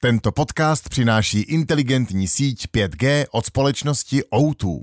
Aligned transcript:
Tento 0.00 0.32
podcast 0.32 0.88
přináší 0.88 1.40
inteligentní 1.40 2.28
síť 2.28 2.66
5G 2.66 3.26
od 3.30 3.46
společnosti 3.46 4.22
O2. 4.32 4.82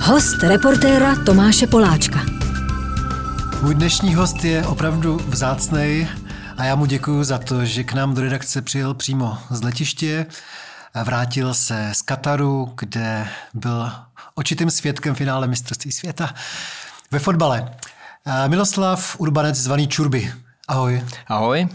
Host 0.00 0.42
reportéra 0.42 1.24
Tomáše 1.24 1.66
Poláčka. 1.66 2.20
Můj 3.62 3.74
dnešní 3.74 4.14
host 4.14 4.44
je 4.44 4.66
opravdu 4.66 5.16
vzácný 5.16 6.08
a 6.56 6.64
já 6.64 6.76
mu 6.76 6.86
děkuji 6.86 7.24
za 7.24 7.38
to, 7.38 7.64
že 7.64 7.84
k 7.84 7.92
nám 7.92 8.14
do 8.14 8.22
redakce 8.22 8.62
přijel 8.62 8.94
přímo 8.94 9.38
z 9.50 9.62
letiště. 9.62 10.26
Vrátil 11.04 11.54
se 11.54 11.90
z 11.92 12.02
Kataru, 12.02 12.74
kde 12.78 13.28
byl 13.54 13.90
očitým 14.34 14.70
svědkem 14.70 15.14
finále 15.14 15.46
mistrovství 15.46 15.92
světa 15.92 16.34
ve 17.10 17.18
fotbale. 17.18 17.74
Miloslav 18.46 19.16
Urbanec 19.20 19.56
zvaný 19.56 19.88
Čurby. 19.88 20.32
Ahoj. 20.68 21.04
Ahoj. 21.26 21.68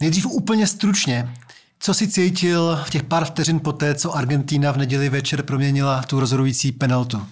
Nejdřív 0.00 0.26
úplně 0.26 0.66
stručně. 0.66 1.34
Co 1.78 1.94
si 1.94 2.08
cítil 2.08 2.80
v 2.86 2.90
těch 2.90 3.02
pár 3.02 3.24
vteřin 3.24 3.60
poté, 3.60 3.94
co 3.94 4.16
Argentína 4.16 4.72
v 4.72 4.76
neděli 4.76 5.08
večer 5.08 5.42
proměnila 5.42 6.02
tu 6.02 6.20
rozhodující 6.20 6.72
penaltu? 6.72 7.26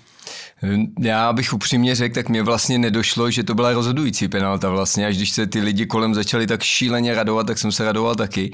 Já 1.00 1.32
bych 1.32 1.52
upřímně 1.52 1.94
řekl, 1.94 2.14
tak 2.14 2.28
mě 2.28 2.42
vlastně 2.42 2.78
nedošlo, 2.78 3.30
že 3.30 3.42
to 3.42 3.54
byla 3.54 3.72
rozhodující 3.72 4.28
penalta 4.28 4.70
vlastně, 4.70 5.06
až 5.06 5.16
když 5.16 5.30
se 5.30 5.46
ty 5.46 5.60
lidi 5.60 5.86
kolem 5.86 6.14
začali 6.14 6.46
tak 6.46 6.62
šíleně 6.62 7.14
radovat, 7.14 7.46
tak 7.46 7.58
jsem 7.58 7.72
se 7.72 7.84
radoval 7.84 8.14
taky. 8.14 8.52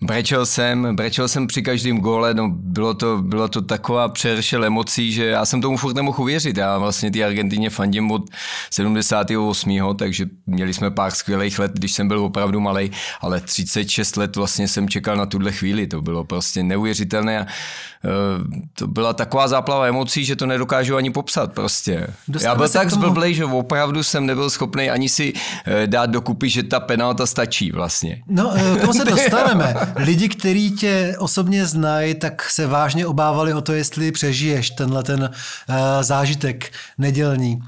Brečel 0.00 0.46
jsem, 0.46 0.96
brečel 0.96 1.28
jsem 1.28 1.46
při 1.46 1.62
každém 1.62 1.98
gole, 1.98 2.34
no 2.34 2.48
bylo 2.48 2.94
to, 2.94 3.18
bylo 3.22 3.48
to 3.48 3.62
taková 3.62 4.08
přeršel 4.08 4.64
emocí, 4.64 5.12
že 5.12 5.26
já 5.26 5.44
jsem 5.44 5.60
tomu 5.60 5.76
furt 5.76 5.94
nemohl 5.94 6.22
uvěřit. 6.22 6.56
Já 6.56 6.78
vlastně 6.78 7.10
ty 7.10 7.24
Argentině 7.24 7.70
fandím 7.70 8.10
od 8.10 8.22
78. 8.70 9.96
takže 9.96 10.26
měli 10.46 10.74
jsme 10.74 10.90
pár 10.90 11.10
skvělých 11.10 11.58
let, 11.58 11.72
když 11.74 11.92
jsem 11.92 12.08
byl 12.08 12.20
opravdu 12.24 12.60
malý, 12.60 12.90
ale 13.20 13.40
36 13.40 14.16
let 14.16 14.36
vlastně 14.36 14.68
jsem 14.68 14.88
čekal 14.88 15.16
na 15.16 15.26
tuhle 15.26 15.52
chvíli, 15.52 15.86
to 15.86 16.02
bylo 16.02 16.24
prostě 16.24 16.62
neuvěřitelné 16.62 17.38
a 17.38 17.42
uh, 17.42 18.46
to 18.74 18.86
byla 18.86 19.12
taková 19.12 19.48
záplava 19.48 19.86
emocí, 19.86 20.24
že 20.24 20.36
to 20.36 20.46
nedokážu 20.46 20.96
ani 20.96 21.09
popsat 21.12 21.40
napsat 21.40 21.52
prostě. 21.52 22.06
Dostaneme 22.28 22.52
Já 22.52 22.54
byl 22.54 22.68
tak 22.68 22.90
zblblej, 22.90 23.34
že 23.34 23.44
opravdu 23.44 24.02
jsem 24.02 24.26
nebyl 24.26 24.50
schopný 24.50 24.90
ani 24.90 25.08
si 25.08 25.32
eh, 25.66 25.86
dát 25.86 26.10
dokupy, 26.10 26.50
že 26.50 26.62
ta 26.62 26.80
penalta 26.80 27.26
stačí 27.26 27.72
vlastně. 27.72 28.22
No, 28.26 28.52
eh, 28.54 28.76
k 28.76 28.80
tomu 28.80 28.92
se 28.92 29.04
dostaneme. 29.10 29.74
Lidi, 29.96 30.28
kteří 30.28 30.70
tě 30.70 31.16
osobně 31.18 31.66
znají, 31.66 32.14
tak 32.14 32.50
se 32.50 32.66
vážně 32.66 33.06
obávali 33.06 33.54
o 33.54 33.60
to, 33.60 33.72
jestli 33.72 34.12
přežiješ 34.12 34.70
tenhle 34.70 35.02
ten 35.02 35.20
uh, 35.22 35.76
zážitek 36.00 36.72
nedělní. 36.98 37.62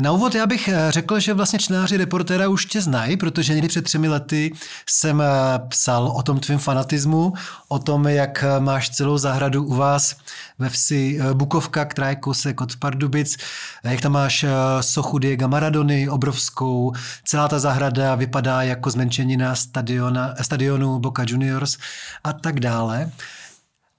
Na 0.00 0.12
úvod 0.12 0.34
já 0.34 0.46
bych 0.46 0.68
eh, 0.68 0.92
řekl, 0.92 1.20
že 1.20 1.34
vlastně 1.34 1.58
čtenáři 1.58 1.96
reportéra 1.96 2.48
už 2.48 2.66
tě 2.66 2.80
znají, 2.80 3.16
protože 3.16 3.52
někdy 3.52 3.68
před 3.68 3.84
třemi 3.84 4.08
lety 4.08 4.52
jsem 4.88 5.20
eh, 5.20 5.26
psal 5.68 6.06
o 6.06 6.22
tom 6.22 6.40
tvým 6.40 6.58
fanatismu, 6.58 7.32
o 7.68 7.78
tom, 7.78 8.06
jak 8.06 8.44
eh, 8.44 8.60
máš 8.60 8.90
celou 8.90 9.18
zahradu 9.18 9.64
u 9.64 9.74
vás 9.74 10.16
ve 10.58 10.68
vsi 10.68 11.18
Bukovka, 11.32 11.84
která 11.84 12.08
je 12.08 12.16
kousek 12.16 12.60
od 12.60 12.76
Pardubic, 12.76 13.36
jak 13.84 14.00
tam 14.00 14.12
máš 14.12 14.44
sochu 14.80 15.18
Diego 15.18 15.48
Maradony 15.48 16.08
obrovskou, 16.08 16.92
celá 17.24 17.48
ta 17.48 17.58
zahrada 17.58 18.14
vypadá 18.14 18.62
jako 18.62 18.90
zmenšenina 18.90 19.54
stadiona, 19.54 20.34
stadionu 20.42 20.98
Boca 20.98 21.24
Juniors 21.28 21.78
a 22.24 22.32
tak 22.32 22.60
dále. 22.60 23.10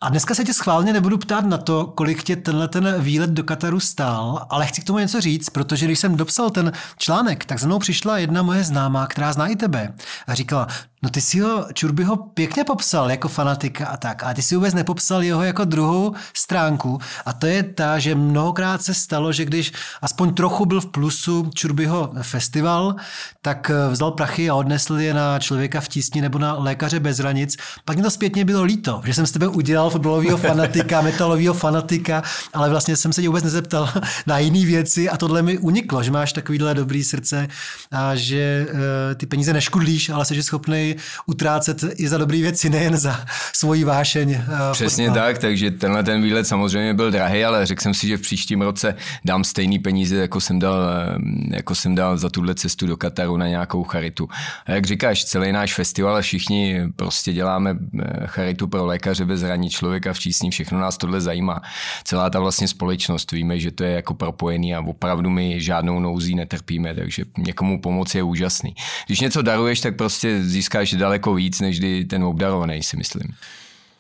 A 0.03 0.09
dneska 0.09 0.35
se 0.35 0.43
tě 0.43 0.53
schválně 0.53 0.93
nebudu 0.93 1.17
ptát 1.17 1.45
na 1.45 1.57
to, 1.57 1.85
kolik 1.85 2.23
tě 2.23 2.35
tenhle 2.35 2.67
ten 2.67 3.01
výlet 3.01 3.29
do 3.29 3.43
Kataru 3.43 3.79
stál, 3.79 4.45
ale 4.49 4.65
chci 4.65 4.81
k 4.81 4.83
tomu 4.83 4.99
něco 4.99 5.21
říct, 5.21 5.49
protože 5.49 5.85
když 5.85 5.99
jsem 5.99 6.15
dopsal 6.15 6.49
ten 6.49 6.71
článek, 6.97 7.45
tak 7.45 7.59
za 7.59 7.67
mnou 7.67 7.79
přišla 7.79 8.17
jedna 8.17 8.41
moje 8.41 8.63
známá, 8.63 9.07
která 9.07 9.33
zná 9.33 9.47
i 9.47 9.55
tebe 9.55 9.93
a 10.27 10.33
říkala, 10.33 10.67
No 11.03 11.09
ty 11.09 11.21
si 11.21 11.39
ho, 11.39 11.65
Čurby 11.73 12.03
ho 12.03 12.15
pěkně 12.15 12.63
popsal 12.63 13.11
jako 13.11 13.27
fanatika 13.27 13.87
a 13.87 13.97
tak, 13.97 14.23
a 14.23 14.33
ty 14.33 14.41
si 14.41 14.55
vůbec 14.55 14.73
nepopsal 14.73 15.23
jeho 15.23 15.43
jako 15.43 15.65
druhou 15.65 16.13
stránku 16.33 16.99
a 17.25 17.33
to 17.33 17.45
je 17.45 17.63
ta, 17.63 17.99
že 17.99 18.15
mnohokrát 18.15 18.81
se 18.81 18.93
stalo, 18.93 19.31
že 19.31 19.45
když 19.45 19.71
aspoň 20.01 20.33
trochu 20.33 20.65
byl 20.65 20.81
v 20.81 20.85
plusu 20.85 21.49
Čurbyho 21.53 22.13
festival, 22.21 22.95
tak 23.41 23.69
eh, 23.69 23.91
vzal 23.91 24.11
prachy 24.11 24.49
a 24.49 24.55
odnesl 24.55 24.99
je 24.99 25.13
na 25.13 25.39
člověka 25.39 25.81
v 25.81 25.87
tísni 25.87 26.21
nebo 26.21 26.39
na 26.39 26.53
lékaře 26.53 26.99
bez 26.99 27.17
hranic. 27.17 27.57
Pak 27.85 27.97
mi 27.97 28.03
to 28.03 28.11
zpětně 28.11 28.45
bylo 28.45 28.63
líto, 28.63 29.01
že 29.05 29.13
jsem 29.13 29.27
z 29.27 29.31
tebe 29.31 29.47
udělal 29.47 29.89
fotbalového 29.93 30.37
fanatika, 30.37 31.01
metalového 31.01 31.53
fanatika, 31.53 32.23
ale 32.53 32.69
vlastně 32.69 32.95
jsem 32.95 33.13
se 33.13 33.21
tě 33.21 33.27
vůbec 33.27 33.43
nezeptal 33.43 33.89
na 34.27 34.39
jiné 34.39 34.65
věci 34.65 35.09
a 35.09 35.17
tohle 35.17 35.41
mi 35.41 35.57
uniklo, 35.57 36.03
že 36.03 36.11
máš 36.11 36.33
takovýhle 36.33 36.73
dobrý 36.73 37.03
srdce 37.03 37.47
a 37.91 38.15
že 38.15 38.67
uh, 38.73 38.79
ty 39.15 39.25
peníze 39.25 39.53
neškudlíš, 39.53 40.09
ale 40.09 40.25
jsi 40.25 40.43
schopný 40.43 40.95
utrácet 41.25 41.83
i 41.95 42.07
za 42.07 42.17
dobré 42.17 42.37
věci, 42.37 42.69
nejen 42.69 42.97
za 42.97 43.25
svoji 43.53 43.83
vášeň. 43.83 44.31
Eh, 44.31 44.43
Přesně 44.71 45.07
fotbal. 45.07 45.23
tak, 45.25 45.37
takže 45.37 45.71
tenhle 45.71 46.03
ten 46.03 46.21
výlet 46.21 46.47
samozřejmě 46.47 46.93
byl 46.93 47.11
drahý, 47.11 47.45
ale 47.45 47.65
řekl 47.65 47.81
jsem 47.81 47.93
si, 47.93 48.07
že 48.07 48.17
v 48.17 48.21
příštím 48.21 48.61
roce 48.61 48.95
dám 49.25 49.43
stejný 49.43 49.79
peníze, 49.79 50.15
jako 50.15 50.41
jsem 50.41 50.59
dal, 50.59 50.75
eh, 50.75 51.55
jako 51.55 51.75
jsem 51.75 51.95
dal 51.95 52.17
za 52.17 52.29
tuhle 52.29 52.55
cestu 52.55 52.87
do 52.87 52.97
Kataru 52.97 53.37
na 53.37 53.47
nějakou 53.47 53.83
charitu. 53.83 54.29
A 54.65 54.71
jak 54.71 54.85
říkáš, 54.85 55.25
celý 55.25 55.51
náš 55.51 55.73
festival 55.73 56.15
a 56.15 56.21
všichni 56.21 56.81
prostě 56.95 57.33
děláme 57.33 57.77
eh, 57.99 58.27
charitu 58.27 58.67
pro 58.67 58.85
lékaře 58.85 59.25
bez 59.25 59.39
zraní 59.39 59.69
člověka 59.73 60.13
v 60.13 60.19
čísní, 60.19 60.51
všechno 60.51 60.79
nás 60.79 60.97
tohle 60.97 61.21
zajímá. 61.21 61.61
Celá 62.03 62.29
ta 62.29 62.39
vlastně 62.39 62.67
společnost, 62.67 63.31
víme, 63.31 63.59
že 63.59 63.71
to 63.71 63.83
je 63.83 63.91
jako 63.91 64.13
propojený 64.13 64.75
a 64.75 64.81
opravdu 64.81 65.29
my 65.29 65.61
žádnou 65.61 65.99
nouzí 65.99 66.35
netrpíme, 66.35 66.95
takže 66.95 67.25
někomu 67.37 67.81
pomoc 67.81 68.15
je 68.15 68.23
úžasný. 68.23 68.75
Když 69.05 69.19
něco 69.19 69.41
daruješ, 69.41 69.79
tak 69.79 69.95
prostě 69.95 70.43
získáš 70.43 70.93
daleko 70.93 71.33
víc, 71.33 71.59
než 71.59 71.79
ten 72.09 72.23
obdarovaný, 72.23 72.83
si 72.83 72.97
myslím. 72.97 73.33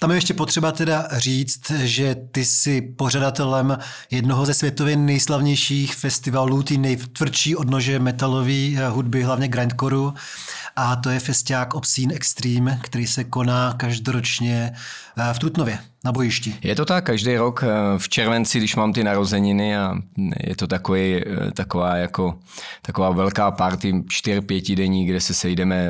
Tam 0.03 0.11
je 0.11 0.17
ještě 0.17 0.33
potřeba 0.33 0.71
teda 0.71 1.07
říct, 1.11 1.71
že 1.71 2.15
ty 2.31 2.45
jsi 2.45 2.81
pořadatelem 2.81 3.77
jednoho 4.11 4.45
ze 4.45 4.53
světově 4.53 4.97
nejslavnějších 4.97 5.95
festivalů, 5.95 6.63
ty 6.63 6.77
nejtvrdší 6.77 7.55
odnože 7.55 7.99
metalové 7.99 8.75
eh, 8.75 8.87
hudby, 8.87 9.23
hlavně 9.23 9.47
grindcoreu. 9.47 10.13
A 10.75 10.95
to 10.95 11.09
je 11.09 11.19
festiák 11.19 11.73
Obscene 11.73 12.13
Extreme, 12.13 12.79
který 12.83 13.07
se 13.07 13.23
koná 13.23 13.73
každoročně 13.73 14.73
eh, 15.17 15.33
v 15.33 15.39
Trutnově 15.39 15.79
na 16.03 16.11
bojišti. 16.11 16.55
Je 16.63 16.75
to 16.75 16.85
tak, 16.85 17.05
každý 17.05 17.35
rok 17.37 17.63
eh, 17.63 17.67
v 17.97 18.09
červenci, 18.09 18.57
když 18.57 18.75
mám 18.75 18.93
ty 18.93 19.03
narozeniny 19.03 19.77
a 19.77 19.95
je 20.43 20.55
to 20.55 20.67
takový, 20.67 21.21
taková, 21.53 21.95
jako, 21.95 22.39
taková 22.81 23.09
velká 23.11 23.51
party, 23.51 24.03
čtyř, 24.09 24.45
pěti 24.45 24.75
denní, 24.75 25.05
kde 25.05 25.21
se 25.21 25.33
sejdeme 25.33 25.89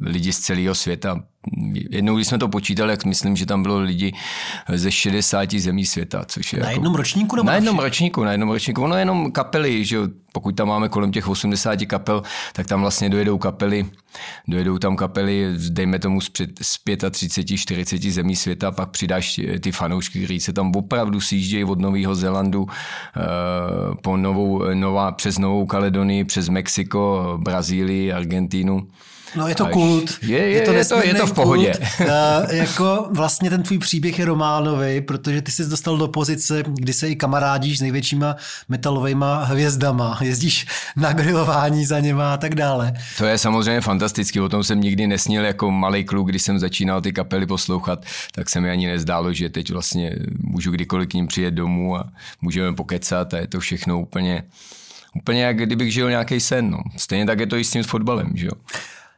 lidi 0.00 0.32
z 0.32 0.38
celého 0.38 0.74
světa, 0.74 1.22
jednou, 1.90 2.16
když 2.16 2.28
jsme 2.28 2.38
to 2.38 2.48
počítali, 2.48 2.90
jak 2.90 3.04
myslím, 3.04 3.36
že 3.36 3.46
tam 3.46 3.62
bylo 3.62 3.78
lidi 3.78 4.12
ze 4.74 4.90
60 4.90 5.54
zemí 5.54 5.86
světa. 5.86 6.24
Což 6.26 6.52
je 6.52 6.60
na 6.60 6.66
jako, 6.66 6.80
jednom 6.80 6.94
ročníku? 6.94 7.36
Nebo 7.36 7.46
na 7.46 7.54
jednom 7.54 7.78
ročníku, 7.78 8.24
na 8.24 8.32
jednom 8.32 8.50
ročníku. 8.50 8.82
Ono 8.82 8.96
jenom 8.96 9.32
kapely, 9.32 9.84
že 9.84 9.98
pokud 10.32 10.56
tam 10.56 10.68
máme 10.68 10.88
kolem 10.88 11.12
těch 11.12 11.28
80 11.28 11.78
kapel, 11.86 12.22
tak 12.52 12.66
tam 12.66 12.80
vlastně 12.80 13.10
dojedou 13.10 13.38
kapely, 13.38 13.86
dojedou 14.48 14.78
tam 14.78 14.96
kapely, 14.96 15.54
dejme 15.68 15.98
tomu 15.98 16.20
z, 16.20 16.30
z 16.62 16.78
35, 17.10 17.56
40 17.56 18.02
zemí 18.02 18.36
světa, 18.36 18.70
pak 18.70 18.90
přidáš 18.90 19.40
ty 19.60 19.72
fanoušky, 19.72 20.18
kteří 20.18 20.40
se 20.40 20.52
tam 20.52 20.72
opravdu 20.76 21.20
sjíždějí 21.20 21.64
od 21.64 21.80
Nového 21.80 22.14
Zélandu 22.14 22.66
eh, 22.68 23.20
po 24.02 24.16
novou, 24.16 24.74
nová, 24.74 25.12
přes 25.12 25.38
Novou 25.38 25.66
Kaledonii, 25.66 26.24
přes 26.24 26.48
Mexiko, 26.48 27.34
Brazílii, 27.42 28.12
Argentínu. 28.12 28.88
No 29.36 29.48
je 29.48 29.54
to 29.54 29.66
Až, 29.66 29.72
kult. 29.72 30.18
Je, 30.22 30.38
je, 30.38 30.48
je, 30.48 30.60
to, 30.60 30.72
je, 30.72 30.84
to, 30.84 31.02
je 31.02 31.14
to 31.14 31.26
v 31.26 31.32
pohodě. 31.32 31.72
Uh, 32.00 32.06
jako 32.50 33.08
vlastně 33.10 33.50
ten 33.50 33.62
tvůj 33.62 33.78
příběh 33.78 34.18
je 34.18 34.24
románový, 34.24 35.00
protože 35.00 35.42
ty 35.42 35.52
jsi 35.52 35.66
dostal 35.66 35.96
do 35.96 36.08
pozice, 36.08 36.62
kdy 36.66 36.92
se 36.92 37.08
i 37.08 37.16
kamarádíš 37.16 37.78
s 37.78 37.80
největšíma 37.80 38.36
metalovými 38.68 39.24
hvězdama, 39.42 40.18
jezdíš 40.20 40.66
na 40.96 41.12
grilování 41.12 41.86
za 41.86 42.00
něma 42.00 42.34
a 42.34 42.36
tak 42.36 42.54
dále. 42.54 42.92
To 43.18 43.24
je 43.24 43.38
samozřejmě 43.38 43.80
fantastický, 43.80 44.40
o 44.40 44.48
tom 44.48 44.64
jsem 44.64 44.80
nikdy 44.80 45.06
nesnil 45.06 45.44
jako 45.44 45.70
malý 45.70 46.04
kluk, 46.04 46.28
když 46.28 46.42
jsem 46.42 46.58
začínal 46.58 47.00
ty 47.00 47.12
kapely 47.12 47.46
poslouchat, 47.46 48.04
tak 48.32 48.50
se 48.50 48.60
mi 48.60 48.70
ani 48.70 48.86
nezdálo, 48.86 49.32
že 49.32 49.48
teď 49.48 49.70
vlastně 49.70 50.16
můžu 50.40 50.70
kdykoliv 50.70 51.08
k 51.08 51.14
ním 51.14 51.26
přijet 51.26 51.54
domů 51.54 51.96
a 51.96 52.04
můžeme 52.40 52.74
pokecat 52.74 53.34
a 53.34 53.38
je 53.38 53.46
to 53.46 53.60
všechno 53.60 54.00
úplně, 54.00 54.42
úplně 55.14 55.42
jak 55.42 55.56
kdybych 55.56 55.92
žil 55.92 56.10
nějaký 56.10 56.40
sen. 56.40 56.70
No. 56.70 56.78
Stejně 56.96 57.26
tak 57.26 57.40
je 57.40 57.46
to 57.46 57.56
i 57.56 57.64
s 57.64 57.70
tím 57.70 57.82
fotbalem. 57.82 58.30
Že 58.34 58.46
jo? 58.46 58.52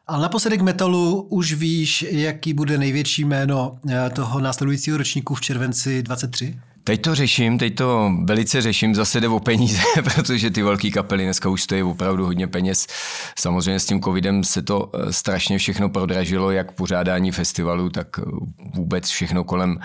Ale 0.06 0.22
naposledy 0.22 0.58
k 0.58 0.62
metalu 0.62 1.22
už 1.22 1.52
víš, 1.52 2.06
jaký 2.10 2.54
bude 2.54 2.78
největší 2.78 3.24
jméno 3.24 3.78
eh, 3.90 4.10
toho 4.10 4.40
následujícího 4.40 4.96
ročníku 4.96 5.34
v 5.34 5.40
červenci 5.40 6.02
23? 6.02 6.58
Teď 6.86 7.02
to 7.02 7.14
řeším, 7.14 7.58
teď 7.58 7.74
to 7.74 8.12
velice 8.24 8.62
řeším, 8.62 8.94
zase 8.94 9.20
jde 9.20 9.28
o 9.28 9.40
peníze, 9.40 9.80
protože 10.14 10.50
ty 10.50 10.62
velké 10.62 10.90
kapely 10.90 11.24
dneska 11.24 11.48
už 11.48 11.62
stojí 11.62 11.82
opravdu 11.82 12.24
hodně 12.24 12.46
peněz. 12.46 12.86
Samozřejmě 13.38 13.80
s 13.80 13.86
tím 13.86 14.02
covidem 14.02 14.44
se 14.44 14.62
to 14.62 14.90
eh, 14.94 15.12
strašně 15.12 15.58
všechno 15.58 15.88
prodražilo, 15.88 16.50
jak 16.50 16.72
pořádání 16.72 17.32
festivalu, 17.32 17.90
tak 17.90 18.06
eh, 18.18 18.22
vůbec 18.74 19.08
všechno 19.08 19.44
kolem, 19.44 19.78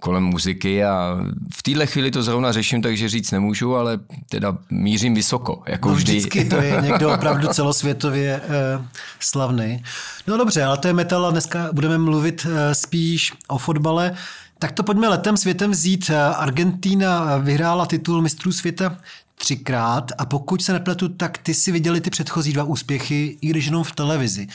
kolem 0.00 0.22
muziky 0.22 0.84
a 0.84 1.16
v 1.54 1.62
téhle 1.62 1.86
chvíli 1.86 2.10
to 2.10 2.22
zrovna 2.22 2.52
řeším, 2.52 2.82
takže 2.82 3.08
říct 3.08 3.30
nemůžu, 3.30 3.76
ale 3.76 3.98
teda 4.28 4.58
mířím 4.70 5.14
vysoko. 5.14 5.62
Jako 5.68 5.88
no 5.88 5.94
vždy. 5.94 6.12
vždycky 6.12 6.44
to 6.44 6.56
je 6.56 6.78
někdo 6.82 7.10
opravdu 7.14 7.48
celosvětově 7.48 8.40
uh, 8.40 8.84
slavný. 9.20 9.82
No 10.26 10.36
dobře, 10.36 10.64
ale 10.64 10.78
to 10.78 10.88
je 10.88 10.94
metal 10.94 11.26
a 11.26 11.30
dneska 11.30 11.68
budeme 11.72 11.98
mluvit 11.98 12.46
uh, 12.46 12.52
spíš 12.72 13.32
o 13.48 13.58
fotbale. 13.58 14.16
Tak 14.60 14.72
to 14.72 14.82
pojďme 14.82 15.08
letem 15.08 15.36
světem 15.36 15.70
vzít. 15.70 16.10
Argentína 16.36 17.36
vyhrála 17.36 17.86
titul 17.86 18.22
mistrů 18.22 18.52
světa 18.52 18.96
třikrát 19.34 20.12
a 20.18 20.26
pokud 20.26 20.62
se 20.62 20.72
nepletu, 20.72 21.08
tak 21.08 21.38
ty 21.38 21.54
si 21.54 21.72
viděli 21.72 22.00
ty 22.00 22.10
předchozí 22.10 22.52
dva 22.52 22.64
úspěchy, 22.64 23.38
i 23.40 23.46
když 23.48 23.66
jenom 23.66 23.84
v 23.84 23.92
televizi. 23.92 24.46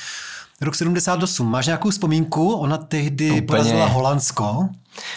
Rok 0.62 0.75
78. 0.75 1.52
Máš 1.52 1.66
nějakou 1.66 1.90
vzpomínku? 1.90 2.54
Ona 2.54 2.78
tehdy 2.78 3.30
Úplně. 3.31 3.42
porazila 3.42 3.86
Holandsko. 3.86 4.69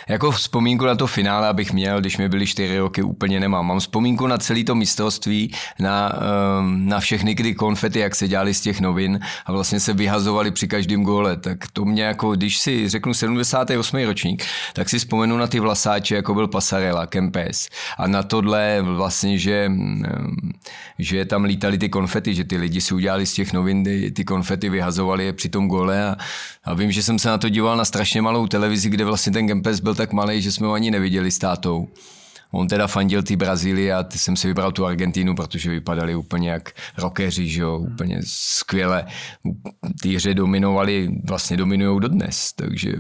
Jako 0.09 0.31
vzpomínku 0.31 0.85
na 0.85 0.95
to 0.95 1.07
finále, 1.07 1.49
abych 1.49 1.73
měl, 1.73 2.01
když 2.01 2.17
mi 2.17 2.29
byly 2.29 2.47
čtyři 2.47 2.79
roky, 2.79 3.03
úplně 3.03 3.41
nemám. 3.41 3.67
Mám 3.67 3.81
vzpomínku 3.81 4.27
na 4.27 4.39
celé 4.39 4.65
to 4.65 4.75
mistrovství, 4.75 5.53
na, 5.79 6.13
ehm, 6.15 6.89
na 6.89 7.01
všechny 7.01 7.35
kdy 7.35 7.55
konfety, 7.55 7.99
jak 7.99 8.15
se 8.15 8.29
dělali 8.29 8.55
z 8.55 8.61
těch 8.61 8.81
novin 8.81 9.21
a 9.47 9.53
vlastně 9.53 9.81
se 9.81 9.93
vyhazovali 9.93 10.51
při 10.51 10.69
každém 10.69 11.03
góle. 11.03 11.37
Tak 11.37 11.59
to 11.73 11.85
mě 11.85 12.03
jako, 12.03 12.37
když 12.37 12.59
si 12.59 12.89
řeknu 12.89 13.15
78. 13.15 14.05
ročník, 14.05 14.45
tak 14.73 14.89
si 14.89 14.99
vzpomenu 14.99 15.37
na 15.37 15.47
ty 15.47 15.61
vlasáče, 15.61 16.15
jako 16.15 16.35
byl 16.35 16.49
Pasarela, 16.49 17.07
Kempes 17.07 17.69
a 17.99 18.07
na 18.07 18.23
tohle 18.23 18.79
vlastně, 18.83 19.39
že, 19.39 19.65
ehm, 19.65 20.03
že 20.99 21.25
tam 21.25 21.45
lítali 21.45 21.79
ty 21.79 21.89
konfety, 21.89 22.35
že 22.35 22.45
ty 22.45 22.57
lidi 22.57 22.81
si 22.81 22.95
udělali 22.95 23.27
z 23.27 23.33
těch 23.33 23.53
novin 23.53 23.85
ty 24.15 24.25
konfety, 24.25 24.69
vyhazovali 24.69 25.25
je 25.25 25.33
při 25.33 25.49
tom 25.49 25.69
gole 25.69 26.09
a, 26.09 26.17
a 26.65 26.75
vím, 26.75 26.93
že 26.93 27.03
jsem 27.03 27.19
se 27.19 27.29
na 27.29 27.39
to 27.39 27.49
díval 27.49 27.77
na 27.77 27.85
strašně 27.85 28.23
malou 28.23 28.47
televizi, 28.47 28.91
kde 28.91 29.05
vlastně 29.05 29.33
ten 29.33 29.47
Kempes 29.47 29.68
pes 29.69 29.81
byl 29.81 29.95
tak 29.95 30.13
malý, 30.13 30.43
že 30.43 30.53
jsme 30.53 30.67
ho 30.67 30.73
ani 30.73 30.91
neviděli 30.91 31.31
s 31.31 31.39
tátou. 31.39 31.89
On 32.53 32.69
teda 32.69 32.87
fandil 32.87 33.23
ty 33.23 33.37
Brazílii 33.37 33.93
a 33.93 34.05
jsem 34.17 34.37
si 34.37 34.49
vybral 34.49 34.73
tu 34.73 34.87
Argentínu, 34.87 35.35
protože 35.35 35.71
vypadali 35.71 36.15
úplně 36.15 36.51
jak 36.51 36.73
rockeři, 36.99 37.49
že 37.49 37.61
jo, 37.61 37.79
úplně 37.79 38.21
skvěle. 38.25 39.05
Ty 40.03 40.17
hře 40.17 40.35
dominovali, 40.35 41.11
vlastně 41.25 41.57
dominují 41.57 42.01
dodnes, 42.01 42.53
takže 42.53 42.93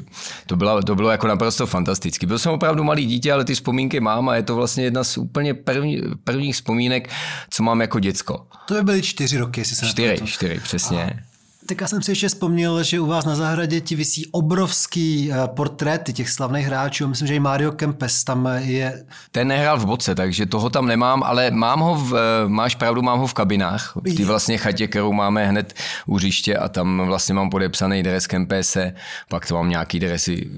to 0.47 0.57
bylo, 0.57 0.83
to 0.83 0.95
bylo 0.95 1.11
jako 1.11 1.27
naprosto 1.27 1.67
fantastické. 1.67 2.27
Byl 2.27 2.39
jsem 2.39 2.53
opravdu 2.53 2.85
malý 2.85 3.07
dítě, 3.07 3.33
ale 3.33 3.45
ty 3.45 3.55
vzpomínky 3.55 4.01
mám 4.01 4.29
a 4.29 4.37
je 4.37 4.43
to 4.43 4.55
vlastně 4.55 4.85
jedna 4.85 5.05
z 5.05 5.19
úplně 5.19 5.55
první, 5.55 6.03
prvních 6.25 6.55
vzpomínek, 6.55 7.11
co 7.51 7.63
mám 7.63 7.81
jako 7.81 8.01
děcko. 8.01 8.47
To 8.67 8.75
by 8.75 8.83
byly 8.83 9.03
čtyři 9.03 9.39
roky, 9.39 9.61
jestli 9.61 9.77
se 9.77 9.87
Čtyři, 9.87 10.27
čtyři, 10.27 10.61
přesně. 10.61 11.05
A 11.05 11.28
tak 11.69 11.81
já 11.81 11.89
jsem 11.89 12.03
si 12.03 12.11
ještě 12.11 12.29
vzpomněl, 12.29 12.83
že 12.83 13.01
u 13.01 13.07
vás 13.07 13.25
na 13.25 13.35
zahradě 13.35 13.81
ti 13.81 13.97
vysí 13.97 14.27
obrovský 14.27 15.33
eh, 15.33 15.37
portréty 15.47 16.13
těch 16.13 16.31
slavných 16.31 16.67
hráčů. 16.67 17.09
Myslím, 17.09 17.29
že 17.29 17.35
i 17.35 17.41
Mario 17.41 17.73
Kempes 17.73 18.25
tam 18.25 18.49
je. 18.57 19.05
Ten 19.31 19.49
nehrál 19.49 19.79
v 19.79 19.87
boce, 19.87 20.15
takže 20.15 20.47
toho 20.47 20.71
tam 20.71 20.87
nemám, 20.87 21.23
ale 21.23 21.51
mám 21.51 21.81
ho, 21.81 21.95
v, 21.95 22.15
eh, 22.17 22.49
máš 22.49 22.75
pravdu, 22.75 23.03
mám 23.03 23.19
ho 23.19 23.27
v 23.27 23.35
kabinách. 23.35 23.93
V 23.97 24.17
té 24.17 24.25
vlastně 24.25 24.59
chatě, 24.59 24.87
kterou 24.87 25.13
máme 25.13 25.47
hned 25.47 25.75
u 26.07 26.17
hřiště 26.17 26.57
a 26.57 26.69
tam 26.69 27.03
vlastně 27.07 27.35
mám 27.35 27.51
podepsaný 27.51 28.03
dres 28.03 28.27
Kempese, 28.27 28.95
pak 29.29 29.47
to 29.47 29.55
mám 29.55 29.69
nějaký 29.69 30.01
dresy 30.01 30.51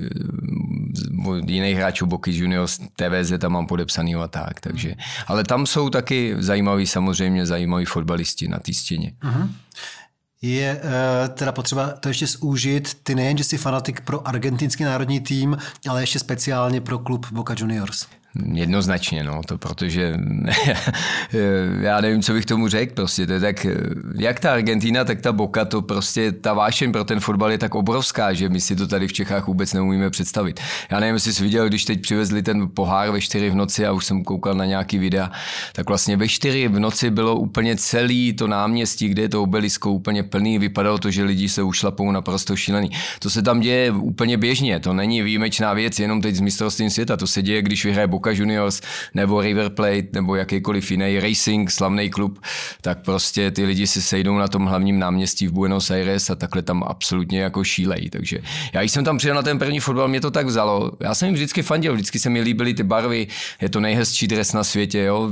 eh, 1.26 1.52
jiných 1.52 1.76
hráčů, 1.76 2.06
Boky 2.06 2.36
Juniors, 2.36 2.78
TVZ 2.96 3.32
tam 3.38 3.52
mám 3.52 3.66
podepsaný 3.66 4.14
a 4.14 4.28
tak, 4.28 4.60
takže. 4.60 4.94
Ale 5.26 5.44
tam 5.44 5.66
jsou 5.66 5.90
taky 5.90 6.36
zajímaví, 6.38 6.86
samozřejmě 6.86 7.46
zajímaví 7.46 7.84
fotbalisti 7.84 8.48
na 8.48 8.58
té 8.58 8.74
stěně. 8.74 9.12
Uh-huh 9.22 9.48
je 10.42 10.80
uh, 10.84 11.34
teda 11.34 11.52
potřeba 11.52 11.90
to 11.90 12.08
ještě 12.08 12.26
zúžit. 12.26 12.94
Ty 13.02 13.14
nejen, 13.14 13.38
že 13.38 13.44
jsi 13.44 13.58
fanatik 13.58 14.00
pro 14.00 14.28
argentinský 14.28 14.84
národní 14.84 15.20
tým, 15.20 15.58
ale 15.88 16.02
ještě 16.02 16.18
speciálně 16.18 16.80
pro 16.80 16.98
klub 16.98 17.26
Boca 17.32 17.54
Juniors. 17.58 18.06
Jednoznačně, 18.52 19.24
no, 19.24 19.40
to 19.46 19.58
protože 19.58 20.16
já 21.80 22.00
nevím, 22.00 22.22
co 22.22 22.32
bych 22.32 22.46
tomu 22.46 22.68
řekl, 22.68 22.94
prostě 22.94 23.26
to 23.26 23.32
je 23.32 23.40
tak, 23.40 23.66
jak 24.18 24.40
ta 24.40 24.52
Argentina, 24.52 25.04
tak 25.04 25.20
ta 25.20 25.32
Boka, 25.32 25.64
to 25.64 25.82
prostě, 25.82 26.32
ta 26.32 26.52
vášeň 26.52 26.92
pro 26.92 27.04
ten 27.04 27.20
fotbal 27.20 27.50
je 27.50 27.58
tak 27.58 27.74
obrovská, 27.74 28.32
že 28.32 28.48
my 28.48 28.60
si 28.60 28.76
to 28.76 28.86
tady 28.86 29.08
v 29.08 29.12
Čechách 29.12 29.46
vůbec 29.46 29.72
neumíme 29.72 30.10
představit. 30.10 30.60
Já 30.90 31.00
nevím, 31.00 31.14
jestli 31.14 31.32
jsi 31.32 31.42
viděl, 31.42 31.68
když 31.68 31.84
teď 31.84 32.00
přivezli 32.00 32.42
ten 32.42 32.68
pohár 32.74 33.10
ve 33.10 33.20
čtyři 33.20 33.50
v 33.50 33.54
noci 33.54 33.86
a 33.86 33.92
už 33.92 34.04
jsem 34.04 34.24
koukal 34.24 34.54
na 34.54 34.64
nějaký 34.64 34.98
videa, 34.98 35.30
tak 35.72 35.88
vlastně 35.88 36.16
ve 36.16 36.28
čtyři 36.28 36.68
v 36.68 36.78
noci 36.78 37.10
bylo 37.10 37.36
úplně 37.36 37.76
celý 37.76 38.32
to 38.32 38.46
náměstí, 38.46 39.08
kde 39.08 39.22
je 39.22 39.28
to 39.28 39.42
obelisko 39.42 39.92
úplně 39.92 40.22
plný, 40.22 40.58
vypadalo 40.58 40.98
to, 40.98 41.10
že 41.10 41.24
lidi 41.24 41.48
se 41.48 41.62
ušlapou 41.62 42.10
naprosto 42.10 42.56
šílený. 42.56 42.90
To 43.18 43.30
se 43.30 43.42
tam 43.42 43.60
děje 43.60 43.90
úplně 43.90 44.36
běžně, 44.36 44.80
to 44.80 44.92
není 44.92 45.22
výjimečná 45.22 45.72
věc, 45.72 45.98
jenom 45.98 46.20
teď 46.20 46.34
z 46.34 46.40
mistrovství 46.40 46.90
světa, 46.90 47.16
to 47.16 47.26
se 47.26 47.42
děje, 47.42 47.62
když 47.62 47.84
vyhraje 47.84 48.06
Boca 48.20 48.30
Juniors 48.30 48.80
nebo 49.14 49.40
River 49.40 49.68
Plate 49.68 50.08
nebo 50.12 50.36
jakýkoliv 50.36 50.90
jiný 50.90 51.20
Racing, 51.20 51.70
slavný 51.70 52.10
klub, 52.10 52.38
tak 52.80 53.04
prostě 53.04 53.50
ty 53.50 53.64
lidi 53.64 53.86
si 53.86 54.02
sejdou 54.02 54.38
na 54.38 54.48
tom 54.48 54.66
hlavním 54.66 54.98
náměstí 54.98 55.46
v 55.46 55.52
Buenos 55.52 55.90
Aires 55.90 56.30
a 56.30 56.34
takhle 56.34 56.62
tam 56.62 56.82
absolutně 56.82 57.40
jako 57.40 57.64
šílejí. 57.64 58.10
Takže 58.10 58.38
já 58.72 58.82
jsem 58.82 59.04
tam 59.04 59.18
přijel 59.18 59.34
na 59.36 59.42
ten 59.42 59.58
první 59.58 59.80
fotbal, 59.80 60.08
mě 60.08 60.20
to 60.20 60.30
tak 60.30 60.46
vzalo. 60.46 60.92
Já 61.00 61.14
jsem 61.14 61.26
jim 61.26 61.34
vždycky 61.34 61.62
fandil, 61.62 61.94
vždycky 61.94 62.18
se 62.18 62.30
mi 62.30 62.40
líbily 62.40 62.74
ty 62.74 62.82
barvy, 62.82 63.26
je 63.60 63.68
to 63.68 63.80
nejhezčí 63.80 64.26
dres 64.26 64.52
na 64.52 64.64
světě, 64.64 64.98
jo? 64.98 65.30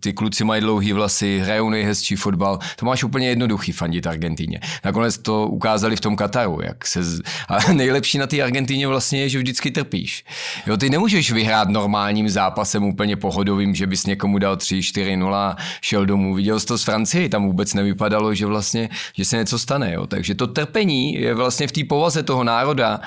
ty 0.00 0.12
kluci 0.12 0.44
mají 0.44 0.60
dlouhý 0.60 0.92
vlasy, 0.92 1.38
hrajou 1.38 1.70
nejhezčí 1.70 2.16
fotbal, 2.16 2.58
to 2.76 2.86
máš 2.86 3.04
úplně 3.04 3.28
jednoduchý 3.28 3.72
fandit 3.72 4.06
Argentíně. 4.06 4.60
Nakonec 4.84 5.18
to 5.18 5.46
ukázali 5.46 5.96
v 5.96 6.00
tom 6.00 6.16
Kataru, 6.16 6.58
jak 6.62 6.86
se... 6.86 7.02
Z... 7.02 7.20
A 7.48 7.72
nejlepší 7.72 8.18
na 8.18 8.26
té 8.26 8.42
Argentíně 8.42 8.86
vlastně 8.86 9.20
je, 9.20 9.28
že 9.28 9.38
vždycky 9.38 9.70
trpíš. 9.70 10.24
Jo, 10.66 10.76
ty 10.76 10.90
nemůžeš 10.90 11.32
vyhrát 11.32 11.68
normální 11.68 12.19
normálním 12.20 12.28
zápasem 12.28 12.84
úplně 12.84 13.16
pohodovým, 13.16 13.74
že 13.74 13.86
bys 13.86 14.06
někomu 14.06 14.38
dal 14.38 14.56
3-4-0 14.56 15.34
a 15.34 15.56
šel 15.80 16.06
domů. 16.06 16.34
Viděl 16.34 16.60
jsi 16.60 16.66
to 16.66 16.78
z 16.78 16.84
Francie, 16.84 17.28
tam 17.28 17.46
vůbec 17.46 17.74
nevypadalo, 17.74 18.34
že 18.34 18.46
vlastně, 18.46 18.88
že 19.14 19.24
se 19.24 19.36
něco 19.36 19.58
stane. 19.58 19.92
Jo. 19.92 20.06
Takže 20.06 20.34
to 20.34 20.46
trpení 20.46 21.14
je 21.14 21.34
vlastně 21.34 21.66
v 21.66 21.72
té 21.72 21.80
povaze 21.88 22.22
toho 22.22 22.44
národa 22.44 23.00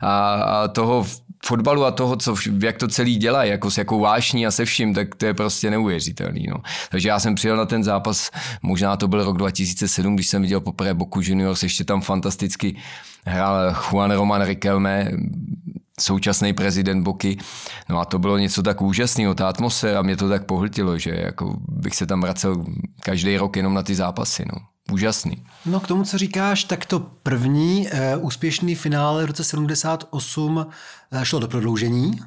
a, 0.00 0.34
a 0.34 0.68
toho 0.68 1.06
fotbalu 1.44 1.84
a 1.84 1.90
toho, 1.90 2.16
co, 2.16 2.36
jak 2.62 2.78
to 2.78 2.88
celý 2.88 3.16
dělá, 3.16 3.44
jako 3.44 3.70
s 3.70 3.78
jakou 3.78 4.00
vášní 4.00 4.46
a 4.46 4.50
se 4.50 4.64
vším, 4.64 4.94
tak 4.94 5.14
to 5.14 5.26
je 5.26 5.34
prostě 5.34 5.70
neuvěřitelný. 5.70 6.46
No. 6.48 6.62
Takže 6.90 7.08
já 7.08 7.18
jsem 7.18 7.34
přijel 7.34 7.56
na 7.56 7.66
ten 7.66 7.82
zápas, 7.84 8.30
možná 8.62 8.96
to 8.96 9.08
byl 9.08 9.24
rok 9.24 9.38
2007, 9.38 10.14
když 10.14 10.26
jsem 10.26 10.42
viděl 10.42 10.60
poprvé 10.60 10.94
Boku 10.94 11.20
Juniors, 11.22 11.62
ještě 11.62 11.84
tam 11.84 12.00
fantasticky 12.00 12.76
hrál 13.26 13.74
Juan 13.74 14.10
Roman 14.10 14.42
Riquelme, 14.42 15.10
současný 16.02 16.52
prezident 16.52 17.02
Boky. 17.02 17.38
No 17.88 18.00
a 18.00 18.04
to 18.04 18.18
bylo 18.18 18.38
něco 18.38 18.62
tak 18.62 18.82
úžasného, 18.82 19.34
ta 19.34 19.48
atmosféra 19.48 20.02
mě 20.02 20.16
to 20.16 20.28
tak 20.28 20.46
pohltilo, 20.46 20.98
že 20.98 21.10
jako 21.10 21.56
bych 21.68 21.94
se 21.94 22.06
tam 22.06 22.20
vracel 22.20 22.64
každý 23.02 23.36
rok 23.36 23.56
jenom 23.56 23.74
na 23.74 23.82
ty 23.82 23.94
zápasy. 23.94 24.44
No. 24.52 24.58
Úžasný. 24.92 25.44
No 25.66 25.80
k 25.80 25.86
tomu, 25.86 26.04
co 26.04 26.18
říkáš, 26.18 26.64
tak 26.64 26.86
to 26.86 27.00
první 27.22 27.88
e, 27.88 28.16
úspěšný 28.16 28.74
finále 28.74 29.24
v 29.24 29.26
roce 29.26 29.44
78 29.44 30.58
e, 30.58 30.66
eh, 31.12 31.24
šlo 31.24 31.38
do 31.38 31.48
prodloužení 31.48 32.20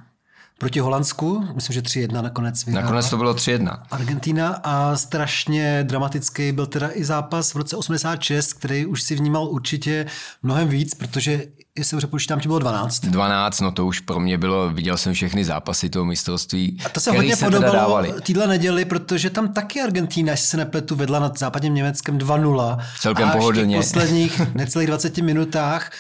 proti 0.58 0.80
Holandsku, 0.80 1.48
myslím, 1.54 1.74
že 1.74 1.82
3-1 1.82 2.22
nakonec 2.22 2.66
vyhrála. 2.66 2.86
Nakonec 2.86 3.10
to 3.10 3.18
bylo 3.18 3.34
3-1. 3.34 3.80
Argentina 3.92 4.62
a 4.64 4.96
strašně 4.98 5.84
dramatický 5.84 6.52
byl 6.52 6.66
teda 6.66 6.90
i 6.94 7.04
zápas 7.04 7.54
v 7.54 7.58
roce 7.58 7.76
86, 7.76 8.54
který 8.54 8.86
už 8.86 9.02
si 9.02 9.16
vnímal 9.16 9.48
určitě 9.48 10.06
mnohem 10.44 10.68
víc, 10.68 10.96
protože 10.96 11.44
jestli 11.78 11.98
už 11.98 12.06
počítám, 12.06 12.40
ti 12.40 12.48
bylo 12.48 12.60
12. 12.60 13.06
12, 13.06 13.60
no 13.60 13.72
to 13.72 13.86
už 13.86 14.00
pro 14.00 14.20
mě 14.20 14.38
bylo, 14.38 14.70
viděl 14.70 14.98
jsem 14.98 15.14
všechny 15.14 15.46
zápasy 15.46 15.90
toho 15.90 16.06
mistrovství. 16.06 16.78
A 16.86 16.90
to 16.90 17.00
se 17.00 17.12
hodně 17.12 17.36
se 17.36 17.46
podobalo 17.46 18.04
týdle 18.22 18.48
neděli, 18.48 18.86
protože 18.86 19.30
tam 19.30 19.54
taky 19.54 19.82
Argentína, 19.82 20.32
jestli 20.32 20.48
se 20.48 20.58
nepletu, 20.58 20.96
vedla 20.96 21.20
nad 21.20 21.40
západním 21.40 21.74
Německem 21.74 22.18
2-0. 22.18 22.80
Celkem 23.00 23.30
pohodlně. 23.32 23.78
v 23.78 23.80
posledních 23.80 24.42
necelých 24.54 24.88
20 24.88 25.18
minutách 25.18 25.92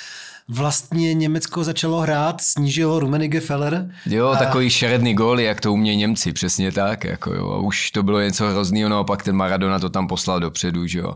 vlastně 0.47 1.13
Německo 1.13 1.63
začalo 1.63 1.99
hrát, 1.99 2.41
snížilo 2.41 2.99
Rumenige 2.99 3.39
Feller. 3.39 3.91
Jo, 4.05 4.27
a... 4.27 4.35
takový 4.35 4.69
šeredný 4.69 5.13
gól, 5.13 5.39
jak 5.39 5.61
to 5.61 5.73
umějí 5.73 5.97
Němci, 5.97 6.33
přesně 6.33 6.71
tak. 6.71 7.03
Jako 7.03 7.33
jo. 7.33 7.51
A 7.51 7.57
už 7.57 7.91
to 7.91 8.03
bylo 8.03 8.21
něco 8.21 8.47
hroznýho, 8.49 8.89
no 8.89 8.99
a 8.99 9.03
pak 9.03 9.23
ten 9.23 9.35
Maradona 9.35 9.79
to 9.79 9.89
tam 9.89 10.07
poslal 10.07 10.39
dopředu, 10.39 10.87
že 10.87 10.99
jo. 10.99 11.13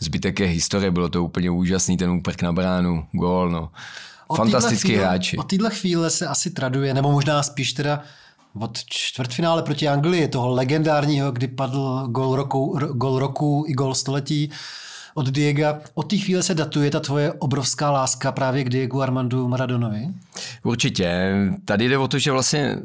Zbytek 0.00 0.40
je 0.40 0.46
historie, 0.46 0.90
bylo 0.90 1.08
to 1.08 1.24
úplně 1.24 1.50
úžasný, 1.50 1.96
ten 1.96 2.10
úprk 2.10 2.42
na 2.42 2.52
bránu, 2.52 3.06
gól, 3.12 3.50
no. 3.50 3.70
Fantastický 4.36 4.88
chvíle, 4.88 5.06
hráči. 5.06 5.38
Od 5.38 5.46
téhle 5.46 5.70
chvíle 5.70 6.10
se 6.10 6.26
asi 6.26 6.50
traduje, 6.50 6.94
nebo 6.94 7.12
možná 7.12 7.42
spíš 7.42 7.72
teda 7.72 8.02
od 8.60 8.78
čtvrtfinále 8.84 9.62
proti 9.62 9.88
Anglii, 9.88 10.28
toho 10.28 10.48
legendárního, 10.48 11.32
kdy 11.32 11.48
padl 11.48 12.06
gol 12.08 12.36
roku, 12.36 12.78
gol 12.92 13.18
roku 13.18 13.64
i 13.68 13.72
gol 13.72 13.94
století, 13.94 14.50
od 15.14 15.28
Diega. 15.28 15.80
Od 15.94 16.10
té 16.10 16.16
chvíle 16.16 16.42
se 16.42 16.54
datuje 16.54 16.90
ta 16.90 17.00
tvoje 17.00 17.32
obrovská 17.32 17.90
láska 17.90 18.32
právě 18.32 18.64
k 18.64 18.68
Diegu 18.68 19.02
Armandu 19.02 19.48
Maradonovi? 19.48 20.08
Určitě. 20.62 21.34
Tady 21.64 21.88
jde 21.88 21.98
o 21.98 22.08
to, 22.08 22.18
že 22.18 22.32
vlastně 22.32 22.78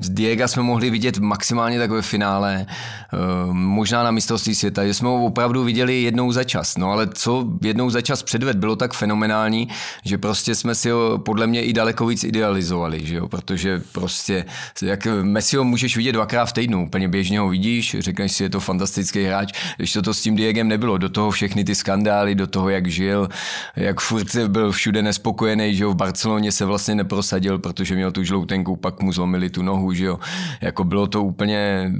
z 0.00 0.08
Diega 0.08 0.48
jsme 0.48 0.62
mohli 0.62 0.90
vidět 0.90 1.18
maximálně 1.18 1.78
takové 1.78 2.02
finále, 2.02 2.66
eh, 2.68 3.16
možná 3.52 4.02
na 4.02 4.10
mistrovství 4.10 4.54
světa, 4.54 4.86
že 4.86 4.94
jsme 4.94 5.08
ho 5.08 5.24
opravdu 5.24 5.64
viděli 5.64 6.02
jednou 6.02 6.32
za 6.32 6.44
čas. 6.44 6.76
No 6.76 6.90
ale 6.90 7.08
co 7.14 7.48
jednou 7.62 7.90
za 7.90 8.00
čas 8.00 8.22
předved 8.22 8.56
bylo 8.56 8.76
tak 8.76 8.94
fenomenální, 8.94 9.68
že 10.04 10.18
prostě 10.18 10.54
jsme 10.54 10.74
si 10.74 10.90
ho 10.90 11.18
podle 11.18 11.46
mě 11.46 11.62
i 11.62 11.72
daleko 11.72 12.06
víc 12.06 12.24
idealizovali, 12.24 13.06
že 13.06 13.16
jo? 13.16 13.28
protože 13.28 13.82
prostě 13.92 14.44
jak 14.82 15.06
Messi 15.22 15.56
ho 15.56 15.64
můžeš 15.64 15.96
vidět 15.96 16.12
dvakrát 16.12 16.46
v 16.46 16.52
týdnu, 16.52 16.86
úplně 16.86 17.08
běžně 17.08 17.40
ho 17.40 17.48
vidíš, 17.48 17.96
řekneš 17.98 18.32
si, 18.32 18.42
je 18.42 18.50
to 18.50 18.60
fantastický 18.60 19.24
hráč, 19.24 19.52
když 19.76 19.92
to, 19.92 20.02
to 20.02 20.14
s 20.14 20.22
tím 20.22 20.36
Diegem 20.36 20.68
nebylo, 20.68 20.98
do 20.98 21.08
toho 21.08 21.30
všechny 21.30 21.64
ty 21.64 21.74
skandály, 21.74 22.34
do 22.34 22.46
toho, 22.46 22.68
jak 22.68 22.86
žil, 22.86 23.28
jak 23.76 24.00
furt 24.00 24.36
byl 24.36 24.72
všude 24.72 25.02
nespokojený, 25.02 25.74
že 25.74 25.84
jo, 25.84 25.90
v 25.90 25.96
Barceloně 25.96 26.52
se 26.52 26.64
vlastně 26.64 26.94
neprosadil, 26.94 27.58
protože 27.58 27.94
měl 27.94 28.12
tu 28.12 28.24
žloutenku, 28.24 28.76
pak 28.76 29.02
mu 29.02 29.12
zlomili 29.12 29.47
tu 29.50 29.62
nohu, 29.62 29.92
že 29.92 30.04
jo, 30.04 30.18
jako 30.60 30.84
bylo 30.84 31.06
to 31.06 31.24
úplně 31.24 31.92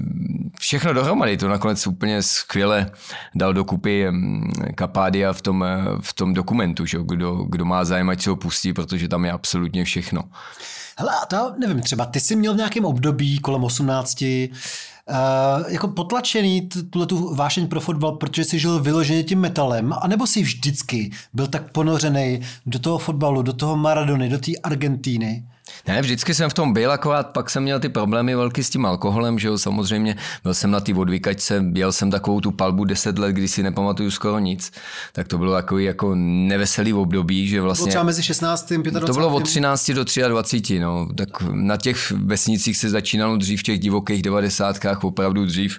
všechno 0.60 0.92
dohromady, 0.92 1.36
to 1.36 1.48
nakonec 1.48 1.86
úplně 1.86 2.22
skvěle 2.22 2.90
dal 3.34 3.52
dokupy 3.52 4.06
Kapádia 4.74 5.32
v 5.32 5.42
tom, 5.42 5.64
v 6.00 6.14
tom 6.14 6.34
dokumentu, 6.34 6.86
že 6.86 6.96
jo, 6.96 7.02
kdo, 7.02 7.34
kdo 7.34 7.64
má 7.64 7.84
zájem, 7.84 8.08
ať 8.10 8.22
se 8.22 8.30
ho 8.30 8.36
pustí, 8.36 8.72
protože 8.72 9.08
tam 9.08 9.24
je 9.24 9.32
absolutně 9.32 9.84
všechno. 9.84 10.22
Hele, 10.98 11.12
to 11.28 11.54
nevím, 11.58 11.80
třeba 11.80 12.06
ty 12.06 12.20
jsi 12.20 12.36
měl 12.36 12.54
v 12.54 12.56
nějakém 12.56 12.84
období 12.84 13.38
kolem 13.38 13.64
18 13.64 14.22
Uh, 15.10 15.72
jako 15.72 15.88
potlačený 15.88 16.68
tuhle 16.90 17.06
tu 17.06 17.34
vášeň 17.34 17.68
pro 17.68 17.80
fotbal, 17.80 18.12
protože 18.12 18.44
jsi 18.44 18.58
žil 18.58 18.80
vyloženě 18.80 19.24
tím 19.24 19.40
metalem, 19.40 19.94
anebo 20.00 20.26
jsi 20.26 20.42
vždycky 20.42 21.10
byl 21.32 21.46
tak 21.46 21.72
ponořený 21.72 22.40
do 22.66 22.78
toho 22.78 22.98
fotbalu, 22.98 23.42
do 23.42 23.52
toho 23.52 23.76
Maradony, 23.76 24.28
do 24.28 24.38
té 24.38 24.52
Argentíny? 24.62 25.44
Ne, 25.88 26.02
vždycky 26.02 26.34
jsem 26.34 26.50
v 26.50 26.54
tom 26.54 26.72
byl, 26.72 26.92
akorát 26.92 27.26
pak 27.26 27.50
jsem 27.50 27.62
měl 27.62 27.80
ty 27.80 27.88
problémy 27.88 28.34
velký 28.34 28.64
s 28.64 28.70
tím 28.70 28.86
alkoholem, 28.86 29.38
že 29.38 29.48
jo, 29.48 29.58
samozřejmě 29.58 30.16
byl 30.42 30.54
jsem 30.54 30.70
na 30.70 30.80
ty 30.80 30.94
odvykačce, 30.94 31.64
jel 31.74 31.92
jsem 31.92 32.10
takovou 32.10 32.40
tu 32.40 32.50
palbu 32.50 32.84
10 32.84 33.18
let, 33.18 33.32
kdy 33.32 33.48
si 33.48 33.62
nepamatuju 33.62 34.10
skoro 34.10 34.38
nic, 34.38 34.72
tak 35.12 35.28
to 35.28 35.38
bylo 35.38 35.52
takový 35.52 35.84
jako 35.84 36.14
neveselý 36.14 36.92
období, 36.92 37.48
že 37.48 37.60
vlastně... 37.60 37.82
To 37.82 37.84
bylo 37.84 37.90
třeba 37.90 38.04
mezi 38.04 38.22
16. 38.22 38.72
a 38.72 38.76
25. 38.76 39.06
To 39.06 39.12
bylo 39.12 39.34
od 39.34 39.44
13 39.44 39.90
do 39.90 40.04
23, 40.28 40.78
no, 40.78 41.08
tak 41.16 41.28
na 41.42 41.76
těch 41.76 42.10
vesnicích 42.10 42.76
se 42.76 42.90
začínalo 42.90 43.36
dřív 43.36 43.60
v 43.60 43.62
těch 43.62 43.78
divokých 43.78 44.22
devadesátkách, 44.22 45.04
opravdu 45.04 45.46
dřív, 45.46 45.78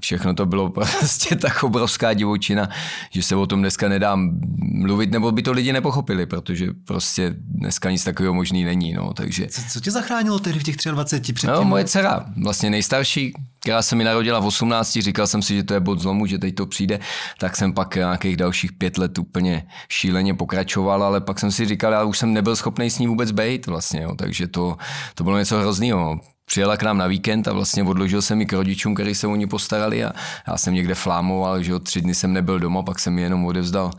Všechno 0.00 0.34
to 0.34 0.46
bylo 0.46 0.70
prostě 0.98 1.36
tak 1.36 1.62
obrovská 1.62 2.14
divočina, 2.14 2.68
že 3.10 3.22
se 3.22 3.36
o 3.36 3.46
tom 3.46 3.60
dneska 3.60 3.88
nedá 3.88 4.18
mluvit, 4.58 5.10
nebo 5.10 5.32
by 5.32 5.42
to 5.42 5.52
lidi 5.52 5.72
nepochopili, 5.72 6.26
protože 6.26 6.66
prostě 6.84 7.34
dneska 7.38 7.90
nic 7.90 8.04
takového 8.04 8.34
možný 8.34 8.64
není. 8.64 8.92
No, 8.92 9.14
takže... 9.14 9.46
co, 9.46 9.62
co 9.72 9.80
tě 9.80 9.90
zachránilo 9.90 10.38
tedy 10.38 10.58
v 10.58 10.62
těch 10.62 10.76
23 10.90 11.32
předtím? 11.32 11.54
No, 11.54 11.64
moje 11.64 11.84
dcera, 11.84 12.26
vlastně 12.42 12.70
nejstarší, 12.70 13.32
která 13.60 13.82
se 13.82 13.96
mi 13.96 14.04
narodila 14.04 14.40
v 14.40 14.46
18, 14.46 14.98
říkal 15.00 15.26
jsem 15.26 15.42
si, 15.42 15.54
že 15.54 15.62
to 15.62 15.74
je 15.74 15.80
bod 15.80 16.00
zlomu, 16.00 16.26
že 16.26 16.38
teď 16.38 16.54
to 16.54 16.66
přijde, 16.66 17.00
tak 17.38 17.56
jsem 17.56 17.72
pak 17.72 17.94
nějakých 17.94 18.36
dalších 18.36 18.72
pět 18.72 18.98
let 18.98 19.18
úplně 19.18 19.66
šíleně 19.88 20.34
pokračoval, 20.34 21.02
ale 21.02 21.20
pak 21.20 21.40
jsem 21.40 21.52
si 21.52 21.66
říkal, 21.66 21.92
já 21.92 22.04
už 22.04 22.18
jsem 22.18 22.32
nebyl 22.32 22.56
schopný 22.56 22.90
s 22.90 22.98
ní 22.98 23.06
vůbec 23.06 23.30
být 23.30 23.66
vlastně, 23.66 24.02
jo, 24.02 24.14
takže 24.18 24.46
to, 24.46 24.76
to 25.14 25.24
bylo 25.24 25.38
něco 25.38 25.58
hrozného 25.58 26.20
přijela 26.52 26.76
k 26.76 26.82
nám 26.82 26.98
na 26.98 27.06
víkend 27.06 27.48
a 27.48 27.52
vlastně 27.52 27.82
odložil 27.82 28.22
jsem 28.22 28.38
mi 28.38 28.46
k 28.46 28.52
rodičům, 28.52 28.94
kteří 28.94 29.14
se 29.14 29.26
o 29.26 29.36
ní 29.36 29.46
postarali 29.46 30.04
a 30.04 30.12
já 30.48 30.56
jsem 30.56 30.74
někde 30.74 30.94
flámoval, 30.94 31.62
že 31.62 31.72
jo, 31.72 31.78
tři 31.78 32.00
dny 32.00 32.14
jsem 32.14 32.32
nebyl 32.32 32.58
doma, 32.58 32.82
pak 32.82 32.98
jsem 32.98 33.14
mi 33.14 33.22
jenom 33.22 33.44
odevzdal 33.44 33.90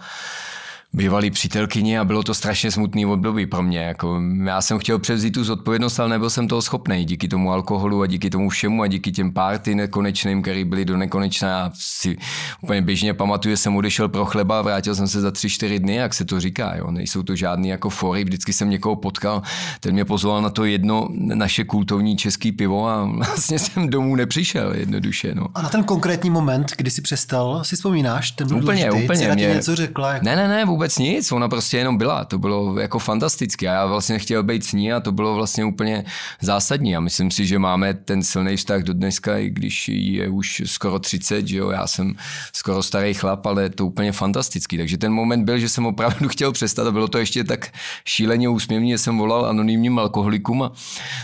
bývalý 0.93 1.31
přítelkyni 1.31 1.99
a 1.99 2.05
bylo 2.05 2.23
to 2.23 2.33
strašně 2.33 2.71
smutný 2.71 3.05
období 3.05 3.45
pro 3.45 3.63
mě. 3.63 3.79
Jako, 3.79 4.21
já 4.45 4.61
jsem 4.61 4.79
chtěl 4.79 4.99
převzít 4.99 5.31
tu 5.31 5.43
zodpovědnost, 5.43 5.99
ale 5.99 6.09
nebyl 6.09 6.29
jsem 6.29 6.47
toho 6.47 6.61
schopný 6.61 7.05
díky 7.05 7.27
tomu 7.27 7.51
alkoholu 7.51 8.01
a 8.01 8.07
díky 8.07 8.29
tomu 8.29 8.49
všemu 8.49 8.81
a 8.81 8.87
díky 8.87 9.11
těm 9.11 9.33
párty 9.33 9.75
nekonečným, 9.75 10.41
které 10.41 10.65
byly 10.65 10.85
do 10.85 10.97
nekonečna. 10.97 11.49
Já 11.49 11.71
si 11.73 12.17
úplně 12.61 12.81
běžně 12.81 13.13
pamatuju, 13.13 13.53
že 13.53 13.57
jsem 13.57 13.75
odešel 13.75 14.09
pro 14.09 14.25
chleba 14.25 14.59
a 14.59 14.61
vrátil 14.61 14.95
jsem 14.95 15.07
se 15.07 15.21
za 15.21 15.31
tři, 15.31 15.49
čtyři 15.49 15.79
dny, 15.79 15.95
jak 15.95 16.13
se 16.13 16.25
to 16.25 16.39
říká. 16.39 16.75
Jo. 16.75 16.91
Nejsou 16.91 17.23
to 17.23 17.35
žádný 17.35 17.69
jako 17.69 17.89
fory, 17.89 18.23
vždycky 18.23 18.53
jsem 18.53 18.69
někoho 18.69 18.95
potkal, 18.95 19.41
ten 19.79 19.93
mě 19.93 20.05
pozval 20.05 20.41
na 20.41 20.49
to 20.49 20.65
jedno 20.65 21.07
naše 21.11 21.63
kultovní 21.63 22.17
český 22.17 22.51
pivo 22.51 22.87
a 22.87 23.05
vlastně 23.27 23.59
jsem 23.59 23.89
domů 23.89 24.15
nepřišel 24.15 24.73
jednoduše. 24.75 25.35
No. 25.35 25.47
A 25.55 25.61
na 25.61 25.69
ten 25.69 25.83
konkrétní 25.83 26.29
moment, 26.29 26.71
kdy 26.77 26.91
jsi 26.91 27.01
přestal, 27.01 27.63
si 27.63 27.75
vzpomínáš? 27.75 28.31
Ten 28.31 28.47
byl 28.47 28.57
úplně, 28.57 28.85
důležitý, 28.85 29.05
úplně. 29.05 29.35
Mě... 29.35 29.47
něco 29.47 29.75
řekla? 29.75 30.13
Jako... 30.13 30.25
Ne, 30.25 30.35
ne, 30.35 30.47
ne, 30.47 30.65
vůbec 30.65 30.82
vůbec 30.83 30.97
nic, 30.97 31.31
ona 31.31 31.49
prostě 31.49 31.77
jenom 31.77 31.97
byla, 31.97 32.25
to 32.25 32.37
bylo 32.37 32.79
jako 32.79 32.99
fantastické 32.99 33.69
a 33.69 33.73
já 33.73 33.85
vlastně 33.85 34.19
chtěl 34.19 34.43
být 34.43 34.65
s 34.65 34.73
ní 34.73 34.93
a 34.93 34.99
to 34.99 35.11
bylo 35.11 35.35
vlastně 35.35 35.65
úplně 35.65 36.05
zásadní 36.41 36.95
a 36.95 36.99
myslím 36.99 37.31
si, 37.31 37.45
že 37.45 37.59
máme 37.59 37.93
ten 37.93 38.23
silný 38.23 38.57
vztah 38.57 38.81
do 38.81 38.93
dneska, 38.93 39.37
i 39.37 39.49
když 39.49 39.89
je 39.93 40.29
už 40.29 40.61
skoro 40.65 40.99
30, 40.99 41.47
že 41.47 41.57
jo, 41.57 41.69
já 41.69 41.87
jsem 41.87 42.15
skoro 42.53 42.83
starý 42.83 43.13
chlap, 43.13 43.45
ale 43.45 43.69
to 43.69 43.85
úplně 43.85 44.11
fantastický, 44.11 44.77
takže 44.77 44.97
ten 44.97 45.13
moment 45.13 45.45
byl, 45.45 45.57
že 45.59 45.69
jsem 45.69 45.85
opravdu 45.85 46.27
chtěl 46.35 46.51
přestat 46.51 46.87
a 46.87 46.91
bylo 46.91 47.07
to 47.07 47.17
ještě 47.17 47.43
tak 47.43 47.71
šíleně 48.05 48.49
úsměvně, 48.49 48.93
že 48.93 48.97
jsem 48.97 49.17
volal 49.17 49.45
anonymním 49.45 49.99
alkoholikům 49.99 50.63
a 50.63 50.71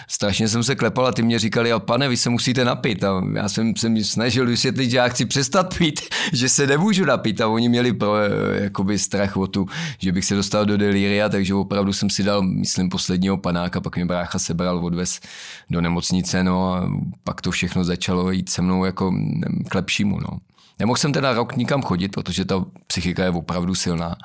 strašně 0.07 0.47
jsem 0.47 0.63
se 0.63 0.75
klepal 0.75 1.07
a 1.07 1.11
ty 1.11 1.21
mě 1.21 1.39
říkali, 1.39 1.71
a 1.71 1.79
pane, 1.79 2.09
vy 2.09 2.17
se 2.17 2.29
musíte 2.29 2.65
napít. 2.65 3.03
A 3.03 3.21
já 3.33 3.49
jsem 3.49 3.75
se 3.75 3.89
mi 3.89 4.03
snažil 4.03 4.45
vysvětlit, 4.45 4.89
že 4.89 4.97
já 4.97 5.07
chci 5.07 5.25
přestat 5.25 5.77
pít, 5.77 6.01
že 6.33 6.49
se 6.49 6.67
nemůžu 6.67 7.05
napít. 7.05 7.41
A 7.41 7.47
oni 7.47 7.69
měli 7.69 7.93
pro, 7.93 8.15
jakoby 8.69 8.99
strach 8.99 9.37
o 9.37 9.48
tu, 9.49 9.67
že 9.97 10.11
bych 10.11 10.25
se 10.25 10.35
dostal 10.35 10.65
do 10.65 10.77
delíria, 10.77 11.29
takže 11.29 11.53
opravdu 11.53 11.93
jsem 11.93 12.09
si 12.09 12.23
dal, 12.23 12.41
myslím, 12.41 12.89
posledního 12.89 13.37
panáka, 13.37 13.81
pak 13.81 13.95
mě 13.95 14.05
brácha 14.05 14.39
sebral, 14.39 14.85
odvez 14.85 15.19
do 15.69 15.81
nemocnice, 15.81 16.43
no 16.43 16.73
a 16.73 16.91
pak 17.23 17.41
to 17.41 17.51
všechno 17.51 17.83
začalo 17.83 18.31
jít 18.31 18.49
se 18.49 18.61
mnou 18.61 18.85
jako 18.85 19.13
k 19.69 19.75
lepšímu, 19.75 20.19
no. 20.19 20.37
Nemohl 20.79 20.97
jsem 20.97 21.13
teda 21.13 21.33
rok 21.33 21.55
nikam 21.55 21.81
chodit, 21.81 22.09
protože 22.09 22.45
ta 22.45 22.65
psychika 22.87 23.23
je 23.23 23.29
opravdu 23.29 23.75
silná. 23.75 24.15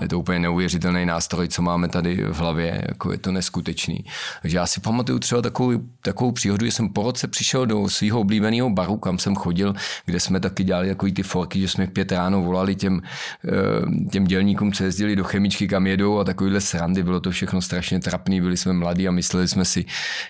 Je 0.00 0.08
to 0.08 0.18
úplně 0.18 0.38
neuvěřitelný 0.38 1.06
nástroj, 1.06 1.48
co 1.48 1.62
máme 1.62 1.88
tady 1.88 2.24
v 2.24 2.36
hlavě, 2.36 2.84
jako 2.88 3.12
je 3.12 3.18
to 3.18 3.32
neskutečný. 3.32 4.04
Takže 4.42 4.56
já 4.56 4.66
si 4.66 4.80
pamatuju 4.80 5.18
třeba 5.18 5.42
takovou, 5.42 5.72
takovou 6.02 6.32
příhodu, 6.32 6.66
že 6.66 6.72
jsem 6.72 6.88
po 6.88 7.02
roce 7.02 7.28
přišel 7.28 7.66
do 7.66 7.88
svého 7.88 8.20
oblíbeného 8.20 8.70
baru, 8.70 8.96
kam 8.96 9.18
jsem 9.18 9.34
chodil, 9.34 9.74
kde 10.06 10.20
jsme 10.20 10.40
taky 10.40 10.64
dělali 10.64 10.88
takový 10.88 11.12
ty 11.12 11.22
forky, 11.22 11.60
že 11.60 11.68
jsme 11.68 11.86
v 11.86 11.90
pět 11.90 12.12
ráno 12.12 12.42
volali 12.42 12.74
těm, 12.74 13.02
eh, 13.48 14.08
těm 14.10 14.24
dělníkům, 14.24 14.72
co 14.72 14.84
jezdili 14.84 15.16
do 15.16 15.24
chemičky, 15.24 15.68
kam 15.68 15.86
jedou 15.86 16.18
a 16.18 16.24
takovýhle 16.24 16.60
srandy. 16.60 17.02
Bylo 17.02 17.20
to 17.20 17.30
všechno 17.30 17.62
strašně 17.62 18.00
trapný, 18.00 18.40
byli 18.40 18.56
jsme 18.56 18.72
mladí 18.72 19.08
a 19.08 19.10
mysleli 19.10 19.48
jsme 19.48 19.64
si, 19.64 19.84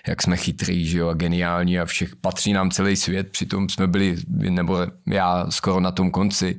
jak 0.07 0.21
jsme 0.21 0.37
chytrý, 0.37 0.85
že 0.85 0.97
jo, 0.97 1.07
a 1.07 1.13
geniální 1.13 1.79
a 1.79 1.85
všech 1.85 2.15
patří 2.15 2.53
nám 2.53 2.71
celý 2.71 2.95
svět. 2.95 3.29
Přitom 3.31 3.69
jsme 3.69 3.87
byli, 3.87 4.15
nebo 4.49 4.77
já 5.07 5.45
skoro 5.49 5.74
skoro 5.75 5.83
na 5.83 5.91
tom 5.91 6.11
konci. 6.11 6.57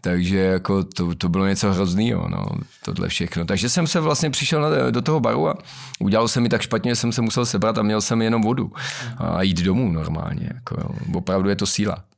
Takže 0.00 0.38
jako 0.38 0.84
to, 0.84 1.14
to 1.14 1.28
bylo 1.28 1.46
něco 1.46 1.72
hroznýho, 1.72 2.28
no, 2.28 2.46
tohle 2.84 3.08
všechno. 3.08 3.44
Takže 3.44 3.68
jsem 3.68 3.86
se 3.86 4.00
vlastně 4.00 4.30
přišel 4.30 4.60
na, 4.60 4.90
do 4.90 5.02
toho 5.02 5.20
baru 5.20 5.48
a 5.48 5.54
udělal 6.00 6.28
se 6.28 6.40
mi 6.40 6.48
tak 6.48 6.62
špatně, 6.62 6.92
že 6.92 6.96
jsem 6.96 7.12
se 7.12 7.22
musel 7.22 7.46
sebrat 7.46 7.78
a 7.78 7.82
měl 7.82 8.00
jsem 8.00 8.22
jenom 8.22 8.42
vodu 8.42 8.72
a 9.18 9.42
jít 9.42 9.62
domů 9.62 9.92
normálně. 9.92 10.50
Jako, 10.54 10.76
jo. 10.80 10.88
Opravdu 11.14 11.48
je 11.48 11.56
to 11.56 11.66
síla. 11.66 12.09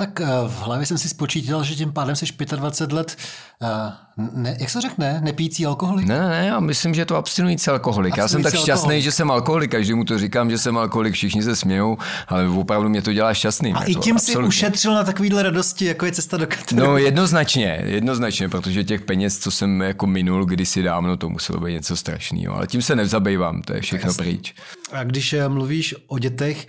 Tak 0.00 0.20
eh, 0.20 0.26
v 0.48 0.62
hlavě 0.62 0.86
jsem 0.86 0.98
si 0.98 1.08
spočítal, 1.08 1.64
že 1.64 1.74
tím 1.74 1.92
pádem 1.92 2.16
jsi 2.16 2.26
25 2.56 2.96
let, 2.96 3.16
eh, 3.62 3.92
ne, 4.34 4.56
jak 4.60 4.70
se 4.70 4.80
řekne, 4.80 5.20
nepící 5.24 5.66
alkoholik? 5.66 6.06
Ne, 6.06 6.20
ne, 6.20 6.28
ne, 6.28 6.46
já 6.46 6.60
myslím, 6.60 6.94
že 6.94 7.00
je 7.00 7.04
to 7.04 7.16
abstinující 7.16 7.70
alkoholik. 7.70 8.16
já 8.16 8.28
jsem 8.28 8.42
tak 8.42 8.54
šťastný, 8.54 8.72
alkoholik. 8.72 9.02
že 9.02 9.12
jsem 9.12 9.30
alkoholik, 9.30 9.70
každý 9.70 9.94
mu 9.94 10.04
to 10.04 10.18
říkám, 10.18 10.50
že 10.50 10.58
jsem 10.58 10.78
alkoholik, 10.78 11.14
všichni 11.14 11.42
se 11.42 11.56
smějou, 11.56 11.98
ale 12.28 12.48
opravdu 12.48 12.88
mě 12.88 13.02
to 13.02 13.12
dělá 13.12 13.34
šťastný. 13.34 13.72
A 13.74 13.82
i 13.82 13.94
tím 13.94 14.18
si 14.18 14.36
ušetřil 14.36 14.94
na 14.94 15.04
takovýhle 15.04 15.42
radosti, 15.42 15.84
jako 15.84 16.06
je 16.06 16.12
cesta 16.12 16.36
do 16.36 16.46
katedry. 16.46 16.86
No 16.86 16.98
jednoznačně, 16.98 17.82
jednoznačně, 17.84 18.48
protože 18.48 18.84
těch 18.84 19.00
peněz, 19.00 19.38
co 19.38 19.50
jsem 19.50 19.80
jako 19.80 20.06
minul 20.06 20.44
kdysi 20.44 20.82
dávno, 20.82 21.16
to 21.16 21.28
muselo 21.28 21.60
být 21.60 21.72
něco 21.72 21.96
strašného, 21.96 22.54
ale 22.56 22.66
tím 22.66 22.82
se 22.82 22.96
nezabývám, 22.96 23.62
to 23.62 23.74
je 23.74 23.80
všechno 23.80 24.14
pryč. 24.14 24.54
A 24.92 25.04
když 25.04 25.32
eh, 25.32 25.48
mluvíš 25.48 25.94
o 26.06 26.18
dětech, 26.18 26.66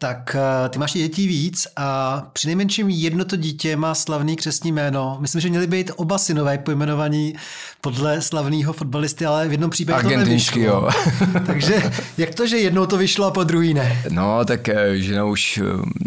tak 0.00 0.36
eh, 0.38 0.68
ty 0.68 0.78
máš 0.78 0.92
dětí 0.92 1.26
víc 1.26 1.66
a 1.76 2.22
při 2.32 2.46
nejmenším 2.46 2.88
jedno 2.88 3.24
to 3.24 3.36
dítě 3.36 3.76
má 3.76 3.94
slavný 3.94 4.36
křesní 4.36 4.72
jméno. 4.72 5.18
Myslím, 5.20 5.40
že 5.40 5.48
měli 5.48 5.66
být 5.66 5.90
oba 5.96 6.18
synové 6.18 6.58
pojmenovaní 6.58 7.34
podle 7.80 8.22
slavného 8.22 8.72
fotbalisty, 8.72 9.26
ale 9.26 9.48
v 9.48 9.52
jednom 9.52 9.70
případě 9.70 10.02
to 10.02 10.16
nevyšlo. 10.16 10.62
jo. 10.62 10.88
Takže 11.46 11.92
jak 12.18 12.34
to, 12.34 12.46
že 12.46 12.58
jednou 12.58 12.86
to 12.86 12.96
vyšlo 12.96 13.26
a 13.26 13.30
po 13.30 13.44
druhý 13.44 13.74
ne? 13.74 14.02
No, 14.10 14.44
tak 14.44 14.68
eh, 14.68 14.96
že 14.96 15.16
no 15.16 15.28
už, 15.28 15.58
eh, 15.58 15.64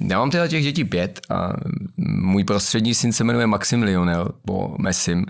já 0.09 0.19
mám 0.19 0.31
teda 0.31 0.47
těch 0.47 0.63
dětí 0.63 0.83
pět 0.83 1.21
a 1.29 1.53
můj 1.97 2.43
prostřední 2.43 2.93
syn 2.93 3.13
se 3.13 3.23
jmenuje 3.23 3.47
Maxim 3.47 3.83
Lionel, 3.83 4.29
po 4.45 4.75
Messim. 4.79 5.25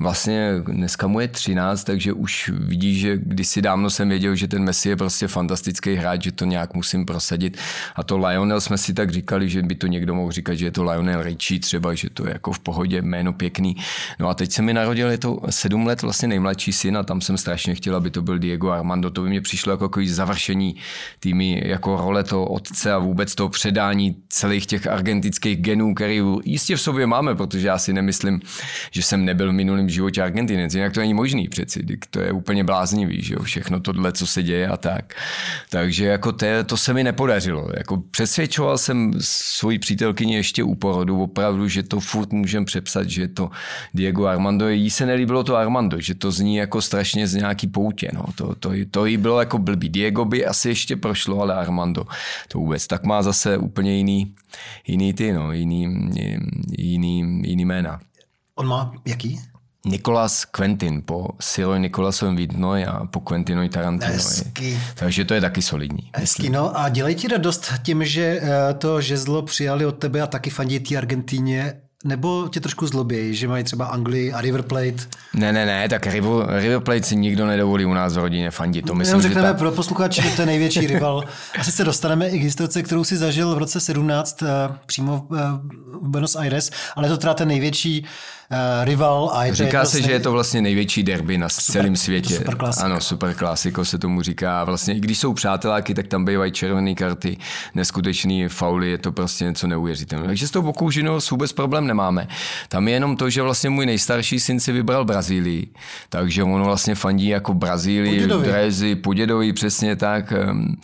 Vlastně 0.00 0.52
dneska 0.66 1.06
mu 1.06 1.20
je 1.20 1.28
13, 1.28 1.84
takže 1.84 2.12
už 2.12 2.50
vidí, 2.54 2.98
že 2.98 3.16
kdysi 3.16 3.62
dávno 3.62 3.90
jsem 3.90 4.08
věděl, 4.08 4.34
že 4.34 4.48
ten 4.48 4.64
Messi 4.64 4.88
je 4.88 4.96
prostě 4.96 5.28
fantastický 5.28 5.94
hráč, 5.94 6.22
že 6.22 6.32
to 6.32 6.44
nějak 6.44 6.74
musím 6.74 7.06
prosadit. 7.06 7.58
A 7.96 8.05
to 8.06 8.18
Lionel 8.18 8.60
jsme 8.60 8.78
si 8.78 8.94
tak 8.94 9.10
říkali, 9.10 9.48
že 9.48 9.62
by 9.62 9.74
to 9.74 9.86
někdo 9.86 10.14
mohl 10.14 10.32
říkat, 10.32 10.54
že 10.54 10.66
je 10.66 10.70
to 10.70 10.84
Lionel 10.84 11.22
Richie 11.22 11.60
třeba, 11.60 11.94
že 11.94 12.10
to 12.10 12.26
je 12.26 12.32
jako 12.32 12.52
v 12.52 12.58
pohodě, 12.58 13.02
jméno 13.02 13.32
pěkný. 13.32 13.76
No 14.18 14.28
a 14.28 14.34
teď 14.34 14.52
se 14.52 14.62
mi 14.62 14.74
narodil, 14.74 15.10
je 15.10 15.18
to 15.18 15.40
sedm 15.50 15.86
let 15.86 16.02
vlastně 16.02 16.28
nejmladší 16.28 16.72
syn 16.72 16.96
a 16.96 17.02
tam 17.02 17.20
jsem 17.20 17.36
strašně 17.38 17.74
chtěl, 17.74 17.96
aby 17.96 18.10
to 18.10 18.22
byl 18.22 18.38
Diego 18.38 18.70
Armando. 18.70 19.10
To 19.10 19.22
by 19.22 19.28
mě 19.28 19.40
přišlo 19.40 19.72
jako 19.72 19.88
takový 19.88 20.08
završení 20.08 20.76
týmy, 21.20 21.62
jako 21.64 21.96
role 21.96 22.24
toho 22.24 22.46
otce 22.46 22.92
a 22.92 22.98
vůbec 22.98 23.34
toho 23.34 23.48
předání 23.48 24.16
celých 24.28 24.66
těch 24.66 24.86
argentinských 24.86 25.56
genů, 25.56 25.94
který 25.94 26.22
jistě 26.44 26.76
v 26.76 26.80
sobě 26.80 27.06
máme, 27.06 27.34
protože 27.34 27.68
já 27.68 27.78
si 27.78 27.92
nemyslím, 27.92 28.40
že 28.90 29.02
jsem 29.02 29.24
nebyl 29.24 29.50
v 29.50 29.54
minulém 29.54 29.88
životě 29.88 30.22
Argentinec. 30.22 30.74
Jinak 30.74 30.92
to 30.92 31.00
není 31.00 31.14
možný 31.14 31.48
přeci, 31.48 31.86
to 32.10 32.20
je 32.20 32.32
úplně 32.32 32.64
bláznivý, 32.64 33.22
že 33.22 33.34
jo, 33.34 33.42
všechno 33.42 33.80
tohle, 33.80 34.12
co 34.12 34.26
se 34.26 34.42
děje 34.42 34.68
a 34.68 34.76
tak. 34.76 35.14
Takže 35.70 36.06
jako 36.06 36.32
to, 36.32 36.46
to 36.66 36.76
se 36.76 36.94
mi 36.94 37.04
nepodařilo. 37.04 37.68
Jako 37.76 37.95
přesvědčoval 38.00 38.78
jsem 38.78 39.12
svoji 39.20 39.78
přítelkyni 39.78 40.34
ještě 40.34 40.62
u 40.62 40.74
porodu, 40.74 41.22
opravdu, 41.22 41.68
že 41.68 41.82
to 41.82 42.00
furt 42.00 42.32
můžem 42.32 42.64
přepsat, 42.64 43.10
že 43.10 43.28
to 43.28 43.50
Diego 43.94 44.26
Armando, 44.26 44.68
jí 44.68 44.90
se 44.90 45.06
nelíbilo 45.06 45.44
to 45.44 45.56
Armando, 45.56 46.00
že 46.00 46.14
to 46.14 46.30
zní 46.30 46.56
jako 46.56 46.82
strašně 46.82 47.26
z 47.26 47.34
nějaký 47.34 47.66
poutě. 47.66 48.10
No. 48.14 48.24
To, 48.34 48.54
to, 48.54 48.70
to 48.90 49.06
jí 49.06 49.16
bylo 49.16 49.40
jako 49.40 49.58
blbý. 49.58 49.88
Diego 49.88 50.24
by 50.24 50.46
asi 50.46 50.68
ještě 50.68 50.96
prošlo, 50.96 51.40
ale 51.40 51.54
Armando 51.54 52.04
to 52.48 52.58
vůbec. 52.58 52.86
Tak 52.86 53.04
má 53.04 53.22
zase 53.22 53.58
úplně 53.58 53.96
jiný, 53.96 54.34
jiný 54.86 55.12
ty, 55.12 55.32
no, 55.32 55.52
jiný, 55.52 56.10
jiný, 56.78 57.42
jiný 57.44 57.64
jména. 57.64 58.00
On 58.54 58.66
má 58.66 58.92
jaký? 59.06 59.40
Nikolas 59.86 60.44
Quentin 60.44 61.02
po 61.04 61.28
Sirovi 61.40 61.80
Nikolasovém 61.80 62.36
Vidnoj 62.36 62.84
a 62.84 63.06
po 63.06 63.20
Quentinovi 63.20 63.68
Tarantinovi. 63.68 64.16
Hezky. 64.16 64.78
Takže 64.94 65.24
to 65.24 65.34
je 65.34 65.40
taky 65.40 65.62
solidní. 65.62 66.10
Hezky, 66.16 66.50
no 66.50 66.78
a 66.78 66.88
dělej 66.88 67.14
ti 67.14 67.28
radost 67.28 67.72
tím, 67.82 68.04
že 68.04 68.40
eh, 68.42 68.74
to 68.74 69.00
žezlo 69.00 69.42
přijali 69.42 69.86
od 69.86 69.98
tebe 69.98 70.22
a 70.22 70.26
taky 70.26 70.50
fandí 70.50 70.80
té 70.80 70.96
Argentíně 70.96 71.80
nebo 72.04 72.48
tě 72.48 72.60
trošku 72.60 72.86
zlobějí, 72.86 73.34
že 73.34 73.48
mají 73.48 73.64
třeba 73.64 73.86
Anglii 73.86 74.32
a 74.32 74.40
River 74.40 74.62
Plate? 74.62 74.96
Ne, 75.34 75.52
ne, 75.52 75.66
ne, 75.66 75.88
tak 75.88 76.06
River, 76.06 76.46
River 76.48 76.80
Plate 76.80 77.02
si 77.02 77.16
nikdo 77.16 77.46
nedovolí 77.46 77.84
u 77.84 77.94
nás 77.94 78.14
v 78.14 78.18
rodině 78.18 78.50
fandit. 78.50 78.86
To 78.86 78.94
myslím, 78.94 79.10
Jenom 79.10 79.22
řekneme 79.22 79.48
že 79.48 79.52
ta... 79.52 79.58
pro 79.58 79.70
posluchače, 79.70 80.22
že 80.22 80.30
to 80.30 80.42
je 80.42 80.46
největší 80.46 80.86
rival. 80.86 81.24
Asi 81.58 81.72
se 81.72 81.84
dostaneme 81.84 82.28
i 82.28 82.38
k 82.38 82.42
historice, 82.42 82.82
kterou 82.82 83.04
si 83.04 83.16
zažil 83.16 83.54
v 83.54 83.58
roce 83.58 83.80
17 83.80 84.42
uh, 84.42 84.48
eh, 84.48 84.78
přímo 84.86 85.26
uh, 85.28 85.38
v 86.02 86.08
Buenos 86.08 86.36
Aires, 86.36 86.70
ale 86.96 87.08
to 87.08 87.16
teda 87.16 87.34
ten 87.34 87.48
největší 87.48 88.06
uh, 88.50 88.84
rival. 88.84 89.30
A 89.34 89.44
je 89.44 89.54
říká 89.54 89.80
to 89.80 89.86
se, 89.86 90.02
že 90.02 90.12
je 90.12 90.20
to 90.20 90.32
vlastně 90.32 90.62
největší 90.62 91.02
derby 91.02 91.38
na 91.38 91.48
super, 91.48 91.72
celém 91.72 91.96
světě. 91.96 92.34
Super 92.34 92.56
ano, 92.82 93.00
super 93.00 93.34
klasiko 93.34 93.84
se 93.84 93.98
tomu 93.98 94.22
říká. 94.22 94.64
Vlastně 94.64 94.94
i 94.94 95.00
když 95.00 95.18
jsou 95.18 95.32
přáteláky, 95.32 95.94
tak 95.94 96.06
tam 96.06 96.24
bývají 96.24 96.52
červené 96.52 96.94
karty, 96.94 97.36
neskutečný 97.74 98.48
fauly, 98.48 98.90
je 98.90 98.98
to 98.98 99.12
prostě 99.12 99.44
něco 99.44 99.66
neuvěřitelného. 99.66 100.28
Takže 100.28 100.48
s 100.48 100.50
tou 100.50 100.62
Bokoužinou 100.62 101.18
vůbec 101.30 101.52
problém 101.52 101.86
nemáme. 101.86 102.28
Tam 102.68 102.88
je 102.88 102.94
jenom 102.94 103.16
to, 103.16 103.30
že 103.30 103.42
vlastně 103.42 103.70
můj 103.70 103.86
nejstarší 103.86 104.40
syn 104.40 104.60
si 104.60 104.72
vybral 104.72 105.04
Brazílii, 105.04 105.66
takže 106.08 106.42
on 106.42 106.62
vlastně 106.62 106.94
fandí 106.94 107.28
jako 107.28 107.54
Brazílii, 107.54 108.26
Drezy, 108.26 108.94
Podědovi, 108.94 109.52
přesně 109.52 109.96
tak. 109.96 110.32
Ehm, 110.32 110.76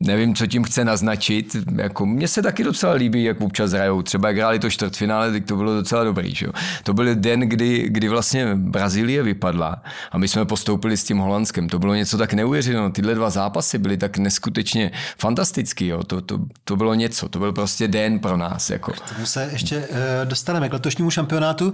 nevím, 0.00 0.34
co 0.34 0.46
tím 0.46 0.64
chce 0.64 0.84
naznačit. 0.84 1.56
Jako, 1.76 2.06
mně 2.06 2.28
se 2.28 2.42
taky 2.42 2.64
docela 2.64 2.92
líbí, 2.92 3.24
jak 3.24 3.40
občas 3.40 3.72
hrajou. 3.72 4.02
Třeba 4.02 4.28
jak 4.28 4.36
hráli 4.36 4.58
to 4.58 4.70
čtvrtfinále, 4.70 5.32
tak 5.32 5.44
to 5.44 5.56
bylo 5.56 5.74
docela 5.74 6.04
dobrý. 6.04 6.34
Že? 6.34 6.46
To 6.82 6.94
byl 6.94 7.14
den, 7.14 7.40
kdy, 7.40 7.86
kdy 7.88 8.08
vlastně 8.08 8.54
Brazílie 8.54 9.22
vypadla 9.22 9.82
a 10.12 10.18
my 10.18 10.28
jsme 10.28 10.44
postoupili 10.44 10.96
s 10.96 11.04
tím 11.04 11.18
Holandskem. 11.18 11.68
To 11.68 11.78
bylo 11.78 11.94
něco 11.94 12.18
tak 12.18 12.32
neuvěřitelného. 12.32 12.90
Tyhle 12.90 13.14
dva 13.14 13.30
zápasy 13.30 13.78
byly 13.78 13.96
tak 13.96 14.18
neskutečně 14.18 14.92
fantastický. 15.18 15.86
Jo? 15.86 16.02
To, 16.02 16.20
to, 16.20 16.38
to, 16.64 16.76
bylo 16.76 16.94
něco. 16.94 17.28
To 17.28 17.38
byl 17.38 17.52
prostě 17.52 17.88
den 17.88 18.18
pro 18.18 18.36
nás. 18.36 18.70
Jako. 18.70 18.92
K 18.92 19.14
tomu 19.14 19.26
se 19.26 19.48
ještě 19.52 19.78
uh, 19.78 19.96
dostaneme 20.24 20.68
k 20.68 20.72
letošnímu 20.72 21.10
šampionátu. 21.10 21.72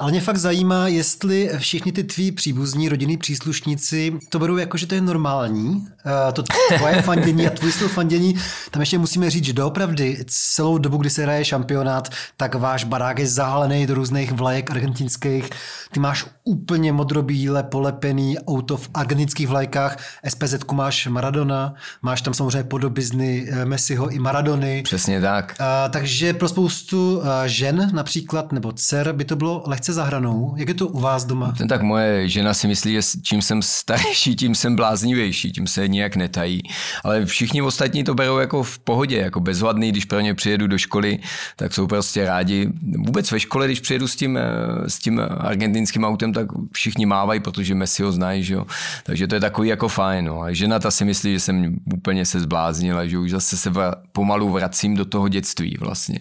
Ale 0.00 0.10
mě 0.10 0.20
fakt 0.20 0.36
zajímá, 0.36 0.88
jestli 0.88 1.50
všichni 1.58 1.92
ty 1.92 2.04
tví 2.04 2.32
příbuzní, 2.32 2.88
rodinní 2.88 3.16
příslušníci 3.16 4.18
to 4.28 4.38
berou 4.38 4.56
jako, 4.56 4.76
že 4.76 4.86
to 4.86 4.94
je 4.94 5.00
normální, 5.00 5.86
to 6.32 6.42
tvoje 6.76 7.02
fandění 7.02 7.46
a 7.46 7.50
tvůj 7.50 7.72
styl 7.72 7.88
fandění. 7.88 8.34
Tam 8.70 8.82
ještě 8.82 8.98
musíme 8.98 9.30
říct, 9.30 9.44
že 9.44 9.52
doopravdy 9.52 10.24
celou 10.26 10.78
dobu, 10.78 10.96
kdy 10.96 11.10
se 11.10 11.22
hraje 11.22 11.44
šampionát, 11.44 12.08
tak 12.36 12.54
váš 12.54 12.84
barák 12.84 13.18
je 13.18 13.26
zahalený 13.26 13.86
do 13.86 13.94
různých 13.94 14.32
vlajek 14.32 14.70
argentinských. 14.70 15.50
Ty 15.92 16.00
máš 16.00 16.26
úplně 16.44 16.92
modrobíle 16.92 17.62
polepený 17.62 18.38
auto 18.38 18.76
v 18.76 18.90
argentinských 18.94 19.48
vlajkách. 19.48 19.96
SPZ 20.28 20.54
máš 20.72 21.06
Maradona, 21.06 21.74
máš 22.02 22.22
tam 22.22 22.34
samozřejmě 22.34 22.64
podobizny 22.64 23.48
eh, 23.50 23.64
Messiho 23.64 24.08
i 24.08 24.18
Maradony. 24.18 24.82
Přesně 24.82 25.20
tak. 25.20 25.54
A, 25.58 25.88
takže 25.88 26.34
pro 26.34 26.48
spoustu 26.48 27.22
eh, 27.22 27.48
žen 27.48 27.90
například 27.92 28.52
nebo 28.52 28.72
dcer 28.72 29.12
by 29.12 29.24
to 29.24 29.36
bylo 29.36 29.62
lehce 29.66 29.89
za 29.92 30.04
hranou. 30.04 30.54
Jak 30.56 30.68
je 30.68 30.74
to 30.74 30.88
u 30.88 31.00
vás 31.00 31.24
doma? 31.24 31.52
Ten 31.58 31.68
tak 31.68 31.82
moje 31.82 32.28
žena 32.28 32.54
si 32.54 32.68
myslí, 32.68 32.92
že 32.92 33.00
čím 33.22 33.42
jsem 33.42 33.62
starší, 33.62 34.36
tím 34.36 34.54
jsem 34.54 34.76
bláznivější, 34.76 35.52
tím 35.52 35.66
se 35.66 35.88
nijak 35.88 36.16
netají. 36.16 36.62
Ale 37.04 37.26
všichni 37.26 37.62
ostatní 37.62 38.04
to 38.04 38.14
berou 38.14 38.38
jako 38.38 38.62
v 38.62 38.78
pohodě, 38.78 39.16
jako 39.16 39.40
bezvadný, 39.40 39.92
když 39.92 40.04
pro 40.04 40.20
ně 40.20 40.34
přijedu 40.34 40.66
do 40.66 40.78
školy, 40.78 41.18
tak 41.56 41.74
jsou 41.74 41.86
prostě 41.86 42.24
rádi. 42.24 42.68
Vůbec 43.06 43.30
ve 43.30 43.40
škole, 43.40 43.66
když 43.66 43.80
přijedu 43.80 44.08
s 44.08 44.16
tím, 44.16 44.36
eh, 44.36 44.42
s 44.86 44.98
tím 44.98 45.20
argentinským 45.38 46.04
autem, 46.04 46.32
tak 46.32 46.48
všichni 46.72 47.06
mávají, 47.06 47.40
protože 47.40 47.74
Messi 47.74 48.02
ho 48.02 48.12
znají, 48.12 48.44
že 48.44 48.54
jo. 48.54 48.66
Takže 49.04 49.26
to 49.26 49.34
je 49.34 49.40
takový 49.40 49.68
jako 49.68 49.88
fajn. 49.88 50.24
No. 50.24 50.42
A 50.42 50.52
žena 50.52 50.78
ta 50.78 50.90
si 50.90 51.04
myslí, 51.04 51.32
že 51.32 51.40
jsem 51.40 51.76
úplně 51.94 52.26
se 52.26 52.40
zbláznila, 52.40 53.06
že 53.06 53.18
už 53.18 53.30
zase 53.30 53.56
se 53.56 53.70
pomalu 54.12 54.50
vracím 54.50 54.96
do 54.96 55.04
toho 55.04 55.28
dětství 55.28 55.76
vlastně. 55.80 56.18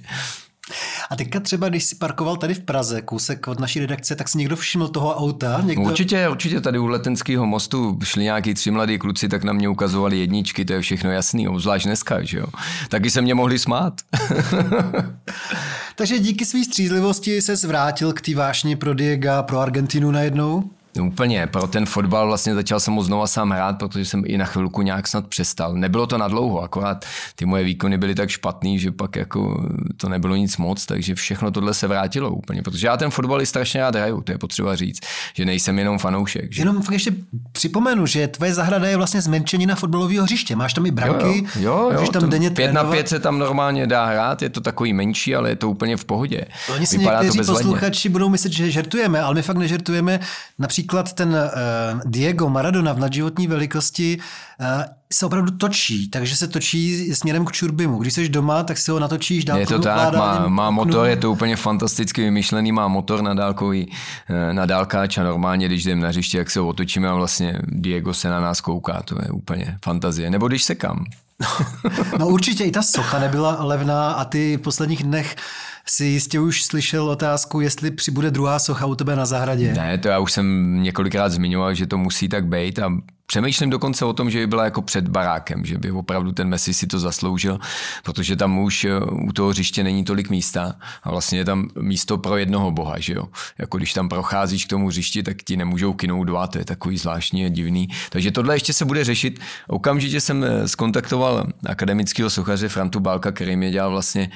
A 1.09 1.15
teďka 1.15 1.39
třeba, 1.39 1.69
když 1.69 1.83
si 1.83 1.95
parkoval 1.95 2.37
tady 2.37 2.53
v 2.53 2.59
Praze, 2.59 3.01
kousek 3.01 3.47
od 3.47 3.59
naší 3.59 3.79
redakce, 3.79 4.15
tak 4.15 4.29
si 4.29 4.37
někdo 4.37 4.55
všiml 4.55 4.87
toho 4.87 5.15
auta? 5.15 5.61
Někdo... 5.65 5.83
Určitě, 5.83 6.29
určitě 6.29 6.61
tady 6.61 6.79
u 6.79 6.85
Letenského 6.85 7.45
mostu 7.45 7.99
šli 8.03 8.23
nějaký 8.23 8.53
tři 8.53 8.71
mladí 8.71 8.97
kluci, 8.97 9.29
tak 9.29 9.43
na 9.43 9.53
mě 9.53 9.69
ukazovali 9.69 10.19
jedničky, 10.19 10.65
to 10.65 10.73
je 10.73 10.81
všechno 10.81 11.11
jasný, 11.11 11.47
obzvlášť 11.47 11.85
dneska, 11.85 12.23
že 12.23 12.37
jo. 12.37 12.45
Taky 12.89 13.09
se 13.09 13.21
mě 13.21 13.35
mohli 13.35 13.59
smát. 13.59 13.93
Takže 15.95 16.19
díky 16.19 16.45
své 16.45 16.63
střízlivosti 16.63 17.41
se 17.41 17.55
zvrátil 17.55 18.13
k 18.13 18.21
té 18.21 18.35
vášni 18.35 18.75
pro 18.75 18.93
Diega, 18.93 19.43
pro 19.43 19.59
Argentinu 19.59 20.11
najednou? 20.11 20.69
Úplně, 21.01 21.47
pro 21.47 21.67
ten 21.67 21.85
fotbal 21.85 22.27
vlastně 22.27 22.53
začal 22.53 22.79
jsem 22.79 22.93
mu 22.93 23.03
znova 23.03 23.27
sám 23.27 23.49
hrát, 23.49 23.77
protože 23.77 24.05
jsem 24.05 24.23
i 24.25 24.37
na 24.37 24.45
chvilku 24.45 24.81
nějak 24.81 25.07
snad 25.07 25.27
přestal. 25.27 25.73
Nebylo 25.73 26.07
to 26.07 26.17
na 26.17 26.27
dlouho, 26.27 26.61
akorát 26.61 27.05
ty 27.35 27.45
moje 27.45 27.63
výkony 27.63 27.97
byly 27.97 28.15
tak 28.15 28.29
špatný, 28.29 28.79
že 28.79 28.91
pak 28.91 29.15
jako 29.15 29.69
to 29.97 30.09
nebylo 30.09 30.35
nic 30.35 30.57
moc, 30.57 30.85
takže 30.85 31.15
všechno 31.15 31.51
tohle 31.51 31.73
se 31.73 31.87
vrátilo 31.87 32.31
úplně, 32.31 32.61
protože 32.61 32.87
já 32.87 32.97
ten 32.97 33.11
fotbal 33.11 33.45
strašně 33.45 33.81
rád 33.81 33.95
hraju, 33.95 34.21
to 34.21 34.31
je 34.31 34.37
potřeba 34.37 34.75
říct, 34.75 34.99
že 35.33 35.45
nejsem 35.45 35.79
jenom 35.79 35.97
fanoušek. 35.99 36.53
Že... 36.53 36.61
Jenom 36.61 36.81
fakt 36.81 36.93
ještě 36.93 37.11
připomenu, 37.51 38.05
že 38.05 38.27
tvoje 38.27 38.53
zahrada 38.53 38.87
je 38.87 38.97
vlastně 38.97 39.21
zmenšenina 39.21 39.75
fotbalového 39.75 40.23
hřiště, 40.23 40.55
máš 40.55 40.73
tam 40.73 40.85
i 40.85 40.91
branky, 40.91 41.45
jo, 41.59 41.91
jo, 41.93 42.01
jo 42.01 42.07
tam 42.11 42.29
denně 42.29 42.49
pět 42.49 42.73
na 42.73 42.83
pět 42.83 43.09
se 43.09 43.19
tam 43.19 43.39
normálně 43.39 43.87
dá 43.87 44.05
hrát, 44.05 44.41
je 44.41 44.49
to 44.49 44.61
takový 44.61 44.93
menší, 44.93 45.35
ale 45.35 45.49
je 45.49 45.55
to 45.55 45.69
úplně 45.69 45.97
v 45.97 46.05
pohodě. 46.05 46.45
Oni 46.75 46.87
si 46.87 46.97
Vypadá 46.97 47.23
to 47.23 47.43
posluchači 47.45 48.09
budou 48.09 48.29
myslet, 48.29 48.53
že 48.53 48.71
žertujeme, 48.71 49.21
ale 49.21 49.35
my 49.35 49.41
fakt 49.41 49.57
nežertujeme. 49.57 50.19
Například 50.59 50.78
například 50.79 51.13
ten 51.13 51.29
uh, 51.29 52.01
Diego 52.05 52.49
Maradona 52.49 52.93
v 52.93 52.99
nadživotní 52.99 53.47
velikosti 53.47 54.17
uh, 54.59 54.65
se 55.13 55.25
opravdu 55.25 55.51
točí, 55.51 56.09
takže 56.09 56.35
se 56.35 56.47
točí 56.47 57.13
směrem 57.15 57.45
k 57.45 57.51
čurbimu. 57.51 57.97
Když 57.97 58.13
jsi 58.13 58.29
doma, 58.29 58.63
tak 58.63 58.77
si 58.77 58.91
ho 58.91 58.99
natočíš 58.99 59.45
dálkou 59.45 59.59
Je 59.59 59.67
to 59.67 59.79
tak, 59.79 60.15
má, 60.15 60.47
má 60.47 60.69
motor, 60.71 61.07
je 61.07 61.17
to 61.17 61.31
úplně 61.31 61.55
fantasticky 61.55 62.23
vymyšlený, 62.23 62.71
má 62.71 62.87
motor 62.87 63.21
na 63.21 63.33
dálkový, 63.33 63.91
eh, 64.29 64.53
na 64.53 64.65
dálkáč 64.65 65.17
a 65.17 65.23
normálně, 65.23 65.65
když 65.65 65.85
jdem 65.85 65.99
na 65.99 66.07
hřiště, 66.07 66.37
jak 66.37 66.51
se 66.51 66.59
ho 66.59 66.67
otočíme 66.67 67.09
a 67.09 67.13
vlastně 67.13 67.59
Diego 67.67 68.13
se 68.13 68.29
na 68.29 68.39
nás 68.39 68.61
kouká, 68.61 69.01
to 69.05 69.15
je 69.21 69.31
úplně 69.31 69.77
fantazie. 69.83 70.29
Nebo 70.29 70.47
když 70.47 70.63
se 70.63 70.75
kam. 70.75 71.05
no 72.19 72.27
určitě 72.27 72.63
i 72.63 72.71
ta 72.71 72.81
socha 72.81 73.19
nebyla 73.19 73.57
levná 73.63 74.11
a 74.11 74.25
ty 74.25 74.57
v 74.57 74.61
posledních 74.61 75.03
dnech 75.03 75.35
si 75.89 76.05
jistě 76.05 76.39
už 76.39 76.63
slyšel 76.63 77.09
otázku, 77.09 77.61
jestli 77.61 77.91
přibude 77.91 78.31
druhá 78.31 78.59
socha 78.59 78.85
u 78.85 78.95
tebe 78.95 79.15
na 79.15 79.25
zahradě. 79.25 79.73
Ne, 79.73 79.97
to 79.97 80.07
já 80.07 80.19
už 80.19 80.31
jsem 80.31 80.77
několikrát 80.83 81.29
zmiňoval, 81.29 81.73
že 81.73 81.87
to 81.87 81.97
musí 81.97 82.29
tak 82.29 82.45
být 82.45 82.79
a 82.79 82.91
Přemýšlím 83.29 83.69
dokonce 83.69 84.05
o 84.05 84.13
tom, 84.13 84.29
že 84.29 84.39
by 84.39 84.47
byla 84.47 84.63
jako 84.63 84.81
před 84.81 85.07
barákem, 85.07 85.65
že 85.65 85.77
by 85.77 85.91
opravdu 85.91 86.31
ten 86.31 86.47
Messi 86.47 86.73
si 86.73 86.87
to 86.87 86.99
zasloužil, 86.99 87.59
protože 88.03 88.35
tam 88.35 88.59
už 88.59 88.85
eh, 88.85 88.99
u 88.99 89.31
toho 89.31 89.49
hřiště 89.49 89.83
není 89.83 90.03
tolik 90.03 90.29
místa 90.29 90.75
a 91.03 91.11
vlastně 91.11 91.39
je 91.39 91.45
tam 91.45 91.69
místo 91.79 92.17
pro 92.17 92.37
jednoho 92.37 92.71
boha, 92.71 92.99
že 92.99 93.13
jo. 93.13 93.27
Jako 93.57 93.77
když 93.77 93.93
tam 93.93 94.09
procházíš 94.09 94.65
k 94.65 94.69
tomu 94.69 94.87
hřišti, 94.87 95.23
tak 95.23 95.43
ti 95.43 95.57
nemůžou 95.57 95.93
kinout 95.93 96.23
dva, 96.23 96.47
to 96.47 96.57
je 96.57 96.65
takový 96.65 96.97
zvláštní 96.97 97.45
a 97.45 97.49
divný. 97.49 97.87
Takže 98.09 98.31
tohle 98.31 98.55
ještě 98.55 98.73
se 98.73 98.85
bude 98.85 99.03
řešit. 99.03 99.39
Okamžitě 99.67 100.21
jsem 100.21 100.43
eh, 100.43 100.67
skontaktoval 100.67 101.47
akademického 101.65 102.29
sochaře 102.29 102.69
Frantu 102.69 102.99
Balka, 102.99 103.31
který 103.31 103.55
mě 103.55 103.71
dělal 103.71 103.91
vlastně, 103.91 104.29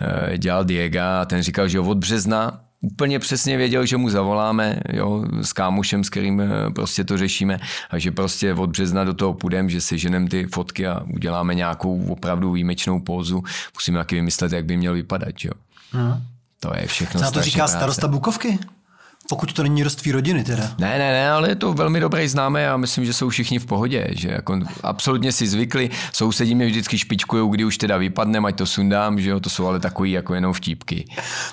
eh, 0.00 0.38
dělal 0.38 0.64
Diego 0.64 1.00
a 1.20 1.24
ten 1.24 1.42
říkal, 1.42 1.68
že 1.68 1.80
od 1.80 1.98
března 1.98 2.69
úplně 2.80 3.18
přesně 3.18 3.56
věděl, 3.56 3.86
že 3.86 3.96
mu 3.96 4.10
zavoláme 4.10 4.80
jo, 4.92 5.24
s 5.42 5.52
kámošem, 5.52 6.04
s 6.04 6.10
kterým 6.10 6.40
eh, 6.40 6.70
prostě 6.74 7.04
to 7.04 7.18
řešíme 7.18 7.60
a 7.90 7.98
že 7.98 8.10
prostě 8.10 8.54
od 8.54 8.70
března 8.70 9.04
do 9.04 9.14
toho 9.14 9.34
půjdeme, 9.34 9.68
že 9.68 9.80
si 9.80 9.98
ženem 9.98 10.28
ty 10.28 10.46
fotky 10.46 10.86
a 10.86 11.02
uděláme 11.14 11.54
nějakou 11.54 12.04
opravdu 12.04 12.52
výjimečnou 12.52 13.00
pózu. 13.00 13.42
Musíme 13.74 13.98
taky 13.98 14.16
vymyslet, 14.16 14.52
jak 14.52 14.64
by 14.64 14.76
měl 14.76 14.94
vypadat. 14.94 15.34
Jo. 15.44 15.52
Hmm. 15.92 16.22
To 16.60 16.72
je 16.76 16.86
všechno. 16.86 17.20
Co 17.20 17.24
na 17.24 17.30
to 17.30 17.42
říká 17.42 17.56
práce. 17.56 17.76
starosta 17.76 18.08
Bukovky? 18.08 18.58
Pokud 19.30 19.52
to 19.52 19.62
není 19.62 19.82
rodství 19.82 20.12
rodiny 20.12 20.44
teda. 20.44 20.62
Ne, 20.78 20.98
ne, 20.98 21.12
ne, 21.12 21.30
ale 21.30 21.48
je 21.48 21.56
to 21.56 21.72
velmi 21.72 22.00
dobré 22.00 22.28
známé 22.28 22.70
a 22.70 22.76
myslím, 22.76 23.04
že 23.04 23.12
jsou 23.12 23.28
všichni 23.28 23.58
v 23.58 23.66
pohodě, 23.66 24.06
že 24.10 24.28
jako 24.28 24.60
absolutně 24.82 25.32
si 25.32 25.46
zvykli, 25.46 25.90
sousedí 26.12 26.54
mě 26.54 26.66
vždycky 26.66 26.98
špičkují, 26.98 27.50
kdy 27.50 27.64
už 27.64 27.78
teda 27.78 27.96
vypadne, 27.96 28.38
ať 28.38 28.56
to 28.56 28.66
sundám, 28.66 29.20
že 29.20 29.30
jo, 29.30 29.40
to 29.40 29.50
jsou 29.50 29.66
ale 29.66 29.80
takový 29.80 30.12
jako 30.12 30.34
jenom 30.34 30.52
vtípky. 30.52 31.04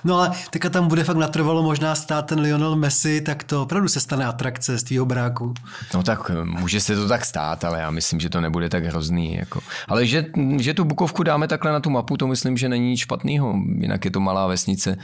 No 0.03 0.17
ale 0.17 0.31
teďka 0.49 0.69
tam 0.69 0.87
bude 0.87 1.03
fakt 1.03 1.17
natrvalo 1.17 1.63
možná 1.63 1.95
stát 1.95 2.21
ten 2.21 2.39
Lionel 2.39 2.75
Messi, 2.75 3.21
tak 3.21 3.43
to 3.43 3.61
opravdu 3.61 3.87
se 3.87 3.99
stane 3.99 4.25
atrakce 4.25 4.77
z 4.77 4.83
tvýho 4.83 5.05
bráku. 5.05 5.53
No 5.93 6.03
tak 6.03 6.31
může 6.43 6.81
se 6.81 6.95
to 6.95 7.07
tak 7.07 7.25
stát, 7.25 7.63
ale 7.63 7.79
já 7.79 7.91
myslím, 7.91 8.19
že 8.19 8.29
to 8.29 8.41
nebude 8.41 8.69
tak 8.69 8.85
hrozný. 8.85 9.35
Jako. 9.35 9.59
Ale 9.87 10.05
že, 10.05 10.25
že 10.57 10.73
tu 10.73 10.83
Bukovku 10.83 11.23
dáme 11.23 11.47
takhle 11.47 11.71
na 11.71 11.79
tu 11.79 11.89
mapu, 11.89 12.17
to 12.17 12.27
myslím, 12.27 12.57
že 12.57 12.69
není 12.69 12.89
nic 12.89 12.99
špatného. 12.99 13.55
Jinak 13.79 14.05
je 14.05 14.11
to 14.11 14.19
malá 14.19 14.47
vesnice, 14.47 14.97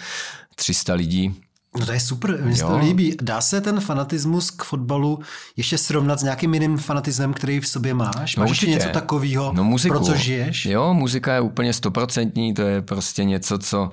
300 0.56 0.94
lidí, 0.94 1.36
No 1.80 1.86
to 1.86 1.92
je 1.92 2.00
super, 2.00 2.40
mně 2.44 2.56
se 2.56 2.64
to 2.64 2.78
líbí. 2.78 3.18
Dá 3.22 3.42
se 3.42 3.62
ten 3.62 3.80
fanatismus 3.80 4.52
k 4.52 4.64
fotbalu 4.64 5.20
ještě 5.58 5.78
srovnat 5.78 6.20
s 6.20 6.24
nějakým 6.24 6.54
jiným 6.54 6.78
fanatismem, 6.78 7.34
který 7.34 7.60
v 7.60 7.68
sobě 7.68 7.94
máš? 7.94 8.36
No 8.36 8.42
máš 8.42 8.50
určitě. 8.50 8.72
něco 8.72 8.90
takového, 8.90 9.54
no, 9.54 9.64
muziku. 9.64 9.96
pro 9.96 10.06
co 10.06 10.16
žiješ? 10.16 10.66
Jo, 10.66 10.94
muzika 10.94 11.34
je 11.34 11.42
úplně 11.42 11.74
stoprocentní, 11.74 12.54
to 12.54 12.62
je 12.62 12.82
prostě 12.82 13.24
něco, 13.24 13.58
co 13.58 13.92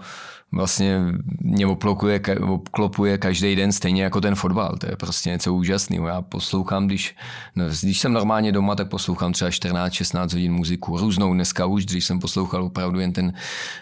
vlastně 0.52 0.98
mě 1.40 1.66
obklopuje, 1.66 2.20
obklopuje 2.40 3.18
každý 3.18 3.56
den 3.56 3.72
stejně 3.72 4.02
jako 4.02 4.20
ten 4.20 4.34
fotbal. 4.34 4.76
To 4.76 4.86
je 4.86 4.96
prostě 4.96 5.30
něco 5.30 5.54
úžasného. 5.54 6.06
Já 6.06 6.22
poslouchám, 6.22 6.86
když, 6.86 7.16
no, 7.56 7.64
když 7.82 8.00
jsem 8.00 8.12
normálně 8.12 8.52
doma, 8.52 8.74
tak 8.74 8.88
poslouchám 8.88 9.32
třeba 9.32 9.50
14-16 9.50 10.32
hodin 10.32 10.52
muziku. 10.52 10.98
Různou 10.98 11.34
dneska 11.34 11.66
už, 11.66 11.86
když 11.86 12.04
jsem 12.04 12.20
poslouchal 12.20 12.64
opravdu 12.64 13.00
jen 13.00 13.12
ten, 13.12 13.32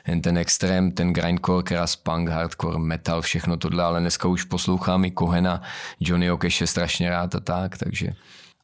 jen 0.07 0.23
ten 0.23 0.39
extrém, 0.39 0.91
ten 0.91 1.13
grindcore, 1.13 1.63
kras, 1.63 1.97
punk, 1.97 2.29
hardcore, 2.29 2.79
metal, 2.79 3.21
všechno 3.23 3.57
tohle, 3.57 3.85
ale 3.85 4.01
dneska 4.01 4.29
už 4.29 4.45
poslouchám 4.45 5.05
i 5.05 5.11
Kohena, 5.11 5.63
Johnny 6.01 6.31
Okeše 6.31 6.67
strašně 6.67 7.11
rád 7.11 7.35
a 7.35 7.41
tak, 7.41 7.79
takže... 7.79 8.13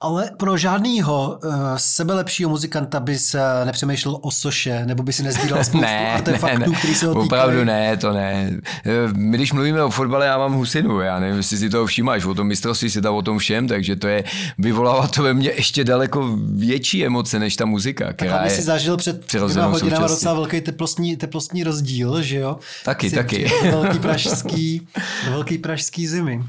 Ale 0.05 0.31
pro 0.37 0.57
žádného 0.57 1.39
uh, 1.45 1.55
sebelepšího 1.77 2.51
muzikanta 2.51 3.01
bys 3.01 3.35
uh, 3.35 3.41
nepřemýšlel 3.65 4.19
o 4.21 4.31
soše, 4.31 4.87
nebo 4.87 5.03
by 5.03 5.13
si 5.13 5.23
nezbíral 5.29 5.65
spoustu 5.65 5.81
ne, 5.81 6.13
artefaktů, 6.13 6.59
ne, 6.59 6.67
ne. 6.67 6.79
který 6.79 6.95
se 6.95 7.07
ho 7.07 7.13
týkají? 7.13 7.27
Opravdu 7.27 7.65
ne, 7.65 7.97
to 7.97 8.13
ne. 8.13 8.51
Eh, 8.87 8.93
my 9.13 9.37
když 9.37 9.53
mluvíme 9.53 9.83
o 9.83 9.91
fotbale, 9.91 10.27
já 10.27 10.39
mám 10.39 10.53
husinu, 10.53 11.01
já 11.01 11.21
nevím, 11.21 11.37
jestli 11.37 11.57
si 11.57 11.71
toho 11.71 11.87
všímáš, 11.87 12.25
o 12.25 12.35
tom 12.35 12.47
mistrovství 12.47 12.91
tam 12.91 13.15
o 13.15 13.23
tom 13.23 13.39
všem, 13.39 13.69
takže 13.69 13.97
to 13.97 14.09
je, 14.09 14.25
vyvolává 14.59 15.07
to 15.07 15.23
ve 15.23 15.35
mně 15.35 15.51
ještě 15.51 15.85
daleko 15.85 16.37
větší 16.55 17.07
emoce, 17.07 17.39
než 17.39 17.57
ta 17.57 17.65
muzika, 17.65 18.13
která 18.13 18.37
tak, 18.37 18.45
je 18.45 18.51
si 18.51 18.63
zažil 18.63 18.97
před 18.97 19.33
dvěma 19.33 19.67
hodinama 19.67 20.07
docela 20.07 20.35
velký 20.35 20.61
teplostní, 20.61 21.17
teplostní 21.17 21.65
rozdíl, 21.65 22.23
že 22.23 22.39
jo? 22.39 22.57
Taky, 22.85 23.11
Jsi 23.11 23.17
taky. 23.17 23.51
Velký 23.71 23.99
pražský, 24.05 24.89
velký 25.31 25.59
pražský 25.59 26.07
zimy. 26.07 26.43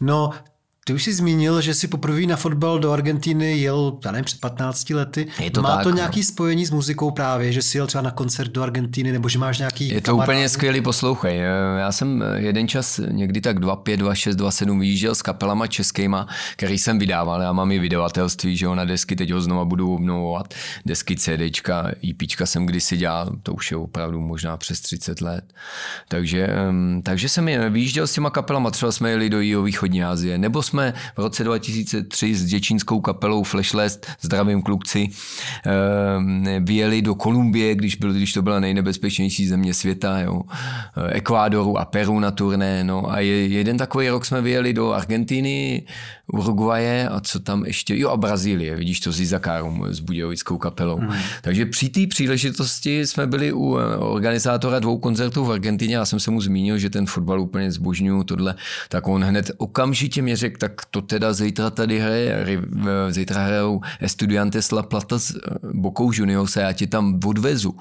No, 0.00 0.30
ty 0.84 0.92
už 0.94 1.04
jsi 1.04 1.14
zmínil, 1.14 1.60
že 1.60 1.74
jsi 1.74 1.88
poprvé 1.88 2.26
na 2.26 2.36
fotbal 2.36 2.78
do 2.78 2.92
Argentiny 2.92 3.58
jel, 3.58 3.98
já 4.04 4.12
nevím, 4.12 4.24
před 4.24 4.40
15 4.40 4.90
lety. 4.90 5.26
Je 5.40 5.50
to 5.50 5.62
Má 5.62 5.74
tak, 5.76 5.82
to 5.84 5.90
no. 5.90 5.96
nějaký 5.96 6.22
spojení 6.22 6.66
s 6.66 6.70
muzikou 6.70 7.10
právě, 7.10 7.52
že 7.52 7.62
jsi 7.62 7.78
jel 7.78 7.86
třeba 7.86 8.02
na 8.02 8.10
koncert 8.10 8.52
do 8.52 8.62
Argentiny, 8.62 9.12
nebo 9.12 9.28
že 9.28 9.38
máš 9.38 9.58
nějaký 9.58 9.88
Je 9.88 10.00
to 10.00 10.10
kamarád? 10.10 10.28
úplně 10.28 10.48
skvělý, 10.48 10.80
poslouchej. 10.80 11.38
Já 11.78 11.92
jsem 11.92 12.24
jeden 12.36 12.68
čas, 12.68 13.00
někdy 13.10 13.40
tak 13.40 13.58
2.5, 13.60 13.96
2.6, 13.96 14.32
2.7 14.32 14.80
vyjížděl 14.80 15.14
s 15.14 15.22
kapelama 15.22 15.66
českýma, 15.66 16.28
který 16.56 16.78
jsem 16.78 16.98
vydával. 16.98 17.42
Já 17.42 17.52
mám 17.52 17.72
i 17.72 17.78
vydavatelství, 17.78 18.56
že 18.56 18.64
jo, 18.66 18.74
na 18.74 18.84
desky, 18.84 19.16
teď 19.16 19.30
ho 19.32 19.40
znova 19.40 19.64
budu 19.64 19.94
obnovovat. 19.94 20.54
Desky, 20.86 21.16
CDčka, 21.16 21.90
EPčka 22.10 22.46
jsem 22.46 22.66
kdysi 22.66 22.96
dělal, 22.96 23.30
to 23.42 23.52
už 23.52 23.70
je 23.70 23.76
opravdu 23.76 24.20
možná 24.20 24.56
přes 24.56 24.80
30 24.80 25.20
let. 25.20 25.44
Takže, 26.08 26.48
takže 27.02 27.28
jsem 27.28 27.48
vyjížděl 27.72 28.06
s 28.06 28.12
těma 28.12 28.30
kapelama, 28.30 28.70
třeba 28.70 28.92
jsme 28.92 29.10
jeli 29.10 29.30
do 29.30 29.40
jeho 29.40 29.62
východní 29.62 30.04
Asie, 30.04 30.38
nebo 30.38 30.62
jsme 30.62 30.73
jsme 30.74 30.94
v 31.16 31.18
roce 31.18 31.44
2003 31.44 32.34
s 32.34 32.44
děčínskou 32.44 33.00
kapelou 33.00 33.42
Flashlist, 33.42 34.06
zdravím 34.20 34.62
klukci, 34.62 35.08
eh, 35.66 36.60
vyjeli 36.60 37.02
do 37.02 37.14
Kolumbie, 37.14 37.74
když, 37.74 37.96
byl, 37.96 38.12
když 38.12 38.32
to 38.32 38.42
byla 38.42 38.60
nejnebezpečnější 38.60 39.46
země 39.46 39.74
světa, 39.74 40.20
jo. 40.20 40.42
Ekvádoru 41.08 41.78
a 41.78 41.84
Peru 41.84 42.20
na 42.20 42.30
turné. 42.30 42.84
No. 42.84 43.10
A 43.10 43.20
je, 43.20 43.46
jeden 43.46 43.76
takový 43.78 44.08
rok 44.08 44.24
jsme 44.24 44.42
vyjeli 44.42 44.72
do 44.72 44.92
Argentiny, 44.92 45.82
Uruguaje 46.32 47.08
a 47.08 47.20
co 47.20 47.40
tam 47.40 47.64
ještě, 47.66 47.98
jo 47.98 48.10
a 48.10 48.16
Brazílie, 48.16 48.76
vidíš 48.76 49.00
to 49.00 49.12
s 49.12 49.20
Izakarum, 49.20 49.86
s 49.90 50.00
Budějovickou 50.00 50.58
kapelou. 50.58 50.96
Hmm. 50.96 51.14
Takže 51.42 51.66
při 51.66 51.88
té 51.88 52.06
příležitosti 52.06 53.06
jsme 53.06 53.26
byli 53.26 53.52
u 53.52 53.78
eh, 53.78 53.96
organizátora 53.96 54.78
dvou 54.78 54.98
koncertů 54.98 55.44
v 55.44 55.52
Argentině, 55.52 55.96
já 55.96 56.04
jsem 56.04 56.20
se 56.20 56.30
mu 56.30 56.40
zmínil, 56.40 56.78
že 56.78 56.90
ten 56.90 57.06
fotbal 57.06 57.40
úplně 57.40 57.72
zbožňuju, 57.72 58.24
tohle, 58.24 58.54
tak 58.88 59.08
on 59.08 59.24
hned 59.24 59.50
okamžitě 59.56 60.22
mě 60.22 60.36
řekl, 60.36 60.58
tak 60.58 60.84
to 60.90 61.02
teda 61.02 61.32
zítra 61.32 61.70
tady 61.70 61.98
hraje, 61.98 62.46
zítra 63.08 63.44
hrajou 63.44 63.80
Estudiantes 64.00 64.72
La 64.72 64.82
Plata 64.82 65.18
s 65.18 65.30
eh, 65.30 65.38
Bokou 65.72 66.12
Juniors 66.12 66.56
a 66.56 66.60
já 66.60 66.72
ti 66.72 66.86
tam 66.86 67.20
odvezu. 67.24 67.74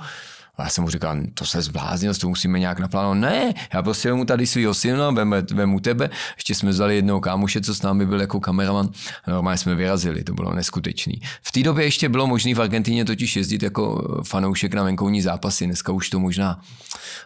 A 0.57 0.63
já 0.63 0.69
jsem 0.69 0.83
mu 0.83 0.89
říkal, 0.89 1.17
to 1.33 1.45
se 1.45 1.61
zbláznil, 1.61 2.13
to 2.13 2.29
musíme 2.29 2.59
nějak 2.59 2.79
naplánovat. 2.79 3.17
Ne, 3.17 3.53
já 3.73 3.83
prostě 3.83 4.09
vemu 4.09 4.25
tady 4.25 4.47
svýho 4.47 4.73
syna, 4.73 5.11
vemu, 5.11 5.35
vemu 5.53 5.79
tebe. 5.79 6.09
Ještě 6.35 6.55
jsme 6.55 6.69
vzali 6.69 6.95
jednoho 6.95 7.21
kámoše, 7.21 7.61
co 7.61 7.75
s 7.75 7.81
námi 7.81 8.05
byl 8.05 8.21
jako 8.21 8.39
kameraman. 8.39 8.89
A 9.25 9.31
normálně 9.31 9.57
jsme 9.57 9.75
vyrazili, 9.75 10.23
to 10.23 10.33
bylo 10.33 10.53
neskutečný. 10.53 11.21
V 11.41 11.51
té 11.51 11.63
době 11.63 11.85
ještě 11.85 12.09
bylo 12.09 12.27
možné 12.27 12.55
v 12.55 12.61
Argentině 12.61 13.05
totiž 13.05 13.35
jezdit 13.35 13.63
jako 13.63 14.07
fanoušek 14.27 14.73
na 14.73 14.83
venkovní 14.83 15.21
zápasy. 15.21 15.65
Dneska 15.65 15.91
už 15.91 16.09
to 16.09 16.19
možná, 16.19 16.61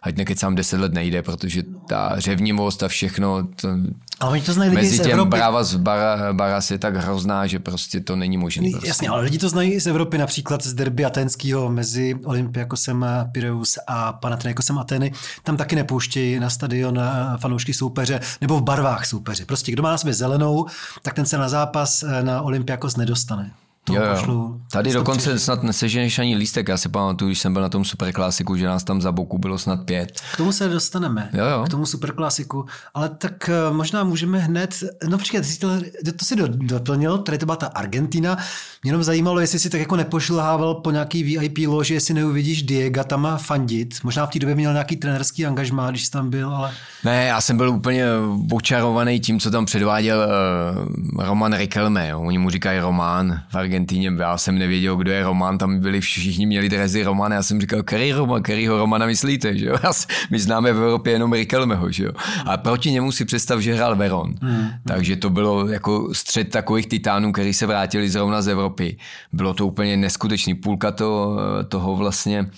ať 0.02 0.18
nekecám 0.18 0.56
deset 0.56 0.80
let 0.80 0.94
nejde, 0.94 1.22
protože 1.22 1.64
ta 1.90 2.20
řevnivost 2.20 2.84
a 2.84 2.88
všechno, 2.88 3.48
to, 3.56 3.70
ale 4.20 4.32
oni 4.32 4.42
to 4.42 4.54
znají 4.54 4.70
lidi 4.72 4.82
mezi 4.82 4.98
z 4.98 5.02
těm 5.02 5.12
Evropy. 5.12 5.30
Brava 5.30 5.64
z 5.64 5.76
bara, 5.76 6.34
Baras 6.34 6.72
je 6.72 6.78
tak 6.78 6.96
hrozná, 6.96 7.48
že 7.48 7.60
prostě 7.60 8.00
to 8.00 8.16
není 8.16 8.38
možné. 8.38 8.70
Prostě. 8.72 8.88
Jasně, 8.88 9.10
ale 9.10 9.22
lidi 9.22 9.38
to 9.38 9.50
znají 9.50 9.80
z 9.80 9.88
Evropy, 9.88 10.18
například 10.18 10.64
z 10.64 10.74
derby 10.74 11.06
atenského 11.06 11.70
mezi 11.70 12.16
Olympiakosem 12.26 13.06
Pireus 13.26 13.80
a 13.88 14.14
Panathinaikosem 14.14 14.80
Ateny. 14.80 15.12
Tam 15.44 15.58
taky 15.58 15.76
nepouštějí 15.76 16.40
na 16.40 16.50
stadion 16.50 17.00
eh, 17.00 17.38
fanoušky 17.38 17.74
soupeře 17.74 18.20
nebo 18.42 18.58
v 18.58 18.64
barvách 18.64 19.06
soupeře. 19.06 19.46
Prostě 19.46 19.72
kdo 19.72 19.84
má 19.84 19.92
na 19.92 19.98
sobě 19.98 20.14
zelenou, 20.14 20.66
tak 21.02 21.14
ten 21.14 21.26
se 21.26 21.38
na 21.38 21.50
zápas 21.50 22.04
eh, 22.04 22.24
na 22.24 22.42
Olympiakos 22.42 22.96
nedostane. 22.96 23.52
To 23.88 23.94
Jo, 23.94 24.02
jo. 24.04 24.16
pošlu 24.16 24.62
Tady 24.72 24.94
dokonce 24.94 25.20
příště. 25.30 25.40
snad 25.40 25.64
neseženeš 25.64 26.20
ani 26.20 26.36
lístek. 26.36 26.68
Já 26.68 26.78
si 26.78 26.90
pamatuju, 26.90 27.30
když 27.30 27.40
jsem 27.40 27.54
byl 27.54 27.62
na 27.62 27.70
tom 27.70 27.86
superklasiku, 27.86 28.56
že 28.56 28.66
nás 28.68 28.84
tam 28.84 29.02
za 29.02 29.12
boku 29.12 29.38
bylo 29.38 29.58
snad 29.58 29.86
pět. 29.86 30.22
K 30.34 30.38
tomu 30.38 30.52
se 30.52 30.70
dostaneme, 30.70 31.30
Jo, 31.34 31.46
jo. 31.46 31.64
k 31.66 31.70
tomu 31.70 31.86
superklasiku. 31.86 32.66
Ale 32.94 33.10
tak 33.10 33.50
eh, 33.50 33.74
možná 33.74 34.04
můžeme 34.04 34.40
hned, 34.40 34.76
no 35.10 35.18
počkej, 35.18 35.42
ty 35.42 35.48
jsi 35.48 35.60
to, 35.60 35.68
to 36.20 36.26
si 36.26 36.36
do- 36.36 36.48
doplnil, 36.48 37.18
tady 37.18 37.38
to 37.38 37.46
byla 37.46 37.56
ta 37.56 37.68
Argentina. 37.68 38.36
Mě 38.84 38.90
jenom 38.90 39.04
zajímalo, 39.04 39.40
jestli 39.40 39.60
si 39.60 39.70
tak 39.70 39.80
jako 39.80 39.96
nepošlhával 39.96 40.76
po 40.76 40.92
nějaký 40.92 41.24
VIP 41.24 41.58
loži, 41.68 41.94
jestli 41.94 42.14
neuvidíš 42.14 42.64
Diega 42.64 43.04
tam 43.04 43.28
fandit. 43.38 43.96
Možná 44.04 44.26
v 44.26 44.30
té 44.30 44.40
době 44.40 44.56
měl 44.56 44.74
nějaký 44.74 44.96
trenerský 44.96 45.46
angažmá, 45.46 45.90
když 45.90 46.06
jsi 46.06 46.12
tam 46.12 46.30
byl, 46.30 46.50
ale 46.56 46.72
Ne, 47.04 47.26
já 47.26 47.42
jsem 47.42 47.58
byl 47.58 47.70
úplně 47.70 48.06
očarovaný 48.54 49.20
tím, 49.20 49.40
co 49.40 49.52
tam 49.52 49.66
předváděl 49.66 50.20
uh, 51.18 51.26
Roman 51.26 51.54
Riquelme. 51.54 52.08
Jo. 52.10 52.22
Oni 52.22 52.38
mu 52.38 52.50
říkají 52.50 52.80
Román 52.80 53.42
v 53.52 53.56
Argentině. 53.56 53.77
Já 54.20 54.38
jsem 54.38 54.58
nevěděl, 54.58 54.96
kdo 54.96 55.12
je 55.12 55.24
Roman, 55.24 55.58
tam 55.58 55.80
byli 55.80 56.02
všichni 56.02 56.46
měli 56.46 56.70
drezy 56.70 57.04
Romana. 57.04 57.36
Já 57.36 57.44
jsem 57.44 57.62
říkal, 57.62 57.84
který 57.84 58.12
Roman, 58.12 58.44
kterýho 58.44 58.78
Romana 58.78 59.06
myslíte? 59.06 59.58
Že 59.58 59.66
jo? 59.66 59.76
My 60.32 60.40
známe 60.40 60.74
v 60.74 60.78
Evropě 60.78 61.14
jenom 61.14 61.34
Riquelmeho. 61.34 61.92
Že 61.92 62.04
jo? 62.04 62.12
A 62.46 62.58
proti 62.58 62.92
němu 62.92 63.12
si 63.12 63.26
představ, 63.26 63.60
že 63.60 63.74
hrál 63.74 63.96
Veron. 63.96 64.34
Hmm. 64.42 64.68
Takže 64.88 65.16
to 65.16 65.30
bylo 65.30 65.68
jako 65.68 66.10
střed 66.14 66.50
takových 66.50 66.88
titánů, 66.88 67.32
kteří 67.32 67.54
se 67.54 67.66
vrátili 67.66 68.10
zrovna 68.10 68.42
z 68.42 68.48
Evropy. 68.48 68.98
Bylo 69.34 69.54
to 69.54 69.68
úplně 69.68 69.98
neskutečný. 69.98 70.56
Půlka 70.56 70.92
to, 70.92 71.38
toho 71.68 71.96
vlastně 71.96 72.50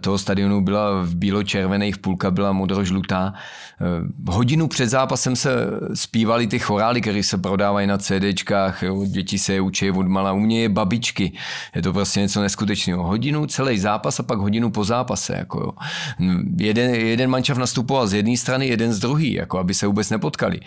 toho 0.00 0.18
stadionu 0.18 0.60
byla 0.60 1.02
v 1.02 1.14
bílo-červených, 1.14 1.98
půlka 1.98 2.30
byla 2.30 2.52
modro-žlutá. 2.52 3.32
Hodinu 4.28 4.68
před 4.68 4.86
zápasem 4.86 5.36
se 5.36 5.50
zpívali 5.94 6.46
ty 6.46 6.58
chorály, 6.58 7.00
které 7.00 7.22
se 7.22 7.38
prodávají 7.38 7.86
na 7.86 7.98
CDčkách, 7.98 8.82
jo, 8.82 9.04
děti 9.06 9.38
se 9.38 9.52
je 9.52 9.60
učí 9.60 9.90
od 9.90 10.06
mala, 10.06 10.32
u 10.32 10.38
mě 10.38 10.62
je 10.62 10.68
babičky. 10.68 11.32
Je 11.74 11.82
to 11.82 11.92
prostě 11.92 12.20
něco 12.20 12.42
neskutečného. 12.42 13.04
Hodinu 13.04 13.46
celý 13.46 13.78
zápas 13.78 14.20
a 14.20 14.22
pak 14.22 14.38
hodinu 14.38 14.70
po 14.70 14.84
zápase. 14.84 15.34
Jako 15.38 15.60
jo. 15.60 15.72
Jeden, 16.58 16.94
jeden 16.94 17.30
mančav 17.30 17.58
nastupoval 17.58 18.06
z 18.06 18.14
jedné 18.14 18.36
strany, 18.36 18.66
jeden 18.66 18.92
z 18.92 18.98
druhé, 18.98 19.26
jako 19.26 19.58
aby 19.58 19.74
se 19.74 19.86
vůbec 19.86 20.10
nepotkali. 20.10 20.60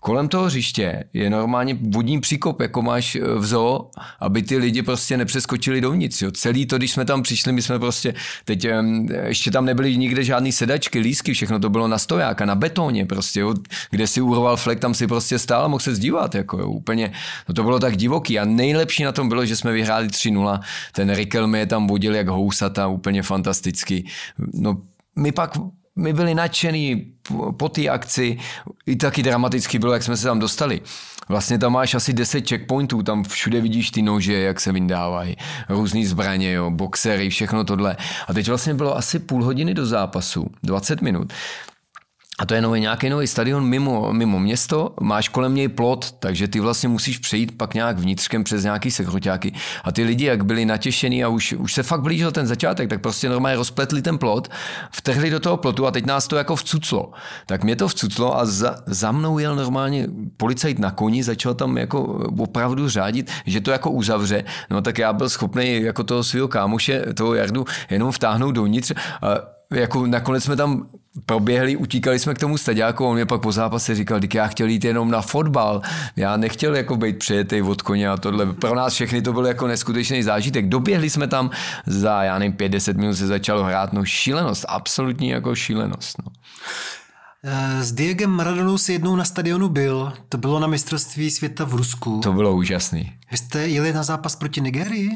Kolem 0.00 0.28
toho 0.28 0.44
hřiště 0.44 1.04
je 1.12 1.30
normálně 1.30 1.78
vodní 1.90 2.20
příkop, 2.20 2.60
jako 2.60 2.82
máš 2.82 3.16
v 3.36 3.46
zoo, 3.46 3.90
aby 4.20 4.42
ty 4.42 4.56
lidi 4.56 4.82
prostě 4.82 5.16
nepřeskočili 5.16 5.80
dovnitř. 5.80 6.22
Jo. 6.22 6.30
Celý 6.30 6.66
to, 6.66 6.78
když 6.78 6.92
jsme 6.92 7.04
tam 7.04 7.22
přišli, 7.22 7.52
my 7.52 7.62
jsme 7.62 7.78
prostě, 7.78 8.14
teď 8.44 8.65
ještě 9.24 9.50
tam 9.50 9.64
nebyly 9.64 9.96
nikde 9.96 10.24
žádný 10.24 10.52
sedačky, 10.52 10.98
lísky, 10.98 11.32
všechno 11.32 11.58
to 11.58 11.70
bylo 11.70 11.88
na 11.88 11.98
stojáka, 11.98 12.46
na 12.46 12.54
betoně 12.54 13.06
prostě, 13.06 13.40
jo. 13.40 13.54
kde 13.90 14.06
si 14.06 14.20
urval 14.20 14.56
flek, 14.56 14.80
tam 14.80 14.94
si 14.94 15.06
prostě 15.06 15.38
stál 15.38 15.64
a 15.64 15.68
mohl 15.68 15.80
se 15.80 15.94
zdívat, 15.94 16.34
jako 16.34 16.58
jo. 16.58 16.68
úplně, 16.68 17.12
no 17.48 17.54
to 17.54 17.62
bylo 17.62 17.78
tak 17.78 17.96
divoký 17.96 18.38
a 18.38 18.44
nejlepší 18.44 19.04
na 19.04 19.12
tom 19.12 19.28
bylo, 19.28 19.44
že 19.44 19.56
jsme 19.56 19.72
vyhráli 19.72 20.08
3-0, 20.08 20.60
ten 20.92 21.14
Rikelme 21.14 21.58
je 21.58 21.66
tam 21.66 21.86
vodil 21.86 22.14
jak 22.14 22.28
housata, 22.28 22.86
úplně 22.86 23.22
fantasticky. 23.22 24.04
No 24.54 24.76
my 25.16 25.32
pak 25.32 25.58
my 25.96 26.12
byli 26.12 26.34
nadšený 26.34 27.12
po 27.56 27.68
té 27.68 27.88
akci, 27.88 28.38
i 28.86 28.96
taky 28.96 29.22
dramaticky 29.22 29.78
bylo, 29.78 29.92
jak 29.92 30.02
jsme 30.02 30.16
se 30.16 30.24
tam 30.24 30.38
dostali. 30.38 30.80
Vlastně 31.28 31.58
tam 31.58 31.72
máš 31.72 31.94
asi 31.94 32.12
10 32.12 32.48
checkpointů, 32.48 33.02
tam 33.02 33.24
všude 33.24 33.60
vidíš 33.60 33.90
ty 33.90 34.02
nože, 34.02 34.40
jak 34.40 34.60
se 34.60 34.72
vyndávají, 34.72 35.36
různý 35.68 36.06
zbraně, 36.06 36.52
jo, 36.52 36.70
boxery, 36.70 37.30
všechno 37.30 37.64
tohle. 37.64 37.96
A 38.28 38.32
teď 38.34 38.48
vlastně 38.48 38.74
bylo 38.74 38.96
asi 38.96 39.18
půl 39.18 39.44
hodiny 39.44 39.74
do 39.74 39.86
zápasu, 39.86 40.46
20 40.62 41.02
minut. 41.02 41.32
A 42.38 42.46
to 42.46 42.54
je 42.54 42.60
nový, 42.60 42.80
nějaký 42.80 43.08
nový 43.08 43.26
stadion 43.26 43.64
mimo, 43.64 44.12
mimo 44.12 44.38
město, 44.38 44.94
máš 45.00 45.28
kolem 45.28 45.54
něj 45.54 45.68
plot, 45.68 46.12
takže 46.18 46.48
ty 46.48 46.60
vlastně 46.60 46.88
musíš 46.88 47.18
přejít 47.18 47.58
pak 47.58 47.74
nějak 47.74 47.98
vnitřkem 47.98 48.44
přes 48.44 48.64
nějaký 48.64 48.90
sekruťáky. 48.90 49.52
A 49.84 49.92
ty 49.92 50.04
lidi, 50.04 50.24
jak 50.24 50.44
byli 50.44 50.64
natěšení 50.64 51.24
a 51.24 51.28
už, 51.28 51.52
už 51.52 51.74
se 51.74 51.82
fakt 51.82 52.00
blížil 52.00 52.32
ten 52.32 52.46
začátek, 52.46 52.88
tak 52.88 53.00
prostě 53.00 53.28
normálně 53.28 53.56
rozpletli 53.56 54.02
ten 54.02 54.18
plot, 54.18 54.48
vtrhli 54.90 55.30
do 55.30 55.40
toho 55.40 55.56
plotu 55.56 55.86
a 55.86 55.90
teď 55.90 56.06
nás 56.06 56.28
to 56.28 56.36
jako 56.36 56.56
vcuclo. 56.56 57.12
Tak 57.46 57.64
mě 57.64 57.76
to 57.76 57.88
vcuclo 57.88 58.38
a 58.38 58.44
za, 58.44 58.76
za 58.86 59.12
mnou 59.12 59.38
jel 59.38 59.56
normálně 59.56 60.06
policajt 60.36 60.78
na 60.78 60.90
koni, 60.90 61.22
začal 61.22 61.54
tam 61.54 61.78
jako 61.78 62.02
opravdu 62.38 62.88
řádit, 62.88 63.30
že 63.46 63.60
to 63.60 63.70
jako 63.70 63.90
uzavře. 63.90 64.44
No 64.70 64.82
tak 64.82 64.98
já 64.98 65.12
byl 65.12 65.28
schopný 65.28 65.82
jako 65.82 66.04
toho 66.04 66.24
svého 66.24 66.48
kámoše, 66.48 67.04
toho 67.14 67.34
Jardu, 67.34 67.64
jenom 67.90 68.12
vtáhnout 68.12 68.54
dovnitř. 68.54 68.92
A 69.22 69.55
jako 69.72 70.06
nakonec 70.06 70.44
jsme 70.44 70.56
tam 70.56 70.88
proběhli, 71.26 71.76
utíkali 71.76 72.18
jsme 72.18 72.34
k 72.34 72.38
tomu 72.38 72.58
staďáku, 72.58 73.04
on 73.06 73.14
mě 73.14 73.26
pak 73.26 73.40
po 73.40 73.52
zápase 73.52 73.94
říkal, 73.94 74.20
že 74.20 74.28
já 74.34 74.46
chtěl 74.46 74.68
jít 74.68 74.84
jenom 74.84 75.10
na 75.10 75.22
fotbal, 75.22 75.82
já 76.16 76.36
nechtěl 76.36 76.76
jako 76.76 76.96
být 76.96 77.18
přijetý 77.18 77.62
od 77.62 77.82
koně 77.82 78.08
a 78.08 78.16
tohle. 78.16 78.52
Pro 78.52 78.74
nás 78.74 78.94
všechny 78.94 79.22
to 79.22 79.32
byl 79.32 79.46
jako 79.46 79.66
neskutečný 79.66 80.22
zážitek. 80.22 80.68
Doběhli 80.68 81.10
jsme 81.10 81.26
tam 81.26 81.50
za, 81.86 82.22
já 82.22 82.38
nevím, 82.38 82.56
5-10 82.56 82.96
minut 82.96 83.14
se 83.14 83.26
začalo 83.26 83.64
hrát, 83.64 83.92
no 83.92 84.04
šílenost, 84.04 84.64
absolutní 84.68 85.28
jako 85.28 85.54
šílenost. 85.54 86.18
No. 86.24 86.32
Eh, 87.44 87.84
s 87.84 87.92
Diegem 87.92 88.30
Maradonou 88.30 88.78
si 88.78 88.92
jednou 88.92 89.16
na 89.16 89.24
stadionu 89.24 89.68
byl. 89.68 90.12
To 90.28 90.38
bylo 90.38 90.60
na 90.60 90.66
mistrovství 90.66 91.30
světa 91.30 91.64
v 91.64 91.74
Rusku. 91.74 92.20
To 92.22 92.32
bylo 92.32 92.54
úžasný. 92.54 93.12
Vy 93.30 93.36
jste 93.36 93.68
jeli 93.68 93.92
na 93.92 94.02
zápas 94.02 94.36
proti 94.36 94.60
Nigerii? 94.60 95.10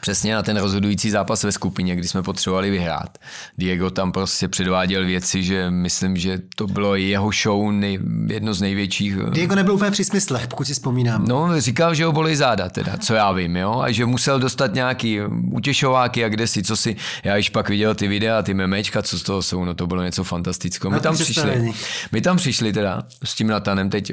Přesně 0.00 0.34
na 0.34 0.42
ten 0.42 0.56
rozhodující 0.56 1.10
zápas 1.10 1.44
ve 1.44 1.52
skupině, 1.52 1.96
kdy 1.96 2.08
jsme 2.08 2.22
potřebovali 2.22 2.70
vyhrát. 2.70 3.18
Diego 3.58 3.90
tam 3.90 4.12
prostě 4.12 4.48
předváděl 4.48 5.06
věci, 5.06 5.42
že 5.42 5.70
myslím, 5.70 6.16
že 6.16 6.38
to 6.56 6.66
bylo 6.66 6.96
jeho 6.96 7.30
show 7.42 7.72
nej, 7.72 7.98
jedno 8.26 8.54
z 8.54 8.60
největších. 8.60 9.16
Diego 9.30 9.54
nebyl 9.54 9.74
úplně 9.74 9.90
při 9.90 10.04
smyslech, 10.04 10.46
pokud 10.46 10.66
si 10.66 10.72
vzpomínám. 10.72 11.24
No, 11.28 11.60
říkal, 11.60 11.94
že 11.94 12.04
ho 12.04 12.12
bolí 12.12 12.36
záda 12.36 12.68
teda, 12.68 12.96
co 12.96 13.14
já 13.14 13.32
vím, 13.32 13.56
jo, 13.56 13.80
a 13.80 13.90
že 13.92 14.06
musel 14.06 14.40
dostat 14.40 14.74
nějaký 14.74 15.20
utěšováky 15.52 16.24
a 16.24 16.28
kde 16.28 16.46
si, 16.46 16.62
co 16.62 16.76
si, 16.76 16.96
já 17.24 17.36
již 17.36 17.50
pak 17.50 17.68
viděl 17.68 17.94
ty 17.94 18.08
videa, 18.08 18.42
ty 18.42 18.54
memečka, 18.54 19.02
co 19.02 19.18
z 19.18 19.22
toho 19.22 19.42
jsou, 19.42 19.64
no 19.64 19.74
to 19.74 19.86
bylo 19.86 20.02
něco 20.02 20.24
fantastického. 20.24 20.90
My 20.90 21.00
tam 21.00 21.14
přišli, 21.14 21.72
my 22.12 22.20
tam 22.20 22.36
přišli 22.36 22.72
teda 22.72 23.02
s 23.24 23.34
tím 23.34 23.46
Natanem, 23.46 23.90
teď 23.90 24.12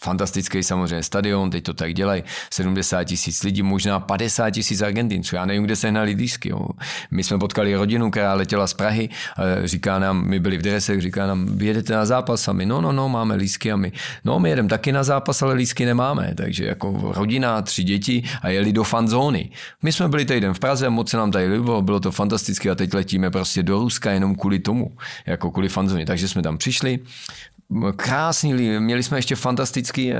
fantastický 0.00 0.62
samozřejmě 0.62 1.02
stadion, 1.02 1.50
teď 1.50 1.64
to 1.64 1.74
tak 1.74 1.94
dělají, 1.94 2.22
70 2.52 3.04
tisíc 3.04 3.42
lidí, 3.42 3.62
možná 3.62 4.00
50 4.00 4.50
tisíc 4.50 4.75
Argentinců, 4.82 5.36
já 5.36 5.46
nevím, 5.46 5.64
kde 5.64 5.76
se 5.76 5.90
hnali 5.90 6.12
lísky. 6.12 6.48
Jo. 6.48 6.68
My 7.10 7.24
jsme 7.24 7.38
potkali 7.38 7.74
rodinu, 7.74 8.10
která 8.10 8.34
letěla 8.34 8.66
z 8.66 8.74
Prahy, 8.74 9.08
říká 9.64 9.98
nám, 9.98 10.28
my 10.28 10.40
byli 10.40 10.58
v 10.58 10.62
dresech, 10.62 11.00
říká 11.00 11.26
nám, 11.26 11.46
vyjedete 11.46 11.92
na 11.94 12.06
zápas 12.06 12.48
a 12.48 12.52
my, 12.52 12.66
no, 12.66 12.80
no, 12.80 12.92
no, 12.92 13.08
máme 13.08 13.34
lísky 13.34 13.72
a 13.72 13.76
my, 13.76 13.92
no, 14.24 14.40
my 14.40 14.50
jedeme 14.50 14.68
taky 14.68 14.92
na 14.92 15.04
zápas, 15.04 15.42
ale 15.42 15.54
lísky 15.54 15.84
nemáme, 15.84 16.34
takže 16.34 16.64
jako 16.64 17.12
rodina, 17.16 17.62
tři 17.62 17.84
děti 17.84 18.22
a 18.42 18.48
jeli 18.48 18.72
do 18.72 18.84
fanzóny. 18.84 19.50
My 19.82 19.92
jsme 19.92 20.08
byli 20.08 20.24
týden 20.24 20.54
v 20.54 20.58
Praze, 20.58 20.90
moc 20.90 21.10
se 21.10 21.16
nám 21.16 21.30
tady 21.30 21.52
líbilo, 21.52 21.82
bylo 21.82 22.00
to 22.00 22.10
fantastické 22.12 22.70
a 22.70 22.74
teď 22.74 22.94
letíme 22.94 23.30
prostě 23.30 23.62
do 23.62 23.78
Ruska 23.78 24.10
jenom 24.10 24.34
kvůli 24.34 24.58
tomu, 24.58 24.96
jako 25.26 25.50
kvůli 25.50 25.68
fanzóně. 25.68 26.06
Takže 26.06 26.28
jsme 26.28 26.42
tam 26.42 26.58
přišli, 26.58 26.98
krásný, 27.96 28.52
měli 28.80 29.02
jsme 29.02 29.18
ještě 29.18 29.36
fantastický, 29.36 30.12
eh, 30.12 30.18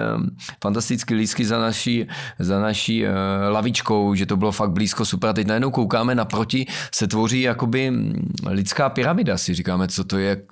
fantastický 0.62 1.14
lísky 1.14 1.44
za 1.44 1.58
naší, 1.58 2.06
za 2.38 2.60
naší 2.60 3.06
eh, 3.06 3.10
lavičkou, 3.48 4.14
že 4.14 4.26
to 4.26 4.36
bylo 4.36 4.52
fakt 4.52 4.70
blízko, 4.70 5.04
super. 5.04 5.30
A 5.30 5.32
teď 5.32 5.46
najednou 5.46 5.70
koukáme 5.70 6.14
naproti, 6.14 6.66
se 6.94 7.06
tvoří 7.06 7.40
jakoby 7.40 7.90
mm, 7.90 8.32
lidská 8.46 8.88
pyramida, 8.88 9.38
si 9.38 9.54
říkáme, 9.54 9.88
co 9.88 10.04
to 10.04 10.18
je 10.18 10.42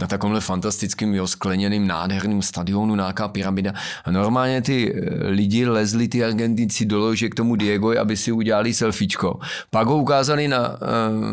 na 0.00 0.06
takovémhle 0.06 0.40
fantastickým, 0.40 1.14
jo, 1.14 1.26
skleněným, 1.26 1.86
nádherným 1.86 2.42
stadionu, 2.42 2.94
nějaká 2.94 3.28
pyramida. 3.28 3.72
A 4.04 4.10
normálně 4.10 4.62
ty 4.62 4.94
eh, 4.94 5.28
lidi 5.28 5.66
lezli, 5.66 6.08
ty 6.08 6.24
Argentinci 6.24 6.84
do 6.84 6.98
lože 6.98 7.28
k 7.28 7.34
tomu 7.34 7.56
Diego, 7.56 8.00
aby 8.00 8.16
si 8.16 8.32
udělali 8.32 8.74
selfiečko. 8.74 9.38
Pak 9.70 9.86
ho 9.86 9.96
ukázali 9.96 10.48
na, 10.48 10.78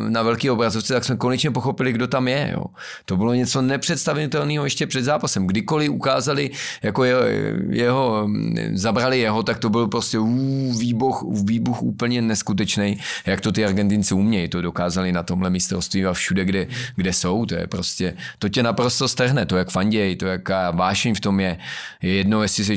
na 0.10 0.24
velký 0.24 0.50
obrazovce, 0.50 0.94
tak 0.94 1.04
jsme 1.04 1.16
konečně 1.16 1.52
pochopili, 1.52 1.94
kdo 1.94 2.08
tam 2.08 2.28
je. 2.28 2.50
Jo. 2.54 2.66
To 3.06 3.18
bylo 3.18 3.34
něco 3.34 3.62
nepředstavitelného 3.62 4.64
ještě 4.64 4.88
před 4.88 5.04
zápasem. 5.04 5.48
Kdykoliv 5.48 5.90
ukázali 5.90 6.52
jako 6.84 7.04
jeho, 7.04 7.22
jeho 7.70 8.30
zabrali 8.74 9.20
jeho, 9.20 9.44
tak 9.44 9.60
to 9.60 9.70
byl 9.70 9.88
prostě 9.88 10.20
ú, 10.20 10.74
výbuch, 10.78 11.26
výbuch 11.44 11.82
úplně 11.84 12.22
neskutečný, 12.22 12.98
jak 13.26 13.42
to 13.42 13.52
ty 13.52 13.66
Argentinci 13.66 14.14
umějí. 14.14 14.48
To 14.48 14.62
dokázali 14.62 15.12
na 15.12 15.24
tomhle 15.24 15.50
mistrovství 15.50 16.06
a 16.06 16.14
všude, 16.14 16.46
kde, 16.46 16.68
kde 16.96 17.14
jsou. 17.14 17.46
To 17.46 17.56
je 17.56 17.68
prostě, 17.68 18.14
to 18.40 18.50
tě 18.54 18.64
naprosto 18.64 19.08
strhne, 19.08 19.46
to 19.46 19.58
jak 19.58 19.70
fanděj, 19.70 20.16
to 20.16 20.26
jaká 20.26 20.72
vášeň 20.72 21.16
v 21.16 21.20
tom 21.20 21.40
je. 21.40 21.58
Je 22.02 22.14
jedno, 22.14 22.42
jestli 22.42 22.66
jsi 22.66 22.76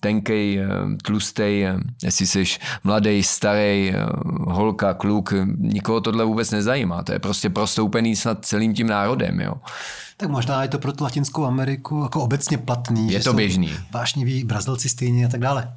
tenkej, 0.00 0.60
tlustej, 1.02 1.68
jestli 2.02 2.26
jsi 2.26 2.44
mladý, 2.84 3.22
starý, 3.22 3.94
holka, 4.38 4.94
kluk, 4.94 5.34
nikoho 5.58 6.00
tohle 6.00 6.24
vůbec 6.24 6.50
nezajímá. 6.50 7.02
To 7.02 7.12
je 7.12 7.18
prostě 7.18 7.50
prostoupený 7.50 8.16
snad 8.16 8.44
celým 8.44 8.74
tím 8.74 8.86
národem. 8.86 9.40
Jo. 9.40 9.54
Tak 10.16 10.30
možná 10.30 10.62
je 10.62 10.68
to 10.68 10.78
pro 10.78 10.92
tu 10.92 11.04
Latinskou 11.04 11.44
Ameriku 11.44 12.02
jako 12.02 12.22
obecně 12.22 12.58
platný. 12.58 13.12
Je 13.12 13.20
to 13.20 13.32
běžný. 13.32 13.70
Vášniví 13.92 14.44
Brazilci 14.44 14.88
stejně 14.88 15.26
a 15.26 15.28
tak 15.28 15.40
dále. 15.40 15.72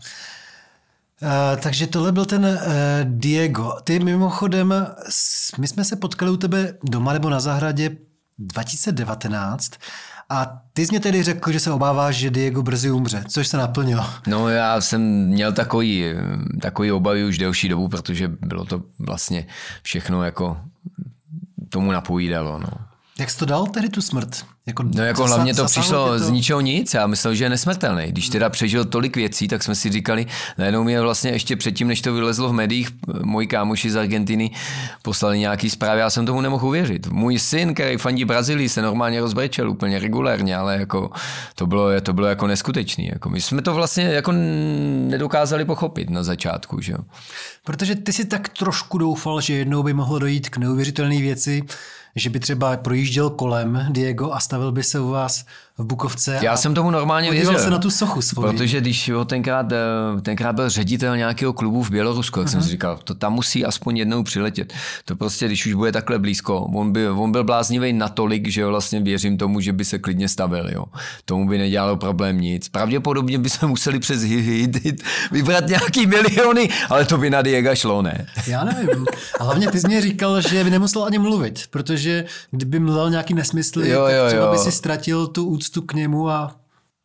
Uh, 1.21 1.62
takže 1.62 1.88
tohle 1.88 2.12
byl 2.12 2.25
ten 2.25 2.45
uh, 2.45 2.60
Diego. 3.03 3.73
Ty 3.84 3.99
mimochodem, 3.99 4.73
my 5.57 5.67
jsme 5.67 5.84
se 5.84 5.95
potkali 5.95 6.31
u 6.31 6.38
tebe 6.38 6.73
doma 6.84 7.13
nebo 7.13 7.29
na 7.29 7.39
zahradě 7.39 7.89
2019 8.47 9.71
a 10.30 10.62
ty 10.73 10.86
jsi 10.86 10.91
mě 10.91 10.99
tedy 10.99 11.23
řekl, 11.23 11.51
že 11.51 11.60
se 11.60 11.71
obáváš, 11.71 12.15
že 12.15 12.32
Diego 12.32 12.63
brzy 12.63 12.91
umře, 12.91 13.23
což 13.27 13.47
se 13.47 13.58
naplnilo. 13.58 14.06
No 14.27 14.49
já 14.49 14.82
jsem 14.82 15.25
měl 15.25 15.54
takový, 15.54 16.06
takový 16.62 16.91
obavy 16.91 17.25
už 17.25 17.38
delší 17.38 17.69
dobu, 17.69 17.88
protože 17.88 18.27
bylo 18.27 18.65
to 18.65 18.82
vlastně 18.99 19.47
všechno 19.82 20.23
jako 20.23 20.58
tomu 21.69 21.91
napovídalo. 21.91 22.60
No. 22.60 22.69
Jak 23.19 23.30
jsi 23.30 23.38
to 23.38 23.45
dal 23.45 23.67
tedy 23.67 23.89
tu 23.89 24.01
smrt? 24.01 24.45
Jako, 24.67 24.84
no 24.84 25.04
jako 25.04 25.26
hlavně 25.26 25.54
to 25.54 25.65
přišlo 25.65 26.08
to... 26.08 26.19
z 26.19 26.30
ničeho 26.30 26.62
nic, 26.62 26.93
já 26.93 27.08
myslel, 27.08 27.36
že 27.36 27.45
je 27.45 27.50
nesmrtelný. 27.50 28.06
Když 28.08 28.30
teda 28.30 28.50
přežil 28.50 28.86
tolik 28.86 29.15
věcí, 29.15 29.47
tak 29.47 29.63
jsme 29.63 29.76
si 29.76 29.89
říkali, 29.89 30.26
najednou 30.58 30.84
mě 30.84 31.02
vlastně 31.02 31.32
ještě 31.32 31.56
předtím, 31.56 31.88
než 31.88 32.02
to 32.02 32.13
vylezlo 32.13 32.50
v 32.50 32.54
médiích, 32.54 32.89
moji 33.24 33.47
kámoši 33.47 33.91
z 33.91 33.97
Argentiny 33.97 34.52
poslali 35.02 35.39
nějaký 35.39 35.69
zprávy, 35.69 36.00
já 36.00 36.10
jsem 36.10 36.26
tomu 36.26 36.41
nemohl 36.41 36.67
uvěřit. 36.67 37.08
Můj 37.08 37.39
syn, 37.39 37.74
který 37.74 37.97
fandí 37.97 38.26
Brazílii, 38.26 38.69
se 38.69 38.82
normálně 38.82 39.21
rozbrečel 39.21 39.69
úplně 39.69 40.00
regulérně, 40.00 40.58
ale 40.58 40.78
jako 40.80 41.12
to 41.56 41.67
bylo, 41.67 42.02
to 42.02 42.13
bylo 42.13 42.28
jako 42.28 42.47
neskutečný. 42.47 43.08
Jako 43.08 43.30
my 43.30 43.41
jsme 43.41 43.62
to 43.62 43.74
vlastně 43.74 44.04
jako 44.04 44.32
nedokázali 44.32 45.65
pochopit 45.65 46.10
na 46.10 46.24
začátku. 46.24 46.82
Že? 46.82 46.93
Protože 47.63 47.95
ty 47.95 48.13
si 48.13 48.26
tak 48.26 48.50
trošku 48.50 48.97
doufal, 48.97 49.41
že 49.41 49.54
jednou 49.54 49.84
by 49.84 49.93
mohlo 49.93 50.19
dojít 50.19 50.50
k 50.50 50.58
neuvěřitelné 50.58 51.17
věci, 51.17 51.63
že 52.15 52.30
by 52.30 52.39
třeba 52.39 52.78
projížděl 52.78 53.30
kolem 53.30 53.88
Diego 53.89 54.32
a 54.32 54.39
stavil 54.52 54.72
by 54.72 54.84
se 54.84 55.00
u 55.00 55.08
vás 55.08 55.46
v 55.82 55.86
Bukovce. 55.86 56.39
Já 56.41 56.58
jsem 56.58 56.74
tomu 56.74 56.91
normálně 56.91 57.32
věřil. 57.32 57.60
se 57.60 57.70
na 57.70 57.80
tu 57.80 57.89
sochu 57.89 58.22
svoji. 58.22 58.52
Protože 58.52 58.82
když 58.82 59.10
ho 59.10 59.26
tenkrát, 59.26 59.72
eh, 59.72 60.22
tenkrát 60.22 60.54
byl 60.54 60.70
ředitel 60.70 61.17
nějakého 61.17 61.54
klubu 61.54 61.84
v 61.84 61.89
Bělorusku, 61.89 62.39
tak 62.39 62.50
jsem 62.50 62.62
si 62.62 62.70
říkal, 62.70 63.00
to 63.04 63.15
tam 63.15 63.34
musí 63.34 63.65
aspoň 63.65 63.98
jednou 63.98 64.24
přiletět. 64.24 64.74
To 65.06 65.15
prostě, 65.15 65.46
když 65.48 65.65
už 65.65 65.74
bude 65.74 65.91
takhle 65.91 66.20
blízko, 66.20 66.60
on, 66.60 66.91
by, 66.91 67.10
on 67.10 67.32
byl 67.32 67.44
bláznivý 67.44 67.94
natolik, 67.94 68.48
že 68.48 68.65
vlastně 68.65 69.00
věřím 69.02 69.38
tomu, 69.38 69.60
že 69.60 69.74
by 69.74 69.86
se 69.86 70.00
klidně 70.00 70.30
stavil. 70.30 70.70
Jo. 70.74 70.86
Tomu 71.26 71.48
by 71.48 71.58
nedělalo 71.58 71.98
problém 71.98 72.41
nic. 72.41 72.70
Pravděpodobně 72.70 73.38
by 73.38 73.50
se 73.50 73.65
museli 73.67 74.00
přes 74.00 74.22
hit 74.22 74.78
vybrat 75.32 75.67
nějaký 75.67 76.06
miliony, 76.08 76.70
ale 76.89 77.06
to 77.06 77.17
by 77.17 77.30
na 77.30 77.41
Diego 77.41 77.76
šlo, 77.76 78.02
ne? 78.02 78.26
Já 78.48 78.63
nevím. 78.63 79.06
A 79.39 79.44
hlavně 79.44 79.72
ty 79.72 79.80
jsi 79.80 79.88
mě 79.88 80.02
říkal, 80.02 80.41
že 80.41 80.63
by 80.63 80.70
nemusel 80.70 81.04
ani 81.04 81.20
mluvit, 81.20 81.63
protože 81.70 82.26
kdyby 82.52 82.80
mluvil 82.80 83.10
nějaký 83.10 83.34
nesmysl, 83.34 83.82
Jo, 83.86 84.04
tak 84.06 84.13
jo, 84.15 84.28
třeba 84.28 84.46
jo. 84.46 84.52
by 84.52 84.58
si 84.58 84.72
ztratil 84.72 85.28
tu 85.28 85.46
úctu 85.46 85.70
k 85.81 85.93
němu 85.93 86.29
a 86.29 86.55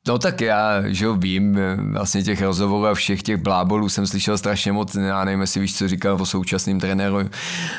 No 0.09 0.19
tak 0.19 0.41
já, 0.41 0.83
že 0.87 1.05
jo, 1.05 1.15
vím, 1.15 1.59
eh, 1.59 1.77
vlastně 1.93 2.23
těch 2.23 2.43
rozhovorů 2.43 2.87
a 2.87 2.95
všech 2.95 3.23
těch 3.23 3.37
blábolů 3.37 3.89
jsem 3.89 4.07
slyšel 4.07 4.39
strašně 4.39 4.73
moc, 4.73 4.95
já 4.95 5.25
nevím, 5.25 5.41
jestli 5.41 5.61
víš, 5.61 5.77
co 5.79 5.89
říkal 5.89 6.23
o 6.23 6.27
současným 6.27 6.81
trenéru 6.81 7.31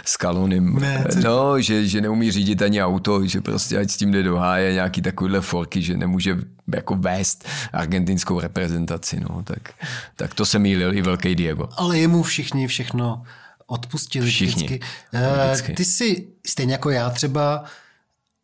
s 0.06 0.18
Kalonem. 0.18 0.76
Ne, 0.76 1.06
no, 1.24 1.62
že, 1.62 1.88
že 1.88 2.02
neumí 2.02 2.32
řídit 2.32 2.62
ani 2.62 2.84
auto, 2.84 3.26
že 3.26 3.42
prostě 3.42 3.78
ať 3.78 3.90
s 3.90 3.98
tím 3.98 4.12
jde 4.12 4.24
do 4.24 4.36
háje, 4.38 4.74
nějaký 4.74 5.02
takovýhle 5.02 5.42
forky, 5.42 5.82
že 5.82 5.98
nemůže 5.98 6.38
jako 6.76 6.96
vést 6.96 7.48
argentinskou 7.74 8.40
reprezentaci, 8.40 9.20
no, 9.20 9.44
tak, 9.44 9.70
tak 10.16 10.34
to 10.34 10.46
se 10.46 10.60
mýlil 10.60 10.94
i 10.98 11.02
velký 11.02 11.36
Diego. 11.36 11.70
ale 11.78 12.00
jemu 12.00 12.24
všichni 12.24 12.68
všechno 12.68 13.24
odpustili 13.68 14.28
Všichni. 14.28 14.64
vždycky. 14.66 14.80
Eh, 15.14 15.48
Vždycky. 15.48 15.74
Ty 15.74 15.86
si, 15.86 16.28
stejně 16.48 16.72
jako 16.74 16.90
já 16.90 17.10
třeba, 17.10 17.64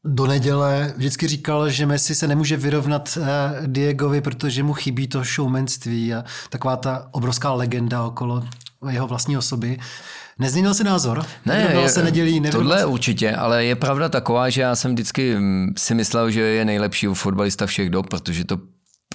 do 0.05 0.27
neděle 0.27 0.93
vždycky 0.97 1.27
říkal, 1.27 1.69
že 1.69 1.85
Messi 1.85 2.15
se 2.15 2.27
nemůže 2.27 2.57
vyrovnat 2.57 3.17
eh, 3.21 3.27
Diegovi, 3.67 4.21
protože 4.21 4.63
mu 4.63 4.73
chybí 4.73 5.07
to 5.07 5.23
showmanství 5.23 6.13
a 6.13 6.23
taková 6.49 6.75
ta 6.75 7.07
obrovská 7.11 7.53
legenda 7.53 8.03
okolo 8.03 8.43
jeho 8.89 9.07
vlastní 9.07 9.37
osoby. 9.37 9.79
Nezměnil 10.39 10.73
si 10.73 10.83
názor? 10.83 11.25
Vyrovnal 11.45 11.89
se 11.89 12.03
nedělí, 12.03 12.39
nevyrovnal 12.39 12.61
tohle 12.69 12.79
se- 12.79 12.85
určitě, 12.85 13.35
ale 13.35 13.65
je 13.65 13.75
pravda 13.75 14.09
taková, 14.09 14.49
že 14.49 14.61
já 14.61 14.75
jsem 14.75 14.91
vždycky 14.93 15.35
mm, 15.35 15.73
si 15.77 15.95
myslel, 15.95 16.31
že 16.31 16.41
je 16.41 16.65
nejlepší 16.65 17.07
fotbalista 17.13 17.65
všech 17.65 17.89
dob, 17.89 18.09
protože 18.09 18.45
to 18.45 18.57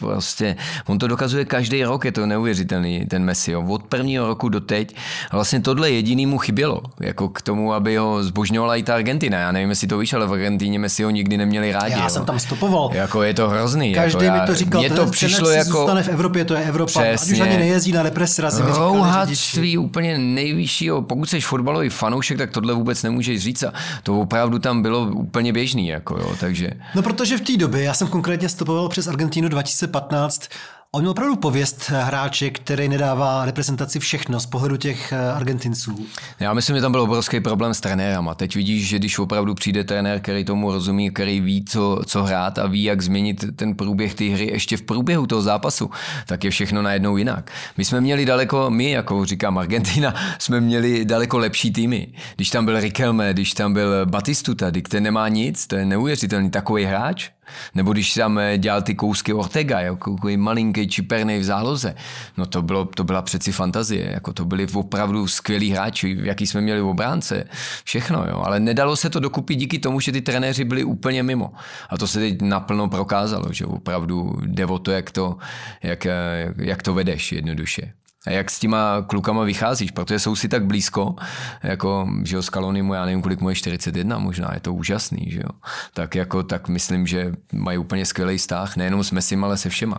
prostě, 0.00 0.56
on 0.86 0.98
to 0.98 1.06
dokazuje 1.06 1.44
každý 1.44 1.84
rok, 1.84 2.04
je 2.04 2.12
to 2.12 2.26
neuvěřitelný, 2.26 3.06
ten 3.06 3.24
Messi, 3.24 3.52
jo. 3.52 3.64
od 3.68 3.82
prvního 3.82 4.26
roku 4.26 4.48
do 4.48 4.60
teď. 4.60 4.96
Vlastně 5.32 5.60
tohle 5.60 5.90
jediný 5.90 6.26
mu 6.26 6.38
chybělo, 6.38 6.82
jako 7.00 7.28
k 7.28 7.42
tomu, 7.42 7.72
aby 7.72 7.96
ho 7.96 8.24
zbožňovala 8.24 8.76
i 8.76 8.82
ta 8.82 8.94
Argentina. 8.94 9.38
Já 9.38 9.52
nevím, 9.52 9.70
jestli 9.70 9.88
to 9.88 9.98
víš, 9.98 10.12
ale 10.12 10.26
v 10.26 10.32
Argentíně 10.32 10.78
Messi 10.78 11.02
ho 11.02 11.10
nikdy 11.10 11.36
neměli 11.36 11.72
rádi. 11.72 11.92
Já 11.92 12.02
jo. 12.02 12.10
jsem 12.10 12.24
tam 12.24 12.38
stopoval. 12.38 12.90
Jako 12.92 13.22
je 13.22 13.34
to 13.34 13.48
hrozný. 13.48 13.94
Každý 13.94 14.24
jako 14.24 14.40
mi 14.40 14.46
to 14.46 14.54
říkal, 14.54 14.82
ten 14.82 14.92
to 14.92 15.06
přišlo 15.06 15.50
jako... 15.50 15.78
zůstane 15.78 16.02
v 16.02 16.08
Evropě, 16.08 16.44
to 16.44 16.54
je 16.54 16.64
Evropa. 16.64 17.00
Ať 17.00 17.14
už 17.14 17.20
Přesně. 17.20 17.42
ani 17.42 17.56
nejezdí 17.56 17.92
na 17.92 18.02
repres-razy. 18.02 18.62
Rouhatství 18.62 19.78
úplně 19.78 20.18
nejvyššího. 20.18 21.02
Pokud 21.02 21.30
jsi 21.30 21.40
fotbalový 21.40 21.88
fanoušek, 21.88 22.38
tak 22.38 22.50
tohle 22.50 22.74
vůbec 22.74 23.02
nemůžeš 23.02 23.42
říct. 23.42 23.62
A 23.62 23.72
to 24.02 24.20
opravdu 24.20 24.58
tam 24.58 24.82
bylo 24.82 25.00
úplně 25.00 25.52
běžný. 25.52 25.88
Jako 25.88 26.14
jo, 26.18 26.36
takže 26.40 26.70
No 26.94 27.02
protože 27.02 27.36
v 27.36 27.40
té 27.40 27.56
době, 27.56 27.82
já 27.82 27.94
jsem 27.94 28.08
konkrétně 28.08 28.48
stopoval 28.48 28.88
přes 28.88 29.06
Argentínu 29.08 29.48
2015, 29.88 30.48
on 30.92 31.00
měl 31.02 31.10
opravdu 31.10 31.36
pověst 31.36 31.90
hráče, 31.90 32.50
který 32.50 32.88
nedává 32.88 33.44
reprezentaci 33.44 33.98
všechno 33.98 34.40
z 34.40 34.46
pohledu 34.46 34.76
těch 34.76 35.12
eh, 35.12 35.32
Argentinců. 35.32 36.06
já 36.40 36.54
myslím, 36.54 36.76
že 36.76 36.82
tam 36.82 36.92
byl 36.92 37.00
obrovský 37.00 37.40
problém 37.40 37.74
s 37.74 37.80
trenérama. 37.80 38.34
Teď 38.34 38.56
vidíš, 38.56 38.88
že 38.88 38.98
když 38.98 39.18
opravdu 39.18 39.54
přijde 39.54 39.84
trenér, 39.84 40.20
který 40.20 40.44
tomu 40.44 40.72
rozumí, 40.72 41.10
který 41.10 41.40
ví, 41.40 41.64
co, 41.64 42.00
co 42.06 42.22
hrát 42.22 42.58
a 42.58 42.66
ví, 42.66 42.82
jak 42.82 43.02
změnit 43.02 43.44
ten 43.56 43.74
průběh 43.74 44.14
té 44.14 44.24
hry 44.24 44.50
ještě 44.52 44.76
v 44.76 44.82
průběhu 44.82 45.26
toho 45.26 45.42
zápasu, 45.42 45.90
tak 46.26 46.44
je 46.44 46.50
všechno 46.50 46.82
najednou 46.82 47.16
jinak. 47.16 47.50
My 47.76 47.84
jsme 47.84 48.00
měli 48.00 48.24
daleko, 48.24 48.70
my, 48.70 48.90
jako 48.90 49.24
říkám 49.24 49.58
Argentina, 49.58 50.14
jsme 50.38 50.60
měli 50.60 51.04
daleko 51.04 51.38
lepší 51.38 51.72
týmy. 51.72 52.06
Když 52.36 52.50
tam 52.50 52.64
byl 52.64 52.80
Riquelme, 52.80 53.32
když 53.32 53.54
tam 53.54 53.72
byl 53.72 54.06
Batistuta, 54.06 54.70
teď 54.70 54.84
ten 54.84 55.02
nemá 55.02 55.28
nic, 55.28 55.66
to 55.66 55.76
je 55.76 55.84
neuvěřitelný 55.84 56.50
takový 56.50 56.84
hráč. 56.84 57.30
Nebo 57.74 57.92
když 57.92 58.14
tam 58.14 58.38
eh, 58.38 58.58
dělal 58.58 58.82
ty 58.82 58.94
kousky 58.94 59.32
Ortega, 59.32 59.80
jako 59.80 60.16
malinký 60.36 60.88
čipernej 60.88 61.38
v 61.38 61.44
záloze, 61.44 61.94
no 62.36 62.46
to, 62.46 62.62
bylo, 62.62 62.84
to 62.84 63.04
byla 63.04 63.22
přeci 63.22 63.52
fantazie, 63.52 64.10
jako 64.12 64.32
to 64.32 64.44
byli 64.44 64.66
opravdu 64.74 65.26
skvělí 65.26 65.70
hráči, 65.70 66.16
jaký 66.22 66.46
jsme 66.46 66.60
měli 66.60 66.80
v 66.80 66.86
obránce, 66.86 67.44
všechno, 67.84 68.24
jo. 68.28 68.42
ale 68.44 68.60
nedalo 68.60 68.96
se 68.96 69.10
to 69.10 69.20
dokupit 69.20 69.56
díky 69.56 69.78
tomu, 69.78 70.00
že 70.00 70.12
ty 70.12 70.20
trenéři 70.20 70.64
byli 70.64 70.84
úplně 70.84 71.22
mimo. 71.22 71.52
A 71.90 71.98
to 71.98 72.06
se 72.06 72.18
teď 72.18 72.42
naplno 72.42 72.88
prokázalo, 72.88 73.52
že 73.52 73.66
opravdu 73.66 74.36
jde 74.46 74.66
o 74.66 74.78
to, 74.78 74.90
jak 74.90 75.10
to, 75.10 75.36
jak, 75.82 76.06
eh, 76.06 76.54
jak 76.56 76.82
to 76.82 76.94
vedeš 76.94 77.32
jednoduše. 77.32 77.97
A 78.26 78.30
jak 78.30 78.50
s 78.50 78.58
těma 78.58 79.02
klukama 79.06 79.44
vycházíš, 79.44 79.90
protože 79.90 80.18
jsou 80.18 80.36
si 80.36 80.48
tak 80.48 80.64
blízko, 80.64 81.14
jako, 81.62 82.08
že 82.24 82.36
jo, 82.36 82.42
Scalonimu, 82.42 82.94
já 82.94 83.04
nevím, 83.04 83.22
kolik 83.22 83.40
mu 83.40 83.48
je 83.48 83.54
41 83.54 84.18
možná, 84.18 84.50
je 84.54 84.60
to 84.60 84.74
úžasný, 84.74 85.30
že 85.30 85.40
jo. 85.40 85.50
Tak 85.94 86.14
jako, 86.14 86.42
tak 86.42 86.68
myslím, 86.68 87.06
že 87.06 87.32
mají 87.52 87.78
úplně 87.78 88.06
skvělý 88.06 88.38
vztah, 88.38 88.76
nejenom 88.76 89.04
s 89.04 89.10
Messim, 89.10 89.44
ale 89.44 89.56
se 89.56 89.68
všema. 89.68 89.98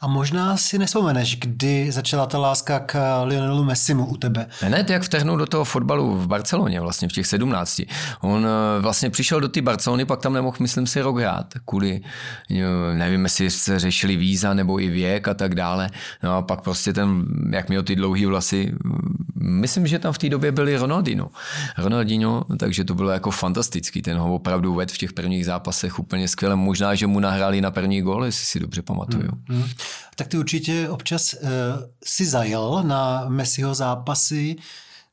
A 0.00 0.06
možná 0.06 0.56
si 0.56 0.78
nespomeneš, 0.78 1.36
kdy 1.36 1.92
začala 1.92 2.26
ta 2.26 2.38
láska 2.38 2.78
k 2.78 2.94
eh, 2.94 3.24
Lionelu 3.24 3.64
Messimu 3.64 4.06
u 4.06 4.16
tebe. 4.16 4.46
Ne, 4.62 4.70
ne, 4.70 4.84
to 4.84 4.92
jak 4.92 5.02
vtrhnul 5.02 5.36
do 5.36 5.46
toho 5.46 5.64
fotbalu 5.64 6.14
v 6.14 6.26
Barceloně, 6.26 6.80
vlastně 6.80 7.08
v 7.08 7.12
těch 7.12 7.26
17. 7.26 7.80
On 8.20 8.46
eh, 8.46 8.80
vlastně 8.80 9.10
přišel 9.10 9.40
do 9.40 9.48
té 9.48 9.62
Barcelony, 9.62 10.04
pak 10.04 10.20
tam 10.20 10.32
nemohl, 10.32 10.56
myslím 10.60 10.86
si, 10.86 11.00
rok 11.00 11.18
hrát, 11.18 11.46
kvůli, 11.64 12.00
jo, 12.48 12.68
nevím, 12.94 13.24
jestli 13.24 13.50
se 13.50 13.78
řešili 13.78 14.16
víza 14.16 14.54
nebo 14.54 14.80
i 14.80 14.88
věk 14.88 15.28
a 15.28 15.34
tak 15.34 15.54
dále. 15.54 15.90
No 16.22 16.36
a 16.36 16.42
pak 16.42 16.60
prostě 16.60 16.92
ten, 16.92 17.24
jak 17.52 17.68
měl 17.68 17.82
ty 17.82 17.96
dlouhý 17.96 18.26
vlasy, 18.26 18.72
myslím, 19.34 19.86
že 19.86 19.98
tam 19.98 20.12
v 20.12 20.18
té 20.18 20.28
době 20.28 20.52
byli 20.52 20.76
Ronaldinho. 20.76 21.30
Ronaldinho, 21.78 22.44
takže 22.58 22.84
to 22.84 22.94
bylo 22.94 23.10
jako 23.10 23.30
fantastický, 23.30 24.02
ten 24.02 24.18
ho 24.18 24.34
opravdu 24.34 24.74
vedl 24.74 24.92
v 24.94 24.98
těch 24.98 25.12
prvních 25.12 25.46
zápasech 25.46 25.98
úplně 25.98 26.28
skvěle. 26.28 26.56
Možná, 26.56 26.94
že 26.94 27.06
mu 27.06 27.20
nahráli 27.20 27.60
na 27.60 27.70
první 27.70 28.02
gól, 28.02 28.24
jestli 28.24 28.44
si 28.44 28.60
dobře 28.60 28.82
pamatuju. 28.82 29.30
Hmm. 29.48 29.64
Tak 30.16 30.26
ty 30.26 30.38
určitě 30.38 30.88
občas 30.88 31.34
uh, 31.34 31.48
si 32.04 32.26
zajel 32.26 32.82
na 32.86 33.24
Messiho 33.28 33.74
zápasy, 33.74 34.56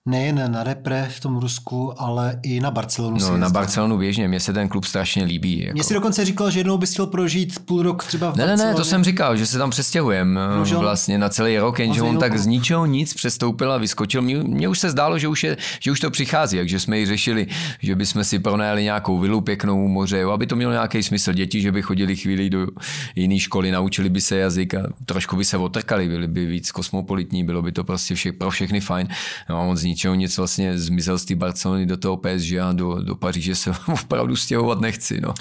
nejen 0.05 0.51
na 0.51 0.63
repre 0.63 1.07
v 1.15 1.19
tom 1.19 1.37
Rusku, 1.37 2.01
ale 2.01 2.39
i 2.43 2.59
na 2.59 2.71
Barcelonu. 2.71 3.17
No, 3.19 3.37
na. 3.37 3.49
Barcelonu 3.49 3.97
běžně, 3.97 4.27
mně 4.27 4.39
se 4.39 4.53
ten 4.53 4.69
klub 4.69 4.85
strašně 4.85 5.23
líbí. 5.23 5.59
Jako. 5.59 5.73
Mně 5.73 5.83
si 5.83 5.93
dokonce 5.93 6.25
říkal, 6.25 6.51
že 6.51 6.59
jednou 6.59 6.77
bys 6.77 6.91
chtěl 6.93 7.05
prožít 7.07 7.59
půl 7.65 7.83
rok 7.83 8.03
třeba 8.03 8.31
v 8.31 8.35
Ne, 8.35 8.43
ne, 8.43 8.47
Barceloně. 8.51 8.71
ne, 8.73 8.77
to 8.77 8.85
jsem 8.85 9.03
říkal, 9.03 9.37
že 9.37 9.45
se 9.45 9.57
tam 9.57 9.69
přestěhujem 9.69 10.33
No, 10.33 10.61
on- 10.61 10.75
vlastně 10.77 11.17
na 11.17 11.29
celý 11.29 11.57
rok, 11.57 11.79
jenže 11.79 12.01
on 12.01 12.17
tak 12.17 12.37
z 12.37 12.45
ničeho 12.45 12.85
nic 12.85 13.13
přestoupil 13.13 13.71
a 13.71 13.77
vyskočil. 13.77 14.21
Mně, 14.21 14.35
mně 14.35 14.67
už 14.67 14.79
se 14.79 14.89
zdálo, 14.89 15.19
že 15.19 15.27
už, 15.27 15.43
je, 15.43 15.57
že 15.79 15.91
už 15.91 15.99
to 15.99 16.11
přichází, 16.11 16.57
takže 16.57 16.79
jsme 16.79 16.99
ji 16.99 17.05
řešili, 17.05 17.47
že 17.81 17.95
bychom 17.95 18.23
si 18.23 18.39
pronajali 18.39 18.83
nějakou 18.83 19.19
vilu 19.19 19.41
pěknou 19.41 19.85
u 19.85 19.87
moře, 19.87 20.17
jo, 20.19 20.29
aby 20.31 20.47
to 20.47 20.55
mělo 20.55 20.71
nějaký 20.71 21.03
smysl. 21.03 21.33
Děti, 21.33 21.61
že 21.61 21.71
by 21.71 21.81
chodili 21.81 22.15
chvíli 22.15 22.49
do 22.49 22.67
jiné 23.15 23.39
školy, 23.39 23.71
naučili 23.71 24.09
by 24.09 24.21
se 24.21 24.35
jazyk 24.37 24.73
a 24.73 24.81
trošku 25.05 25.35
by 25.35 25.45
se 25.45 25.57
otrkali, 25.57 26.07
byli 26.07 26.27
by 26.27 26.45
víc 26.45 26.71
kosmopolitní, 26.71 27.43
bylo 27.43 27.61
by 27.61 27.71
to 27.71 27.83
prostě 27.83 28.15
vše, 28.15 28.31
pro 28.31 28.49
všechny 28.51 28.79
fajn. 28.81 29.07
No 29.49 29.69
on 29.69 29.77
z 29.77 29.94
ničeho 29.95 30.15
nic 30.15 30.37
vlastně 30.37 30.77
zmizel 30.77 31.17
z 31.17 31.25
té 31.25 31.35
Barcelony 31.35 31.85
do 31.85 31.97
toho 31.97 32.17
PSG 32.17 32.51
a 32.63 32.71
do, 32.71 33.03
do 33.03 33.15
Paříže 33.15 33.55
se 33.55 33.71
opravdu 34.03 34.35
stěhovat 34.35 34.81
nechci. 34.81 35.21
No. 35.21 35.33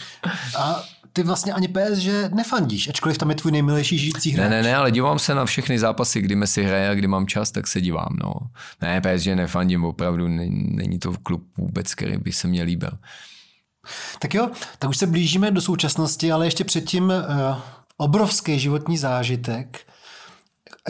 A 0.58 0.82
ty 1.12 1.22
vlastně 1.22 1.52
ani 1.52 1.68
PSG 1.68 2.34
nefandíš, 2.34 2.88
ačkoliv 2.88 3.18
tam 3.18 3.30
je 3.30 3.36
tvůj 3.36 3.52
nejmilejší 3.52 3.98
žijící 3.98 4.30
hráč. 4.30 4.50
Ne, 4.50 4.56
ne, 4.56 4.62
ne, 4.62 4.76
ale 4.76 4.90
dívám 4.90 5.18
se 5.18 5.34
na 5.34 5.44
všechny 5.44 5.78
zápasy, 5.78 6.20
kdy 6.20 6.36
Messi 6.36 6.62
hraje 6.62 6.88
a 6.88 6.94
kdy 6.94 7.06
mám 7.06 7.26
čas, 7.26 7.50
tak 7.50 7.66
se 7.66 7.80
dívám. 7.80 8.16
No. 8.24 8.32
Ne, 8.82 9.00
PSG 9.00 9.26
nefandím, 9.26 9.84
opravdu 9.84 10.28
není, 10.28 10.66
není 10.70 10.98
to 10.98 11.12
klub 11.22 11.42
vůbec, 11.56 11.94
který 11.94 12.18
by 12.18 12.32
se 12.32 12.48
mně 12.48 12.62
líbil. 12.62 12.90
Tak 14.18 14.34
jo, 14.34 14.50
tak 14.78 14.90
už 14.90 14.96
se 14.96 15.06
blížíme 15.06 15.50
do 15.50 15.60
současnosti, 15.60 16.32
ale 16.32 16.46
ještě 16.46 16.64
předtím 16.64 17.04
uh, 17.04 17.56
obrovský 17.96 18.58
životní 18.58 18.98
zážitek. 18.98 19.86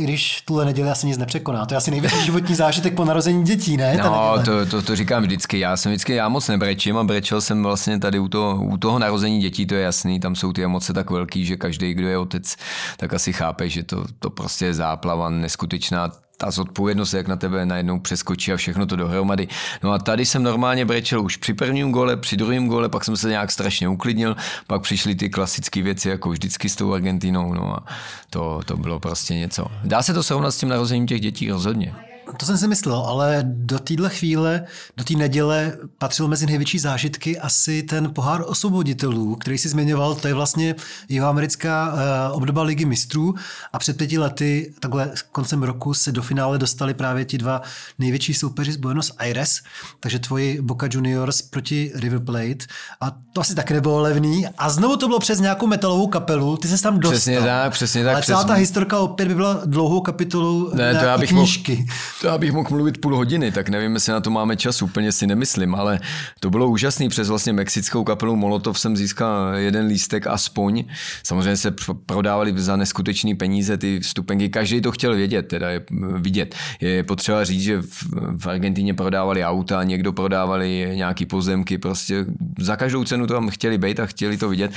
I 0.00 0.04
když 0.04 0.40
tuhle 0.40 0.64
neděli 0.64 0.90
asi 0.90 1.06
nic 1.06 1.18
nepřekoná. 1.18 1.66
To 1.66 1.74
je 1.74 1.78
asi 1.78 1.90
největší 1.90 2.24
životní 2.24 2.54
zážitek 2.54 2.94
po 2.94 3.04
narození 3.04 3.44
dětí, 3.44 3.76
ne? 3.76 3.96
No, 4.02 4.42
to, 4.44 4.66
to, 4.66 4.82
to, 4.82 4.96
říkám 4.96 5.22
vždycky. 5.22 5.58
Já 5.58 5.76
jsem 5.76 5.92
vždycky, 5.92 6.14
já 6.14 6.28
moc 6.28 6.48
nebrečím 6.48 6.96
a 6.96 7.04
brečel 7.04 7.40
jsem 7.40 7.62
vlastně 7.62 7.98
tady 7.98 8.18
u 8.18 8.28
toho, 8.28 8.64
u 8.64 8.76
toho 8.76 8.98
narození 8.98 9.40
dětí, 9.40 9.66
to 9.66 9.74
je 9.74 9.82
jasný, 9.82 10.20
tam 10.20 10.34
jsou 10.36 10.52
ty 10.52 10.64
emoce 10.64 10.92
tak 10.92 11.10
velký, 11.10 11.46
že 11.46 11.56
každý, 11.56 11.94
kdo 11.94 12.08
je 12.08 12.18
otec, 12.18 12.56
tak 12.96 13.14
asi 13.14 13.32
chápe, 13.32 13.68
že 13.68 13.82
to, 13.82 14.04
to 14.18 14.30
prostě 14.30 14.64
je 14.64 14.74
záplava 14.74 15.30
neskutečná 15.30 16.10
ta 16.36 16.50
zodpovědnost, 16.50 17.14
jak 17.14 17.28
na 17.28 17.36
tebe 17.36 17.66
najednou 17.66 18.00
přeskočí 18.00 18.52
a 18.52 18.56
všechno 18.56 18.86
to 18.86 18.96
dohromady. 18.96 19.48
No 19.82 19.92
a 19.92 19.98
tady 19.98 20.26
jsem 20.26 20.42
normálně 20.42 20.84
brečel 20.84 21.22
už 21.22 21.36
při 21.36 21.54
prvním 21.54 21.92
gole, 21.92 22.16
při 22.16 22.36
druhém 22.36 22.68
gole, 22.68 22.88
pak 22.88 23.04
jsem 23.04 23.16
se 23.16 23.28
nějak 23.28 23.52
strašně 23.52 23.88
uklidnil, 23.88 24.36
pak 24.66 24.82
přišly 24.82 25.14
ty 25.14 25.30
klasické 25.30 25.82
věci, 25.82 26.08
jako 26.08 26.30
vždycky 26.30 26.68
s 26.68 26.76
tou 26.76 26.94
Argentinou, 26.94 27.54
no 27.54 27.76
a 27.76 27.86
to, 28.30 28.60
to 28.66 28.76
bylo 28.76 29.00
prostě 29.00 29.34
něco. 29.34 29.66
Dá 29.84 30.02
se 30.02 30.14
to 30.14 30.22
srovnat 30.22 30.50
s 30.50 30.58
tím 30.58 30.68
narozením 30.68 31.06
těch 31.06 31.20
dětí 31.20 31.50
rozhodně. 31.50 31.94
To 32.36 32.46
jsem 32.46 32.58
si 32.58 32.68
myslel, 32.68 32.96
ale 32.96 33.42
do 33.46 33.78
téhle 33.78 34.10
chvíle, 34.10 34.64
do 34.96 35.04
té 35.04 35.14
neděle 35.14 35.72
patřil 35.98 36.28
mezi 36.28 36.46
největší 36.46 36.78
zážitky 36.78 37.38
asi 37.38 37.82
ten 37.82 38.10
pohár 38.10 38.44
osvoboditelů, 38.46 39.36
který 39.36 39.58
si 39.58 39.68
zmiňoval, 39.68 40.14
to 40.14 40.28
je 40.28 40.34
vlastně 40.34 40.74
jeho 41.08 41.28
americká 41.28 41.92
uh, 41.92 42.36
obdoba 42.36 42.62
ligy 42.62 42.84
mistrů 42.84 43.34
a 43.72 43.78
před 43.78 43.96
pěti 43.96 44.18
lety, 44.18 44.74
takhle 44.80 45.10
koncem 45.32 45.62
roku, 45.62 45.94
se 45.94 46.12
do 46.12 46.22
finále 46.22 46.58
dostali 46.58 46.94
právě 46.94 47.24
ti 47.24 47.38
dva 47.38 47.62
největší 47.98 48.34
soupeři 48.34 48.72
z 48.72 48.76
Buenos 48.76 49.12
Aires, 49.18 49.60
takže 50.00 50.18
tvoji 50.18 50.60
Boca 50.62 50.88
Juniors 50.90 51.42
proti 51.42 51.92
River 51.94 52.20
Plate 52.20 52.66
a 53.00 53.10
to 53.32 53.40
asi 53.40 53.54
tak 53.54 53.70
nebylo 53.70 54.00
levný 54.00 54.46
a 54.58 54.70
znovu 54.70 54.96
to 54.96 55.06
bylo 55.06 55.18
přes 55.18 55.40
nějakou 55.40 55.66
metalovou 55.66 56.06
kapelu, 56.06 56.56
ty 56.56 56.68
se 56.68 56.82
tam 56.82 57.00
dostal. 57.00 57.18
Přesně 57.18 57.40
tak, 57.40 57.72
přesně 57.72 58.04
tak. 58.04 58.14
Ale 58.14 58.22
celá 58.22 58.38
přes... 58.38 58.48
ta 58.48 58.54
historka 58.54 58.98
opět 58.98 59.28
by 59.28 59.34
byla 59.34 59.60
dlouhou 59.64 60.00
kapitolou 60.00 60.74
Ne, 60.74 60.94
to 60.94 61.04
já 61.04 61.18
bych 61.18 61.30
knížky. 61.30 61.76
Mohl, 61.76 61.88
to 62.20 62.26
já 62.26 62.38
bych 62.38 62.52
mohl 62.52 62.68
mluvit 62.70 63.00
půl 63.00 63.16
hodiny, 63.16 63.52
tak 63.52 63.68
nevím, 63.68 63.94
jestli 63.94 64.12
na 64.12 64.20
to 64.20 64.30
máme 64.30 64.56
čas, 64.56 64.82
úplně 64.82 65.12
si 65.12 65.26
nemyslím, 65.26 65.74
ale 65.74 66.00
to 66.40 66.50
bylo 66.50 66.68
úžasný. 66.68 67.08
Přes 67.08 67.28
vlastně 67.28 67.52
mexickou 67.52 68.04
kapelu 68.04 68.36
Molotov 68.36 68.78
jsem 68.78 68.96
získal 68.96 69.54
jeden 69.54 69.86
lístek 69.86 70.26
aspoň. 70.26 70.84
Samozřejmě 71.22 71.56
se 71.56 71.74
prodávali 72.06 72.52
za 72.56 72.76
neskutečné 72.76 73.34
peníze 73.34 73.76
ty 73.76 74.00
vstupenky. 74.00 74.48
Každý 74.48 74.80
to 74.80 74.92
chtěl 74.92 75.14
vědět, 75.14 75.42
teda 75.42 75.70
je, 75.70 75.80
vidět. 76.16 76.54
Je 76.80 77.02
potřeba 77.02 77.44
říct, 77.44 77.62
že 77.62 77.82
v, 77.82 78.04
v 78.38 78.46
Argentině 78.46 78.94
prodávali 78.94 79.44
auta, 79.44 79.84
někdo 79.84 80.12
prodávali 80.12 80.90
nějaký 80.94 81.26
pozemky, 81.26 81.78
prostě 81.78 82.24
za 82.58 82.76
každou 82.76 83.04
cenu 83.04 83.26
to 83.26 83.34
tam 83.34 83.48
chtěli 83.48 83.78
být 83.78 84.00
a 84.00 84.06
chtěli 84.06 84.36
to 84.36 84.48
vidět. 84.48 84.70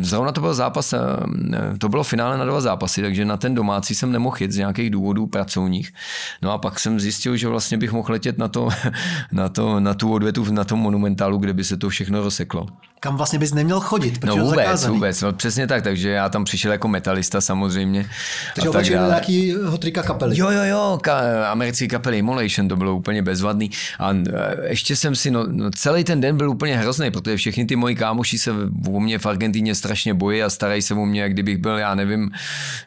Zrovna 0.00 0.32
to 0.32 0.40
byl 0.40 0.54
zápas, 0.54 0.94
to 1.78 1.88
bylo 1.88 2.04
finále 2.04 2.38
na 2.38 2.44
dva 2.44 2.60
zápasy, 2.60 3.02
takže 3.02 3.24
na 3.24 3.36
ten 3.36 3.54
domácí 3.54 3.94
jsem 3.94 4.12
nemohl 4.12 4.36
jít 4.40 4.52
z 4.52 4.56
nějakých 4.56 4.90
důvodů 4.90 5.26
pracovních. 5.26 5.92
No 6.42 6.52
a 6.52 6.58
pak 6.58 6.80
jsem 6.80 7.00
zjistil, 7.00 7.36
že 7.36 7.48
vlastně 7.48 7.78
bych 7.78 7.92
mohl 7.92 8.12
letět 8.12 8.38
na, 8.38 8.48
to, 8.48 8.68
na, 9.32 9.48
to, 9.48 9.80
na 9.80 9.94
tu 9.94 10.12
odvětu 10.12 10.52
na 10.52 10.64
tom 10.64 10.78
monumentálu, 10.78 11.38
kde 11.38 11.52
by 11.52 11.64
se 11.64 11.76
to 11.76 11.88
všechno 11.88 12.22
rozseklo. 12.22 12.66
Kam 13.00 13.16
vlastně 13.16 13.38
bys 13.38 13.52
neměl 13.52 13.80
chodit, 13.80 14.18
protože 14.18 14.38
no 14.38 14.44
vůbec, 14.44 14.66
zakázaný. 14.66 14.94
vůbec, 14.94 15.22
no, 15.22 15.32
přesně 15.32 15.66
tak, 15.66 15.82
takže 15.82 16.10
já 16.10 16.28
tam 16.28 16.44
přišel 16.44 16.72
jako 16.72 16.88
metalista 16.88 17.40
samozřejmě. 17.40 18.06
Takže 18.54 18.70
tak 18.70 18.88
nějaký 18.88 19.54
trika 19.78 20.02
kapely. 20.02 20.38
Jo, 20.38 20.50
jo, 20.50 20.62
jo, 20.64 20.98
ka, 21.02 21.46
americký 21.50 21.88
kapely 21.88 22.18
Immolation, 22.18 22.68
to 22.68 22.76
bylo 22.76 22.96
úplně 22.96 23.22
bezvadný. 23.22 23.70
A 23.98 24.12
e, 24.12 24.68
ještě 24.68 24.96
jsem 24.96 25.16
si, 25.16 25.30
no, 25.30 25.46
no 25.50 25.70
celý 25.70 26.04
ten 26.04 26.20
den 26.20 26.36
byl 26.36 26.50
úplně 26.50 26.76
hrozný, 26.76 27.10
protože 27.10 27.36
všechny 27.36 27.64
ty 27.64 27.76
moji 27.76 27.94
kámoši 27.94 28.38
se 28.38 28.50
o 28.92 29.00
mě 29.00 29.18
v 29.18 29.26
Argentíně 29.26 29.74
strašně 29.74 30.14
bojí 30.14 30.42
a 30.42 30.50
starají 30.50 30.82
se 30.82 30.94
o 30.94 31.06
mě, 31.06 31.22
jak 31.22 31.32
kdybych 31.32 31.58
byl, 31.58 31.78
já 31.78 31.94
nevím, 31.94 32.30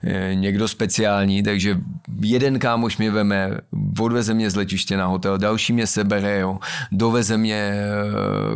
e, 0.04 0.36
někdo 0.36 0.68
speciální, 0.68 1.44
takže 1.44 1.78
jeden 2.22 2.60
kámoš 2.60 2.98
mě 2.98 3.12
veme, 3.30 3.58
odveze 4.00 4.34
mě 4.34 4.50
z 4.50 4.56
letiště 4.56 4.98
na 4.98 5.06
hotel, 5.06 5.38
další 5.38 5.74
mě 5.74 5.88
sebere, 5.88 6.40
jo, 6.40 6.60
doveze 6.92 7.38
mě 7.38 7.56
e, 7.56 7.78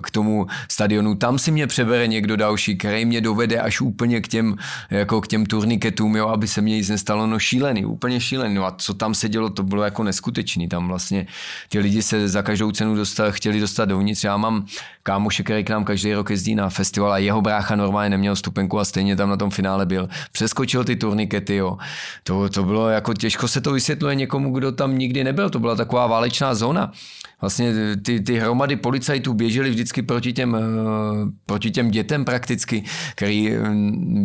k 0.01 0.11
tomu 0.11 0.47
stadionu, 0.71 1.15
tam 1.15 1.39
si 1.39 1.51
mě 1.51 1.67
přebere 1.67 2.07
někdo 2.07 2.35
další, 2.35 2.77
který 2.77 3.05
mě 3.05 3.21
dovede 3.21 3.59
až 3.59 3.81
úplně 3.81 4.21
k 4.21 4.27
těm, 4.27 4.55
jako 4.89 5.21
k 5.21 5.27
těm 5.27 5.45
turniketům, 5.45 6.15
jo, 6.15 6.27
aby 6.27 6.47
se 6.47 6.61
mě 6.61 6.75
nic 6.75 6.89
nestalo, 6.89 7.27
no 7.27 7.39
šílený, 7.39 7.85
úplně 7.85 8.19
šílený. 8.19 8.55
No 8.55 8.65
a 8.65 8.75
co 8.77 8.93
tam 8.93 9.13
se 9.13 9.29
dělo, 9.29 9.49
to 9.49 9.63
bylo 9.63 9.83
jako 9.83 10.03
neskutečný. 10.03 10.67
Tam 10.67 10.87
vlastně 10.87 11.27
ty 11.69 11.79
lidi 11.79 12.01
se 12.01 12.29
za 12.29 12.41
každou 12.41 12.71
cenu 12.71 12.95
dostal, 12.95 13.31
chtěli 13.31 13.59
dostat 13.59 13.85
dovnitř. 13.85 14.23
Já 14.23 14.37
mám 14.37 14.65
kámoše, 15.03 15.43
který 15.43 15.63
k 15.63 15.69
nám 15.69 15.83
každý 15.83 16.13
rok 16.13 16.29
jezdí 16.29 16.55
na 16.55 16.69
festival 16.69 17.11
a 17.11 17.17
jeho 17.17 17.41
brácha 17.41 17.75
normálně 17.75 18.09
neměl 18.09 18.35
stupenku 18.35 18.79
a 18.79 18.85
stejně 18.85 19.15
tam 19.15 19.29
na 19.29 19.37
tom 19.37 19.49
finále 19.49 19.85
byl. 19.85 20.09
Přeskočil 20.31 20.83
ty 20.83 20.95
turnikety, 20.95 21.55
jo. 21.55 21.77
To, 22.23 22.49
to 22.49 22.63
bylo 22.63 22.89
jako 22.89 23.13
těžko 23.13 23.47
se 23.47 23.61
to 23.61 23.71
vysvětluje 23.71 24.15
někomu, 24.15 24.51
kdo 24.59 24.71
tam 24.71 24.97
nikdy 24.97 25.23
nebyl. 25.23 25.49
To 25.49 25.59
byla 25.59 25.75
taková 25.75 26.07
válečná 26.07 26.55
zóna 26.55 26.91
vlastně 27.41 27.73
ty, 28.03 28.19
ty 28.19 28.39
hromady 28.39 28.75
policajtů 28.75 29.33
běžely 29.33 29.69
vždycky 29.69 30.01
proti 30.01 30.33
těm, 30.33 30.55
eh, 30.55 30.59
proti 31.45 31.71
těm 31.71 31.91
dětem 31.91 32.25
prakticky, 32.25 32.83
který 33.15 33.53
eh, 33.53 33.59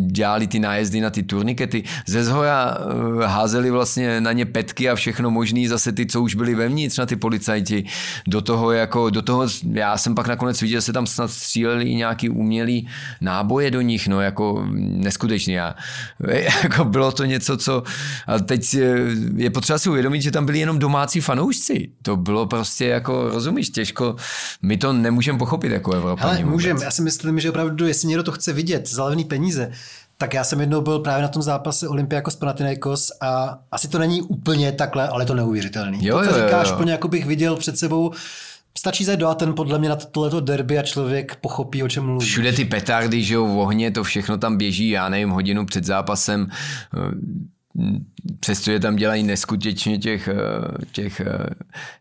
dělali 0.07 0.47
ty 0.47 0.59
nájezdy 0.59 1.01
na 1.01 1.09
ty 1.09 1.23
turnikety. 1.23 1.83
Ze 2.07 2.23
zhora 2.23 2.77
eh, 2.77 3.27
házeli 3.27 3.71
vlastně 3.71 4.21
na 4.21 4.31
ně 4.31 4.45
petky 4.45 4.89
a 4.89 4.95
všechno 4.95 5.31
možný, 5.31 5.67
zase 5.67 5.91
ty, 5.91 6.05
co 6.05 6.21
už 6.21 6.35
byli 6.35 6.55
vevnitř 6.55 6.97
na 6.97 7.05
ty 7.05 7.15
policajti. 7.15 7.83
Do 8.27 8.41
toho, 8.41 8.71
jako, 8.71 9.09
do 9.09 9.21
toho, 9.21 9.47
já 9.71 9.97
jsem 9.97 10.15
pak 10.15 10.27
nakonec 10.27 10.61
viděl, 10.61 10.77
že 10.77 10.81
se 10.81 10.93
tam 10.93 11.07
snad 11.07 11.31
stříleli 11.31 11.95
nějaký 11.95 12.29
umělý 12.29 12.87
náboje 13.21 13.71
do 13.71 13.81
nich, 13.81 14.07
no 14.07 14.21
jako 14.21 14.67
neskutečný. 14.75 15.53
Já, 15.53 15.75
jako 16.63 16.85
bylo 16.85 17.11
to 17.11 17.25
něco, 17.25 17.57
co... 17.57 17.83
A 18.27 18.39
teď 18.39 18.73
je 19.35 19.49
potřeba 19.49 19.79
si 19.79 19.89
uvědomit, 19.89 20.21
že 20.21 20.31
tam 20.31 20.45
byli 20.45 20.59
jenom 20.59 20.79
domácí 20.79 21.21
fanoušci. 21.21 21.89
To 22.01 22.17
bylo 22.17 22.45
prostě 22.45 22.85
jako 22.85 23.04
jako 23.05 23.29
rozumíš, 23.29 23.69
těžko, 23.69 24.15
my 24.61 24.77
to 24.77 24.93
nemůžeme 24.93 25.39
pochopit 25.39 25.71
jako 25.71 25.93
Evropa. 25.93 26.23
Ale 26.23 26.43
můžeme, 26.43 26.83
já 26.83 26.91
si 26.91 27.01
myslím, 27.01 27.39
že 27.39 27.49
opravdu, 27.49 27.87
jestli 27.87 28.07
někdo 28.07 28.23
to 28.23 28.31
chce 28.31 28.53
vidět, 28.53 28.89
za 28.89 29.05
levný 29.05 29.23
peníze, 29.23 29.71
tak 30.17 30.33
já 30.33 30.43
jsem 30.43 30.59
jednou 30.59 30.81
byl 30.81 30.99
právě 30.99 31.21
na 31.21 31.27
tom 31.27 31.41
zápase 31.41 31.87
Olympiakos 31.87 32.35
Panathinaikos 32.35 33.11
a 33.21 33.59
asi 33.71 33.87
to 33.87 33.99
není 33.99 34.21
úplně 34.21 34.71
takhle, 34.71 35.07
ale 35.07 35.23
je 35.23 35.27
to 35.27 35.33
neuvěřitelný. 35.35 36.05
Jo, 36.05 36.19
to, 36.19 36.25
co 36.25 36.39
jo, 36.39 36.45
říkáš, 36.45 36.69
jo. 36.69 36.75
plně 36.75 36.91
jako 36.91 37.07
bych 37.07 37.25
viděl 37.25 37.55
před 37.55 37.77
sebou 37.77 38.11
Stačí 38.77 39.05
zajít 39.05 39.19
do 39.19 39.27
Aten 39.27 39.53
podle 39.53 39.79
mě 39.79 39.89
na 39.89 39.95
tohleto 39.95 40.39
derby 40.39 40.79
a 40.79 40.81
člověk 40.81 41.35
pochopí, 41.35 41.83
o 41.83 41.87
čem 41.87 42.03
mluví. 42.03 42.25
Všude 42.25 42.53
ty 42.53 42.65
petardy, 42.65 43.23
že 43.23 43.33
jo, 43.33 43.45
v 43.45 43.57
ohně, 43.57 43.91
to 43.91 44.03
všechno 44.03 44.37
tam 44.37 44.57
běží, 44.57 44.89
já 44.89 45.09
nevím, 45.09 45.29
hodinu 45.29 45.65
před 45.65 45.83
zápasem 45.83 46.47
přestože 48.39 48.79
tam 48.79 48.95
dělají 48.95 49.23
neskutečně 49.23 49.97
těch, 49.97 50.27
eh, 50.27 50.35
těch 50.91 51.19
eh, 51.19 51.45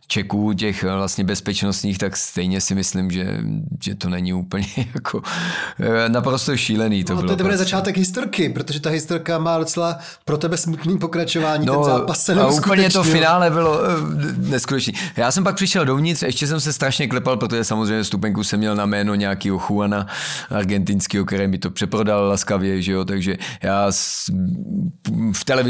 čeků, 0.06 0.52
těch 0.52 0.84
eh, 0.84 0.94
vlastně 0.94 1.24
bezpečnostních, 1.24 1.98
tak 1.98 2.16
stejně 2.16 2.60
si 2.60 2.74
myslím, 2.74 3.10
že, 3.10 3.40
že 3.84 3.94
to 3.94 4.08
není 4.08 4.32
úplně 4.32 4.66
jako 4.94 5.22
naprosto 6.08 6.56
šílený. 6.56 7.04
To, 7.04 7.14
no, 7.14 7.20
bylo 7.20 7.28
to 7.28 7.32
je 7.32 7.36
dobrý 7.36 7.50
prostě. 7.50 7.64
začátek 7.64 7.96
historky, 7.96 8.48
protože 8.48 8.80
ta 8.80 8.90
historka 8.90 9.38
má 9.38 9.58
docela 9.58 9.98
pro 10.24 10.38
tebe 10.38 10.56
smutný 10.56 10.98
pokračování, 10.98 11.66
No, 11.66 11.74
ten 11.74 11.84
zápas 11.84 12.24
se 12.24 12.34
a 12.34 12.46
úplně 12.46 12.90
to 12.90 13.02
finále 13.02 13.50
bylo 13.50 13.80
neskutečný. 14.36 14.94
Já 15.16 15.32
jsem 15.32 15.44
pak 15.44 15.56
přišel 15.56 15.84
dovnitř, 15.84 16.22
ještě 16.22 16.46
jsem 16.46 16.60
se 16.60 16.72
strašně 16.72 17.08
klepal, 17.08 17.36
protože 17.36 17.64
samozřejmě 17.64 18.04
stupenku 18.04 18.44
jsem 18.44 18.58
měl 18.58 18.76
na 18.76 18.86
jméno 18.86 19.14
nějakého 19.14 19.62
Juana 19.70 20.06
argentinského, 20.50 21.24
který 21.24 21.48
mi 21.48 21.58
to 21.58 21.70
přeprodal 21.70 22.28
laskavě, 22.28 22.82
že 22.82 22.92
jo, 22.92 23.04
takže 23.04 23.36
já 23.62 23.90
v 25.32 25.44
televizi 25.44 25.63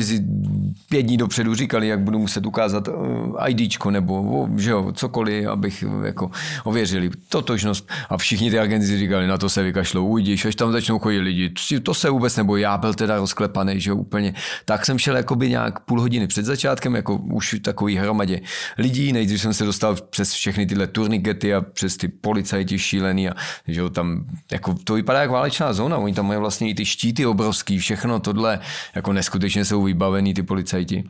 pět 0.88 1.02
dní 1.02 1.16
dopředu 1.16 1.54
říkali, 1.54 1.88
jak 1.88 2.00
budu 2.00 2.18
muset 2.18 2.46
ukázat 2.46 2.88
eh, 2.88 3.50
IDčko 3.50 3.90
nebo 3.90 4.48
že 4.56 4.70
jo, 4.70 4.92
cokoliv, 4.92 5.48
abych 5.48 5.84
jako 6.04 6.30
ověřili 6.64 7.10
totožnost. 7.28 7.90
A 8.08 8.16
všichni 8.16 8.50
ty 8.50 8.58
agenci 8.58 8.98
říkali, 8.98 9.26
na 9.26 9.38
to 9.38 9.48
se 9.48 9.62
vykašlou, 9.62 10.06
ujdíš, 10.06 10.44
až 10.44 10.54
tam 10.54 10.72
začnou 10.72 10.98
chodit 10.98 11.18
lidi. 11.18 11.54
To 11.82 11.94
se 11.94 12.10
vůbec 12.10 12.36
nebo 12.36 12.56
já 12.56 12.78
byl 12.78 12.94
teda 12.94 13.16
rozklepaný, 13.16 13.80
že 13.80 13.90
jo, 13.90 13.96
úplně. 13.96 14.34
Tak 14.64 14.86
jsem 14.86 14.98
šel 14.98 15.16
jakoby 15.16 15.48
nějak 15.48 15.80
půl 15.80 16.00
hodiny 16.00 16.26
před 16.26 16.44
začátkem, 16.44 16.94
jako 16.94 17.16
už 17.16 17.56
takový 17.62 17.96
hromadě 17.96 18.40
lidí. 18.78 19.12
Nejdřív 19.12 19.40
jsem 19.40 19.54
se 19.54 19.64
dostal 19.64 19.96
přes 20.10 20.32
všechny 20.32 20.66
tyhle 20.66 20.86
turnikety 20.86 21.54
a 21.54 21.60
přes 21.60 21.96
ty 21.96 22.08
policajti 22.08 22.78
šílený 22.78 23.28
a 23.28 23.34
že 23.68 23.80
jo, 23.80 23.90
tam 23.90 24.24
jako 24.52 24.74
to 24.84 24.94
vypadá 24.94 25.20
jak 25.20 25.30
válečná 25.30 25.72
zóna. 25.72 25.96
Oni 25.96 26.14
tam 26.14 26.26
mají 26.26 26.40
vlastně 26.40 26.70
i 26.70 26.74
ty 26.74 26.84
štíty 26.84 27.26
obrovský, 27.26 27.78
všechno 27.78 28.20
tohle, 28.20 28.58
jako 28.94 29.12
neskutečně 29.12 29.64
jsou 29.64 29.83
vybavený 29.84 30.34
ty 30.34 30.42
policajti 30.42 31.04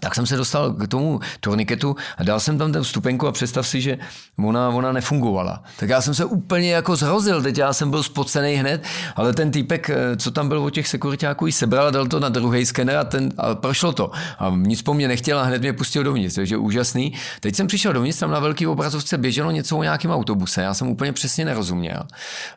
tak 0.00 0.14
jsem 0.14 0.26
se 0.26 0.36
dostal 0.36 0.72
k 0.72 0.88
tomu 0.88 1.20
turniketu 1.40 1.96
a 2.18 2.22
dal 2.22 2.40
jsem 2.40 2.58
tam 2.58 2.72
ten 2.72 2.82
vstupenku 2.82 3.26
a 3.26 3.32
představ 3.32 3.68
si, 3.68 3.80
že 3.80 3.98
ona, 4.44 4.68
ona 4.68 4.92
nefungovala. 4.92 5.62
Tak 5.78 5.88
já 5.88 6.00
jsem 6.00 6.14
se 6.14 6.24
úplně 6.24 6.72
jako 6.74 6.96
zhrozil, 6.96 7.42
teď 7.42 7.58
já 7.58 7.72
jsem 7.72 7.90
byl 7.90 8.02
spocený 8.02 8.54
hned, 8.54 8.84
ale 9.16 9.32
ten 9.32 9.50
týpek, 9.50 9.90
co 10.16 10.30
tam 10.30 10.48
byl 10.48 10.58
od 10.58 10.70
těch 10.70 10.88
sekuritáků, 10.88 11.46
ji 11.46 11.52
sebral 11.52 11.86
a 11.86 11.90
dal 11.90 12.06
to 12.06 12.20
na 12.20 12.28
druhý 12.28 12.66
skener 12.66 12.96
a, 12.96 13.04
ten, 13.04 13.32
a 13.38 13.54
prošlo 13.54 13.92
to. 13.92 14.10
A 14.38 14.52
nic 14.56 14.82
po 14.82 14.94
mně 14.94 15.08
nechtěl 15.08 15.38
a 15.38 15.42
hned 15.42 15.62
mě 15.62 15.72
pustil 15.72 16.04
dovnitř, 16.04 16.34
takže 16.34 16.56
úžasný. 16.56 17.12
Teď 17.40 17.56
jsem 17.56 17.66
přišel 17.66 17.92
dovnitř, 17.92 18.18
tam 18.18 18.30
na 18.30 18.40
velký 18.40 18.66
obrazovce 18.66 19.18
běželo 19.18 19.50
něco 19.50 19.76
o 19.78 19.82
nějakém 19.82 20.10
autobuse, 20.10 20.62
já 20.62 20.74
jsem 20.74 20.88
úplně 20.88 21.12
přesně 21.12 21.44
nerozuměl. 21.44 22.02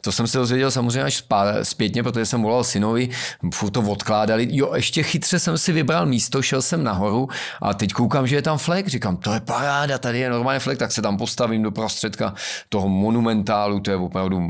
To 0.01 0.11
jsem 0.11 0.27
se 0.27 0.37
dozvěděl 0.37 0.71
samozřejmě 0.71 1.03
až 1.03 1.23
zpětně, 1.63 2.03
protože 2.03 2.25
jsem 2.25 2.41
volal 2.41 2.63
synovi, 2.63 3.09
furt 3.53 3.71
to 3.71 3.81
odkládali. 3.81 4.47
Jo, 4.51 4.71
ještě 4.75 5.03
chytře 5.03 5.39
jsem 5.39 5.57
si 5.57 5.71
vybral 5.71 6.05
místo, 6.05 6.41
šel 6.41 6.61
jsem 6.61 6.83
nahoru 6.83 7.24
a 7.61 7.73
teď 7.73 7.93
koukám, 7.93 8.27
že 8.27 8.35
je 8.35 8.41
tam 8.41 8.57
flek, 8.57 8.87
říkám, 8.87 9.17
to 9.17 9.33
je 9.33 9.39
paráda, 9.39 9.97
tady 9.97 10.19
je 10.19 10.29
normálně 10.29 10.59
flek, 10.59 10.77
tak 10.77 10.91
se 10.91 11.01
tam 11.01 11.17
postavím 11.17 11.63
do 11.63 11.71
prostředka 11.71 12.33
toho 12.69 12.89
monumentálu, 12.89 13.79
to 13.79 13.91
je 13.91 13.97
opravdu 13.97 14.49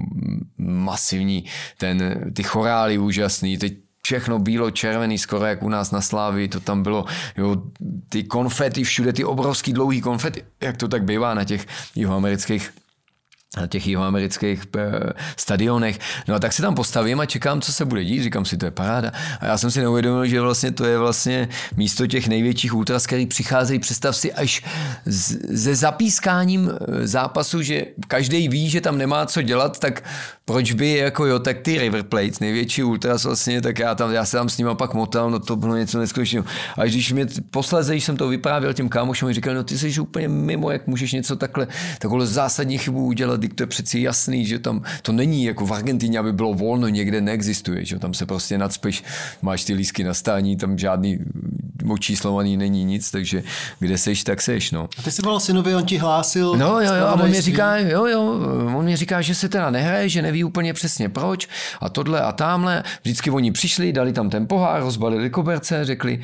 masivní, 0.58 1.46
ten, 1.78 2.32
ty 2.34 2.44
chorály 2.44 2.98
úžasný, 2.98 3.58
teď 3.58 3.74
všechno 4.06 4.40
bílo, 4.40 4.72
červený, 4.72 5.18
skoro 5.18 5.46
jak 5.46 5.64
u 5.64 5.70
nás 5.70 5.92
na 5.92 6.02
Slávi, 6.02 6.48
to 6.48 6.60
tam 6.60 6.84
bylo, 6.84 7.06
jo, 7.38 7.56
ty 8.10 8.24
konfety 8.24 8.84
všude, 8.84 9.14
ty 9.14 9.24
obrovský 9.24 9.74
dlouhý 9.74 10.02
konfety, 10.02 10.44
jak 10.62 10.78
to 10.78 10.88
tak 10.88 11.04
bývá 11.04 11.34
na 11.34 11.44
těch 11.44 11.66
jihoamerických 11.96 12.72
na 13.58 13.68
těch 13.68 13.88
jihoamerických 13.88 14.64
eh, 14.78 14.90
stadionech. 15.38 16.00
No 16.28 16.36
a 16.36 16.40
tak 16.40 16.54
se 16.54 16.62
tam 16.62 16.76
postavím 16.76 17.20
a 17.20 17.26
čekám, 17.26 17.62
co 17.62 17.74
se 17.74 17.86
bude 17.86 18.04
dít. 18.04 18.24
Říkám 18.24 18.46
si, 18.46 18.58
to 18.58 18.66
je 18.66 18.72
paráda. 18.72 19.12
A 19.40 19.46
já 19.46 19.58
jsem 19.58 19.72
si 19.72 19.80
neuvědomil, 19.80 20.26
že 20.26 20.42
vlastně 20.42 20.72
to 20.72 20.86
je 20.86 20.98
vlastně 20.98 21.50
místo 21.78 22.08
těch 22.08 22.28
největších 22.28 22.74
ultras, 22.74 23.08
který 23.08 23.26
přicházejí, 23.26 23.80
představ 23.80 24.16
si, 24.16 24.34
až 24.34 24.64
se 25.56 25.76
zapískáním 25.76 26.72
eh, 26.72 27.08
zápasu, 27.08 27.62
že 27.62 27.86
každý 28.08 28.48
ví, 28.48 28.70
že 28.70 28.82
tam 28.82 28.98
nemá 28.98 29.26
co 29.26 29.42
dělat, 29.42 29.80
tak 29.80 30.04
proč 30.46 30.72
by 30.72 30.92
jako 30.92 31.26
jo, 31.26 31.40
tak 31.40 31.60
ty 31.60 31.78
River 31.78 32.04
Plate, 32.04 32.38
největší 32.42 32.84
ultras 32.84 33.26
vlastně, 33.26 33.62
tak 33.62 33.80
já, 33.80 33.96
tam, 33.96 34.12
já 34.12 34.26
se 34.26 34.38
tam 34.38 34.50
s 34.50 34.58
nima 34.58 34.76
pak 34.76 34.94
motal, 34.94 35.32
no 35.32 35.40
to 35.40 35.56
bylo 35.56 35.76
něco 35.76 36.00
neskutečného. 36.00 36.46
A 36.78 36.86
když 36.86 37.12
mě 37.12 37.28
posledně, 37.52 37.94
když 37.94 38.04
jsem 38.04 38.18
to 38.18 38.28
vyprávěl 38.28 38.74
těm 38.74 38.90
kámošům, 38.90 39.34
říkal, 39.34 39.56
no 39.56 39.64
ty 39.64 39.78
jsi 39.78 40.00
úplně 40.00 40.28
mimo, 40.28 40.72
jak 40.72 40.88
můžeš 40.88 41.12
něco 41.14 41.36
takhle, 41.36 41.68
takovou 42.00 42.26
zásadní 42.26 42.78
chybu 42.78 43.06
udělat, 43.06 43.42
to 43.56 43.64
je 43.64 43.68
přeci 43.68 44.00
jasný, 44.00 44.46
že 44.46 44.60
tam 44.60 44.82
to 45.02 45.12
není 45.12 45.44
jako 45.44 45.66
v 45.66 45.74
Argentině, 45.74 46.20
aby 46.20 46.34
bylo 46.34 46.54
volno, 46.54 46.88
někde 46.88 47.22
neexistuje, 47.22 47.86
že 47.86 48.00
tam 48.00 48.14
se 48.14 48.26
prostě 48.26 48.58
nadspeš, 48.58 49.04
máš 49.42 49.64
ty 49.64 49.74
lísky 49.74 50.04
na 50.04 50.14
stání, 50.14 50.58
tam 50.58 50.78
žádný 50.78 51.20
očíslovaný 51.90 52.58
není 52.58 52.84
nic, 52.84 53.12
takže 53.12 53.44
kde 53.80 53.98
seš, 53.98 54.24
tak 54.24 54.42
seš, 54.42 54.72
no. 54.72 54.90
A 54.98 55.02
ty 55.02 55.12
jsi 55.12 55.22
byl 55.22 55.40
synovi, 55.40 55.76
on 55.76 55.86
ti 55.86 55.98
hlásil? 55.98 56.56
No 56.58 56.82
jo, 56.82 56.94
jo, 56.94 57.06
a 57.06 57.14
on 57.14 57.30
mě 57.30 57.42
říká, 57.42 57.78
jo, 57.78 58.06
jo, 58.06 58.22
on 58.76 58.86
mě 58.86 58.98
říká, 58.98 59.22
že 59.22 59.36
se 59.36 59.50
teda 59.50 59.70
nehraje, 59.70 60.10
že 60.10 60.22
neví 60.22 60.44
úplně 60.44 60.74
přesně 60.74 61.10
proč 61.10 61.48
a 61.82 61.90
tohle 61.90 62.22
a 62.22 62.32
tamhle. 62.32 62.84
Vždycky 63.04 63.32
oni 63.32 63.52
přišli, 63.52 63.94
dali 63.94 64.14
tam 64.14 64.30
ten 64.30 64.48
pohár, 64.48 64.82
rozbalili 64.82 65.30
koberce, 65.30 65.86
řekli, 65.86 66.22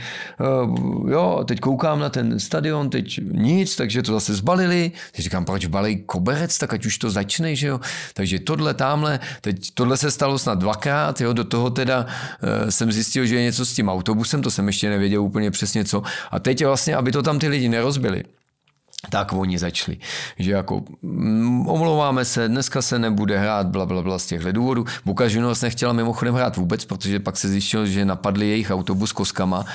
uh, 0.64 1.12
jo, 1.12 1.44
teď 1.48 1.60
koukám 1.60 2.00
na 2.00 2.10
ten 2.10 2.40
stadion, 2.40 2.90
teď 2.90 3.20
nic, 3.32 3.76
takže 3.76 4.02
to 4.02 4.12
zase 4.14 4.36
zbalili. 4.36 4.92
Teď 5.12 5.24
říkám, 5.24 5.46
proč 5.46 5.66
balí 5.66 6.04
koberec, 6.06 6.58
tak 6.58 6.74
ať 6.74 6.86
už 6.86 6.98
to 6.98 7.10
začne, 7.10 7.56
že 7.56 7.68
jo. 7.68 7.80
Takže 8.14 8.40
tohle, 8.40 8.74
tamhle, 8.74 9.20
teď 9.42 9.72
tohle 9.74 9.98
se 9.98 10.12
stalo 10.12 10.40
snad 10.40 10.60
dvakrát, 10.60 11.22
jo, 11.22 11.34
do 11.34 11.44
toho 11.44 11.70
teda 11.70 12.06
uh, 12.06 12.70
jsem 12.70 12.92
zjistil, 12.92 13.26
že 13.26 13.36
je 13.36 13.44
něco 13.44 13.66
s 13.66 13.74
tím 13.74 13.90
autobusem, 13.90 14.42
to 14.42 14.52
jsem 14.52 14.68
ještě 14.68 14.90
nevěděl 14.90 15.24
úplně 15.24 15.51
přesně 15.52 15.86
co. 15.86 16.04
A 16.32 16.40
teď 16.40 16.66
vlastně, 16.66 16.96
aby 16.96 17.12
to 17.12 17.24
tam 17.24 17.40
ty 17.40 17.48
lidi 17.48 17.70
nerozbili, 17.70 18.24
tak 19.10 19.34
oni 19.34 19.58
začali, 19.58 19.98
že 20.40 20.52
jako 20.52 20.84
mm, 21.02 21.68
omlouváme 21.68 22.26
se, 22.26 22.48
dneska 22.48 22.82
se 22.82 23.00
nebude 23.00 23.38
hrát, 23.40 23.68
bla, 23.68 23.86
bla, 23.86 24.02
bla 24.02 24.20
z 24.20 24.26
těchto 24.26 24.52
důvodů. 24.52 24.86
Boca 25.06 25.26
Juniors 25.26 25.62
nechtěla 25.62 25.94
mimochodem 25.94 26.36
hrát 26.36 26.58
vůbec, 26.58 26.86
protože 26.86 27.20
pak 27.20 27.38
se 27.38 27.50
zjistilo, 27.50 27.86
že 27.86 28.06
napadli 28.06 28.50
jejich 28.50 28.72
autobus 28.72 29.12
koskama. 29.12 29.66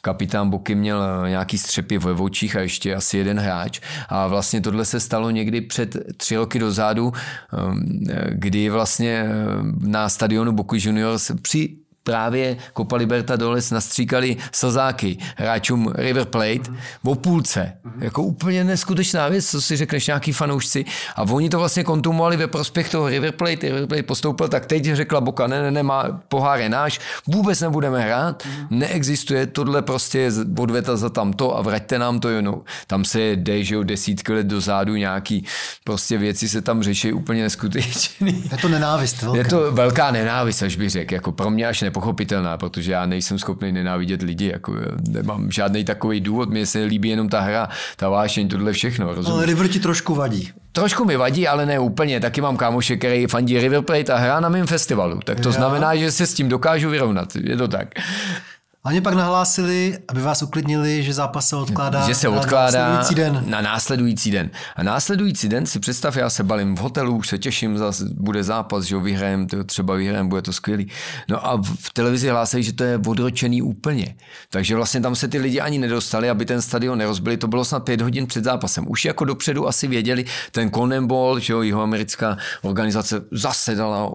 Kapitán 0.00 0.50
Boky 0.50 0.74
měl 0.74 1.02
eh, 1.02 1.30
nějaký 1.30 1.58
střepy 1.58 1.98
ve 1.98 2.12
očích 2.12 2.56
a 2.56 2.60
ještě 2.60 2.94
asi 2.94 3.18
jeden 3.18 3.38
hráč. 3.38 3.80
A 4.08 4.26
vlastně 4.26 4.60
tohle 4.60 4.84
se 4.84 5.00
stalo 5.00 5.30
někdy 5.30 5.60
před 5.60 5.96
tři 6.16 6.36
roky 6.36 6.58
dozadu, 6.58 7.12
ehm, 7.52 8.04
kdy 8.30 8.70
vlastně 8.70 9.24
eh, 9.26 9.32
na 9.80 10.08
stadionu 10.08 10.52
Boku 10.52 10.76
Juniors 10.78 11.30
při 11.42 11.85
právě 12.06 12.56
Copa 12.76 12.96
Libertadores 12.96 13.70
nastříkali 13.70 14.36
slzáky 14.52 15.18
hráčům 15.36 15.92
River 15.94 16.24
Plate 16.24 16.70
v 17.04 17.14
půlce. 17.14 17.72
Jako 17.98 18.22
úplně 18.22 18.64
neskutečná 18.64 19.28
věc, 19.28 19.50
co 19.50 19.60
si 19.60 19.76
řekneš 19.76 20.06
nějaký 20.06 20.32
fanoušci. 20.32 20.84
A 21.16 21.22
oni 21.22 21.48
to 21.48 21.58
vlastně 21.58 21.84
kontumovali 21.84 22.36
ve 22.36 22.46
prospěch 22.46 22.88
toho 22.88 23.08
River 23.08 23.32
Plate. 23.32 23.66
River 23.66 23.86
Plate 23.86 24.02
postoupil, 24.02 24.48
tak 24.48 24.66
teď 24.66 24.84
řekla 24.84 25.20
Boka, 25.20 25.46
ne, 25.46 25.62
ne, 25.62 25.70
ne, 25.70 25.82
má, 25.82 26.20
pohár 26.28 26.60
je 26.60 26.68
náš, 26.68 27.00
vůbec 27.26 27.60
nebudeme 27.60 28.00
hrát, 28.00 28.42
neexistuje, 28.70 29.46
tohle 29.46 29.82
prostě 29.82 30.18
je 30.18 30.30
odveta 30.58 30.96
za 30.96 31.10
tamto 31.10 31.58
a 31.58 31.62
vraťte 31.62 31.98
nám 31.98 32.20
to, 32.20 32.42
no. 32.42 32.62
Tam 32.86 33.04
se 33.04 33.20
jde, 33.20 33.64
že 33.64 33.74
jo, 33.74 33.82
desítky 33.82 34.32
let 34.32 34.46
dozadu 34.46 34.96
nějaký 34.96 35.44
prostě 35.84 36.18
věci 36.18 36.48
se 36.48 36.62
tam 36.62 36.82
řeší 36.82 37.12
úplně 37.12 37.42
neskutečný. 37.42 38.44
Je 38.52 38.58
to 38.58 38.68
nenávist 38.68 39.22
velká. 39.22 39.38
Je 39.38 39.44
to 39.44 39.72
velká 39.72 40.10
nenávist, 40.10 40.62
až 40.62 40.76
bych 40.76 40.90
řekl, 40.90 41.14
jako 41.14 41.32
pro 41.32 41.50
mě 41.50 41.66
až 41.66 41.82
ne 41.82 41.90
nepochopitelná, 41.96 42.56
protože 42.56 42.92
já 42.92 43.06
nejsem 43.06 43.38
schopný 43.38 43.72
nenávidět 43.72 44.22
lidi, 44.22 44.48
jako 44.52 44.74
nemám 45.08 45.50
žádný 45.50 45.84
takový 45.84 46.20
důvod, 46.20 46.50
mně 46.50 46.66
se 46.66 46.84
líbí 46.84 47.08
jenom 47.08 47.28
ta 47.28 47.40
hra, 47.40 47.68
ta 47.96 48.08
vášeň, 48.08 48.48
tohle 48.48 48.72
všechno. 48.72 49.14
Rozumíš? 49.14 49.30
Ale 49.30 49.46
River 49.46 49.68
ti 49.68 49.80
trošku 49.80 50.14
vadí. 50.14 50.52
Trošku 50.72 51.04
mi 51.04 51.16
vadí, 51.16 51.48
ale 51.48 51.66
ne 51.66 51.78
úplně. 51.78 52.20
Taky 52.20 52.40
mám 52.40 52.56
kámoše, 52.56 52.96
který 52.96 53.26
fandí 53.26 53.58
River 53.60 53.82
Plate 53.82 54.12
a 54.12 54.16
hrá 54.16 54.40
na 54.40 54.48
mém 54.48 54.66
festivalu. 54.66 55.20
Tak 55.24 55.40
to 55.40 55.48
já. 55.48 55.52
znamená, 55.52 55.96
že 55.96 56.12
se 56.12 56.26
s 56.26 56.34
tím 56.34 56.48
dokážu 56.48 56.90
vyrovnat. 56.90 57.36
Je 57.36 57.56
to 57.56 57.68
tak. 57.68 57.88
A 58.86 58.88
oni 58.88 59.00
pak 59.00 59.14
nahlásili, 59.14 59.98
aby 60.08 60.20
vás 60.20 60.42
uklidnili, 60.42 61.02
že 61.02 61.14
zápas 61.14 61.48
se 61.48 61.56
odkládá, 61.56 62.06
že 62.06 62.14
se 62.14 62.28
odkládá 62.28 62.88
na 62.88 62.94
následující 62.94 63.14
den. 63.14 63.44
Na 63.46 63.60
následující 63.60 64.30
den. 64.30 64.50
A 64.76 64.82
následující 64.82 65.48
den 65.48 65.66
si 65.66 65.80
představ, 65.80 66.16
já 66.16 66.30
se 66.30 66.44
balím 66.44 66.76
v 66.76 66.78
hotelu, 66.78 67.16
už 67.16 67.28
se 67.28 67.38
těším, 67.38 67.78
zase 67.78 68.04
bude 68.14 68.44
zápas, 68.44 68.84
že 68.84 68.94
ho 68.94 69.00
vyhrajem, 69.00 69.46
to 69.46 69.64
třeba 69.64 69.94
vyhrajem, 69.94 70.28
bude 70.28 70.42
to 70.42 70.52
skvělý. 70.52 70.90
No 71.28 71.46
a 71.46 71.62
v 71.62 71.92
televizi 71.92 72.28
hlásí, 72.28 72.62
že 72.62 72.72
to 72.72 72.84
je 72.84 73.00
odročený 73.06 73.62
úplně. 73.62 74.14
Takže 74.50 74.76
vlastně 74.76 75.00
tam 75.00 75.14
se 75.14 75.28
ty 75.28 75.38
lidi 75.38 75.60
ani 75.60 75.78
nedostali, 75.78 76.30
aby 76.30 76.44
ten 76.44 76.62
stadion 76.62 76.98
nerozbili. 76.98 77.36
To 77.36 77.48
bylo 77.48 77.64
snad 77.64 77.80
pět 77.80 78.00
hodin 78.00 78.26
před 78.26 78.44
zápasem. 78.44 78.84
Už 78.88 79.04
jako 79.04 79.24
dopředu 79.24 79.68
asi 79.68 79.86
věděli, 79.86 80.24
ten 80.52 80.70
Conan 80.70 81.06
Ball, 81.06 81.38
že 81.38 81.52
jo, 81.52 81.62
jihoamerická 81.62 82.36
organizace 82.62 83.22
zasedala 83.32 84.12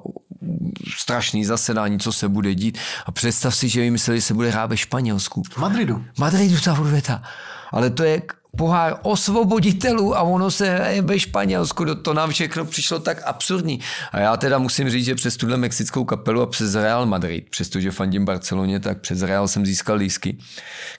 strašný 0.97 1.45
zasedání, 1.45 1.99
co 1.99 2.13
se 2.13 2.29
bude 2.29 2.55
dít. 2.55 2.77
A 3.05 3.11
představ 3.11 3.55
si, 3.55 3.69
že 3.69 3.81
vymysleli, 3.81 4.19
že 4.19 4.25
se 4.25 4.33
bude 4.33 4.49
hrát 4.49 4.65
ve 4.65 4.77
Španělsku. 4.77 5.43
Madridu. 5.57 6.05
Madridu 6.19 6.55
ta. 7.01 7.23
Ale 7.71 7.89
to 7.89 8.03
je 8.03 8.21
pohár 8.57 8.97
osvoboditelů 9.01 10.17
a 10.17 10.21
ono 10.21 10.51
se 10.51 10.69
hraje 10.69 11.01
ve 11.01 11.19
Španělsku. 11.19 11.95
To 11.95 12.13
nám 12.13 12.29
všechno 12.29 12.65
přišlo 12.65 12.99
tak 12.99 13.21
absurdní. 13.25 13.79
A 14.11 14.19
já 14.19 14.37
teda 14.37 14.57
musím 14.57 14.89
říct, 14.89 15.05
že 15.05 15.15
přes 15.15 15.37
tuhle 15.37 15.57
mexickou 15.57 16.03
kapelu 16.05 16.41
a 16.41 16.45
přes 16.45 16.75
Real 16.75 17.05
Madrid, 17.05 17.49
přestože 17.49 17.91
fandím 17.91 18.25
Barceloně, 18.25 18.79
tak 18.79 19.01
přes 19.01 19.21
Real 19.21 19.47
jsem 19.47 19.65
získal 19.65 19.95
lísky. 19.95 20.37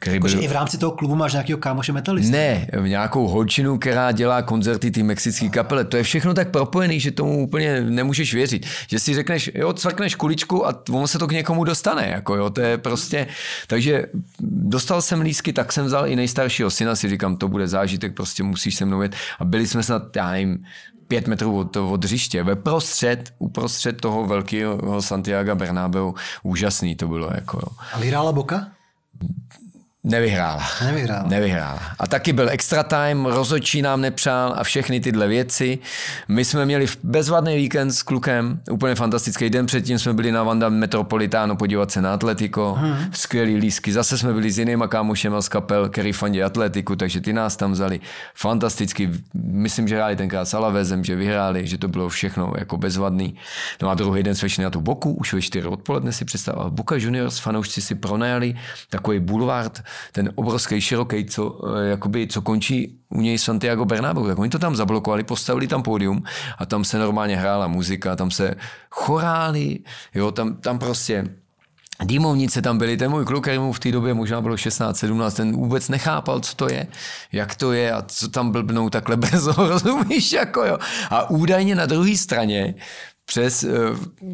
Který 0.00 0.18
byl... 0.18 0.42
i 0.42 0.48
v 0.48 0.52
rámci 0.52 0.78
toho 0.78 0.92
klubu 0.92 1.14
máš 1.14 1.32
nějakého 1.32 1.58
kámoše 1.58 1.92
metalista? 1.92 2.32
Ne, 2.32 2.66
v 2.72 2.88
nějakou 2.88 3.28
holčinu, 3.28 3.78
která 3.78 4.12
dělá 4.12 4.42
koncerty 4.42 4.90
ty 4.90 5.02
mexické 5.02 5.48
kapele. 5.48 5.84
To 5.84 5.96
je 5.96 6.02
všechno 6.02 6.34
tak 6.34 6.50
propojený, 6.50 7.00
že 7.00 7.10
tomu 7.10 7.42
úplně 7.42 7.80
nemůžeš 7.80 8.34
věřit. 8.34 8.66
Že 8.88 8.98
si 8.98 9.14
řekneš, 9.14 9.50
jo, 9.54 9.72
cvrkneš 9.72 10.14
kuličku 10.14 10.66
a 10.66 10.82
ono 10.90 11.08
se 11.08 11.18
to 11.18 11.26
k 11.26 11.32
někomu 11.32 11.64
dostane. 11.64 12.08
Jako 12.08 12.36
jo, 12.36 12.50
to 12.50 12.60
je 12.60 12.78
prostě... 12.78 13.26
Takže 13.66 14.06
dostal 14.40 15.02
jsem 15.02 15.20
lísky, 15.20 15.52
tak 15.52 15.72
jsem 15.72 15.86
vzal 15.86 16.06
i 16.06 16.16
nejstaršího 16.16 16.70
syna, 16.70 16.96
si 16.96 17.08
říkám, 17.08 17.36
to 17.42 17.48
bude 17.48 17.68
zážitek, 17.68 18.14
prostě 18.14 18.42
musíš 18.42 18.74
se 18.74 18.84
mnou 18.84 19.02
jet. 19.02 19.14
A 19.38 19.44
byli 19.44 19.66
jsme 19.66 19.82
snad, 19.82 20.16
já 20.16 20.30
nevím, 20.30 20.64
pět 21.08 21.28
metrů 21.28 21.58
od, 21.58 21.76
od 21.76 22.04
hřiště, 22.04 22.42
ve 22.42 22.56
prostřed, 22.56 23.34
uprostřed 23.38 24.00
toho 24.00 24.26
velkého 24.26 25.02
Santiago 25.02 25.54
Bernabeu, 25.54 26.14
úžasný 26.42 26.96
to 26.96 27.08
bylo. 27.08 27.30
Jako, 27.34 27.56
jo. 27.56 27.68
A 27.92 27.98
vyhrála 27.98 28.32
Boka? 28.32 28.66
Nevyhrála. 30.04 30.62
Nevyhrála. 30.84 31.28
Nevyhrála. 31.28 31.80
A 31.98 32.06
taky 32.06 32.32
byl 32.32 32.48
extra 32.50 32.82
time, 32.82 33.26
rozočí 33.26 33.82
nám 33.82 34.00
nepřál 34.00 34.54
a 34.56 34.64
všechny 34.64 35.00
tyhle 35.00 35.28
věci. 35.28 35.78
My 36.28 36.44
jsme 36.44 36.66
měli 36.66 36.86
bezvadný 37.02 37.56
víkend 37.56 37.92
s 37.92 38.02
klukem, 38.02 38.60
úplně 38.70 38.94
fantastický 38.94 39.50
den. 39.50 39.66
Předtím 39.66 39.98
jsme 39.98 40.12
byli 40.12 40.32
na 40.32 40.42
Vanda 40.42 40.68
Metropolitánu 40.68 41.56
podívat 41.56 41.90
se 41.90 42.02
na 42.02 42.14
Atletico, 42.14 42.72
hmm. 42.72 42.96
skvělý 43.12 43.56
lísky. 43.56 43.92
Zase 43.92 44.18
jsme 44.18 44.32
byli 44.32 44.50
s 44.50 44.58
jinýma 44.58 44.88
kámošema 44.88 45.42
z 45.42 45.48
kapel, 45.48 45.88
který 45.88 46.12
fandí 46.12 46.42
Atletiku, 46.42 46.96
takže 46.96 47.20
ty 47.20 47.32
nás 47.32 47.56
tam 47.56 47.72
vzali. 47.72 48.00
Fantasticky. 48.34 49.10
Myslím, 49.34 49.88
že 49.88 49.96
hráli 49.96 50.16
tenkrát 50.16 50.44
s 50.44 50.54
Alavezem, 50.54 51.04
že 51.04 51.16
vyhráli, 51.16 51.66
že 51.66 51.78
to 51.78 51.88
bylo 51.88 52.08
všechno 52.08 52.52
jako 52.58 52.76
bezvadný. 52.76 53.34
No 53.82 53.90
a 53.90 53.94
druhý 53.94 54.22
den 54.22 54.34
jsme 54.34 54.48
šli 54.48 54.64
na 54.64 54.70
tu 54.70 54.80
Boku, 54.80 55.12
už 55.12 55.32
ve 55.32 55.42
4 55.42 55.66
odpoledne 55.66 56.12
si 56.12 56.24
představil. 56.24 56.70
Boca 56.70 56.96
Juniors 56.96 57.38
fanoušci 57.38 57.82
si 57.82 57.94
pronajali 57.94 58.54
takový 58.90 59.20
bulvard 59.20 59.82
ten 60.12 60.32
obrovský, 60.34 60.80
široký, 60.80 61.24
co, 61.24 61.60
eh, 61.76 61.88
jakoby, 61.88 62.26
co 62.26 62.42
končí 62.42 62.98
u 63.08 63.20
něj 63.20 63.38
Santiago 63.38 63.84
Bernabeu, 63.84 64.26
tak 64.26 64.38
oni 64.38 64.50
to 64.50 64.58
tam 64.58 64.76
zablokovali, 64.76 65.24
postavili 65.24 65.66
tam 65.66 65.82
pódium 65.82 66.22
a 66.58 66.66
tam 66.66 66.84
se 66.84 66.98
normálně 66.98 67.36
hrála 67.36 67.66
muzika, 67.66 68.16
tam 68.16 68.30
se 68.30 68.54
chorály, 68.90 69.78
jo, 70.14 70.30
tam, 70.30 70.56
tam 70.56 70.78
prostě 70.78 71.28
Dýmovnice 72.04 72.62
tam 72.62 72.78
byly, 72.78 72.96
ten 72.96 73.10
můj 73.10 73.24
kluk, 73.24 73.44
který 73.44 73.58
mu 73.58 73.72
v 73.72 73.78
té 73.78 73.92
době 73.92 74.14
možná 74.14 74.40
bylo 74.40 74.56
16, 74.56 74.96
17, 74.96 75.34
ten 75.34 75.52
vůbec 75.56 75.88
nechápal, 75.88 76.40
co 76.40 76.54
to 76.56 76.68
je, 76.68 76.86
jak 77.32 77.54
to 77.54 77.72
je 77.72 77.92
a 77.92 78.02
co 78.02 78.28
tam 78.28 78.50
blbnou 78.50 78.90
takhle 78.90 79.16
brzo, 79.22 79.54
rozumíš, 79.56 80.32
jako 80.32 80.64
jo. 80.64 80.78
A 81.10 81.30
údajně 81.30 81.74
na 81.74 81.86
druhé 81.86 82.16
straně 82.16 82.74
přes 83.24 83.64
uh, 83.64 83.70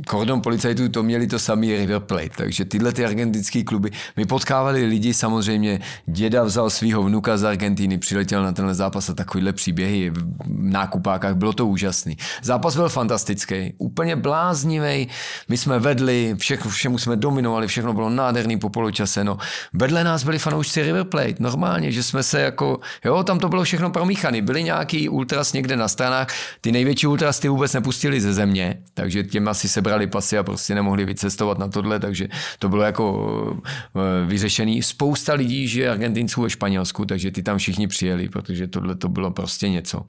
kordon 0.06 0.40
policajtů 0.40 0.88
to 0.88 1.02
měli 1.02 1.26
to 1.26 1.38
samý 1.38 1.76
River 1.76 2.00
Plate, 2.00 2.30
takže 2.36 2.64
tyhle 2.64 2.92
ty 2.92 3.04
argentinské 3.04 3.64
kluby, 3.64 3.90
my 4.16 4.26
potkávali 4.26 4.84
lidi, 4.84 5.14
samozřejmě 5.14 5.80
děda 6.06 6.44
vzal 6.44 6.70
svého 6.70 7.02
vnuka 7.02 7.36
z 7.36 7.44
Argentiny, 7.44 7.98
přiletěl 7.98 8.42
na 8.42 8.52
tenhle 8.52 8.74
zápas 8.74 9.10
a 9.10 9.14
takovýhle 9.14 9.52
příběhy 9.52 10.10
v 10.10 10.26
nákupákách, 10.46 11.34
bylo 11.34 11.52
to 11.52 11.66
úžasný. 11.66 12.16
Zápas 12.42 12.76
byl 12.76 12.88
fantastický, 12.88 13.74
úplně 13.78 14.16
bláznivý, 14.16 15.08
my 15.48 15.56
jsme 15.56 15.78
vedli, 15.78 16.34
všechno, 16.38 16.70
všemu 16.70 16.98
jsme 16.98 17.16
dominovali, 17.16 17.66
všechno 17.66 17.92
bylo 17.92 18.10
nádherný 18.10 18.58
po 18.58 18.68
poločase, 18.68 19.24
no. 19.24 19.38
Vedle 19.72 20.04
nás 20.04 20.24
byli 20.24 20.38
fanoušci 20.38 20.82
River 20.82 21.04
Plate, 21.04 21.34
normálně, 21.38 21.92
že 21.92 22.02
jsme 22.02 22.22
se 22.22 22.40
jako, 22.40 22.80
jo, 23.04 23.22
tam 23.22 23.38
to 23.38 23.48
bylo 23.48 23.64
všechno 23.64 23.90
promíchaný, 23.90 24.42
byli 24.42 24.62
nějaký 24.62 25.08
ultras 25.08 25.52
někde 25.52 25.76
na 25.76 25.88
stranách, 25.88 26.28
ty 26.60 26.72
největší 26.72 27.06
ultras 27.06 27.38
ty 27.38 27.48
vůbec 27.48 27.72
nepustili 27.72 28.20
ze 28.20 28.34
země, 28.34 28.77
takže 28.94 29.22
těm 29.22 29.48
asi 29.48 29.68
sebrali 29.68 30.06
pasy 30.06 30.38
a 30.38 30.42
prostě 30.42 30.74
nemohli 30.74 31.04
vycestovat 31.04 31.58
na 31.58 31.68
tohle, 31.68 32.00
takže 32.00 32.28
to 32.58 32.68
bylo 32.68 32.82
jako 32.82 33.56
eh, 33.96 34.26
vyřešený. 34.26 34.82
Spousta 34.82 35.34
lidí 35.34 35.68
žije 35.68 35.90
Argentinců 35.90 36.42
ve 36.42 36.50
Španělsku, 36.50 37.04
takže 37.04 37.30
ty 37.30 37.42
tam 37.42 37.58
všichni 37.58 37.88
přijeli, 37.88 38.28
protože 38.28 38.66
tohle 38.66 38.94
to 38.94 39.08
bylo 39.08 39.30
prostě 39.30 39.68
něco. 39.68 40.06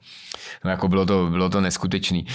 No, 0.64 0.70
jako 0.70 0.88
bylo 0.88 1.06
to, 1.06 1.28
bylo 1.30 1.48
to 1.48 1.60
neskutečný. 1.60 2.26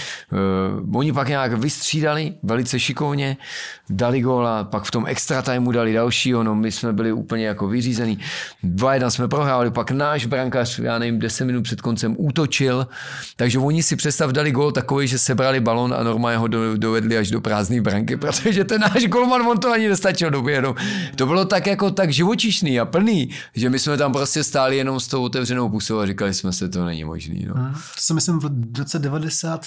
Uh, 0.82 0.98
oni 0.98 1.12
pak 1.12 1.28
nějak 1.28 1.52
vystřídali 1.52 2.34
velice 2.42 2.80
šikovně, 2.80 3.36
dali 3.90 4.20
góla, 4.20 4.64
pak 4.64 4.84
v 4.84 4.90
tom 4.90 5.04
extra 5.06 5.42
timeu 5.42 5.72
dali 5.72 5.92
dalšího, 5.92 6.42
no 6.42 6.54
my 6.54 6.72
jsme 6.72 6.92
byli 6.92 7.12
úplně 7.12 7.46
jako 7.46 7.68
vyřízený. 7.68 8.18
Dva 8.62 8.94
jedna 8.94 9.10
jsme 9.10 9.28
prohráli, 9.28 9.70
pak 9.70 9.90
náš 9.90 10.26
brankář, 10.26 10.78
já 10.78 10.98
nevím, 10.98 11.18
10 11.18 11.44
minut 11.44 11.62
před 11.62 11.80
koncem 11.80 12.14
útočil, 12.18 12.86
takže 13.36 13.58
oni 13.58 13.82
si 13.82 13.96
představ 13.96 14.30
dali 14.30 14.52
gól 14.52 14.72
takový, 14.72 15.08
že 15.08 15.18
sebrali 15.18 15.60
balon 15.60 15.94
a 15.94 16.02
normálně 16.02 16.25
ho 16.34 16.48
do, 16.48 16.76
dovedli 16.76 17.18
až 17.18 17.30
do 17.30 17.40
prázdné 17.40 17.80
branky, 17.80 18.16
protože 18.16 18.64
ten 18.64 18.80
náš 18.80 19.06
golman, 19.06 19.42
on 19.42 19.58
to 19.58 19.70
ani 19.70 19.88
nestačil 19.88 20.30
doběhnout. 20.30 20.76
To 21.16 21.26
bylo 21.26 21.44
tak 21.44 21.66
jako 21.66 21.90
tak 21.90 22.12
živočišný 22.12 22.80
a 22.80 22.84
plný, 22.84 23.30
že 23.54 23.70
my 23.70 23.78
jsme 23.78 23.96
tam 23.96 24.12
prostě 24.12 24.44
stáli 24.44 24.76
jenom 24.76 25.00
s 25.00 25.08
tou 25.08 25.22
otevřenou 25.22 25.68
pusou 25.68 25.98
a 25.98 26.06
říkali 26.06 26.34
jsme 26.34 26.52
se, 26.52 26.68
to 26.68 26.84
není 26.84 27.04
možný. 27.04 27.46
No. 27.48 27.54
To 27.54 28.00
se 28.00 28.14
myslím 28.14 28.38
v 28.38 28.78
roce 28.78 28.98
90 28.98 29.66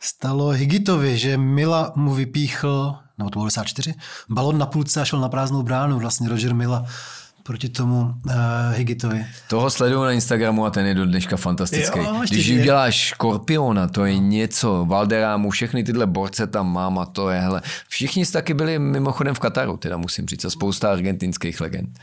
stalo 0.00 0.48
Higitovi, 0.48 1.18
že 1.18 1.36
Mila 1.36 1.92
mu 1.96 2.14
vypíchl, 2.14 2.94
nebo 3.18 3.30
to 3.30 3.38
bylo 3.38 3.44
94, 3.44 3.94
balon 4.28 4.58
na 4.58 4.66
půlce 4.66 5.00
a 5.00 5.04
šel 5.04 5.20
na 5.20 5.28
prázdnou 5.28 5.62
bránu, 5.62 5.98
vlastně 5.98 6.28
Roger 6.28 6.54
Mila 6.54 6.86
proti 7.42 7.68
tomu 7.68 8.00
uh, 8.00 8.32
Higitovi. 8.72 9.26
Toho 9.48 9.70
sleduju 9.70 10.02
na 10.04 10.12
Instagramu 10.12 10.64
a 10.66 10.70
ten 10.70 10.86
je 10.86 10.94
do 10.94 11.06
dneška 11.06 11.36
fantastický. 11.36 11.98
Jo, 11.98 12.22
Když 12.30 12.46
je. 12.46 12.60
uděláš 12.60 12.94
Škorpiona, 12.96 13.88
to 13.88 14.04
je 14.04 14.18
něco, 14.18 14.84
Valderámu, 14.88 15.50
všechny 15.50 15.84
tyhle 15.84 16.06
borce 16.06 16.46
tam 16.46 16.72
mám 16.72 16.98
a 16.98 17.06
to 17.06 17.30
je, 17.30 17.40
hele. 17.40 17.62
Všichni 17.88 18.26
taky 18.26 18.54
byli 18.54 18.78
mimochodem 18.78 19.34
v 19.34 19.38
Kataru, 19.38 19.76
teda 19.76 19.96
musím 19.96 20.26
říct, 20.26 20.44
a 20.44 20.50
spousta 20.50 20.92
argentinských 20.92 21.60
legend. 21.60 21.98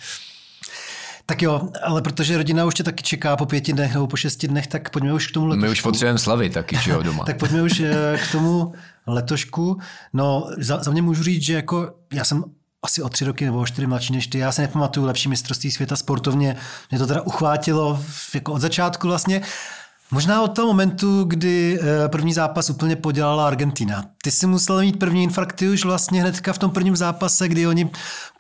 Tak 1.26 1.42
jo, 1.42 1.70
ale 1.84 2.02
protože 2.02 2.38
rodina 2.38 2.66
už 2.66 2.74
tě 2.74 2.84
taky 2.84 3.04
čeká 3.04 3.38
po 3.38 3.46
pěti 3.46 3.74
dnech 3.74 3.94
nebo 3.94 4.08
po 4.08 4.16
šesti 4.16 4.48
dnech, 4.48 4.68
tak 4.68 4.90
pojďme 4.90 5.14
už 5.14 5.28
k 5.28 5.32
tomu 5.32 5.46
letošku. 5.46 5.66
My 5.66 5.72
už 5.72 5.82
potřebujeme 5.82 6.20
slavy 6.20 6.50
taky, 6.50 6.78
že 6.84 6.92
jo, 6.92 7.02
doma. 7.04 7.26
tak 7.26 7.38
pojďme 7.38 7.62
už 7.62 7.80
eh, 7.80 8.18
k 8.28 8.32
tomu 8.32 8.74
letošku. 9.08 9.80
No, 10.14 10.50
za, 10.58 10.84
za 10.84 10.92
mě 10.92 11.02
můžu 11.02 11.24
říct, 11.24 11.44
že 11.44 11.54
jako 11.54 11.92
já 12.14 12.24
jsem 12.24 12.44
asi 12.84 13.02
o 13.02 13.10
tři 13.10 13.26
roky 13.26 13.46
nebo 13.46 13.60
o 13.60 13.66
čtyři 13.66 13.88
mladší 13.88 14.14
než 14.14 14.28
ty. 14.28 14.38
Já 14.38 14.52
se 14.52 14.62
nepamatuju 14.62 15.06
lepší 15.06 15.30
mistrovství 15.30 15.72
světa 15.72 15.96
sportovně. 15.96 16.56
Mě 16.92 17.00
to 17.00 17.08
teda 17.08 17.22
uchvátilo 17.22 18.04
jako 18.34 18.54
od 18.54 18.62
začátku 18.62 19.08
vlastně. 19.08 19.42
Možná 20.12 20.42
od 20.42 20.48
toho 20.48 20.68
momentu, 20.68 21.24
kdy 21.24 21.80
eh, 21.82 22.10
první 22.10 22.34
zápas 22.34 22.70
úplně 22.70 22.96
podělala 22.96 23.48
Argentina. 23.48 24.06
Ty 24.24 24.32
si 24.32 24.48
musel 24.48 24.80
mít 24.80 25.00
první 25.00 25.24
infarkty 25.24 25.70
už 25.70 25.86
vlastně 25.86 26.22
hnedka 26.22 26.54
v 26.54 26.58
tom 26.58 26.72
prvním 26.72 26.96
zápase, 26.96 27.48
kdy 27.48 27.68
oni 27.68 27.90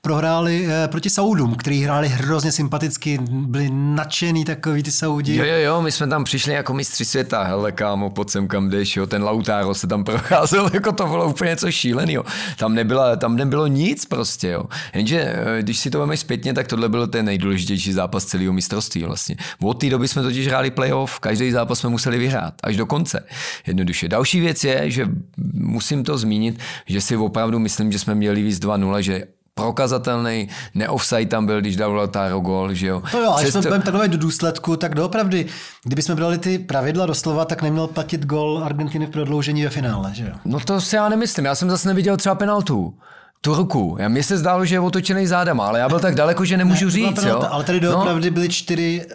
prohráli 0.02 0.68
eh, 0.68 0.88
proti 0.88 1.10
Saudům, 1.10 1.56
který 1.56 1.84
hráli 1.84 2.08
hrozně 2.08 2.52
sympaticky, 2.52 3.20
byli 3.32 3.70
nadšený 3.72 4.46
takový 4.46 4.84
ty 4.84 4.92
Saudi. 4.92 5.36
Jo, 5.36 5.46
jo, 5.46 5.56
jo, 5.56 5.82
my 5.82 5.92
jsme 5.92 6.08
tam 6.08 6.24
přišli 6.24 6.54
jako 6.54 6.74
mistři 6.74 7.06
světa, 7.06 7.44
hele 7.44 7.72
kámo, 7.72 8.10
pojď 8.10 8.30
sem 8.30 8.48
kam 8.48 8.70
jdeš, 8.70 8.98
jo, 8.98 9.08
ten 9.08 9.24
Lautaro 9.24 9.74
se 9.74 9.88
tam 9.88 10.04
procházel, 10.04 10.70
jako 10.74 10.92
to 10.92 11.08
bylo 11.08 11.30
úplně 11.30 11.50
něco 11.50 11.72
šíleného. 11.72 12.26
Tam, 12.58 12.76
nebyla, 12.76 13.16
tam 13.16 13.36
nebylo 13.36 13.68
nic 13.68 14.06
prostě, 14.06 14.48
jo. 14.48 14.64
Jenže, 14.94 15.20
eh, 15.22 15.62
když 15.62 15.80
si 15.80 15.90
to 15.90 16.00
máme 16.00 16.18
zpětně, 16.18 16.54
tak 16.54 16.68
tohle 16.68 16.90
byl 16.90 17.08
ten 17.08 17.26
nejdůležitější 17.26 17.94
zápas 17.94 18.26
celého 18.26 18.54
mistrovství 18.54 19.04
vlastně. 19.04 19.36
Od 19.62 19.74
té 19.74 19.90
doby 19.90 20.08
jsme 20.08 20.22
totiž 20.22 20.48
hráli 20.48 20.72
playoff, 20.72 21.20
každý 21.20 21.52
zápas 21.52 21.80
jsme 21.80 21.90
museli 21.90 22.18
vyhrát, 22.18 22.54
až 22.64 22.78
do 22.78 22.86
konce. 22.86 23.26
Jednoduše. 23.68 24.08
Další 24.08 24.40
věc 24.40 24.64
je, 24.64 24.92
že 24.92 25.08
musím 25.70 26.04
to 26.04 26.18
zmínit, 26.18 26.60
že 26.86 27.02
si 27.02 27.18
opravdu 27.18 27.60
myslím, 27.60 27.92
že 27.92 28.00
jsme 28.00 28.16
měli 28.16 28.44
víc 28.44 28.60
2-0, 28.60 28.98
že 28.98 29.24
prokazatelný, 29.54 30.50
neoffside 30.76 31.26
tam 31.26 31.46
byl, 31.46 31.62
když 31.62 31.76
dal 31.76 31.96
Lautaro 31.96 32.40
gol, 32.40 32.74
že 32.74 32.88
jo. 32.88 33.04
To 33.12 33.20
jo, 33.20 33.32
ale 33.32 33.42
když 33.42 33.54
jsme 33.54 33.80
takové 33.80 34.08
do 34.08 34.18
důsledku, 34.18 34.76
tak 34.76 34.96
doopravdy, 34.96 35.46
kdyby 35.84 36.02
jsme 36.02 36.16
brali 36.16 36.38
ty 36.38 36.60
pravidla 36.60 37.06
doslova, 37.06 37.46
tak 37.46 37.62
neměl 37.62 37.88
platit 37.88 38.26
gol 38.26 38.62
Argentiny 38.64 39.06
v 39.06 39.10
prodloužení 39.10 39.64
ve 39.64 39.70
finále, 39.70 40.12
že 40.14 40.24
jo? 40.24 40.36
No 40.46 40.60
to 40.60 40.82
si 40.82 40.96
já 40.96 41.10
nemyslím, 41.10 41.46
já 41.46 41.56
jsem 41.56 41.70
zase 41.70 41.88
neviděl 41.88 42.18
třeba 42.18 42.36
penaltu 42.36 42.94
tu 43.42 43.56
ruku. 43.56 43.96
Já 44.00 44.10
mně 44.10 44.24
se 44.24 44.38
zdálo, 44.38 44.66
že 44.66 44.76
je 44.76 44.80
otočený 44.80 45.28
zádama, 45.28 45.68
ale 45.68 45.80
já 45.80 45.90
byl 45.90 46.00
tak 46.00 46.16
daleko, 46.16 46.46
že 46.46 46.58
nemůžu 46.58 46.86
ne, 46.86 46.92
říct. 46.92 47.24
jo? 47.24 47.48
Ale 47.50 47.64
tady 47.64 47.80
doopravdy 47.80 48.30
no. 48.30 48.34
byly 48.34 48.50
čtyři, 48.50 49.06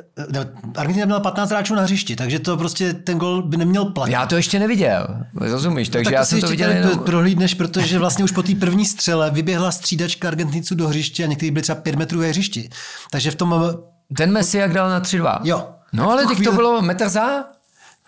Argentina 0.77 1.07
měla 1.07 1.21
15 1.21 1.51
hráčů 1.51 1.75
na 1.75 1.83
hřišti, 1.83 2.17
takže 2.17 2.39
to 2.39 2.57
prostě 2.57 2.93
ten 2.93 3.19
gol 3.19 3.43
by 3.43 3.57
neměl 3.57 3.85
platit. 3.85 4.13
Já 4.13 4.27
to 4.27 4.37
ještě 4.37 4.59
neviděl, 4.59 5.07
rozumíš, 5.35 5.89
takže 5.89 6.05
no, 6.05 6.05
tak 6.05 6.15
já 6.15 6.25
jsem 6.25 6.41
to 6.41 6.49
viděl 6.49 6.71
jenom... 6.71 6.99
prohlídneš, 6.99 7.55
protože 7.55 7.99
vlastně 7.99 8.25
už 8.25 8.31
po 8.31 8.43
té 8.43 8.55
první 8.55 8.85
střele 8.85 9.31
vyběhla 9.31 9.73
střídačka 9.73 10.29
Argentinců 10.29 10.75
do 10.75 10.89
hřiště 10.89 11.25
a 11.25 11.27
někteří 11.27 11.51
byli 11.51 11.63
třeba 11.63 11.81
5 11.81 11.97
metrů 11.97 12.19
ve 12.19 12.29
hřišti. 12.29 12.69
Takže 13.11 13.31
v 13.31 13.35
tom... 13.35 13.75
Ten 14.17 14.33
Messi 14.33 14.59
jak 14.59 14.73
dal 14.73 14.89
na 14.89 15.01
3-2. 15.01 15.41
Jo. 15.45 15.69
No 15.93 16.11
ale 16.11 16.27
teď 16.27 16.37
chvíli... 16.37 16.51
to 16.51 16.57
bylo 16.57 16.83
metr 16.83 17.09
za? 17.09 17.45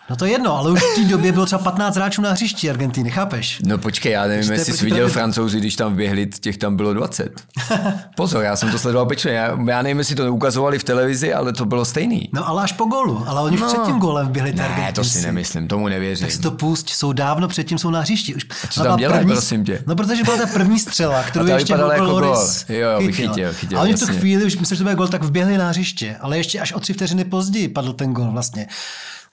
No 0.09 0.15
to 0.15 0.25
jedno, 0.25 0.57
ale 0.57 0.71
už 0.71 0.79
v 0.79 0.95
té 0.95 1.03
době 1.03 1.31
bylo 1.31 1.45
třeba 1.45 1.61
15 1.61 1.95
hráčů 1.95 2.21
na 2.21 2.31
hřišti 2.31 2.69
Argentiny, 2.69 3.11
chápeš? 3.11 3.61
No 3.65 3.77
počkej, 3.77 4.11
já 4.11 4.27
nevím, 4.27 4.51
jestli 4.51 4.73
jsi 4.73 4.85
viděl 4.85 5.09
francouzi, 5.09 5.59
když 5.59 5.75
tam 5.75 5.95
běhli, 5.95 6.25
těch 6.25 6.57
tam 6.57 6.75
bylo 6.75 6.93
20. 6.93 7.41
Pozor, 8.15 8.43
já 8.43 8.55
jsem 8.55 8.71
to 8.71 8.79
sledoval 8.79 9.05
pečlivě. 9.05 9.37
Já, 9.37 9.57
já 9.67 9.81
nevím, 9.81 9.99
jestli 9.99 10.15
to 10.15 10.33
ukazovali 10.33 10.79
v 10.79 10.83
televizi, 10.83 11.33
ale 11.33 11.53
to 11.53 11.65
bylo 11.65 11.85
stejný. 11.85 12.29
No 12.33 12.47
ale 12.47 12.63
až 12.63 12.71
po 12.71 12.85
golu, 12.85 13.23
ale 13.27 13.41
oni 13.41 13.57
no. 13.57 13.65
už 13.65 13.73
před 13.73 13.85
tím 13.85 13.99
golem 13.99 14.27
běhli 14.27 14.53
Ne, 14.53 14.91
to 14.95 15.03
si 15.03 15.21
nemyslím, 15.21 15.67
tomu 15.67 15.87
nevěřím. 15.87 16.27
Tak 16.27 16.35
si 16.35 16.41
to 16.41 16.51
pust, 16.51 16.89
jsou 16.89 17.13
dávno 17.13 17.47
předtím, 17.47 17.77
jsou 17.77 17.89
na 17.89 17.99
hřišti. 17.99 18.35
Už, 18.35 18.47
A 18.63 18.67
co 18.67 18.83
tam 18.83 18.99
dělají, 18.99 19.25
prosím 19.25 19.65
tě? 19.65 19.83
No 19.87 19.95
protože 19.95 20.23
byla 20.23 20.37
ta 20.37 20.45
první 20.45 20.79
střela, 20.79 21.23
kterou 21.27 21.45
ještě 21.45 21.73
jako 21.73 22.03
Loris 22.03 22.65
Jo, 22.69 22.89
jo, 22.89 23.11
chytil, 23.11 23.53
chytil, 23.53 23.79
A 23.79 23.81
oni 23.81 23.93
v 23.93 23.99
tu 23.99 24.05
chvíli, 24.05 24.45
už 24.45 24.57
myslím, 24.57 24.75
že 24.75 24.83
to 24.83 24.87
byl 24.89 24.95
gol, 24.95 25.07
tak 25.07 25.23
vběhli 25.23 25.57
na 25.57 25.69
hřiště, 25.69 26.15
ale 26.21 26.37
ještě 26.37 26.59
až 26.59 26.73
o 26.73 26.79
tři 26.79 26.93
vteřiny 26.93 27.25
později 27.25 27.67
padl 27.67 27.93
ten 27.93 28.13
gol 28.13 28.31
vlastně. 28.31 28.67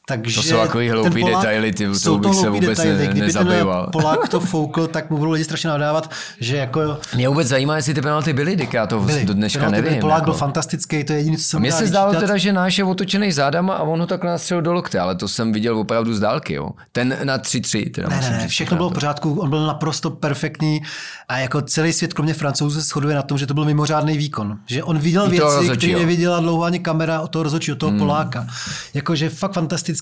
Takže 0.06 0.36
to 0.36 0.42
jsou 0.42 0.56
takový 0.56 0.90
hloupý 0.90 1.20
Polák, 1.20 1.42
detaily, 1.42 1.72
ty, 1.72 1.86
to 1.86 1.94
jsou 1.94 2.18
bych 2.18 2.34
se 2.34 2.48
vůbec 2.48 2.78
detaily. 2.78 2.98
Ne, 2.98 3.06
Kdyby 3.06 3.20
nezabýval. 3.20 3.82
ten 3.82 3.90
Polák 3.92 4.28
to 4.28 4.40
foukl, 4.54 4.86
tak 4.86 5.10
mu 5.10 5.18
budou 5.18 5.30
lidi 5.30 5.44
strašně 5.44 5.68
nadávat, 5.68 6.10
že 6.40 6.56
jako... 6.56 6.98
Mě 7.14 7.28
vůbec 7.28 7.48
zajímá, 7.48 7.76
jestli 7.76 7.94
ty 7.94 8.02
penalty 8.02 8.32
byly, 8.32 8.56
Dick, 8.56 8.72
já 8.72 8.86
to 8.86 9.00
byly. 9.00 9.24
do 9.24 9.34
dneška 9.34 9.58
penalty 9.58 9.76
nevím. 9.76 9.90
Byly. 9.90 10.00
Polák 10.00 10.16
jako. 10.16 10.24
byl 10.24 10.34
fantastický, 10.34 11.04
to 11.04 11.12
je 11.12 11.18
jediné, 11.18 11.36
co 11.36 11.42
jsem 11.42 11.60
Mně 11.60 11.72
se 11.72 11.86
zdálo 11.86 12.10
čítat. 12.10 12.20
teda, 12.20 12.36
že 12.36 12.52
náš 12.52 12.78
je 12.78 12.84
otočený 12.84 13.32
zádama 13.32 13.74
a 13.74 13.82
on 13.82 14.00
ho 14.00 14.06
takhle 14.06 14.30
nastřelil 14.30 14.62
do 14.62 14.72
lokte, 14.72 15.00
ale 15.00 15.14
to 15.14 15.28
jsem 15.28 15.52
viděl 15.52 15.78
opravdu 15.78 16.14
z 16.14 16.20
dálky, 16.20 16.54
jo. 16.54 16.70
Ten 16.92 17.16
na 17.24 17.38
3-3, 17.38 17.90
teda 17.90 18.08
ne, 18.08 18.20
ne, 18.20 18.30
ne, 18.30 18.48
všechno 18.48 18.76
bylo 18.76 18.90
v 18.90 18.92
pořádku, 18.92 19.40
on 19.40 19.50
byl 19.50 19.66
naprosto 19.66 20.10
perfektní 20.10 20.82
a 21.28 21.38
jako 21.38 21.62
celý 21.62 21.92
svět, 21.92 22.14
kromě 22.14 22.34
francouzů, 22.34 22.80
se 22.80 22.86
shoduje 22.86 23.14
na 23.14 23.22
tom, 23.22 23.38
že 23.38 23.46
to 23.46 23.54
byl 23.54 23.64
mimořádný 23.64 24.18
výkon. 24.18 24.58
Že 24.66 24.82
on 24.82 24.98
viděl 24.98 25.28
věci, 25.28 25.68
které 25.76 25.92
neviděla 25.92 26.40
dlouho 26.40 26.64
ani 26.64 26.78
kamera 26.78 27.20
od 27.20 27.28
toho 27.28 27.42
rozhodčí, 27.42 27.72
od 27.72 27.78
toho 27.78 27.90
hmm. 27.90 27.98
Poláka. 27.98 28.46
Jakože 28.94 29.30
fakt 29.30 29.52
fantastický 29.52 29.93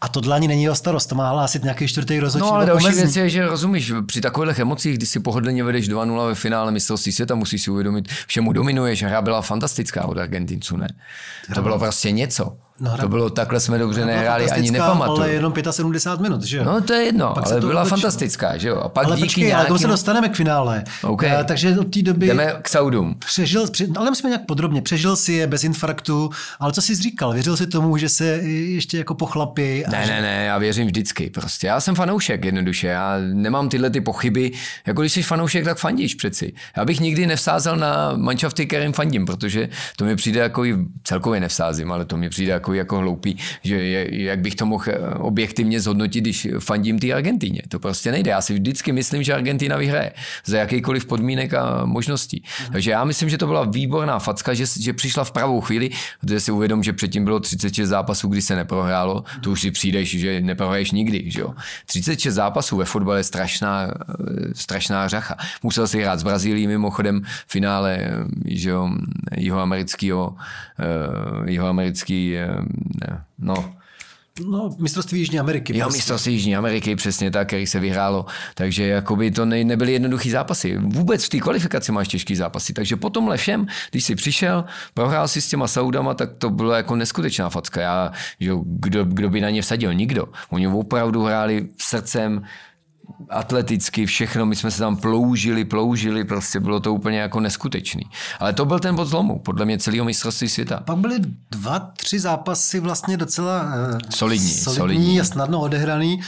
a 0.00 0.08
to 0.08 0.20
tohle 0.20 0.36
ani 0.36 0.48
není 0.48 0.70
o 0.70 0.74
starost, 0.74 1.06
to 1.06 1.14
má 1.14 1.30
hlásit 1.30 1.62
nějaký 1.62 1.88
čtvrtý 1.88 2.20
rozhodčí. 2.20 2.46
No 2.46 2.54
ale 2.54 2.66
další 2.66 2.88
věc 2.88 3.16
je, 3.16 3.28
že 3.28 3.46
rozumíš, 3.46 3.92
při 4.06 4.20
takových 4.20 4.58
emocích, 4.58 4.96
kdy 4.96 5.06
si 5.06 5.20
pohodlně 5.20 5.64
vedeš 5.64 5.90
2-0 5.90 6.26
ve 6.26 6.34
finále 6.34 6.72
mistrovství 6.72 7.12
světa, 7.12 7.34
musíš 7.34 7.62
si 7.62 7.70
uvědomit, 7.70 8.08
všemu 8.26 8.52
dominuješ. 8.52 9.02
Hra 9.02 9.22
byla 9.22 9.42
fantastická 9.42 10.04
od 10.04 10.18
Argentinců, 10.18 10.76
ne? 10.76 10.88
To 11.54 11.62
bylo 11.62 11.78
prostě 11.78 12.10
něco. 12.10 12.56
No, 12.80 12.96
to 12.98 13.08
bylo 13.08 13.30
takhle 13.30 13.60
jsme 13.60 13.78
dobře 13.78 14.06
nehráli, 14.06 14.50
ani 14.50 14.70
nepamatuju. 14.70 15.18
Ale 15.18 15.30
jenom 15.30 15.52
75 15.70 16.22
minut, 16.22 16.42
že 16.42 16.56
jo? 16.56 16.64
No 16.64 16.80
to 16.80 16.92
je 16.92 17.04
jedno, 17.04 17.34
pak 17.34 17.46
ale 17.46 17.60
byla 17.60 17.84
fantastická, 17.84 18.56
že 18.56 18.68
jo? 18.68 18.76
A 18.76 18.88
pak 18.88 19.06
ale 19.06 19.16
díky 19.16 19.26
počkej, 19.26 19.44
nějakým... 19.44 19.72
ale 19.72 19.78
se 19.78 19.86
dostaneme 19.86 20.28
k 20.28 20.36
finále. 20.36 20.84
Okay. 21.02 21.30
A, 21.30 21.40
eh, 21.40 21.44
takže 21.44 21.78
od 21.78 21.94
té 21.94 22.02
doby... 22.02 22.26
Jdeme 22.26 22.54
k 22.62 22.68
Saudům. 22.68 23.14
Přežil, 23.26 23.66
ale 23.96 24.10
musíme 24.10 24.30
nějak 24.30 24.46
podrobně. 24.46 24.82
Přežil 24.82 25.16
si 25.16 25.32
je 25.32 25.46
bez 25.46 25.64
infarktu, 25.64 26.30
ale 26.60 26.72
co 26.72 26.82
jsi 26.82 26.94
říkal? 26.94 27.32
Věřil 27.32 27.56
si 27.56 27.66
tomu, 27.66 27.96
že 27.96 28.08
se 28.08 28.24
ještě 28.24 28.98
jako 28.98 29.14
pochlapí? 29.14 29.84
Ne, 29.90 30.02
že... 30.06 30.12
ne, 30.12 30.20
ne, 30.20 30.44
já 30.44 30.58
věřím 30.58 30.86
vždycky. 30.86 31.30
Prostě 31.30 31.66
já 31.66 31.80
jsem 31.80 31.94
fanoušek 31.94 32.44
jednoduše. 32.44 32.86
Já 32.86 33.16
nemám 33.32 33.68
tyhle 33.68 33.90
ty 33.90 34.00
pochyby. 34.00 34.50
Jako 34.86 35.00
když 35.00 35.12
jsi 35.12 35.22
fanoušek, 35.22 35.64
tak 35.64 35.78
fandíš 35.78 36.14
přeci. 36.14 36.52
Já 36.76 36.84
bych 36.84 37.00
nikdy 37.00 37.26
nevsázel 37.26 37.76
na 37.76 38.12
manšafty, 38.16 38.66
kterým 38.66 38.92
fandím, 38.92 39.26
protože 39.26 39.68
to 39.96 40.04
mi 40.04 40.16
přijde 40.16 40.40
jako 40.40 40.64
celkově 41.04 41.40
nevsázím, 41.40 41.92
ale 41.92 42.04
to 42.04 42.16
mi 42.16 42.28
přijde 42.28 42.52
jako 42.52 42.67
takový 42.68 42.78
jako 42.78 42.98
hloupý, 42.98 43.36
že 43.62 43.74
je, 43.74 44.24
jak 44.24 44.38
bych 44.38 44.54
to 44.54 44.66
mohl 44.66 44.84
eh, 44.88 45.14
objektivně 45.14 45.80
zhodnotit, 45.80 46.20
když 46.20 46.48
fandím 46.58 46.98
té 46.98 47.12
Argentíně. 47.12 47.62
To 47.68 47.78
prostě 47.78 48.12
nejde. 48.12 48.30
Já 48.30 48.40
si 48.40 48.54
vždycky 48.54 48.92
myslím, 48.92 49.22
že 49.22 49.34
Argentina 49.34 49.76
vyhraje 49.76 50.12
za 50.44 50.58
jakýkoliv 50.58 51.06
podmínek 51.06 51.54
a 51.54 51.84
možností. 51.84 52.42
Mm. 52.66 52.72
Takže 52.72 52.90
já 52.90 53.04
myslím, 53.04 53.28
že 53.28 53.38
to 53.38 53.46
byla 53.46 53.64
výborná 53.64 54.18
facka, 54.18 54.54
že, 54.54 54.64
že 54.80 54.92
přišla 54.92 55.24
v 55.24 55.32
pravou 55.32 55.60
chvíli, 55.60 55.90
protože 56.20 56.40
si 56.40 56.52
uvědom, 56.52 56.82
že 56.82 56.92
předtím 56.92 57.24
bylo 57.24 57.40
36 57.40 57.88
zápasů, 57.88 58.28
kdy 58.28 58.42
se 58.42 58.56
neprohrálo, 58.56 59.24
to 59.40 59.50
už 59.50 59.60
si 59.60 59.70
přijdeš, 59.70 60.18
že 60.18 60.40
neprohraješ 60.40 60.90
nikdy. 60.92 61.30
Že 61.30 61.40
jo? 61.40 61.54
36 61.86 62.34
zápasů 62.34 62.76
ve 62.76 62.84
fotbale 62.84 63.20
je 63.20 63.24
strašná, 63.24 63.88
eh, 63.88 64.54
strašná 64.54 65.08
řacha. 65.08 65.36
Musel 65.62 65.86
si 65.88 66.02
hrát 66.02 66.20
s 66.20 66.22
Brazílií 66.22 66.66
mimochodem 66.66 67.22
v 67.24 67.52
finále 67.52 67.98
eh, 68.00 68.10
že 68.44 68.70
jo, 68.70 68.90
jihoamerického, 69.36 70.36
uh, 70.78 71.48
jihoamerický, 71.48 72.36
uh, 72.58 72.64
no, 73.38 73.78
No, 74.46 74.70
mistrovství 74.78 75.18
Jižní 75.18 75.38
Ameriky. 75.40 75.78
Jo, 75.78 75.84
prostě. 75.84 75.98
mistrovství 75.98 76.32
Jižní 76.32 76.56
Ameriky, 76.56 76.96
přesně 76.96 77.30
tak, 77.30 77.48
který 77.48 77.66
se 77.66 77.80
vyhrálo. 77.80 78.26
Takže 78.54 78.86
jakoby 78.86 79.30
to 79.30 79.44
ne, 79.44 79.64
nebyly 79.64 79.92
jednoduchý 79.92 80.30
zápasy. 80.30 80.78
Vůbec 80.78 81.24
v 81.24 81.28
té 81.28 81.38
kvalifikaci 81.38 81.92
máš 81.92 82.08
těžký 82.08 82.36
zápasy. 82.36 82.72
Takže 82.72 82.96
po 82.96 83.10
tomhle 83.10 83.36
všem, 83.36 83.66
když 83.90 84.04
jsi 84.04 84.14
přišel, 84.14 84.64
prohrál 84.94 85.28
si 85.28 85.40
s 85.40 85.48
těma 85.48 85.68
Saudama, 85.68 86.14
tak 86.14 86.30
to 86.38 86.50
bylo 86.50 86.72
jako 86.72 86.96
neskutečná 86.96 87.48
facka. 87.48 87.80
Já, 87.80 88.12
že 88.40 88.52
kdo, 88.64 89.04
kdo 89.04 89.30
by 89.30 89.40
na 89.40 89.50
ně 89.50 89.62
vsadil? 89.62 89.94
Nikdo. 89.94 90.28
Oni 90.50 90.68
opravdu 90.68 91.22
hráli 91.22 91.68
srdcem, 91.82 92.42
atleticky, 93.30 94.06
všechno, 94.06 94.46
my 94.46 94.56
jsme 94.56 94.70
se 94.70 94.78
tam 94.78 94.96
ploužili, 94.96 95.64
ploužili, 95.64 96.24
prostě 96.24 96.60
bylo 96.60 96.80
to 96.80 96.94
úplně 96.94 97.18
jako 97.18 97.40
neskutečný. 97.40 98.02
Ale 98.38 98.52
to 98.52 98.64
byl 98.64 98.78
ten 98.78 98.94
bod 98.94 99.04
zlomu, 99.04 99.38
podle 99.38 99.64
mě 99.64 99.78
celého 99.78 100.04
mistrovství 100.04 100.48
světa. 100.48 100.80
Pak 100.84 100.98
byly 100.98 101.18
dva, 101.50 101.78
tři 101.78 102.18
zápasy 102.18 102.80
vlastně 102.80 103.16
docela 103.16 103.62
uh, 103.62 103.98
solidní, 104.10 104.48
solidní, 104.48 104.76
solidní 104.76 105.20
a 105.20 105.24
snadno 105.24 105.60
odehraný. 105.60 106.20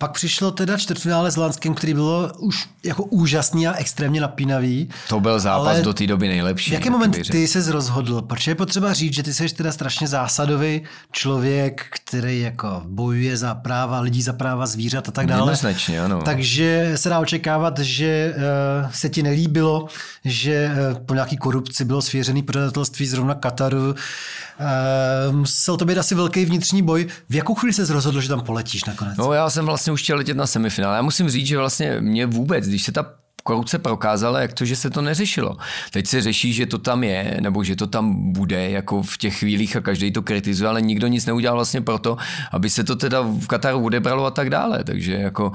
Pak 0.00 0.12
přišlo 0.12 0.50
teda 0.50 0.76
čtvrtfinále 0.76 1.30
s 1.30 1.36
Lanskem, 1.36 1.74
který 1.74 1.94
bylo 1.94 2.32
už 2.38 2.68
jako 2.84 3.04
úžasný 3.04 3.68
a 3.68 3.74
extrémně 3.74 4.20
napínavý. 4.20 4.88
To 5.08 5.20
byl 5.20 5.40
zápas 5.40 5.80
do 5.80 5.94
té 5.94 6.06
doby 6.06 6.28
nejlepší. 6.28 6.70
V 6.70 6.74
jaký 6.74 6.90
moment 6.90 7.16
ty 7.30 7.48
se 7.48 7.72
rozhodl? 7.72 8.22
Protože 8.22 8.50
je 8.50 8.54
potřeba 8.54 8.92
říct, 8.92 9.14
že 9.14 9.22
ty 9.22 9.34
jsi 9.34 9.48
teda 9.48 9.72
strašně 9.72 10.08
zásadový 10.08 10.82
člověk, 11.12 11.86
který 11.90 12.40
jako 12.40 12.82
bojuje 12.84 13.36
za 13.36 13.54
práva 13.54 14.00
lidí, 14.00 14.22
za 14.22 14.32
práva 14.32 14.66
zvířat 14.66 15.08
a 15.08 15.12
tak 15.12 15.26
dále. 15.26 15.40
Jednoznačně, 15.40 16.00
ano. 16.00 16.22
Takže 16.22 16.92
se 16.96 17.08
dá 17.08 17.18
očekávat, 17.18 17.78
že 17.78 18.34
uh, 18.84 18.90
se 18.90 19.08
ti 19.08 19.22
nelíbilo, 19.22 19.86
že 20.24 20.70
uh, 20.92 20.98
po 20.98 21.14
nějaký 21.14 21.36
korupci 21.36 21.84
bylo 21.84 22.02
svěřený 22.02 22.42
predatelství 22.42 23.06
zrovna 23.06 23.34
Kataru. 23.34 23.90
Uh, 23.90 25.36
musel 25.36 25.76
to 25.76 25.84
být 25.84 25.98
asi 25.98 26.14
velký 26.14 26.44
vnitřní 26.44 26.82
boj. 26.82 27.06
V 27.28 27.34
jakou 27.34 27.54
chvíli 27.54 27.72
se 27.72 27.92
rozhodl, 27.92 28.20
že 28.20 28.28
tam 28.28 28.40
poletíš 28.40 28.84
nakonec? 28.84 29.16
No 29.16 29.32
já 29.32 29.50
jsem 29.50 29.66
vlastně 29.66 29.87
už 29.92 30.02
chtěl 30.02 30.16
letět 30.16 30.36
na 30.36 30.46
semifinále. 30.46 30.96
Já 30.96 31.02
musím 31.02 31.30
říct, 31.30 31.46
že 31.46 31.58
vlastně 31.58 32.00
mě 32.00 32.26
vůbec, 32.26 32.68
když 32.68 32.82
se 32.82 32.92
ta 32.92 33.14
korupce 33.48 33.78
prokázala, 33.78 34.40
jak 34.40 34.52
to, 34.52 34.64
že 34.64 34.76
se 34.76 34.90
to 34.90 35.02
neřešilo. 35.02 35.56
Teď 35.90 36.06
se 36.06 36.20
řeší, 36.20 36.52
že 36.52 36.66
to 36.66 36.78
tam 36.78 37.04
je, 37.04 37.40
nebo 37.40 37.64
že 37.64 37.76
to 37.76 37.86
tam 37.86 38.32
bude, 38.32 38.70
jako 38.70 39.02
v 39.02 39.16
těch 39.16 39.38
chvílích 39.38 39.76
a 39.76 39.80
každý 39.80 40.12
to 40.12 40.22
kritizuje, 40.22 40.68
ale 40.68 40.82
nikdo 40.82 41.06
nic 41.06 41.26
neudělal 41.26 41.56
vlastně 41.56 41.80
proto, 41.80 42.16
aby 42.52 42.70
se 42.70 42.84
to 42.84 42.96
teda 42.96 43.20
v 43.20 43.46
Kataru 43.46 43.84
odebralo 43.84 44.26
a 44.26 44.30
tak 44.30 44.50
dále. 44.50 44.84
Takže 44.84 45.14
jako, 45.14 45.52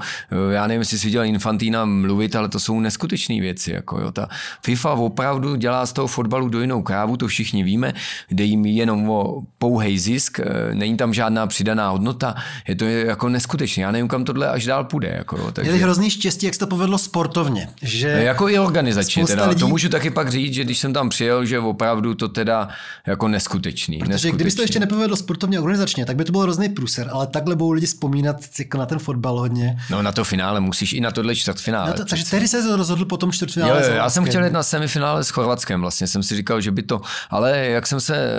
já 0.50 0.66
nevím, 0.66 0.80
jestli 0.80 0.98
si 0.98 1.06
viděl 1.06 1.24
Infantína 1.24 1.84
mluvit, 1.84 2.36
ale 2.36 2.48
to 2.48 2.60
jsou 2.60 2.80
neskutečné 2.80 3.40
věci. 3.40 3.72
Jako, 3.72 4.00
jo. 4.00 4.10
Ta 4.12 4.28
FIFA 4.64 4.92
opravdu 4.92 5.54
dělá 5.54 5.86
z 5.86 5.92
toho 5.92 6.08
fotbalu 6.08 6.48
dojnou 6.48 6.82
krávu, 6.82 7.16
to 7.16 7.26
všichni 7.28 7.62
víme, 7.62 7.94
jde 8.30 8.44
jim 8.44 8.66
jenom 8.66 9.10
o 9.10 9.42
pouhej 9.58 9.98
zisk, 9.98 10.40
e, 10.40 10.74
není 10.74 10.96
tam 10.96 11.14
žádná 11.14 11.46
přidaná 11.46 11.90
hodnota, 11.90 12.34
je 12.68 12.74
to 12.74 12.84
jako 12.84 13.28
neskutečné. 13.28 13.82
Já 13.82 13.90
nevím, 13.90 14.08
kam 14.08 14.24
tohle 14.24 14.48
až 14.48 14.64
dál 14.64 14.84
půjde. 14.84 15.14
Jako, 15.18 15.36
jo. 15.38 15.50
Takže... 15.52 15.70
Měli 15.70 15.82
hrozný 15.82 16.10
štěstí, 16.10 16.46
jak 16.46 16.54
se 16.54 16.60
to 16.60 16.66
povedlo 16.66 16.98
sportovně 16.98 17.68
že... 17.84 18.16
No, 18.16 18.22
jako 18.22 18.48
i 18.48 18.58
organizačně 18.58 19.26
teda. 19.26 19.48
Lidí... 19.48 19.60
To 19.60 19.68
můžu 19.68 19.88
taky 19.88 20.10
pak 20.10 20.30
říct, 20.30 20.54
že 20.54 20.64
když 20.64 20.78
jsem 20.78 20.92
tam 20.92 21.08
přijel, 21.08 21.44
že 21.44 21.58
opravdu 21.58 22.14
to 22.14 22.28
teda 22.28 22.68
jako 23.06 23.28
neskutečný. 23.28 23.98
Protože 23.98 24.12
neskutečný. 24.12 24.36
kdyby 24.36 24.50
to 24.50 24.62
ještě 24.62 24.80
nepovedlo 24.80 25.16
sportovně 25.16 25.60
organizačně, 25.60 26.06
tak 26.06 26.16
by 26.16 26.24
to 26.24 26.32
byl 26.32 26.40
hrozný 26.40 26.68
průser, 26.68 27.08
ale 27.12 27.26
takhle 27.26 27.56
budou 27.56 27.70
lidi 27.70 27.86
vzpomínat 27.86 28.36
jako 28.58 28.78
na 28.78 28.86
ten 28.86 28.98
fotbal 28.98 29.38
hodně. 29.38 29.76
No 29.90 30.02
na 30.02 30.12
to 30.12 30.24
finále 30.24 30.60
musíš 30.60 30.92
i 30.92 31.00
na 31.00 31.10
tohle 31.10 31.36
čtvrtfinále. 31.36 31.90
No 31.90 31.96
to, 31.96 32.04
takže 32.04 32.24
tehdy 32.30 32.48
se 32.48 32.76
rozhodl 32.76 33.04
po 33.04 33.16
tom 33.16 33.32
čtvrtfinále. 33.32 33.82
Jo, 33.82 33.88
jo, 33.88 33.94
já 33.94 34.10
jsem 34.10 34.24
chtěl 34.24 34.44
jít 34.44 34.52
na 34.52 34.62
semifinále 34.62 35.24
s 35.24 35.30
Chorvatskem, 35.30 35.80
vlastně 35.80 36.06
jsem 36.06 36.22
si 36.22 36.36
říkal, 36.36 36.60
že 36.60 36.70
by 36.70 36.82
to, 36.82 37.00
ale 37.30 37.58
jak 37.58 37.86
jsem 37.86 38.00
se 38.00 38.16
eh, 38.16 38.30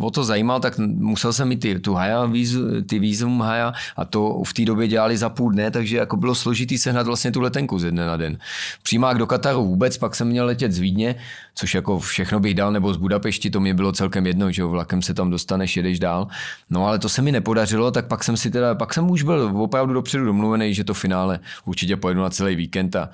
o 0.00 0.10
to 0.10 0.24
zajímal, 0.24 0.60
tak 0.60 0.78
musel 0.78 1.32
jsem 1.32 1.48
mít 1.48 1.60
ty, 1.60 1.78
tu 1.78 1.94
haja, 1.94 2.24
vízu, 2.24 2.82
ty 2.82 2.98
vízum 2.98 3.40
haja 3.40 3.72
a 3.96 4.04
to 4.04 4.42
v 4.44 4.52
té 4.52 4.64
době 4.64 4.88
dělali 4.88 5.16
za 5.16 5.28
půl 5.28 5.52
dne, 5.52 5.70
takže 5.70 5.96
jako 5.96 6.16
bylo 6.16 6.34
složitý 6.34 6.78
sehnat 6.78 7.06
vlastně 7.06 7.32
tu 7.32 7.40
letenku 7.40 7.78
ze 7.78 7.90
dne 7.90 8.06
na 8.06 8.16
den. 8.16 8.38
Přímák 8.82 9.18
do 9.18 9.26
Kataru 9.26 9.64
vůbec, 9.64 9.98
pak 9.98 10.14
jsem 10.14 10.28
měl 10.28 10.46
letět 10.46 10.72
z 10.72 10.78
Vídně, 10.78 11.14
což 11.54 11.74
jako 11.74 11.98
všechno 11.98 12.40
bych 12.40 12.54
dal, 12.54 12.72
nebo 12.72 12.94
z 12.94 12.96
Budapešti, 12.96 13.50
to 13.50 13.60
mě 13.60 13.74
bylo 13.74 13.92
celkem 13.92 14.26
jedno, 14.26 14.52
že 14.52 14.62
jo, 14.62 14.68
vlakem 14.68 15.02
se 15.02 15.14
tam 15.14 15.30
dostaneš, 15.30 15.76
jedeš 15.76 15.98
dál. 15.98 16.28
No 16.70 16.86
ale 16.86 16.98
to 16.98 17.08
se 17.08 17.22
mi 17.22 17.32
nepodařilo, 17.32 17.90
tak 17.90 18.06
pak 18.06 18.24
jsem 18.24 18.36
si 18.36 18.50
teda, 18.50 18.74
pak 18.74 18.94
jsem 18.94 19.10
už 19.10 19.22
byl 19.22 19.52
opravdu 19.56 19.94
dopředu 19.94 20.24
domluvený, 20.24 20.74
že 20.74 20.84
to 20.84 20.94
finále 20.94 21.40
určitě 21.64 21.96
pojedu 21.96 22.20
na 22.22 22.30
celý 22.30 22.56
víkend 22.56 22.96
a 22.96 23.10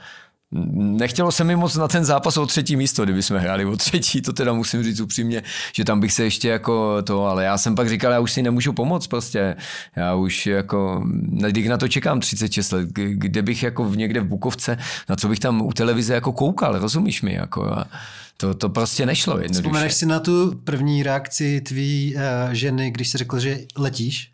Nechtělo 0.74 1.32
se 1.32 1.44
mi 1.44 1.56
moc 1.56 1.76
na 1.76 1.88
ten 1.88 2.04
zápas 2.04 2.36
o 2.36 2.46
třetí 2.46 2.76
místo, 2.76 3.04
kdyby 3.04 3.22
jsme 3.22 3.38
hráli 3.38 3.64
o 3.64 3.76
třetí, 3.76 4.22
to 4.22 4.32
teda 4.32 4.52
musím 4.52 4.82
říct 4.82 5.00
upřímně, 5.00 5.42
že 5.72 5.84
tam 5.84 6.00
bych 6.00 6.12
se 6.12 6.24
ještě 6.24 6.48
jako 6.48 7.02
to, 7.02 7.26
ale 7.26 7.44
já 7.44 7.58
jsem 7.58 7.74
pak 7.74 7.88
říkal, 7.88 8.12
já 8.12 8.20
už 8.20 8.32
si 8.32 8.42
nemůžu 8.42 8.72
pomoct 8.72 9.06
prostě, 9.06 9.56
já 9.96 10.14
už 10.14 10.46
jako, 10.46 11.04
když 11.50 11.68
na 11.68 11.76
to 11.76 11.88
čekám 11.88 12.20
36 12.20 12.72
let, 12.72 12.88
kde 12.92 13.42
bych 13.42 13.62
jako 13.62 13.84
v 13.84 13.96
někde 13.96 14.20
v 14.20 14.26
Bukovce, 14.26 14.78
na 15.08 15.16
co 15.16 15.28
bych 15.28 15.38
tam 15.38 15.62
u 15.62 15.72
televize 15.72 16.14
jako 16.14 16.32
koukal, 16.32 16.78
rozumíš 16.78 17.22
mi, 17.22 17.34
jako 17.34 17.64
a 17.64 17.86
to, 18.36 18.54
to 18.54 18.68
prostě 18.68 19.06
nešlo 19.06 19.32
jednoduše. 19.32 19.62
Vzpomeneš 19.62 19.94
si 19.94 20.06
na 20.06 20.20
tu 20.20 20.60
první 20.64 21.02
reakci 21.02 21.60
tvý 21.60 22.14
uh, 22.14 22.52
ženy, 22.52 22.90
když 22.90 23.08
jsi 23.08 23.18
řekl, 23.18 23.38
že 23.38 23.58
letíš? 23.76 24.33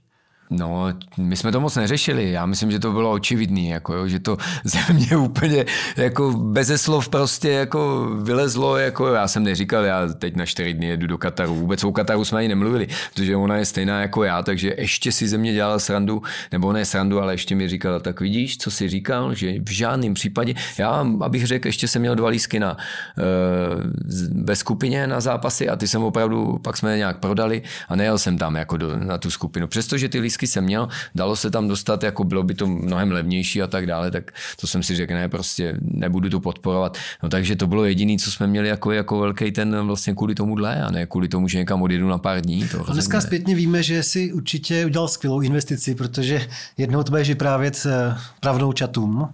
No, 0.50 0.94
my 1.16 1.36
jsme 1.36 1.52
to 1.52 1.60
moc 1.60 1.76
neřešili. 1.76 2.30
Já 2.30 2.46
myslím, 2.46 2.70
že 2.70 2.78
to 2.78 2.92
bylo 2.92 3.10
očividný, 3.10 3.68
jako, 3.68 3.94
jo, 3.94 4.08
že 4.08 4.18
to 4.18 4.36
ze 4.64 4.92
mě 4.92 5.16
úplně 5.16 5.64
jako 5.96 6.30
beze 6.32 6.78
slov 6.78 7.08
prostě 7.08 7.50
jako 7.50 8.08
vylezlo. 8.22 8.76
Jako, 8.76 9.06
já 9.06 9.28
jsem 9.28 9.44
neříkal, 9.44 9.84
já 9.84 10.06
teď 10.06 10.36
na 10.36 10.46
čtyři 10.46 10.74
dny 10.74 10.86
jedu 10.86 11.06
do 11.06 11.18
Kataru. 11.18 11.54
Vůbec 11.54 11.84
o 11.84 11.92
Kataru 11.92 12.24
jsme 12.24 12.38
ani 12.38 12.48
nemluvili, 12.48 12.86
protože 13.14 13.36
ona 13.36 13.56
je 13.56 13.64
stejná 13.64 14.00
jako 14.00 14.24
já, 14.24 14.42
takže 14.42 14.74
ještě 14.78 15.12
si 15.12 15.28
ze 15.28 15.38
mě 15.38 15.52
dělala 15.52 15.78
srandu, 15.78 16.22
nebo 16.52 16.72
ne 16.72 16.84
srandu, 16.84 17.20
ale 17.20 17.34
ještě 17.34 17.54
mi 17.54 17.68
říkala, 17.68 17.98
tak 18.00 18.20
vidíš, 18.20 18.58
co 18.58 18.70
jsi 18.70 18.88
říkal, 18.88 19.34
že 19.34 19.60
v 19.60 19.70
žádném 19.70 20.14
případě, 20.14 20.54
já, 20.78 21.06
abych 21.20 21.46
řekl, 21.46 21.68
ještě 21.68 21.88
jsem 21.88 22.02
měl 22.02 22.14
dva 22.14 22.28
lísky 22.28 22.60
na, 22.60 22.76
uh, 22.76 24.44
ve 24.44 24.56
skupině 24.56 25.06
na 25.06 25.20
zápasy 25.20 25.68
a 25.68 25.76
ty 25.76 25.88
jsem 25.88 26.02
opravdu, 26.02 26.58
pak 26.62 26.76
jsme 26.76 26.96
nějak 26.96 27.18
prodali 27.18 27.62
a 27.88 27.96
nejel 27.96 28.18
jsem 28.18 28.38
tam 28.38 28.54
jako 28.54 28.76
do, 28.76 28.96
na 28.96 29.18
tu 29.18 29.30
skupinu. 29.30 29.66
Přestože 29.66 30.08
ty 30.08 30.20
lísky 30.20 30.39
jsem 30.46 30.64
měl, 30.64 30.88
dalo 31.14 31.36
se 31.36 31.50
tam 31.50 31.68
dostat, 31.68 32.02
jako 32.02 32.24
bylo 32.24 32.42
by 32.42 32.54
to 32.54 32.66
mnohem 32.66 33.12
levnější 33.12 33.62
a 33.62 33.66
tak 33.66 33.86
dále, 33.86 34.10
tak 34.10 34.32
to 34.60 34.66
jsem 34.66 34.82
si 34.82 34.96
řekl, 34.96 35.14
ne, 35.14 35.28
prostě 35.28 35.76
nebudu 35.80 36.30
to 36.30 36.40
podporovat. 36.40 36.98
No 37.22 37.28
takže 37.28 37.56
to 37.56 37.66
bylo 37.66 37.84
jediné, 37.84 38.16
co 38.18 38.30
jsme 38.30 38.46
měli 38.46 38.68
jako, 38.68 38.92
jako 38.92 39.18
velký 39.18 39.52
ten 39.52 39.86
vlastně 39.86 40.14
kvůli 40.14 40.34
tomuhle 40.34 40.82
a 40.82 40.90
ne 40.90 41.06
kvůli 41.06 41.28
tomu, 41.28 41.48
že 41.48 41.58
někam 41.58 41.82
odjedu 41.82 42.08
na 42.08 42.18
pár 42.18 42.40
dní. 42.40 42.68
To 42.68 42.90
a 42.90 42.92
dneska 42.92 43.20
zpětně 43.20 43.54
víme, 43.54 43.82
že 43.82 44.02
si 44.02 44.32
určitě 44.32 44.86
udělal 44.86 45.08
skvělou 45.08 45.40
investici, 45.40 45.94
protože 45.94 46.48
jednou 46.76 47.02
to 47.02 47.10
budeš 47.10 47.28
vyprávět 47.28 47.86
eh, 47.86 48.16
pravnou 48.40 48.72
čatům 48.72 49.28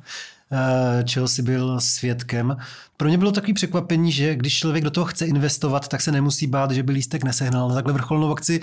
eh, 0.53 1.05
čeho 1.05 1.29
si 1.29 1.43
byl 1.43 1.81
svědkem. 1.81 2.57
Pro 2.97 3.09
mě 3.09 3.19
bylo 3.19 3.33
takový 3.33 3.53
překvapení, 3.53 4.13
že 4.13 4.35
když 4.35 4.59
člověk 4.59 4.85
do 4.85 4.91
toho 4.91 5.05
chce 5.05 5.27
investovat, 5.27 5.89
tak 5.89 6.01
se 6.01 6.13
nemusí 6.13 6.47
bát, 6.47 6.71
že 6.71 6.83
by 6.83 6.93
lístek 6.93 7.25
nesehnal. 7.25 7.75
Takhle 7.75 7.93
vrcholnou 7.93 8.33
akci 8.33 8.61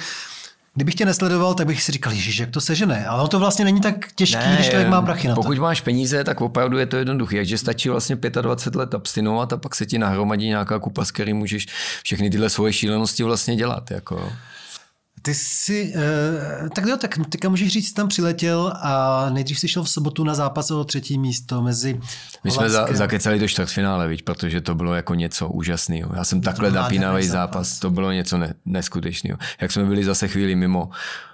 Kdybych 0.75 0.95
tě 0.95 1.05
nesledoval, 1.05 1.53
tak 1.53 1.67
bych 1.67 1.83
si 1.83 1.91
říkal, 1.91 2.13
Ježíš, 2.13 2.37
jak 2.37 2.49
to 2.49 2.61
sežene. 2.61 3.05
Ale 3.05 3.29
to 3.29 3.39
vlastně 3.39 3.65
není 3.65 3.81
tak 3.81 4.11
těžké, 4.15 4.47
ne, 4.47 4.55
když 4.55 4.69
člověk 4.69 4.89
má 4.89 5.01
prachy 5.01 5.27
na 5.27 5.35
to. 5.35 5.41
Pokud 5.41 5.57
máš 5.57 5.81
peníze, 5.81 6.23
tak 6.23 6.41
opravdu 6.41 6.77
je 6.77 6.85
to 6.85 6.97
jednoduché. 6.97 7.45
že 7.45 7.57
stačí 7.57 7.89
vlastně 7.89 8.15
25 8.41 8.79
let 8.79 8.93
abstinovat 8.93 9.53
a 9.53 9.57
pak 9.57 9.75
se 9.75 9.85
ti 9.85 9.97
nahromadí 9.97 10.47
nějaká 10.47 10.79
kupa, 10.79 11.05
s 11.05 11.11
který 11.11 11.33
můžeš 11.33 11.65
všechny 12.03 12.29
tyhle 12.29 12.49
svoje 12.49 12.73
šílenosti 12.73 13.23
vlastně 13.23 13.55
dělat. 13.55 13.91
Jako. 13.91 14.31
Ty 15.25 15.33
jsi, 15.33 15.93
uh, 15.95 16.69
tak 16.69 16.85
jo, 16.85 16.97
tak 16.97 17.19
teďka 17.29 17.49
můžeš 17.49 17.71
říct, 17.71 17.87
jsi 17.87 17.93
tam 17.93 18.07
přiletěl 18.07 18.73
a 18.81 19.25
nejdřív 19.29 19.59
jsi 19.59 19.67
šel 19.67 19.83
v 19.83 19.89
sobotu 19.89 20.23
na 20.23 20.33
zápas 20.33 20.71
o 20.71 20.83
třetí 20.83 21.17
místo 21.17 21.61
mezi 21.61 21.99
My 22.43 22.51
jsme 22.51 22.69
za, 22.69 22.87
zakecali 22.91 23.39
do 23.39 23.47
čtvrtfinále, 23.47 24.07
viď, 24.07 24.23
protože 24.23 24.61
to 24.61 24.75
bylo 24.75 24.93
jako 24.93 25.13
něco 25.13 25.49
úžasného. 25.49 26.11
Já 26.15 26.23
jsem 26.23 26.41
takhle 26.41 26.71
napínavý 26.71 27.27
zápas. 27.27 27.67
zápas, 27.67 27.79
to 27.79 27.89
bylo 27.89 28.11
něco 28.11 28.37
ne, 28.37 28.53
neskutečného. 28.65 29.37
Jak 29.61 29.71
jsme 29.71 29.85
byli 29.85 30.03
zase 30.03 30.27
chvíli 30.27 30.55
mimo, 30.55 30.89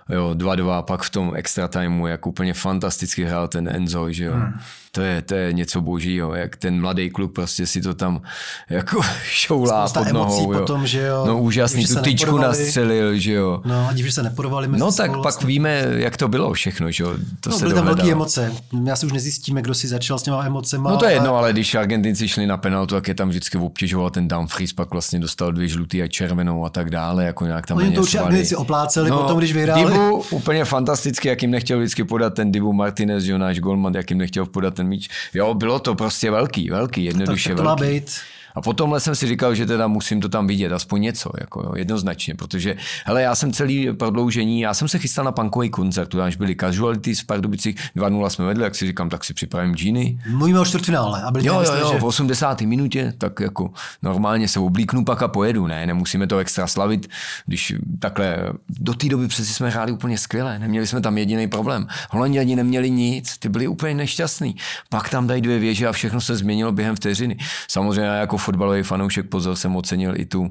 Jo, 0.10 0.32
2-2, 0.34 0.82
pak 0.82 1.02
v 1.04 1.10
tom 1.10 1.32
extra 1.36 1.68
timeu, 1.68 2.06
jak 2.08 2.28
úplně 2.28 2.54
fantasticky 2.54 3.26
hrál 3.26 3.48
ten 3.48 3.70
Enzo, 3.76 4.12
že 4.12 4.24
jo. 4.26 4.34
Hmm. 4.34 4.54
To 4.92 5.02
je, 5.02 5.22
to 5.22 5.36
je 5.36 5.54
něco 5.54 5.82
božího, 5.82 6.36
jak 6.36 6.56
ten 6.56 6.82
mladý 6.82 7.10
kluk 7.10 7.34
prostě 7.34 7.68
si 7.68 7.82
to 7.82 7.94
tam 7.94 8.22
jako 8.70 9.02
šoulá 9.24 9.88
Spousta 9.88 10.04
pod 10.04 10.14
nohou. 10.14 10.54
jo. 10.54 10.60
potom, 10.60 10.88
že 10.88 11.02
jo. 11.02 11.24
No 11.28 11.40
úžasný, 11.40 11.86
tu 11.86 11.96
tyčku 12.02 12.38
nastřelil, 12.38 13.18
že 13.18 13.34
jo. 13.34 13.62
No, 13.66 13.88
a 13.90 13.96
že 13.96 14.12
se 14.12 14.24
neporovali 14.24 14.68
mezi 14.68 14.80
No 14.82 14.92
tak 14.92 15.12
pak 15.12 15.22
vlastně. 15.22 15.48
víme, 15.48 15.84
jak 15.96 16.18
to 16.18 16.28
bylo 16.28 16.54
všechno, 16.54 16.92
že 16.92 17.04
jo. 17.04 17.14
To 17.40 17.50
No, 17.50 17.58
se 17.58 17.64
byly 17.66 17.76
tam 17.76 17.86
velké 17.86 18.12
emoce. 18.12 18.52
Já 18.86 18.96
si 18.96 19.06
už 19.06 19.12
nezjistíme, 19.12 19.62
kdo 19.62 19.74
si 19.74 19.88
začal 19.88 20.20
s 20.20 20.24
těma 20.24 20.46
emocema. 20.46 20.92
No 20.92 20.98
to 20.98 21.06
je 21.06 21.12
jedno, 21.14 21.30
ale- 21.30 21.38
ale 21.40 21.54
když 21.54 21.76
Argentinci 21.76 22.28
šli 22.28 22.48
na 22.48 22.58
penaltu, 22.58 22.96
tak 22.96 23.08
je 23.08 23.16
tam 23.16 23.30
vždycky 23.30 23.58
obtěžoval 23.58 24.10
ten 24.10 24.28
Dumfries, 24.28 24.74
pak 24.74 24.92
vlastně 24.92 25.20
dostal 25.20 25.52
dvě 25.52 25.68
žlutý 25.68 26.02
a 26.04 26.08
červenou 26.08 26.66
a 26.66 26.70
tak 26.70 26.90
dále, 26.90 27.26
jako 27.26 27.46
nějak 27.46 27.66
tam 27.68 27.78
Oni 27.78 27.92
to 27.92 28.02
určitě 28.02 28.18
švali. 28.18 28.26
Argentinci 28.28 28.56
opláceli 28.56 29.12
potom, 29.12 29.38
když 29.38 29.54
vyhráli. 29.54 29.99
Dibu 30.00 30.24
úplně 30.30 30.66
fantasticky, 30.66 31.28
jak 31.28 31.42
jim 31.42 31.52
nechtěl 31.52 31.80
vždycky 31.80 32.04
podat 32.04 32.34
ten 32.34 32.52
Dibu 32.52 32.74
Martinez, 32.74 33.24
že 33.24 33.38
náš 33.38 33.60
golman, 33.60 33.94
jak 33.94 34.10
jim 34.10 34.18
nechtěl 34.18 34.46
podat 34.46 34.74
ten 34.74 34.88
míč. 34.88 35.10
Jo, 35.34 35.54
bylo 35.54 35.80
to 35.80 35.96
prostě 35.96 36.32
velký, 36.32 36.70
velký, 36.70 37.04
jednoduše 37.04 37.50
tak 37.50 37.58
to 37.58 37.64
má 37.64 37.76
velký. 37.76 37.94
být. 37.94 38.12
A 38.56 38.62
potom 38.62 39.00
jsem 39.00 39.16
si 39.16 39.28
říkal, 39.28 39.56
že 39.56 39.66
teda 39.66 39.88
musím 39.88 40.22
to 40.22 40.30
tam 40.30 40.48
vidět, 40.48 40.72
aspoň 40.72 41.02
něco, 41.02 41.30
jako 41.40 41.62
jo, 41.62 41.72
jednoznačně, 41.76 42.36
protože, 42.36 42.76
hele, 43.06 43.22
já 43.22 43.36
jsem 43.36 43.54
celý 43.54 43.94
prodloužení, 43.94 44.62
já 44.62 44.74
jsem 44.74 44.88
se 44.88 45.00
chystal 45.00 45.26
na 45.26 45.32
punkový 45.32 45.70
koncert, 45.70 46.08
tu 46.08 46.22
až 46.22 46.36
byli 46.36 46.56
casualties 46.56 47.20
v 47.20 47.26
Pardubicích, 47.26 47.76
2-0 47.96 48.30
jsme 48.30 48.46
vedli, 48.46 48.64
jak 48.64 48.76
si 48.76 48.88
říkám, 48.88 49.10
tak 49.10 49.24
si 49.24 49.34
připravím 49.34 49.76
džíny, 49.76 50.20
Mluvíme 50.30 50.60
o 50.60 50.66
čtvrtfinále. 50.66 51.22
A 51.22 51.32
byli 51.32 51.46
Jo, 51.46 51.62
jo, 51.66 51.76
jo, 51.80 51.90
že... 51.94 52.00
v 52.00 52.04
80. 52.04 52.62
minutě, 52.62 53.14
tak 53.18 53.40
jako 53.40 53.72
normálně 54.02 54.48
se 54.48 54.60
oblíknu 54.60 55.06
pak 55.06 55.22
a 55.22 55.28
pojedu, 55.28 55.68
ne, 55.68 55.88
nemusíme 55.88 56.28
to 56.28 56.38
extra 56.38 56.68
slavit, 56.68 57.08
když 57.46 57.74
takhle, 58.00 58.38
do 58.70 58.94
té 58.94 59.08
doby 59.08 59.28
přeci 59.28 59.54
jsme 59.54 59.70
hráli 59.70 59.92
úplně 59.92 60.18
skvěle, 60.18 60.60
neměli 60.60 60.88
jsme 60.88 61.02
tam 61.02 61.18
jediný 61.18 61.48
problém. 61.48 61.88
Holanděni 62.10 62.56
neměli 62.56 62.90
nic, 62.90 63.38
ty 63.38 63.50
byli 63.50 63.68
úplně 63.68 63.94
nešťastní. 63.94 64.56
Pak 64.90 65.10
tam 65.10 65.28
dají 65.28 65.42
dvě 65.42 65.60
věže 65.60 65.88
a 65.88 65.92
všechno 65.92 66.22
se 66.22 66.36
změnilo 66.36 66.72
během 66.72 66.96
vteřiny. 66.96 67.38
Samozřejmě 67.68 68.10
jako 68.10 68.38
fotbalový 68.40 68.84
fanoušek 68.84 69.30
pozor 69.30 69.56
jsem 69.56 69.76
ocenil 69.76 70.14
i 70.16 70.26
tu, 70.26 70.50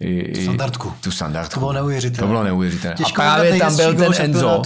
i, 0.00 0.18
i 0.18 0.44
Standardku. 0.44 0.92
Tu 1.00 1.10
standardku. 1.10 1.54
To 1.54 1.60
bylo 1.60 1.72
neuvěřitelné. 1.72 2.20
To 2.20 2.26
bylo 2.26 2.44
neuvěřitelné. 2.44 2.96
A 3.04 3.08
právě 3.14 3.58
tam 3.58 3.76
byl 3.76 3.94
ten 3.94 4.14
Enzo. 4.18 4.62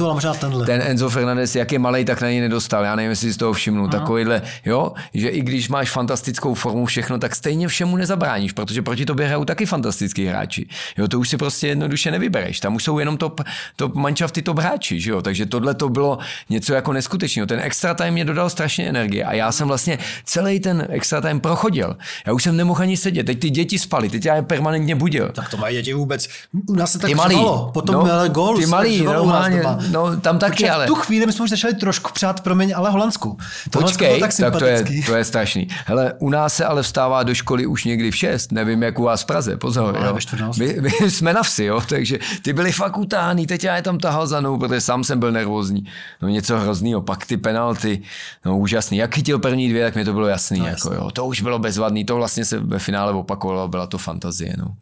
Ten 0.66 0.82
Enzo 0.82 1.10
Fernandez, 1.10 1.56
jak 1.56 1.72
je 1.72 1.78
malý, 1.78 2.04
tak 2.04 2.20
na 2.20 2.28
něj 2.28 2.40
nedostal. 2.40 2.84
Já 2.84 2.96
nevím, 2.96 3.10
jestli 3.10 3.28
si 3.28 3.34
z 3.34 3.36
toho 3.36 3.52
všimnul. 3.52 3.88
Takovýhle, 3.88 4.42
jo, 4.64 4.92
že 5.14 5.28
i 5.28 5.40
když 5.40 5.68
máš 5.68 5.90
fantastickou 5.90 6.54
formu, 6.54 6.86
všechno, 6.86 7.18
tak 7.18 7.34
stejně 7.34 7.68
všemu 7.68 7.96
nezabráníš, 7.96 8.52
protože 8.52 8.82
proti 8.82 9.06
tobě 9.06 9.26
hrajou 9.26 9.44
taky 9.44 9.66
fantastický 9.66 10.26
hráči. 10.26 10.68
Jo, 10.98 11.08
to 11.08 11.20
už 11.20 11.28
si 11.28 11.36
prostě 11.36 11.66
jednoduše 11.66 12.10
nevybereš. 12.10 12.60
Tam 12.60 12.74
už 12.74 12.84
jsou 12.84 12.98
jenom 12.98 13.16
top, 13.16 13.40
top 13.76 13.94
manšafty, 13.94 14.42
top 14.42 14.58
hráči, 14.58 15.00
že 15.00 15.10
jo. 15.10 15.22
Takže 15.22 15.46
tohle 15.46 15.74
to 15.74 15.88
bylo 15.88 16.18
něco 16.48 16.74
jako 16.74 16.92
neskutečného. 16.92 17.46
Ten 17.46 17.60
extra 17.60 17.94
time 17.94 18.14
mě 18.14 18.24
dodal 18.24 18.50
strašně 18.50 18.88
energie 18.88 19.24
a 19.24 19.32
já 19.32 19.52
jsem 19.52 19.68
vlastně 19.68 19.98
celý 20.24 20.60
ten 20.60 20.86
extra 20.90 21.20
time 21.20 21.40
prochodil. 21.40 21.96
Já 22.26 22.32
už 22.32 22.42
jsem 22.42 22.55
nemohl 22.56 22.82
ani 22.82 22.96
sedět. 22.96 23.26
Teď 23.26 23.40
ty 23.40 23.50
děti 23.50 23.78
spaly, 23.78 24.08
teď 24.08 24.24
já 24.24 24.34
je 24.34 24.42
permanentně 24.42 24.94
budil. 24.94 25.30
Tak 25.34 25.48
to 25.50 25.56
mají 25.56 25.76
děti 25.76 25.94
vůbec. 25.94 26.28
U 26.68 26.74
nás 26.74 26.92
se 26.92 26.98
tak 26.98 27.08
Ty 27.08 27.14
malý. 27.14 27.34
řvalo. 27.34 27.70
Potom 27.74 27.94
No, 27.94 28.06
no, 28.06 28.28
gól. 28.28 28.56
ty 28.56 28.66
malý, 28.66 29.02
normálně, 29.04 29.62
no, 29.90 30.20
tam 30.20 30.38
taky, 30.38 30.52
Protože 30.52 30.70
ale- 30.70 30.84
v 30.84 30.88
tu 30.88 30.94
chvíli 30.94 31.26
my 31.26 31.32
jsme 31.32 31.42
už 31.44 31.50
začali 31.50 31.74
trošku 31.74 32.10
přát, 32.14 32.40
promiň, 32.40 32.72
ale 32.76 32.90
Holandsku. 32.90 33.38
To 33.70 33.80
Počkej, 33.80 34.08
bylo 34.08 34.20
tak, 34.20 34.30
tak 34.36 34.52
tak 34.52 34.58
to, 34.58 34.64
je, 34.66 34.84
to 35.06 35.14
je 35.16 35.24
strašný. 35.24 35.68
Hele, 35.86 36.12
u 36.18 36.30
nás 36.30 36.54
se 36.54 36.64
ale 36.64 36.82
vstává 36.82 37.22
do 37.22 37.34
školy 37.34 37.66
už 37.66 37.84
někdy 37.84 38.10
v 38.10 38.16
6, 38.16 38.52
nevím 38.52 38.82
jak 38.82 38.98
u 38.98 39.02
vás 39.02 39.22
v 39.22 39.26
Praze, 39.26 39.56
pozor. 39.56 39.94
No, 39.94 39.98
ale 40.00 40.08
jo. 40.08 40.14
ve 40.14 40.20
14. 40.20 40.56
My, 40.56 40.76
my, 40.80 40.90
jsme 41.10 41.32
na 41.32 41.42
vsi, 41.42 41.64
jo, 41.64 41.80
takže 41.88 42.18
ty 42.42 42.52
byli 42.52 42.72
fakt 42.72 42.98
utáhný, 42.98 43.46
teď 43.46 43.64
já 43.64 43.76
je 43.76 43.82
tam 43.82 43.98
tahal 43.98 44.26
za 44.26 44.40
mnou, 44.40 44.58
protože 44.58 44.80
sám 44.80 45.04
jsem 45.04 45.20
byl 45.20 45.32
nervózní. 45.32 45.84
No 46.22 46.28
něco 46.28 46.58
hroznýho, 46.58 47.00
pak 47.02 47.26
ty 47.26 47.36
penalty, 47.36 48.02
no 48.44 48.58
úžasný. 48.58 48.96
Jak 48.98 49.14
chytil 49.14 49.38
první 49.38 49.68
dvě, 49.68 49.84
tak 49.84 49.94
mi 49.94 50.04
to 50.04 50.12
bylo 50.12 50.26
jasný, 50.26 50.58
no, 50.60 50.66
jako, 50.66 50.94
jo. 50.94 51.10
to 51.10 51.26
už 51.26 51.40
bylo 51.40 51.58
bezvadný, 51.58 52.04
to 52.04 52.16
vlastně 52.16 52.44
se 52.46 52.58
ve 52.58 52.78
finále 52.78 53.12
opakovalo, 53.12 53.68
byla 53.68 53.86
to 53.86 53.98
fantazie. 53.98 54.54
No. 54.58 54.76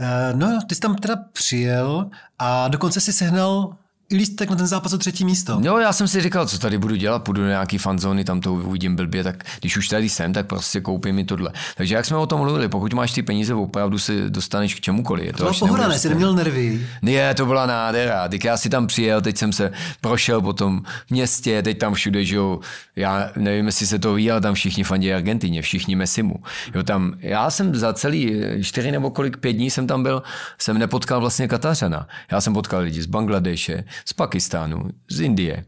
Eh, 0.00 0.32
No, 0.36 0.58
ty 0.68 0.74
jsi 0.74 0.80
tam 0.80 0.94
teda 0.96 1.16
přijel 1.32 2.10
a 2.38 2.68
dokonce 2.68 3.00
si 3.00 3.12
sehnal 3.12 3.76
lístek 4.10 4.50
na 4.50 4.56
ten 4.56 4.66
zápas 4.66 4.92
o 4.92 4.98
třetí 4.98 5.24
místo. 5.24 5.60
Jo, 5.62 5.78
já 5.78 5.92
jsem 5.92 6.08
si 6.08 6.20
říkal, 6.20 6.46
co 6.46 6.58
tady 6.58 6.78
budu 6.78 6.96
dělat, 6.96 7.18
půjdu 7.18 7.40
do 7.42 7.48
nějaký 7.48 7.78
fanzóny, 7.78 8.24
tam 8.24 8.40
to 8.40 8.52
uvidím 8.54 8.96
blbě, 8.96 9.24
tak 9.24 9.44
když 9.60 9.76
už 9.76 9.88
tady 9.88 10.08
jsem, 10.08 10.32
tak 10.32 10.46
prostě 10.46 10.80
koupím 10.80 11.14
mi 11.14 11.24
tohle. 11.24 11.50
Takže 11.76 11.94
jak 11.94 12.04
jsme 12.04 12.16
o 12.16 12.26
tom 12.26 12.40
mluvili, 12.40 12.68
pokud 12.68 12.92
máš 12.92 13.12
ty 13.12 13.22
peníze, 13.22 13.54
opravdu 13.54 13.98
se 13.98 14.30
dostaneš 14.30 14.74
k 14.74 14.80
čemukoliv. 14.80 15.26
Je 15.26 15.32
to, 15.32 15.38
To 15.38 15.44
byla 15.44 15.58
pohoda, 15.58 15.88
ne? 15.88 15.98
Jsi 15.98 16.08
neměl 16.08 16.34
nervy. 16.34 16.86
Ne, 17.02 17.34
to 17.34 17.46
byla 17.46 17.66
nádhera. 17.66 18.28
Teď 18.28 18.44
já 18.44 18.56
si 18.56 18.68
tam 18.68 18.86
přijel, 18.86 19.20
teď 19.20 19.36
jsem 19.38 19.52
se 19.52 19.72
prošel 20.00 20.40
po 20.40 20.52
tom 20.52 20.82
městě, 21.10 21.62
teď 21.62 21.78
tam 21.78 21.94
všude, 21.94 22.24
že 22.24 22.36
jo, 22.36 22.60
já 22.96 23.30
nevím, 23.36 23.66
jestli 23.66 23.86
se 23.86 23.98
to 23.98 24.14
ví, 24.14 24.30
ale 24.30 24.40
tam 24.40 24.54
všichni 24.54 24.84
fandí 24.84 25.12
Argentině, 25.14 25.62
všichni 25.62 25.96
Messimu. 25.96 26.34
Jo, 26.74 26.82
tam, 26.82 27.14
já 27.18 27.50
jsem 27.50 27.74
za 27.74 27.92
celý 27.92 28.40
čtyři 28.62 28.92
nebo 28.92 29.10
kolik, 29.10 29.36
pět 29.36 29.52
dní 29.52 29.70
jsem 29.70 29.86
tam 29.86 30.02
byl, 30.02 30.22
jsem 30.58 30.78
nepotkal 30.78 31.20
vlastně 31.20 31.48
Katařana. 31.48 32.06
Já 32.32 32.40
jsem 32.40 32.52
potkal 32.52 32.80
lidi 32.80 33.02
z 33.02 33.06
Bangladeše, 33.06 33.84
z 34.04 34.12
Pakistánu, 34.12 34.90
z 35.10 35.20
Indie, 35.20 35.64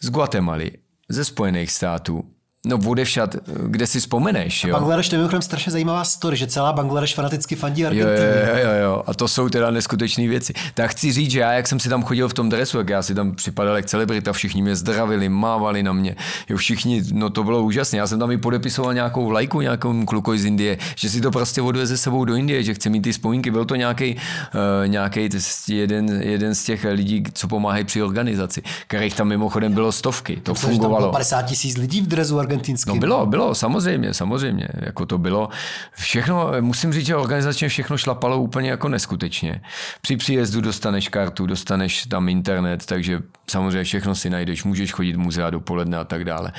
z 0.00 0.08
Guatemaly, 0.08 0.70
ze 1.08 1.24
Spojených 1.24 1.72
států, 1.72 2.34
No 2.66 2.78
odevšat, 2.86 3.36
kde 3.66 3.86
si 3.86 4.00
vzpomeneš, 4.00 4.64
jo. 4.64 4.72
Bangladeš 4.72 5.08
to 5.08 5.14
je 5.14 5.18
mimochodem 5.18 5.42
strašně 5.42 5.72
zajímavá 5.72 6.04
story, 6.04 6.36
že 6.36 6.46
celá 6.46 6.72
Bangladeš 6.72 7.14
fanaticky 7.14 7.56
fandí 7.56 7.82
Jo, 7.82 7.88
Argentině. 7.88 8.28
jo, 8.48 8.56
jo, 8.62 8.70
jo, 8.82 9.02
a 9.06 9.14
to 9.14 9.28
jsou 9.28 9.48
teda 9.48 9.70
neskutečné 9.70 10.28
věci. 10.28 10.52
Tak 10.74 10.90
chci 10.90 11.12
říct, 11.12 11.30
že 11.30 11.40
já, 11.40 11.52
jak 11.52 11.68
jsem 11.68 11.80
si 11.80 11.88
tam 11.88 12.02
chodil 12.02 12.28
v 12.28 12.34
tom 12.34 12.48
dresu, 12.48 12.78
jak 12.78 12.88
já 12.88 13.02
si 13.02 13.14
tam 13.14 13.34
připadal 13.34 13.76
jak 13.76 13.86
celebrita, 13.86 14.32
všichni 14.32 14.62
mě 14.62 14.76
zdravili, 14.76 15.28
mávali 15.28 15.82
na 15.82 15.92
mě, 15.92 16.16
jo, 16.48 16.56
všichni, 16.56 17.02
no 17.12 17.30
to 17.30 17.44
bylo 17.44 17.62
úžasné. 17.62 17.98
Já 17.98 18.06
jsem 18.06 18.18
tam 18.18 18.30
i 18.30 18.38
podepisoval 18.38 18.94
nějakou 18.94 19.26
vlajku, 19.26 19.60
nějakou 19.60 20.04
klukoj 20.04 20.38
z 20.38 20.44
Indie, 20.44 20.78
že 20.96 21.10
si 21.10 21.20
to 21.20 21.30
prostě 21.30 21.62
odveze 21.62 21.96
sebou 21.96 22.24
do 22.24 22.34
Indie, 22.34 22.62
že 22.62 22.74
chce 22.74 22.90
mít 22.90 23.00
ty 23.00 23.12
vzpomínky. 23.12 23.50
Byl 23.50 23.64
to 23.64 23.74
nějaký, 23.74 24.14
uh, 24.14 24.88
nějaký 24.88 25.28
jeden, 25.68 26.22
jeden 26.22 26.54
z 26.54 26.64
těch 26.64 26.86
lidí, 26.90 27.24
co 27.34 27.48
pomáhají 27.48 27.84
při 27.84 28.02
organizaci, 28.02 28.62
kterých 28.86 29.14
tam 29.14 29.28
mimochodem 29.28 29.72
bylo 29.72 29.92
stovky. 29.92 30.36
To 30.36 30.52
Myslím, 30.52 30.70
fungovalo. 30.70 31.12
50 31.12 31.42
tisíc 31.42 31.76
lidí 31.76 32.00
v 32.00 32.06
drezu 32.06 32.49
argentinským. 32.50 32.94
No 32.94 33.00
bylo, 33.00 33.26
bylo, 33.26 33.54
samozřejmě, 33.54 34.14
samozřejmě, 34.14 34.68
jako 34.74 35.06
to 35.06 35.18
bylo. 35.18 35.48
Všechno, 35.94 36.52
musím 36.60 36.92
říct, 36.92 37.06
že 37.06 37.16
organizačně 37.16 37.68
všechno 37.68 37.98
šlapalo 37.98 38.42
úplně 38.42 38.70
jako 38.70 38.88
neskutečně. 38.88 39.62
Při 40.02 40.16
příjezdu 40.16 40.60
dostaneš 40.60 41.08
kartu, 41.08 41.46
dostaneš 41.46 42.06
tam 42.06 42.28
internet, 42.28 42.86
takže 42.86 43.22
samozřejmě 43.50 43.84
všechno 43.84 44.14
si 44.14 44.30
najdeš, 44.30 44.64
můžeš 44.64 44.92
chodit 44.92 45.16
muzea 45.16 45.50
dopoledne 45.50 45.98
a 45.98 46.04
tak 46.04 46.24
dále. 46.24 46.52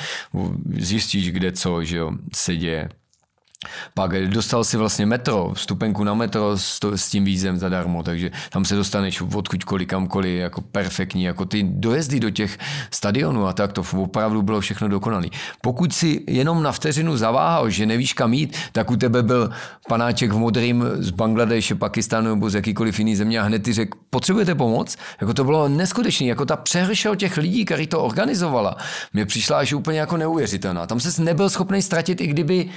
Zjistíš, 0.77 1.31
kde 1.31 1.51
co, 1.51 1.83
že 1.83 1.97
jo, 1.97 2.11
se 2.33 2.55
děje. 2.55 2.89
Pak 3.93 4.27
dostal 4.27 4.63
si 4.63 4.77
vlastně 4.77 5.05
metro, 5.05 5.51
vstupenku 5.53 6.03
na 6.03 6.13
metro 6.13 6.57
s, 6.57 6.79
to, 6.79 6.97
s 6.97 7.09
tím 7.09 7.25
vízem 7.25 7.57
zadarmo, 7.57 8.03
takže 8.03 8.31
tam 8.49 8.65
se 8.65 8.75
dostaneš 8.75 9.21
odkudkoliv, 9.21 9.87
kamkoliv, 9.87 10.39
jako 10.39 10.61
perfektní, 10.61 11.23
jako 11.23 11.45
ty 11.45 11.63
dojezdy 11.63 12.19
do 12.19 12.29
těch 12.29 12.57
stadionů 12.91 13.47
a 13.47 13.53
tak, 13.53 13.73
to 13.73 13.83
opravdu 13.97 14.41
bylo 14.41 14.61
všechno 14.61 14.87
dokonalý. 14.87 15.31
Pokud 15.61 15.93
si 15.93 16.23
jenom 16.27 16.63
na 16.63 16.71
vteřinu 16.71 17.17
zaváhal, 17.17 17.69
že 17.69 17.85
nevíš 17.85 18.13
kam 18.13 18.33
jít, 18.33 18.57
tak 18.71 18.91
u 18.91 18.95
tebe 18.95 19.23
byl 19.23 19.49
panáček 19.87 20.31
v 20.31 20.37
modrým 20.37 20.83
z 20.97 21.09
Bangladeše, 21.09 21.75
Pakistánu 21.75 22.29
nebo 22.35 22.49
z 22.49 22.55
jakýkoliv 22.55 22.99
jiný 22.99 23.15
země 23.15 23.39
a 23.39 23.43
hned 23.43 23.63
ty 23.63 23.73
řekl, 23.73 23.97
potřebujete 24.09 24.55
pomoc? 24.55 24.97
Jako 25.21 25.33
to 25.33 25.43
bylo 25.43 25.69
neskutečné, 25.69 26.27
jako 26.27 26.45
ta 26.45 26.55
přehršel 26.55 27.15
těch 27.15 27.37
lidí, 27.37 27.65
který 27.65 27.87
to 27.87 28.03
organizovala, 28.03 28.77
mě 29.13 29.25
přišla 29.25 29.57
až 29.57 29.73
úplně 29.73 29.99
jako 29.99 30.17
neuvěřitelná. 30.17 30.87
Tam 30.87 30.99
se 30.99 31.23
nebyl 31.23 31.49
schopný 31.49 31.81
ztratit, 31.81 32.21
i 32.21 32.27
kdyby 32.27 32.69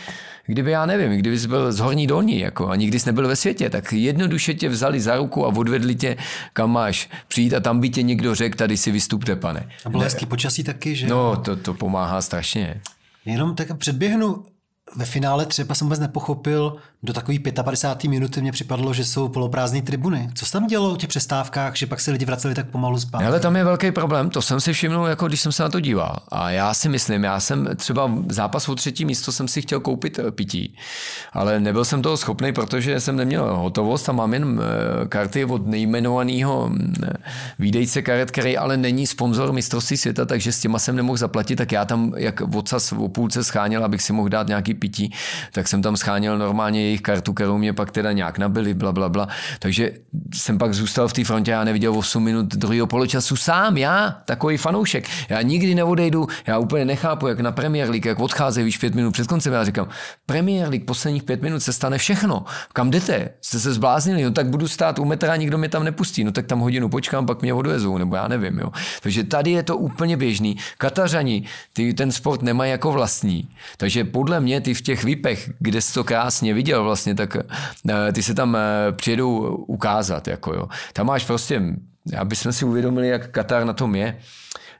kdyby 0.47 0.70
já 0.70 0.86
nevím, 0.86 1.18
kdyby 1.18 1.38
jsi 1.38 1.49
byl 1.49 1.72
z 1.72 1.78
horní 1.78 2.07
dolní 2.07 2.38
jako, 2.38 2.68
a 2.68 2.76
nikdy 2.76 3.01
jsi 3.01 3.09
nebyl 3.09 3.28
ve 3.28 3.36
světě, 3.36 3.70
tak 3.70 3.92
jednoduše 3.92 4.55
tě 4.55 4.68
vzali 4.68 5.01
za 5.01 5.16
ruku 5.16 5.47
a 5.47 5.49
odvedli 5.49 5.95
tě, 5.95 6.16
kam 6.53 6.70
máš 6.70 7.09
přijít 7.28 7.55
a 7.55 7.61
tam 7.61 7.80
by 7.80 7.90
tě 7.90 8.03
někdo 8.03 8.34
řekl, 8.34 8.57
tady 8.57 8.76
si 8.76 8.90
vystupte, 8.90 9.36
pane. 9.36 9.68
A 9.84 9.90
bylo 9.90 10.03
hezký 10.03 10.26
počasí 10.26 10.64
taky, 10.64 10.97
že? 10.97 11.07
No, 11.07 11.36
to, 11.36 11.57
to 11.57 11.74
pomáhá 11.74 12.22
strašně. 12.22 12.80
Jenom 13.24 13.55
tak 13.55 13.78
předběhnu 13.78 14.45
ve 14.97 15.05
finále 15.05 15.47
třeba 15.47 15.74
jsem 15.74 15.87
vůbec 15.87 16.01
nepochopil, 16.01 16.76
do 17.03 17.12
takový 17.12 17.39
55. 17.39 18.11
minuty 18.11 18.41
mě 18.41 18.53
připadlo, 18.53 18.95
že 18.95 19.05
jsou 19.05 19.28
poloprázdné 19.28 19.82
tribuny. 19.82 20.30
Co 20.35 20.47
se 20.47 20.53
tam 20.53 20.66
dělo 20.66 20.93
o 20.93 20.97
těch 20.97 21.09
přestávkách, 21.09 21.76
že 21.76 21.87
pak 21.87 22.01
se 22.01 22.11
lidi 22.11 22.24
vraceli 22.24 22.55
tak 22.55 22.66
pomalu 22.66 22.99
zpátky? 22.99 23.26
Ale 23.26 23.41
tam 23.41 23.57
je 23.57 23.64
velký 23.64 23.93
problém, 23.93 24.30
to 24.30 24.43
jsem 24.43 24.61
si 24.61 24.72
všimnul, 24.72 25.07
jako 25.07 25.26
když 25.28 25.41
jsem 25.41 25.53
se 25.53 25.62
na 25.62 25.68
to 25.68 25.80
díval. 25.80 26.16
A 26.28 26.51
já 26.51 26.74
si 26.74 26.89
myslím, 26.89 27.24
já 27.24 27.41
jsem 27.41 27.68
třeba 27.76 28.11
zápas 28.28 28.68
o 28.68 28.74
třetí 28.74 29.05
místo 29.05 29.32
jsem 29.32 29.49
si 29.49 29.62
chtěl 29.62 29.80
koupit 29.80 30.18
eh, 30.18 30.30
pití, 30.30 30.76
ale 31.32 31.61
nebyl 31.61 31.85
jsem 31.85 32.03
toho 32.03 32.16
schopný, 32.16 32.53
protože 32.53 33.01
jsem 33.01 33.16
neměl 33.16 33.57
hotovost 33.57 34.09
a 34.09 34.12
mám 34.12 34.35
jen 34.35 34.61
eh, 34.61 35.09
karty 35.09 35.45
od 35.45 35.66
nejmenovaného 35.66 36.70
eh, 37.03 37.12
výdejce 37.59 38.03
karet, 38.03 38.30
který 38.30 38.59
ale 38.59 38.76
není 38.76 39.07
sponzor 39.07 39.53
mistrovství 39.53 39.97
světa, 39.97 40.24
takže 40.24 40.53
s 40.53 40.61
těma 40.61 40.78
jsem 40.78 40.97
nemohl 40.97 41.16
zaplatit, 41.16 41.57
tak 41.57 41.72
já 41.72 41.85
tam 41.85 42.12
jak 42.16 42.41
odsaz 42.55 42.93
o 42.93 43.09
půlce 43.09 43.45
scháněl, 43.45 43.85
abych 43.85 44.03
si 44.03 44.12
mohl 44.12 44.28
dát 44.28 44.49
nějaký 44.49 44.74
pití, 44.75 45.12
tak 45.53 45.68
jsem 45.68 45.83
tam 45.83 45.97
scháněl 45.97 46.39
normálně 46.39 46.83
jejich 46.83 47.01
kartu, 47.01 47.33
kterou 47.33 47.59
mě 47.59 47.72
pak 47.72 47.91
teda 47.91 48.12
nějak 48.12 48.39
nabili, 48.39 48.75
bla, 48.75 48.93
bla, 48.93 49.09
bla. 49.09 49.29
Takže 49.59 49.93
jsem 50.35 50.59
pak 50.59 50.75
zůstal 50.75 51.09
v 51.09 51.12
té 51.12 51.25
frontě, 51.25 51.51
já 51.51 51.64
neviděl 51.64 51.99
8 51.99 52.22
minut 52.25 52.47
druhého 52.47 52.87
poločasu 52.87 53.37
sám, 53.37 53.77
já, 53.77 54.16
takový 54.25 54.57
fanoušek. 54.57 55.09
Já 55.29 55.43
nikdy 55.43 55.75
neodejdu, 55.75 56.27
já 56.47 56.59
úplně 56.59 56.85
nechápu, 56.85 57.27
jak 57.27 57.41
na 57.41 57.53
Premier 57.53 57.91
League, 57.91 58.07
jak 58.07 58.20
odcházejí 58.20 58.64
víš 58.64 58.79
pět 58.79 58.95
minut 58.95 59.11
před 59.11 59.27
koncem. 59.27 59.53
Já 59.53 59.64
říkám, 59.64 59.89
Premier 60.27 60.68
League 60.68 60.87
posledních 60.87 61.22
pět 61.22 61.43
minut 61.43 61.61
se 61.61 61.72
stane 61.72 61.99
všechno. 61.99 62.45
Kam 62.72 62.91
jdete? 62.91 63.29
Jste 63.41 63.61
se 63.61 63.72
zbláznili? 63.72 64.22
No 64.22 64.31
tak 64.31 64.49
budu 64.49 64.68
stát 64.68 64.99
u 64.99 65.05
metra, 65.05 65.37
nikdo 65.37 65.59
mě 65.59 65.68
tam 65.68 65.85
nepustí. 65.85 66.25
No 66.25 66.33
tak 66.33 66.47
tam 66.47 66.61
hodinu 66.61 66.89
počkám, 66.89 67.27
pak 67.27 67.43
mě 67.43 67.55
odvezou, 67.55 67.99
nebo 67.99 68.16
já 68.16 68.29
nevím. 68.29 68.59
Jo. 68.59 68.70
Takže 69.03 69.25
tady 69.25 69.51
je 69.51 69.62
to 69.62 69.77
úplně 69.77 70.16
běžný. 70.16 70.57
Katařani, 70.79 71.45
ty 71.72 71.95
ten 71.95 72.12
sport 72.12 72.43
nemají 72.43 72.70
jako 72.70 72.93
vlastní. 72.93 73.49
Takže 73.77 74.05
podle 74.05 74.41
mě 74.41 74.61
ty 74.65 74.75
v 74.75 74.83
těch 74.83 75.05
výpech, 75.05 75.51
kde 75.59 75.81
jsi 75.81 75.95
to 75.95 76.05
krásně 76.05 76.55
viděl 76.55 76.85
vlastně, 76.85 77.15
tak 77.15 77.37
eh, 77.37 78.12
ty 78.12 78.23
se 78.23 78.35
tam 78.35 78.57
eh, 78.57 78.93
přijedou 78.93 79.39
ukázat. 79.57 80.29
Jako 80.29 80.55
jo. 80.55 80.69
Tam 80.93 81.07
máš 81.07 81.25
prostě, 81.25 81.62
aby 82.19 82.37
jsme 82.37 82.53
si 82.53 82.65
uvědomili, 82.65 83.09
jak 83.09 83.31
Katar 83.31 83.65
na 83.65 83.73
tom 83.73 83.95
je. 83.95 84.19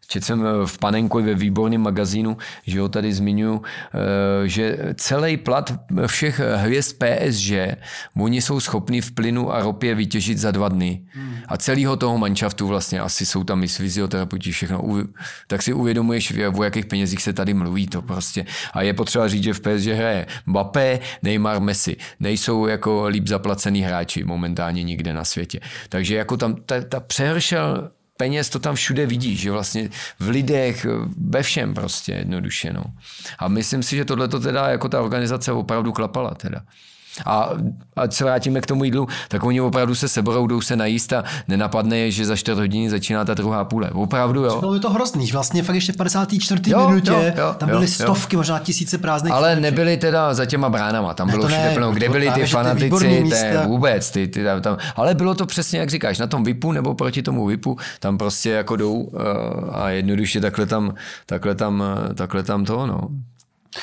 Četl 0.07 0.27
jsem 0.27 0.47
eh, 0.47 0.67
v 0.67 0.79
Panenko 0.79 1.23
ve 1.23 1.35
výborném 1.35 1.81
magazínu, 1.81 2.37
že 2.67 2.81
ho 2.81 2.89
tady 2.89 3.13
zmiňuji, 3.13 3.61
eh, 3.63 4.49
že 4.49 4.79
celý 4.95 5.37
plat 5.37 5.75
všech 6.07 6.41
hvězd 6.55 6.97
PSG, 6.99 7.77
oni 8.17 8.43
jsou 8.43 8.61
schopni 8.61 9.01
v 9.01 9.13
plynu 9.13 9.53
a 9.53 9.63
ropě 9.63 9.95
vytěžit 9.95 10.39
za 10.39 10.51
dva 10.51 10.69
dny. 10.69 11.03
Hmm. 11.11 11.37
A 11.49 11.57
celého 11.57 11.97
toho 11.97 12.19
manšaftu 12.19 12.67
vlastně, 12.67 13.01
asi 13.01 13.27
jsou 13.27 13.45
tam 13.45 13.65
i 13.65 13.69
fyzioterapeuti, 13.69 14.53
všechno. 14.53 15.05
Tak 15.47 15.63
si 15.63 15.73
uvědomuješ, 15.73 16.33
o 16.57 16.63
jakých 16.63 16.87
penězích 16.87 17.23
se 17.23 17.33
tady 17.33 17.55
mluví 17.55 17.87
to 17.87 18.03
prostě. 18.03 18.47
A 18.73 18.83
je 18.83 18.93
potřeba 18.95 19.29
říct, 19.29 19.45
že 19.45 19.55
v 19.55 19.61
PSG 19.61 19.87
hraje 19.87 20.27
Mbappé, 20.47 21.01
Neymar, 21.23 21.61
Messi. 21.61 21.97
Nejsou 22.21 22.67
jako 22.67 23.07
líp 23.07 23.29
zaplacený 23.29 23.83
hráči 23.83 24.25
momentálně 24.25 24.83
nikde 24.83 25.15
na 25.15 25.25
světě. 25.25 25.61
Takže 25.89 26.17
jako 26.17 26.37
tam 26.37 26.55
ta, 26.67 26.81
ta 26.81 27.01
přehršel 27.01 27.91
peněz 28.17 28.51
to 28.51 28.59
tam 28.59 28.75
všude 28.75 29.07
vidíš, 29.07 29.41
že 29.41 29.51
vlastně 29.51 29.91
v 30.19 30.29
lidech, 30.29 30.87
ve 31.29 31.43
všem 31.43 31.75
prostě 31.75 32.13
jednoduše. 32.13 32.73
No. 32.73 32.85
A 33.39 33.49
myslím 33.49 33.83
si, 33.83 33.97
že 33.97 34.05
tohle 34.05 34.29
to 34.29 34.41
teda 34.41 34.69
jako 34.69 34.89
ta 34.89 35.03
organizace 35.03 35.53
opravdu 35.53 35.93
klapala 35.93 36.35
teda. 36.35 36.63
A 37.27 37.51
ať 37.97 38.13
se 38.13 38.25
vrátíme 38.25 38.61
k 38.61 38.67
tomu 38.67 38.85
jídlu, 38.85 39.09
tak 39.29 39.45
oni 39.45 39.61
opravdu 39.61 39.95
se 39.95 40.09
seberou, 40.09 40.47
jdou 40.47 40.61
se 40.61 40.77
najíst 40.77 41.13
a 41.13 41.25
nenapadne 41.49 41.99
je, 41.99 42.11
že 42.11 42.27
za 42.27 42.37
4 42.37 42.61
hodiny 42.61 42.91
začíná 42.91 43.25
ta 43.25 43.35
druhá 43.35 43.65
půle. 43.65 43.91
Opravdu, 43.91 44.45
jo. 44.45 44.61
Bylo 44.61 44.79
to 44.79 44.91
hrozný. 44.91 45.33
Vlastně 45.33 45.63
fakt 45.63 45.75
ještě 45.75 45.93
v 45.93 45.97
54. 45.97 46.71
Jo, 46.71 46.89
minutě 46.89 47.11
jo, 47.11 47.23
jo, 47.37 47.55
tam 47.59 47.69
byly 47.69 47.85
jo, 47.85 47.89
stovky, 47.89 48.37
jo. 48.37 48.39
možná 48.39 48.59
tisíce 48.59 48.99
prázdných. 48.99 49.35
Ale 49.35 49.57
nebyly 49.57 49.97
teda 49.97 50.35
za 50.35 50.47
těma 50.47 50.69
bránama, 50.69 51.15
tam 51.15 51.27
ne, 51.27 51.33
bylo 51.33 51.49
všude 51.49 51.71
plno. 51.75 51.93
Kde 51.93 52.09
byli 52.09 52.31
ty 52.31 52.47
fanatici, 52.47 53.25
ty 53.31 53.57
vůbec, 53.67 54.11
ty, 54.11 54.29
ty, 54.29 54.45
tam, 54.45 54.63
tam, 54.63 54.77
ale 54.97 55.15
bylo 55.15 55.35
to 55.35 55.47
přesně, 55.47 55.79
jak 55.79 55.91
říkáš, 55.91 56.19
na 56.19 56.27
tom 56.27 56.45
VIPu 56.45 56.73
nebo 56.73 56.95
proti 56.95 57.23
tomu 57.23 57.47
VIPu, 57.47 57.79
tam 58.01 58.19
prostě 58.19 58.51
jako 58.51 58.77
jdou 58.77 58.93
uh, 58.93 59.21
a 59.73 59.89
jednoduše 59.91 60.41
takhle 60.41 60.67
tam, 60.67 60.95
takhle 61.27 61.55
tam, 61.55 61.83
eh, 62.11 62.15
takhle 62.15 62.43
tam 62.43 62.65
to, 62.65 62.87
no. 62.87 63.09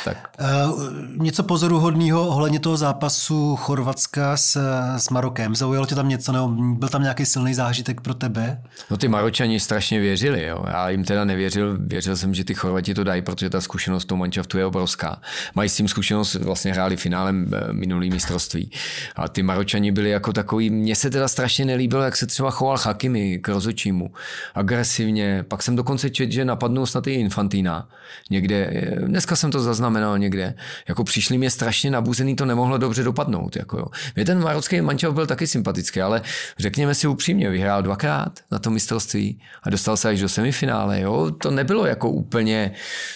Tak. 0.06 0.30
Uh, 0.72 0.92
něco 1.18 1.44
pozoruhodného 1.44 2.28
ohledně 2.28 2.60
toho 2.60 2.78
zápasu 2.78 3.56
Chorvatska 3.56 4.38
s, 4.38 4.58
s 4.98 5.10
Marokem. 5.10 5.56
Zaujalo 5.56 5.86
tě 5.86 5.96
tam 5.96 6.10
něco, 6.10 6.32
nebo 6.32 6.48
byl 6.48 6.90
tam 6.90 7.02
nějaký 7.02 7.26
silný 7.26 7.54
zážitek 7.54 8.02
pro 8.02 8.14
tebe? 8.14 8.62
No 8.90 8.98
ty 8.98 9.08
Maročani 9.08 9.60
strašně 9.60 10.00
věřili, 10.00 10.46
jo. 10.46 10.64
Já 10.68 10.90
jim 10.90 11.04
teda 11.04 11.26
nevěřil, 11.26 11.78
věřil 11.80 12.18
jsem, 12.18 12.34
že 12.34 12.44
ty 12.44 12.54
Chorvati 12.54 12.94
to 12.94 13.04
dají, 13.04 13.22
protože 13.22 13.50
ta 13.50 13.62
zkušenost 13.62 14.06
toho 14.06 14.18
manšaftu 14.20 14.58
je 14.58 14.66
obrovská. 14.66 15.22
Mají 15.56 15.70
s 15.70 15.76
tím 15.76 15.88
zkušenost, 15.88 16.36
vlastně 16.36 16.74
hráli 16.74 16.98
finálem 16.98 17.52
eh, 17.54 17.74
minulý 17.74 18.10
mistrovství. 18.10 18.72
A 19.16 19.30
ty 19.30 19.44
Maročani 19.44 19.92
byli 19.92 20.10
jako 20.10 20.34
takový, 20.34 20.70
mně 20.70 20.96
se 20.96 21.10
teda 21.10 21.28
strašně 21.28 21.66
nelíbilo, 21.66 22.04
jak 22.04 22.16
se 22.16 22.28
třeba 22.28 22.52
choval 22.52 22.78
Hakimi 22.78 23.40
k 23.40 23.48
rozočímu. 23.48 24.12
Agresivně. 24.56 25.46
Pak 25.48 25.64
jsem 25.64 25.76
dokonce 25.76 26.10
čet, 26.10 26.32
že 26.32 26.46
napadnul 26.46 26.86
snad 26.86 27.08
i 27.08 27.12
Infantina. 27.12 27.90
Někde, 28.30 28.56
eh, 28.56 28.96
dneska 28.96 29.36
jsem 29.36 29.52
to 29.52 29.60
zaznamenal 29.60 29.81
zaznamenal 29.82 30.20
někde. 30.20 30.54
Jako 30.88 31.04
přišli 31.04 31.38
mě 31.38 31.50
strašně 31.50 31.92
nabuzený, 31.92 32.36
to 32.36 32.46
nemohlo 32.46 32.78
dobře 32.78 33.04
dopadnout. 33.04 33.56
Jako 33.56 33.78
jo. 33.78 33.86
Mě 34.16 34.26
ten 34.26 34.40
marocký 34.40 34.82
mančov 34.82 35.14
byl 35.14 35.28
taky 35.28 35.48
sympatický, 35.48 36.02
ale 36.02 36.22
řekněme 36.60 36.96
si 36.96 37.08
upřímně, 37.08 37.50
vyhrál 37.50 37.82
dvakrát 37.82 38.40
na 38.52 38.60
to 38.60 38.70
mistrovství 38.70 39.40
a 39.64 39.70
dostal 39.70 39.98
se 39.98 40.10
až 40.10 40.20
do 40.20 40.30
semifinále. 40.30 41.02
Jo. 41.02 41.32
To 41.32 41.52
nebylo 41.52 41.86
jako 41.86 42.10
úplně, 42.10 42.72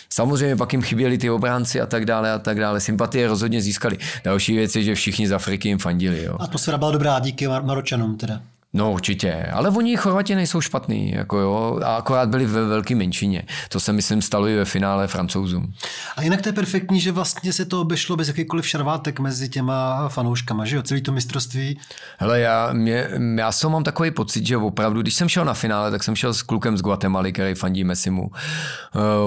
samozřejmě 0.09 0.55
pak 0.55 0.73
jim 0.73 0.81
chyběli 0.81 1.17
ty 1.17 1.29
obránci 1.29 1.81
a 1.81 1.85
tak 1.85 2.05
dále 2.05 2.33
a 2.33 2.39
tak 2.39 2.59
dále. 2.59 2.79
Sympatie 2.79 3.27
rozhodně 3.27 3.61
získali. 3.61 3.97
Další 4.23 4.55
věc 4.55 4.75
je, 4.75 4.83
že 4.83 4.95
všichni 4.95 5.27
z 5.27 5.33
Afriky 5.33 5.67
jim 5.67 5.77
fandili. 5.77 6.23
Jo. 6.23 6.37
Atmosféra 6.39 6.77
byla 6.77 6.91
dobrá 6.91 7.19
díky 7.19 7.47
Maročanům 7.47 8.17
teda. 8.17 8.41
No 8.75 8.91
určitě, 8.91 9.45
ale 9.53 9.69
oni 9.69 9.97
Chorvati 9.97 10.35
nejsou 10.35 10.61
špatný, 10.61 11.11
jako 11.11 11.37
jo, 11.37 11.79
a 11.83 11.95
akorát 11.95 12.29
byli 12.29 12.45
ve 12.45 12.65
velké 12.65 12.95
menšině. 12.95 13.43
To 13.69 13.79
se 13.79 13.93
myslím 13.93 14.21
stalo 14.21 14.47
i 14.47 14.55
ve 14.55 14.65
finále 14.65 15.07
francouzům. 15.07 15.73
A 16.15 16.21
jinak 16.21 16.41
to 16.41 16.49
je 16.49 16.53
perfektní, 16.53 16.99
že 16.99 17.11
vlastně 17.11 17.53
se 17.53 17.65
to 17.65 17.81
obešlo 17.81 18.15
bez 18.15 18.27
jakýkoliv 18.27 18.67
šarvátek 18.67 19.19
mezi 19.19 19.49
těma 19.49 20.09
fanouškama, 20.09 20.65
že 20.65 20.75
jo, 20.75 20.81
celý 20.81 21.01
to 21.01 21.11
mistrovství. 21.11 21.79
Hele, 22.17 22.39
já, 22.39 22.73
mě, 22.73 23.07
já 23.37 23.51
jsem 23.51 23.71
mám 23.71 23.83
takový 23.83 24.11
pocit, 24.11 24.45
že 24.45 24.57
opravdu, 24.57 25.01
když 25.01 25.13
jsem 25.13 25.29
šel 25.29 25.45
na 25.45 25.53
finále, 25.53 25.91
tak 25.91 26.03
jsem 26.03 26.15
šel 26.15 26.33
s 26.33 26.41
klukem 26.41 26.77
z 26.77 26.81
Guatemaly, 26.81 27.33
který 27.33 27.53
fandí 27.53 27.83
Messimu. 27.83 28.31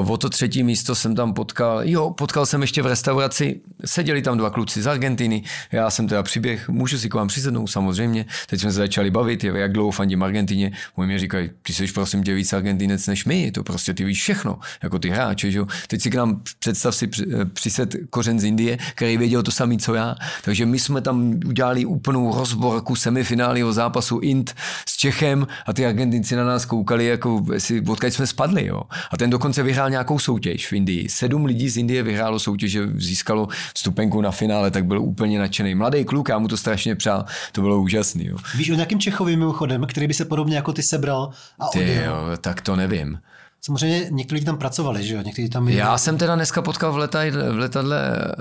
Uh, 0.01 0.11
o 0.11 0.16
to 0.16 0.28
třetí 0.28 0.62
místo 0.62 0.94
jsem 0.94 1.14
tam 1.14 1.34
potkal, 1.34 1.80
jo, 1.84 2.11
potkal 2.11 2.46
jsem 2.46 2.62
ještě 2.62 2.82
v 2.82 2.86
restauraci, 2.86 3.61
seděli 3.84 4.22
tam 4.22 4.38
dva 4.38 4.51
kluci 4.51 4.82
z 4.82 4.86
Argentiny, 4.86 5.42
já 5.72 5.90
jsem 5.90 6.09
teda 6.09 6.22
přiběh, 6.22 6.68
můžu 6.68 6.99
si 6.99 7.09
k 7.09 7.14
vám 7.14 7.28
přisednout, 7.28 7.70
samozřejmě, 7.70 8.26
teď 8.46 8.61
jsme 8.61 8.70
se 8.70 8.76
začali 8.76 9.11
bavit, 9.11 9.38
bavit, 9.47 9.61
jak 9.61 9.72
dlouho 9.72 9.91
fandím 9.91 10.22
Argentině. 10.22 10.72
Oni 10.95 11.09
mi 11.09 11.18
říkají, 11.18 11.51
ty 11.62 11.72
jsi 11.72 11.86
prosím 11.86 12.24
tě 12.24 12.34
víc 12.34 12.53
Argentinec 12.53 13.07
než 13.07 13.24
my, 13.24 13.51
to 13.51 13.62
prostě 13.62 13.95
ty 13.95 14.05
víš 14.05 14.22
všechno, 14.22 14.59
jako 14.82 14.99
ty 14.99 15.11
hráči. 15.11 15.53
Že? 15.53 15.61
Teď 15.86 16.03
si 16.03 16.11
k 16.11 16.14
nám 16.14 16.43
představ 16.59 16.95
si 16.95 17.09
přised 17.53 17.97
kořen 18.11 18.41
z 18.41 18.45
Indie, 18.45 18.78
který 18.95 19.16
věděl 19.16 19.43
to 19.43 19.51
samý, 19.51 19.78
co 19.78 19.95
já. 19.95 20.16
Takže 20.45 20.66
my 20.66 20.78
jsme 20.78 21.01
tam 21.01 21.41
udělali 21.47 21.84
úplnou 21.84 22.34
rozborku 22.39 22.97
semifináliho 22.97 23.72
zápasu 23.72 24.18
Int 24.18 24.55
s 24.89 24.97
Čechem 24.97 25.47
a 25.66 25.72
ty 25.72 25.86
Argentinci 25.86 26.36
na 26.36 26.45
nás 26.45 26.64
koukali, 26.64 27.07
jako 27.07 27.47
si, 27.59 27.80
odkud 27.80 28.12
jsme 28.12 28.26
spadli. 28.26 28.66
Jo? 28.66 28.82
A 29.11 29.16
ten 29.16 29.30
dokonce 29.30 29.62
vyhrál 29.62 29.91
nějakou 29.91 30.18
soutěž 30.18 30.66
v 30.66 30.72
Indii. 30.72 31.09
Sedm 31.09 31.45
lidí 31.45 31.68
z 31.68 31.76
Indie 31.76 32.03
vyhrálo 32.03 32.39
soutěž, 32.39 32.72
že 32.72 32.89
získalo 32.95 33.49
vstupenku 33.74 34.20
na 34.20 34.30
finále, 34.30 34.70
tak 34.70 34.84
byl 34.84 35.01
úplně 35.01 35.39
nadšený. 35.39 35.74
Mladý 35.74 36.05
kluk, 36.05 36.28
já 36.28 36.39
mu 36.39 36.49
to 36.49 36.57
strašně 36.57 36.95
přál, 36.95 37.24
to 37.53 37.61
bylo 37.61 37.80
úžasný. 37.80 38.26
Jo. 38.26 38.36
Víš 38.57 38.70
o 38.70 38.74
nějakém 38.74 38.99
Čechovi, 38.99 39.28
Čechovi 39.29 39.37
mimochodem, 39.37 39.87
který 39.87 40.07
by 40.07 40.14
se 40.14 40.24
podobně 40.24 40.57
jako 40.57 40.72
ty 40.72 40.83
sebral 40.83 41.31
a 41.59 41.66
Ty 41.66 41.95
jo, 41.95 42.37
tak 42.41 42.61
to 42.61 42.76
nevím. 42.76 43.18
Samozřejmě 43.61 44.07
někteří 44.11 44.45
tam 44.45 44.59
pracovali, 44.59 45.07
že 45.07 45.14
jo? 45.14 45.22
Někteří 45.22 45.49
tam 45.49 45.68
Já 45.68 45.99
jsem 45.99 46.18
teda 46.18 46.35
dneska 46.35 46.62
potkal 46.62 46.93
v, 46.93 46.97
letadle, 46.97 47.51
v 47.51 47.59
letadle 47.59 47.99
eh, 47.99 48.35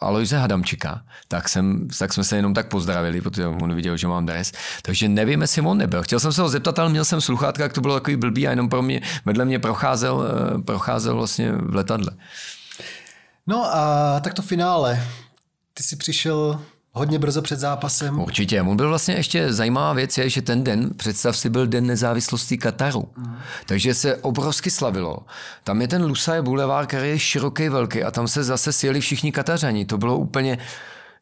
Aloise 0.00 0.38
Hadamčika, 0.38 1.02
tak, 1.28 1.48
jsem, 1.48 1.88
tak 1.98 2.12
jsme 2.12 2.24
se 2.24 2.36
jenom 2.36 2.54
tak 2.54 2.68
pozdravili, 2.68 3.20
protože 3.20 3.46
on 3.46 3.74
viděl, 3.74 3.96
že 3.96 4.08
mám 4.08 4.26
dres. 4.26 4.52
Takže 4.82 5.08
nevím, 5.08 5.40
jestli 5.40 5.62
on 5.62 5.78
nebyl. 5.78 6.02
Chtěl 6.02 6.20
jsem 6.20 6.32
se 6.32 6.42
ho 6.42 6.48
zeptat, 6.48 6.78
ale 6.78 6.90
měl 6.90 7.04
jsem 7.04 7.20
sluchátka, 7.20 7.62
jak 7.62 7.72
to 7.72 7.80
bylo 7.80 7.94
takový 7.94 8.16
blbý 8.16 8.46
a 8.46 8.50
jenom 8.50 8.68
pro 8.68 8.82
mě, 8.82 9.00
vedle 9.24 9.44
mě 9.44 9.58
procházel, 9.58 10.24
eh, 10.24 10.62
procházel 10.62 11.16
vlastně 11.16 11.52
v 11.52 11.74
letadle. 11.74 12.10
No 13.46 13.64
a 13.64 14.20
tak 14.20 14.34
to 14.34 14.42
finále. 14.42 15.02
Ty 15.74 15.82
jsi 15.82 15.96
přišel 15.96 16.60
hodně 16.96 17.18
brzo 17.18 17.42
před 17.42 17.58
zápasem. 17.58 18.20
Určitě. 18.20 18.62
On 18.62 18.76
byl 18.76 18.88
vlastně 18.88 19.14
ještě 19.14 19.52
zajímavá 19.52 19.92
věc, 19.92 20.18
je, 20.18 20.30
že 20.30 20.42
ten 20.42 20.64
den, 20.64 20.90
představ 20.96 21.36
si, 21.36 21.50
byl 21.50 21.66
den 21.66 21.86
nezávislosti 21.86 22.58
Kataru. 22.58 23.08
Mm. 23.16 23.36
Takže 23.66 23.94
se 23.94 24.16
obrovsky 24.16 24.70
slavilo. 24.70 25.18
Tam 25.64 25.80
je 25.80 25.88
ten 25.88 26.04
Lusaje 26.04 26.42
Boulevard, 26.42 26.86
který 26.88 27.08
je 27.08 27.18
široký, 27.18 27.68
velký 27.68 28.02
a 28.04 28.10
tam 28.10 28.28
se 28.28 28.44
zase 28.44 28.72
sjeli 28.72 29.00
všichni 29.00 29.32
Katařani. 29.32 29.84
To 29.84 29.98
bylo 29.98 30.16
úplně, 30.16 30.58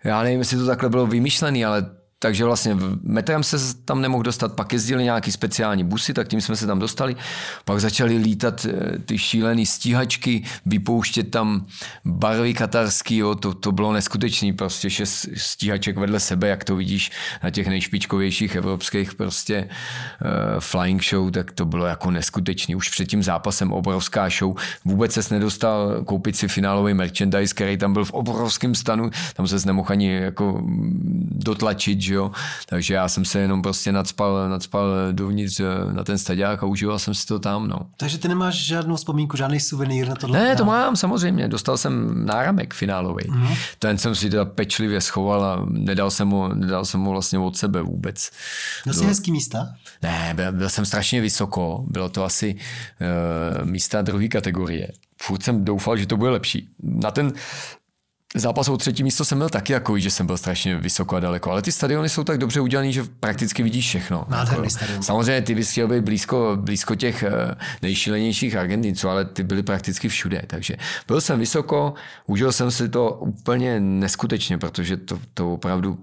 já 0.04 0.22
nevím, 0.22 0.38
jestli 0.38 0.56
to 0.56 0.66
takhle 0.66 0.88
bylo 0.88 1.06
vymyšlené, 1.06 1.64
ale 1.64 1.86
takže 2.24 2.44
vlastně 2.44 2.76
metrem 3.02 3.42
se 3.42 3.56
tam 3.84 4.00
nemohl 4.00 4.22
dostat, 4.22 4.52
pak 4.52 4.72
jezdili 4.72 5.04
nějaký 5.04 5.32
speciální 5.32 5.84
busy, 5.84 6.14
tak 6.14 6.28
tím 6.28 6.40
jsme 6.40 6.56
se 6.56 6.66
tam 6.66 6.78
dostali. 6.78 7.16
Pak 7.64 7.80
začaly 7.80 8.16
lítat 8.16 8.66
eh, 8.66 8.98
ty 8.98 9.18
šílené 9.18 9.66
stíhačky, 9.66 10.42
vypouštět 10.66 11.30
tam 11.30 11.66
barvy 12.04 12.54
katarský, 12.54 13.16
jo, 13.16 13.34
to, 13.34 13.54
to 13.54 13.72
bylo 13.72 13.92
neskutečný, 13.92 14.52
prostě 14.52 14.90
šest 14.90 15.28
stíhaček 15.36 15.98
vedle 15.98 16.20
sebe, 16.20 16.48
jak 16.48 16.64
to 16.64 16.76
vidíš 16.76 17.10
na 17.42 17.50
těch 17.50 17.66
nejšpičkovějších 17.66 18.56
evropských 18.56 19.14
prostě 19.14 19.68
uh, 19.68 20.60
flying 20.60 21.04
show, 21.04 21.30
tak 21.30 21.52
to 21.52 21.64
bylo 21.64 21.86
jako 21.86 22.10
neskutečný. 22.10 22.76
Už 22.76 22.88
před 22.88 23.06
tím 23.06 23.22
zápasem 23.22 23.72
obrovská 23.72 24.28
show, 24.28 24.56
vůbec 24.84 25.12
ses 25.12 25.30
nedostal 25.30 26.04
koupit 26.04 26.36
si 26.36 26.48
finálový 26.48 26.94
merchandise, 26.94 27.54
který 27.54 27.76
tam 27.76 27.92
byl 27.92 28.04
v 28.04 28.12
obrovském 28.12 28.74
stanu, 28.74 29.10
tam 29.34 29.46
se 29.46 29.66
nemohl 29.66 29.88
ani 29.92 30.14
jako 30.14 30.62
dotlačit, 31.30 32.00
že 32.00 32.13
že 32.14 32.18
jo. 32.18 32.30
Takže 32.66 32.94
já 32.94 33.08
jsem 33.08 33.24
se 33.24 33.38
jenom 33.38 33.62
prostě 33.62 33.92
nadspal, 33.92 34.48
nadspal 34.48 34.92
dovnitř 35.12 35.60
eh, 35.60 35.92
na 35.92 36.04
ten 36.04 36.18
stadiák 36.18 36.62
a 36.62 36.66
užíval 36.66 36.98
jsem 36.98 37.14
si 37.14 37.26
to 37.26 37.38
tam, 37.38 37.68
no. 37.68 37.78
Takže 37.96 38.18
ty 38.18 38.28
nemáš 38.28 38.54
žádnou 38.54 38.96
vzpomínku, 38.96 39.36
žádný 39.36 39.60
suvenýr 39.60 40.08
na 40.08 40.14
tohle? 40.14 40.38
Ne, 40.38 40.56
to 40.56 40.64
mám 40.64 40.96
samozřejmě. 40.96 41.48
Dostal 41.48 41.76
jsem 41.76 42.24
náramek 42.26 42.74
finálový. 42.74 43.24
Mm-hmm. 43.24 43.56
Ten 43.78 43.98
jsem 43.98 44.14
si 44.14 44.30
teda 44.30 44.44
pečlivě 44.44 45.00
schoval 45.00 45.44
a 45.44 45.66
nedal 45.68 46.10
jsem 46.10 46.30
ho, 46.30 46.54
nedal 46.54 46.84
jsem 46.84 47.00
ho 47.00 47.10
vlastně 47.10 47.38
od 47.38 47.56
sebe 47.56 47.82
vůbec. 47.82 48.30
Měl 48.84 48.94
jsi 48.94 49.04
hezký 49.04 49.32
místa? 49.32 49.68
Ne, 50.02 50.32
byl, 50.36 50.52
byl 50.52 50.68
jsem 50.68 50.84
strašně 50.86 51.20
vysoko. 51.20 51.84
Bylo 51.90 52.08
to 52.08 52.24
asi 52.24 52.54
uh, 52.54 53.66
místa 53.66 54.02
druhé 54.02 54.28
kategorie. 54.28 54.88
Furt 55.22 55.42
jsem 55.42 55.64
doufal, 55.64 55.96
že 55.96 56.06
to 56.06 56.16
bude 56.16 56.30
lepší. 56.30 56.68
Na 56.82 57.10
ten 57.10 57.32
zápas 58.34 58.68
o 58.68 58.76
třetí 58.76 59.02
místo 59.02 59.24
jsem 59.24 59.38
byl 59.38 59.48
taky 59.48 59.72
jako, 59.72 59.98
že 59.98 60.10
jsem 60.10 60.26
byl 60.26 60.36
strašně 60.36 60.76
vysoko 60.78 61.16
a 61.16 61.20
daleko, 61.20 61.50
ale 61.50 61.62
ty 61.62 61.72
stadiony 61.72 62.08
jsou 62.08 62.24
tak 62.24 62.38
dobře 62.38 62.60
udělané, 62.60 62.92
že 62.92 63.04
prakticky 63.20 63.62
vidíš 63.62 63.86
všechno. 63.86 64.24
Nádherný 64.28 64.64
jako, 64.64 64.70
stadion. 64.70 65.02
Samozřejmě 65.02 65.42
ty 65.42 65.54
bys 65.54 65.70
chtěl 65.70 65.88
být 65.88 66.00
blízko, 66.00 66.56
blízko 66.60 66.94
těch 66.94 67.22
eh, 67.22 67.54
nejšílenějších 67.82 68.56
Argentinců, 68.56 69.08
ale 69.08 69.24
ty 69.24 69.42
byly 69.42 69.62
prakticky 69.62 70.08
všude, 70.08 70.42
takže 70.46 70.76
byl 71.06 71.20
jsem 71.20 71.38
vysoko, 71.38 71.94
užil 72.26 72.52
jsem 72.52 72.70
si 72.70 72.88
to 72.88 73.10
úplně 73.10 73.80
neskutečně, 73.80 74.58
protože 74.58 74.96
to, 74.96 75.18
to 75.34 75.52
opravdu 75.52 75.98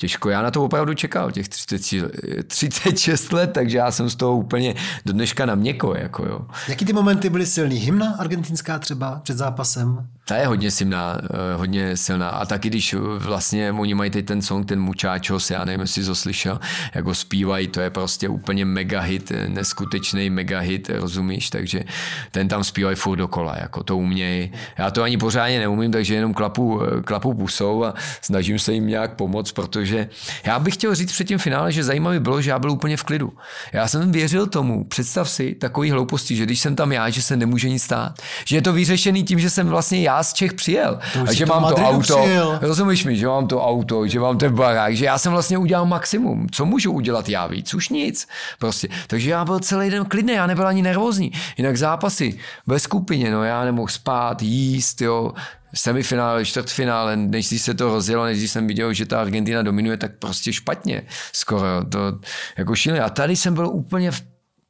těžko. 0.00 0.30
Já 0.30 0.42
na 0.42 0.50
to 0.50 0.64
opravdu 0.64 0.94
čekal, 0.94 1.30
těch 1.30 1.48
30, 1.48 2.12
36 2.46 3.32
let, 3.32 3.50
takže 3.52 3.78
já 3.78 3.90
jsem 3.90 4.10
z 4.10 4.16
toho 4.16 4.36
úplně 4.36 4.74
do 5.04 5.12
dneška 5.12 5.46
na 5.46 5.54
měko. 5.54 5.94
Jako 5.94 6.26
jo. 6.26 6.40
Jaký 6.68 6.84
ty 6.84 6.92
momenty 6.92 7.30
byly 7.30 7.46
silný? 7.46 7.76
Hymna 7.76 8.14
argentinská 8.18 8.78
třeba 8.78 9.20
před 9.22 9.36
zápasem? 9.36 10.06
Ta 10.24 10.36
je 10.36 10.46
hodně 10.46 10.70
silná, 10.70 11.18
eh, 11.24 11.56
hodně 11.56 11.96
silná. 11.96 12.28
A 12.28 12.46
taky, 12.46 12.68
když 12.68 12.94
vlastně 13.18 13.72
oni 13.72 13.94
mají 13.94 14.10
teď 14.10 14.26
ten 14.26 14.42
song, 14.42 14.68
ten 14.68 14.80
Muchachos, 14.80 15.50
já 15.50 15.64
nevím, 15.64 15.80
jestli 15.80 16.02
jsi 16.02 16.08
to 16.08 16.14
slyšel, 16.14 16.60
jak 16.94 17.04
ho 17.04 17.14
zpívají, 17.14 17.68
to 17.68 17.80
je 17.80 17.90
prostě 17.90 18.28
úplně 18.28 18.64
mega 18.64 19.00
hit, 19.00 19.32
neskutečný 19.48 20.30
mega 20.30 20.58
hit, 20.58 20.90
rozumíš? 20.90 21.50
Takže 21.50 21.84
ten 22.30 22.48
tam 22.48 22.64
zpívají 22.64 22.96
furt 22.96 23.16
dokola, 23.16 23.56
jako 23.60 23.82
to 23.82 23.96
umějí. 23.96 24.52
Já 24.78 24.90
to 24.90 25.02
ani 25.02 25.16
pořádně 25.16 25.58
neumím, 25.58 25.92
takže 25.92 26.14
jenom 26.14 26.34
klapu, 26.34 26.80
klapu 27.04 27.34
pusou 27.34 27.84
a 27.84 27.94
snažím 28.22 28.58
se 28.58 28.72
jim 28.72 28.86
nějak 28.86 29.14
pomoct, 29.14 29.52
protože 29.52 29.89
já 30.44 30.58
bych 30.58 30.74
chtěl 30.74 30.94
říct 30.94 31.12
před 31.12 31.24
tím 31.24 31.38
finále, 31.38 31.72
že 31.72 31.84
zajímavé 31.84 32.20
bylo, 32.20 32.42
že 32.42 32.50
já 32.50 32.58
byl 32.58 32.70
úplně 32.70 32.96
v 32.96 33.02
klidu. 33.02 33.32
Já 33.72 33.88
jsem 33.88 34.12
věřil 34.12 34.46
tomu, 34.46 34.84
představ 34.84 35.30
si 35.30 35.54
takový 35.54 35.90
hlouposti, 35.90 36.36
že 36.36 36.44
když 36.44 36.60
jsem 36.60 36.76
tam 36.76 36.92
já, 36.92 37.10
že 37.10 37.22
se 37.22 37.36
nemůže 37.36 37.68
nic 37.68 37.82
stát. 37.82 38.14
Že 38.44 38.56
je 38.56 38.62
to 38.62 38.72
vyřešený 38.72 39.24
tím, 39.24 39.38
že 39.38 39.50
jsem 39.50 39.68
vlastně 39.68 40.02
já 40.02 40.22
z 40.22 40.32
Čech 40.32 40.54
přijel. 40.54 40.98
To 41.12 41.20
a 41.28 41.32
že 41.32 41.46
to 41.46 41.52
mám 41.52 41.62
to 41.62 41.68
Madridu 41.68 41.88
auto. 41.88 42.20
přijel. 42.22 42.58
Rozumíš 42.62 43.04
mi, 43.04 43.16
že 43.16 43.26
mám 43.26 43.46
to 43.46 43.64
auto, 43.66 44.06
že 44.06 44.20
mám 44.20 44.38
ten 44.38 44.54
barák, 44.54 44.96
že 44.96 45.04
já 45.04 45.18
jsem 45.18 45.32
vlastně 45.32 45.58
udělal 45.58 45.86
maximum. 45.86 46.46
Co 46.50 46.64
můžu 46.66 46.92
udělat 46.92 47.28
já 47.28 47.46
víc? 47.46 47.74
Už 47.74 47.88
nic. 47.88 48.28
Prostě. 48.58 48.88
Takže 49.06 49.30
já 49.30 49.44
byl 49.44 49.58
celý 49.58 49.90
den 49.90 50.04
klidný, 50.04 50.32
já 50.32 50.46
nebyl 50.46 50.66
ani 50.66 50.82
nervózní. 50.82 51.32
Jinak 51.58 51.76
zápasy 51.76 52.38
ve 52.66 52.78
skupině, 52.78 53.30
no 53.30 53.44
já 53.44 53.64
nemohl 53.64 53.88
spát, 53.88 54.42
jíst, 54.42 55.00
jo 55.00 55.32
semifinále, 55.74 56.44
čtvrtfinále, 56.44 57.16
než 57.16 57.46
se 57.46 57.74
to 57.74 57.88
rozjelo, 57.88 58.24
než 58.24 58.50
jsem 58.50 58.66
viděl, 58.66 58.92
že 58.92 59.06
ta 59.06 59.20
Argentina 59.20 59.62
dominuje, 59.62 59.96
tak 59.96 60.18
prostě 60.18 60.52
špatně 60.52 61.02
skoro, 61.32 61.84
to 61.84 62.18
jako 62.58 62.74
šílené. 62.74 63.04
A 63.04 63.10
tady 63.10 63.36
jsem 63.36 63.54
byl 63.54 63.68
úplně 63.68 64.10
v 64.10 64.22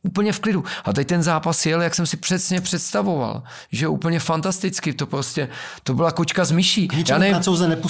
úplně 0.02 0.32
v 0.32 0.40
klidu. 0.40 0.64
A 0.84 0.92
teď 0.92 1.08
ten 1.08 1.22
zápas 1.22 1.66
jel, 1.66 1.82
jak 1.82 1.94
jsem 1.94 2.06
si 2.06 2.16
přesně 2.16 2.60
představoval, 2.60 3.42
že 3.72 3.88
úplně 3.88 4.20
fantasticky, 4.20 4.92
to 4.92 5.06
prostě, 5.06 5.48
to 5.82 5.94
byla 5.94 6.10
kočka 6.12 6.44
z 6.44 6.52
myší. 6.52 6.88
Já 7.08 7.18
nevím, 7.18 7.36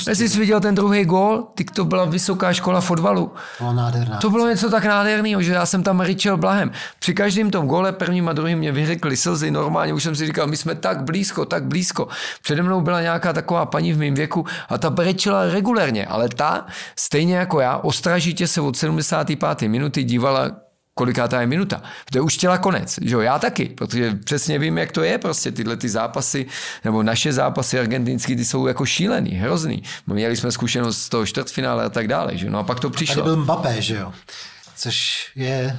jestli 0.08 0.28
jsi 0.28 0.38
viděl 0.38 0.60
ten 0.60 0.74
druhý 0.74 1.04
gól, 1.04 1.46
ty 1.54 1.64
to 1.64 1.84
byla 1.84 2.04
vysoká 2.04 2.52
škola 2.52 2.80
fotbalu. 2.80 3.32
To 3.58 3.64
bylo 3.64 3.72
nádherná. 3.72 4.16
To 4.16 4.30
bylo 4.30 4.48
něco 4.48 4.70
tak 4.70 4.84
nádherného, 4.84 5.42
že 5.42 5.52
já 5.52 5.66
jsem 5.66 5.82
tam 5.82 6.00
ryčel 6.00 6.36
blahem. 6.36 6.70
Při 6.98 7.14
každém 7.14 7.50
tom 7.50 7.66
gole, 7.66 7.92
prvním 7.92 8.28
a 8.28 8.32
druhým 8.32 8.58
mě 8.58 8.72
vyřekli 8.72 9.16
slzy, 9.16 9.50
normálně 9.50 9.92
už 9.92 10.02
jsem 10.02 10.16
si 10.16 10.26
říkal, 10.26 10.46
my 10.46 10.56
jsme 10.56 10.74
tak 10.74 11.04
blízko, 11.04 11.44
tak 11.44 11.64
blízko. 11.64 12.08
Přede 12.42 12.62
mnou 12.62 12.80
byla 12.80 13.00
nějaká 13.00 13.32
taková 13.32 13.66
paní 13.66 13.92
v 13.92 13.98
mém 13.98 14.14
věku 14.14 14.46
a 14.68 14.78
ta 14.78 14.90
brečela 14.90 15.46
regulérně, 15.46 16.06
ale 16.06 16.28
ta, 16.28 16.66
stejně 16.96 17.36
jako 17.36 17.60
já, 17.60 17.76
ostražitě 17.76 18.46
se 18.46 18.60
od 18.60 18.76
75. 18.76 19.68
minuty 19.68 20.04
dívala 20.04 20.50
kolikátá 21.00 21.40
je 21.40 21.46
minuta. 21.46 21.82
To 22.12 22.18
je 22.18 22.22
už 22.22 22.34
chtěla 22.34 22.58
konec. 22.58 22.98
Že 23.02 23.14
jo? 23.14 23.20
Já 23.20 23.38
taky, 23.38 23.64
protože 23.68 24.14
přesně 24.24 24.58
vím, 24.58 24.78
jak 24.78 24.92
to 24.92 25.02
je 25.02 25.18
prostě 25.18 25.52
tyhle 25.52 25.76
ty 25.76 25.88
zápasy, 25.88 26.46
nebo 26.84 27.02
naše 27.02 27.32
zápasy 27.32 27.78
argentinský, 27.80 28.36
ty 28.36 28.44
jsou 28.44 28.66
jako 28.66 28.86
šílený, 28.86 29.30
hrozný. 29.30 29.82
Měli 30.06 30.36
jsme 30.36 30.52
zkušenost 30.52 30.98
z 31.02 31.08
toho 31.08 31.26
čtvrtfinále 31.26 31.84
a 31.84 31.88
tak 31.88 32.08
dále. 32.08 32.36
Že? 32.36 32.50
No 32.50 32.58
a 32.58 32.62
pak 32.62 32.80
to 32.80 32.90
přišlo. 32.90 33.14
Tady 33.14 33.24
byl 33.24 33.36
Mbappé, 33.36 33.82
že 33.82 33.96
jo? 33.96 34.12
Což 34.76 35.26
je 35.36 35.78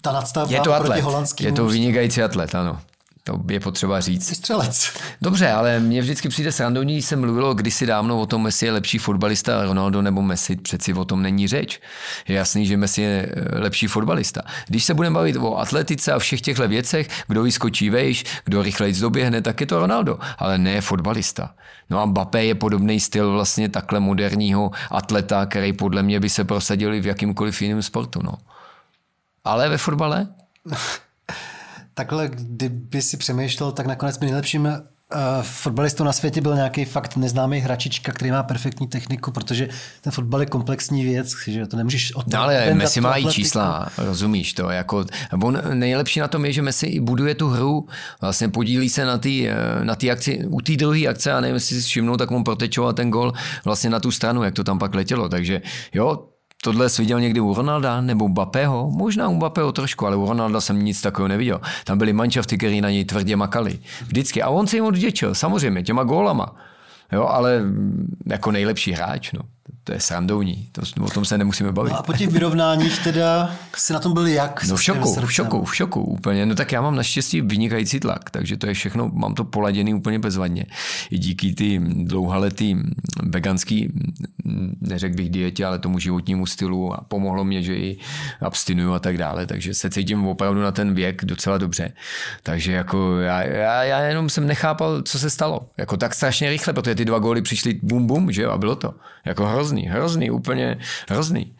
ta 0.00 0.12
nadstavba 0.12 0.54
je 0.54 0.60
to 0.60 0.72
atlet, 0.72 1.02
proti 1.02 1.44
Je 1.44 1.52
to 1.52 1.66
vynikající 1.66 2.22
atlet, 2.22 2.54
ano. 2.54 2.80
To 3.28 3.52
je 3.52 3.60
potřeba 3.60 4.00
říct. 4.00 4.36
Střelec. 4.36 4.92
Dobře, 5.22 5.50
ale 5.50 5.80
mně 5.80 6.00
vždycky 6.00 6.28
přijde 6.28 6.52
srandovní, 6.52 6.94
když 6.94 7.04
se 7.04 7.16
mluvilo 7.16 7.54
kdysi 7.54 7.86
dávno 7.86 8.20
o 8.20 8.26
tom, 8.26 8.42
Messi 8.42 8.66
je 8.66 8.72
lepší 8.72 8.98
fotbalista, 8.98 9.64
Ronaldo 9.64 10.02
nebo 10.02 10.22
Messi, 10.22 10.56
přeci 10.56 10.94
o 10.94 11.04
tom 11.04 11.22
není 11.22 11.48
řeč. 11.48 11.80
Je 12.28 12.36
jasný, 12.36 12.66
že 12.66 12.76
Messi 12.76 13.02
je 13.02 13.32
eh, 13.32 13.58
lepší 13.58 13.86
fotbalista. 13.86 14.42
Když 14.66 14.84
se 14.84 14.94
budeme 14.94 15.14
bavit 15.14 15.36
o 15.36 15.58
atletice 15.58 16.12
a 16.12 16.18
všech 16.18 16.40
těchto 16.40 16.68
věcech, 16.68 17.08
kdo 17.26 17.42
vyskočí 17.42 17.90
vejš, 17.90 18.24
kdo 18.44 18.62
rychleji 18.62 19.00
doběhne, 19.00 19.42
tak 19.42 19.60
je 19.60 19.66
to 19.66 19.78
Ronaldo, 19.78 20.18
ale 20.38 20.58
ne 20.58 20.80
fotbalista. 20.80 21.54
No 21.90 22.00
a 22.00 22.04
Mbappé 22.04 22.44
je 22.44 22.54
podobný 22.54 23.00
styl 23.00 23.32
vlastně 23.32 23.68
takhle 23.68 24.00
moderního 24.00 24.70
atleta, 24.90 25.46
který 25.46 25.72
podle 25.72 26.02
mě 26.02 26.20
by 26.20 26.30
se 26.30 26.44
prosadil 26.44 27.02
v 27.02 27.06
jakýmkoliv 27.06 27.62
jiném 27.62 27.82
sportu. 27.82 28.22
No. 28.22 28.32
Ale 29.44 29.68
ve 29.68 29.78
fotbale? 29.78 30.26
takhle, 31.98 32.28
kdyby 32.28 33.02
si 33.02 33.16
přemýšlel, 33.16 33.72
tak 33.72 33.86
nakonec 33.86 34.18
by 34.18 34.26
nejlepším 34.26 34.64
uh, 34.64 35.42
fotbalistou 35.42 36.04
na 36.04 36.12
světě 36.12 36.40
byl 36.40 36.54
nějaký 36.54 36.84
fakt 36.84 37.16
neznámý 37.16 37.58
hračička, 37.58 38.12
který 38.12 38.30
má 38.30 38.42
perfektní 38.42 38.86
techniku, 38.86 39.30
protože 39.30 39.68
ten 40.00 40.12
fotbal 40.12 40.40
je 40.40 40.46
komplexní 40.46 41.04
věc, 41.04 41.34
že 41.46 41.66
to 41.66 41.76
nemůžeš 41.76 42.14
od 42.14 42.32
no, 42.32 42.40
ale 42.40 42.74
Messi 42.74 43.00
má 43.00 43.18
i 43.18 43.24
čísla, 43.24 43.88
rozumíš 43.98 44.52
to. 44.52 44.70
Jako, 44.70 45.04
on 45.42 45.58
nejlepší 45.72 46.20
na 46.20 46.28
tom 46.28 46.44
je, 46.44 46.52
že 46.52 46.62
Messi 46.62 46.86
i 46.86 47.00
buduje 47.00 47.34
tu 47.34 47.48
hru, 47.48 47.88
vlastně 48.20 48.48
podílí 48.48 48.88
se 48.88 49.04
na 49.04 49.18
té 49.18 49.30
na 49.82 49.94
tý 49.94 50.10
akci, 50.10 50.46
u 50.46 50.60
té 50.60 50.76
druhé 50.76 51.06
akce, 51.06 51.32
a 51.32 51.40
nevím, 51.40 51.54
jestli 51.54 51.82
si 51.82 51.88
všimnul, 51.88 52.16
tak 52.16 52.30
on 52.30 52.44
protečoval 52.44 52.92
ten 52.92 53.10
gol 53.10 53.32
vlastně 53.64 53.90
na 53.90 54.00
tu 54.00 54.10
stranu, 54.10 54.42
jak 54.42 54.54
to 54.54 54.64
tam 54.64 54.78
pak 54.78 54.94
letělo. 54.94 55.28
Takže 55.28 55.62
jo, 55.94 56.28
Tohle 56.62 56.88
jsi 56.88 57.02
viděl 57.02 57.20
někdy 57.20 57.40
u 57.40 57.54
Ronalda 57.54 58.00
nebo 58.00 58.28
Bapého? 58.28 58.90
Možná 58.90 59.28
u 59.28 59.38
Bapého 59.38 59.72
trošku, 59.72 60.06
ale 60.06 60.16
u 60.16 60.26
Ronalda 60.26 60.60
jsem 60.60 60.84
nic 60.84 61.00
takového 61.00 61.28
neviděl. 61.28 61.60
Tam 61.84 61.98
byly 61.98 62.12
manšafty, 62.12 62.58
které 62.58 62.80
na 62.80 62.90
něj 62.90 63.04
tvrdě 63.04 63.36
makali. 63.36 63.78
Vždycky. 64.06 64.42
A 64.42 64.48
on 64.48 64.66
se 64.66 64.76
jim 64.76 64.84
odděčil, 64.84 65.34
samozřejmě, 65.34 65.82
těma 65.82 66.02
gólama. 66.02 66.56
Jo, 67.12 67.26
ale 67.26 67.62
jako 68.26 68.52
nejlepší 68.52 68.92
hráč, 68.92 69.32
no 69.32 69.40
to 69.84 69.92
je 69.92 70.00
srandovní, 70.00 70.68
to, 70.72 71.04
o 71.04 71.10
tom 71.10 71.24
se 71.24 71.38
nemusíme 71.38 71.72
bavit. 71.72 71.90
No 71.90 71.98
a 71.98 72.02
po 72.02 72.12
těch 72.12 72.28
vyrovnáních 72.28 73.04
teda 73.04 73.54
si 73.76 73.92
na 73.92 74.00
tom 74.00 74.14
byl 74.14 74.26
jak? 74.26 74.64
No 74.68 74.76
v 74.76 74.82
šoku, 74.82 75.14
v 75.26 75.32
šoku, 75.32 75.64
v 75.64 75.76
šoku 75.76 76.00
úplně. 76.00 76.46
No 76.46 76.54
tak 76.54 76.72
já 76.72 76.80
mám 76.80 76.96
naštěstí 76.96 77.40
vynikající 77.40 78.00
tlak, 78.00 78.30
takže 78.30 78.56
to 78.56 78.66
je 78.66 78.74
všechno, 78.74 79.10
mám 79.14 79.34
to 79.34 79.44
poladěný 79.44 79.94
úplně 79.94 80.18
bezvadně. 80.18 80.66
I 81.10 81.18
díky 81.18 81.54
ty 81.54 81.80
dlouhaletý 81.84 82.76
veganský, 83.22 83.92
neřekl 84.80 85.16
bych 85.16 85.30
dietě, 85.30 85.64
ale 85.64 85.78
tomu 85.78 85.98
životnímu 85.98 86.46
stylu 86.46 86.94
a 86.94 87.04
pomohlo 87.08 87.44
mě, 87.44 87.62
že 87.62 87.74
i 87.74 87.98
abstinuju 88.40 88.92
a 88.92 88.98
tak 88.98 89.18
dále, 89.18 89.46
takže 89.46 89.74
se 89.74 89.90
cítím 89.90 90.26
opravdu 90.26 90.62
na 90.62 90.72
ten 90.72 90.94
věk 90.94 91.24
docela 91.24 91.58
dobře. 91.58 91.92
Takže 92.42 92.72
jako 92.72 93.18
já, 93.18 93.42
já, 93.42 93.82
já 93.82 94.00
jenom 94.00 94.30
jsem 94.30 94.46
nechápal, 94.46 95.02
co 95.02 95.18
se 95.18 95.30
stalo. 95.30 95.68
Jako 95.76 95.96
tak 95.96 96.14
strašně 96.14 96.50
rychle, 96.50 96.72
protože 96.72 96.94
ty 96.94 97.04
dva 97.04 97.18
góly 97.18 97.42
přišly 97.42 97.80
bum 97.82 98.06
bum, 98.06 98.32
že 98.32 98.42
jo, 98.42 98.50
a 98.50 98.58
bylo 98.58 98.76
to. 98.76 98.94
Jako 99.24 99.46
hrozný, 99.58 99.82
hrozný, 99.82 100.30
úplně 100.30 100.78
hrozný. 101.08 101.52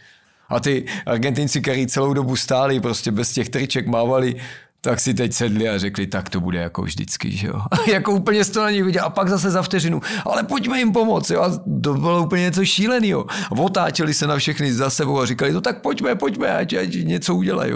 A 0.49 0.61
ty 0.61 0.85
Argentinci, 1.07 1.61
kteří 1.61 1.87
celou 1.87 2.15
dobu 2.15 2.37
stáli, 2.37 2.81
prostě 2.81 3.11
bez 3.11 3.33
těch 3.33 3.49
triček 3.49 3.87
mávali, 3.87 4.37
tak 4.81 5.01
si 5.01 5.15
teď 5.15 5.33
sedli 5.33 5.69
a 5.69 5.79
řekli, 5.79 6.07
tak 6.07 6.31
to 6.31 6.41
bude 6.41 6.59
jako 6.59 6.83
vždycky, 6.83 7.37
že 7.37 7.47
jo. 7.47 7.61
jako 7.93 8.13
úplně 8.13 8.45
to 8.45 8.63
na 8.63 8.71
nich 8.71 8.85
viděl 8.85 9.05
a 9.05 9.11
pak 9.11 9.29
zase 9.29 9.51
za 9.51 9.63
vteřinu, 9.63 10.01
ale 10.25 10.43
pojďme 10.43 10.79
jim 10.79 10.93
pomoct, 10.93 11.31
jo. 11.31 11.43
A 11.43 11.51
to 11.83 11.95
bylo 11.95 12.23
úplně 12.23 12.43
něco 12.43 12.65
šíleného. 12.65 13.27
Otáčeli 13.51 14.15
se 14.15 14.27
na 14.27 14.37
všechny 14.37 14.73
za 14.73 14.91
sebou 14.91 15.21
a 15.21 15.27
říkali, 15.27 15.53
no 15.53 15.61
tak 15.61 15.83
pojďme, 15.83 16.15
pojďme, 16.15 16.57
ať, 16.57 16.75
ať 16.75 16.95
něco 16.95 17.35
udělají. 17.35 17.73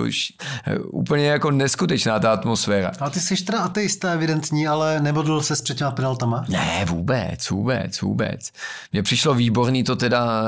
Úplně 0.84 1.26
jako 1.26 1.50
neskutečná 1.50 2.20
ta 2.20 2.32
atmosféra. 2.32 2.92
Ale 3.00 3.10
ty 3.10 3.20
jsi 3.20 3.44
teda 3.44 3.60
ateista 3.60 4.12
evidentní, 4.12 4.68
ale 4.68 5.00
nebodl 5.00 5.40
se 5.40 5.56
s 5.56 5.62
před 5.62 5.76
těma 5.76 5.90
penaltama? 5.90 6.44
Ne, 6.48 6.84
vůbec, 6.88 7.50
vůbec, 7.50 8.00
vůbec. 8.00 8.52
Mně 8.92 9.02
přišlo 9.02 9.34
výborný 9.34 9.84
to 9.84 9.96
teda, 9.96 10.44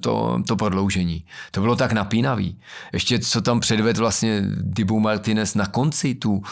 to, 0.00 0.42
to 0.46 0.56
prodloužení. 0.56 1.24
To 1.50 1.60
bylo 1.60 1.76
tak 1.76 1.92
napínavý. 1.92 2.58
Ještě 2.92 3.18
co 3.18 3.40
tam 3.40 3.60
předved 3.60 3.96
vlastně 3.96 4.42
Dibu 4.60 5.00
Martinez 5.00 5.54
na 5.54 5.66
konci 5.66 5.95
šanci, 5.96 6.14
tu 6.14 6.42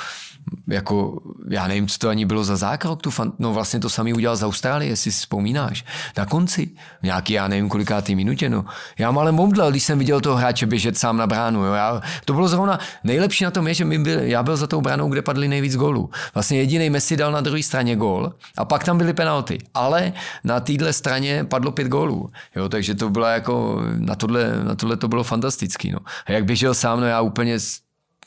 jako, 0.68 1.20
já 1.48 1.68
nevím, 1.68 1.88
co 1.88 1.98
to 1.98 2.08
ani 2.08 2.26
bylo 2.26 2.44
za 2.44 2.56
zákrok, 2.56 3.02
tu 3.02 3.10
fan, 3.10 3.32
no 3.38 3.52
vlastně 3.52 3.80
to 3.80 3.88
samý 3.88 4.12
udělal 4.12 4.36
z 4.36 4.42
Austrálie, 4.42 4.90
jestli 4.90 5.12
si 5.12 5.18
vzpomínáš, 5.18 5.84
na 6.16 6.26
konci, 6.26 6.70
nějaký, 7.02 7.32
já 7.32 7.48
nevím, 7.48 7.68
kolikátý 7.68 8.14
minutě, 8.14 8.50
no. 8.50 8.64
Já 8.98 9.08
ale 9.08 9.32
momdlel, 9.32 9.70
když 9.70 9.82
jsem 9.82 9.98
viděl 9.98 10.20
toho 10.20 10.36
hráče 10.36 10.66
běžet 10.66 10.98
sám 10.98 11.16
na 11.16 11.26
bránu, 11.26 11.64
jo. 11.64 11.72
Já, 11.72 12.02
to 12.24 12.32
bylo 12.32 12.48
zrovna, 12.48 12.78
nejlepší 13.04 13.44
na 13.44 13.50
tom 13.50 13.68
je, 13.68 13.74
že 13.74 13.84
byl, 13.84 14.20
já 14.20 14.42
byl 14.42 14.56
za 14.56 14.66
tou 14.66 14.80
bránou, 14.80 15.08
kde 15.08 15.22
padly 15.22 15.48
nejvíc 15.48 15.76
gólů. 15.76 16.10
Vlastně 16.34 16.58
jediný 16.58 16.90
Messi 16.90 17.16
dal 17.16 17.32
na 17.32 17.40
druhé 17.40 17.62
straně 17.62 17.96
gól 17.96 18.32
a 18.58 18.64
pak 18.64 18.84
tam 18.84 18.98
byly 18.98 19.12
penalty, 19.12 19.58
ale 19.74 20.12
na 20.44 20.60
téhle 20.60 20.92
straně 20.92 21.44
padlo 21.44 21.72
pět 21.72 21.88
gólů, 21.88 22.30
jo, 22.56 22.68
takže 22.68 22.94
to 22.94 23.10
bylo 23.10 23.26
jako, 23.26 23.82
na 23.98 24.14
tohle, 24.14 24.64
na 24.64 24.74
tohle 24.74 24.96
to 24.96 25.08
bylo 25.08 25.24
fantastický, 25.24 25.92
no. 25.92 25.98
A 26.26 26.32
jak 26.32 26.44
běžel 26.44 26.74
sám, 26.74 27.00
no 27.00 27.06
já 27.06 27.20
úplně 27.20 27.58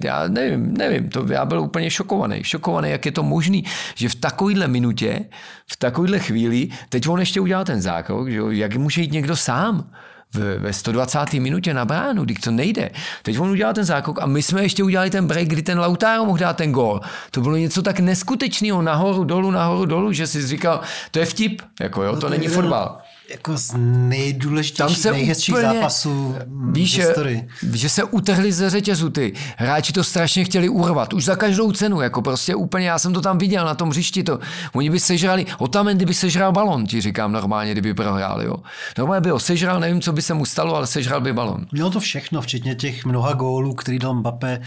já 0.04 0.28
nevím, 0.28 0.74
nevím, 0.78 1.10
to 1.10 1.26
já 1.32 1.46
byl 1.46 1.62
úplně 1.62 1.90
šokovaný, 1.90 2.44
šokovaný, 2.44 2.90
jak 2.90 3.06
je 3.06 3.12
to 3.12 3.24
možný, 3.24 3.64
že 3.96 4.10
v 4.10 4.16
takovýhle 4.16 4.68
minutě, 4.68 5.26
v 5.72 5.78
takovýhle 5.78 6.20
chvíli, 6.20 6.70
teď 6.90 7.08
on 7.08 7.20
ještě 7.20 7.42
udělal 7.42 7.66
ten 7.66 7.82
zákrok, 7.82 8.30
že 8.30 8.38
jo, 8.38 8.50
jak 8.50 8.76
může 8.76 9.02
jít 9.02 9.12
někdo 9.12 9.36
sám 9.36 9.92
v, 10.34 10.60
ve 10.60 10.74
120. 10.74 11.34
minutě 11.34 11.74
na 11.74 11.86
bránu, 11.86 12.26
když 12.26 12.38
to 12.38 12.52
nejde. 12.52 12.90
Teď 13.24 13.40
on 13.40 13.50
udělal 13.50 13.74
ten 13.74 13.84
zákrok 13.84 14.22
a 14.22 14.26
my 14.26 14.42
jsme 14.42 14.62
ještě 14.62 14.84
udělali 14.84 15.10
ten 15.10 15.28
break, 15.28 15.48
kdy 15.48 15.62
ten 15.62 15.80
Lautaro 15.80 16.26
mohl 16.26 16.38
dát 16.38 16.58
ten 16.58 16.72
gol. 16.72 17.02
To 17.32 17.42
bylo 17.42 17.56
něco 17.58 17.82
tak 17.82 18.00
neskutečného, 18.00 18.82
nahoru, 18.82 19.24
dolů, 19.24 19.52
nahoru, 19.52 19.86
dolů, 19.86 20.12
že 20.12 20.28
si 20.28 20.48
říkal, 20.48 20.82
to 21.12 21.20
je 21.20 21.26
vtip, 21.26 21.62
jako 21.82 22.04
jo, 22.04 22.12
no 22.12 22.16
to, 22.16 22.22
to 22.22 22.30
není 22.30 22.48
fotbal 22.48 23.02
jako 23.30 23.58
z 23.58 23.74
nejdůležitějších, 23.78 24.78
Tam 24.78 24.96
se 24.96 25.12
nejhezčích 25.12 25.56
úplně, 25.56 25.68
zápasů 25.68 26.36
víš, 26.72 26.96
v 26.96 27.02
historii. 27.02 27.48
Že 27.74 27.90
se 27.90 28.04
utrhli 28.04 28.52
ze 28.52 28.70
řetězu 28.70 29.10
ty. 29.10 29.34
Hráči 29.58 29.94
to 29.94 30.04
strašně 30.04 30.46
chtěli 30.46 30.70
urvat. 30.70 31.14
Už 31.14 31.26
za 31.26 31.36
každou 31.36 31.72
cenu. 31.72 32.02
Jako 32.02 32.22
prostě 32.22 32.56
úplně, 32.56 32.88
já 32.90 33.00
jsem 33.00 33.14
to 33.14 33.22
tam 33.22 33.38
viděl 33.38 33.66
na 33.66 33.76
tom 33.76 33.90
hřišti. 33.90 34.24
To. 34.24 34.40
Oni 34.74 34.90
by 34.90 35.00
sežrali, 35.00 35.46
Otamendi 35.58 36.06
by 36.06 36.14
sežral 36.14 36.52
balon, 36.52 36.86
ti 36.86 37.02
říkám 37.02 37.32
normálně, 37.32 37.72
kdyby 37.72 37.94
prohráli. 37.94 38.46
Jo. 38.46 38.56
Normálně 38.98 39.22
by 39.22 39.30
ho 39.30 39.40
sežral, 39.40 39.80
nevím, 39.80 40.02
co 40.02 40.14
by 40.14 40.22
se 40.22 40.34
mu 40.34 40.46
stalo, 40.46 40.76
ale 40.76 40.88
sežral 40.88 41.22
by 41.22 41.34
balon. 41.34 41.66
Mělo 41.72 41.90
to 41.90 42.00
všechno, 42.00 42.42
včetně 42.42 42.76
těch 42.76 43.06
mnoha 43.06 43.34
gólů, 43.34 43.74
který 43.74 44.00
dal 44.00 44.14
Mbappé. 44.14 44.62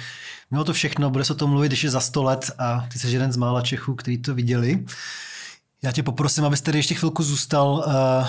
Mělo 0.50 0.64
to 0.64 0.72
všechno, 0.72 1.11
bude 1.11 1.24
se 1.24 1.34
to 1.34 1.46
mluvit 1.46 1.72
ještě 1.72 1.90
za 1.90 2.00
sto 2.00 2.22
let 2.22 2.50
a 2.58 2.86
ty 2.92 2.98
jsi 2.98 3.11
jeden 3.11 3.32
z 3.32 3.36
mála 3.36 3.62
Čechů, 3.62 3.94
kteří 3.94 4.18
to 4.18 4.34
viděli. 4.34 4.84
Já 5.82 5.92
tě 5.92 6.02
poprosím, 6.02 6.44
abyste 6.44 6.64
tady 6.64 6.78
ještě 6.78 6.94
chvilku 6.94 7.22
zůstal 7.22 7.84
uh, 7.87 8.26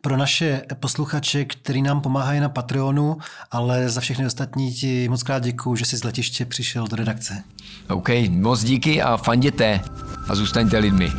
pro 0.00 0.16
naše 0.16 0.62
posluchače, 0.80 1.44
který 1.44 1.82
nám 1.82 2.00
pomáhají 2.00 2.40
na 2.40 2.48
Patreonu, 2.48 3.16
ale 3.50 3.88
za 3.88 4.00
všechny 4.00 4.26
ostatní 4.26 4.72
ti 4.72 5.08
moc 5.08 5.22
krát 5.22 5.42
děkuju, 5.42 5.76
že 5.76 5.84
jsi 5.84 5.96
z 5.96 6.04
letiště 6.04 6.44
přišel 6.44 6.86
do 6.86 6.96
redakce. 6.96 7.42
OK, 7.88 8.08
moc 8.28 8.64
díky 8.64 9.02
a 9.02 9.16
fanděte 9.16 9.80
a 10.28 10.34
zůstaňte 10.34 10.78
lidmi. 10.78 11.12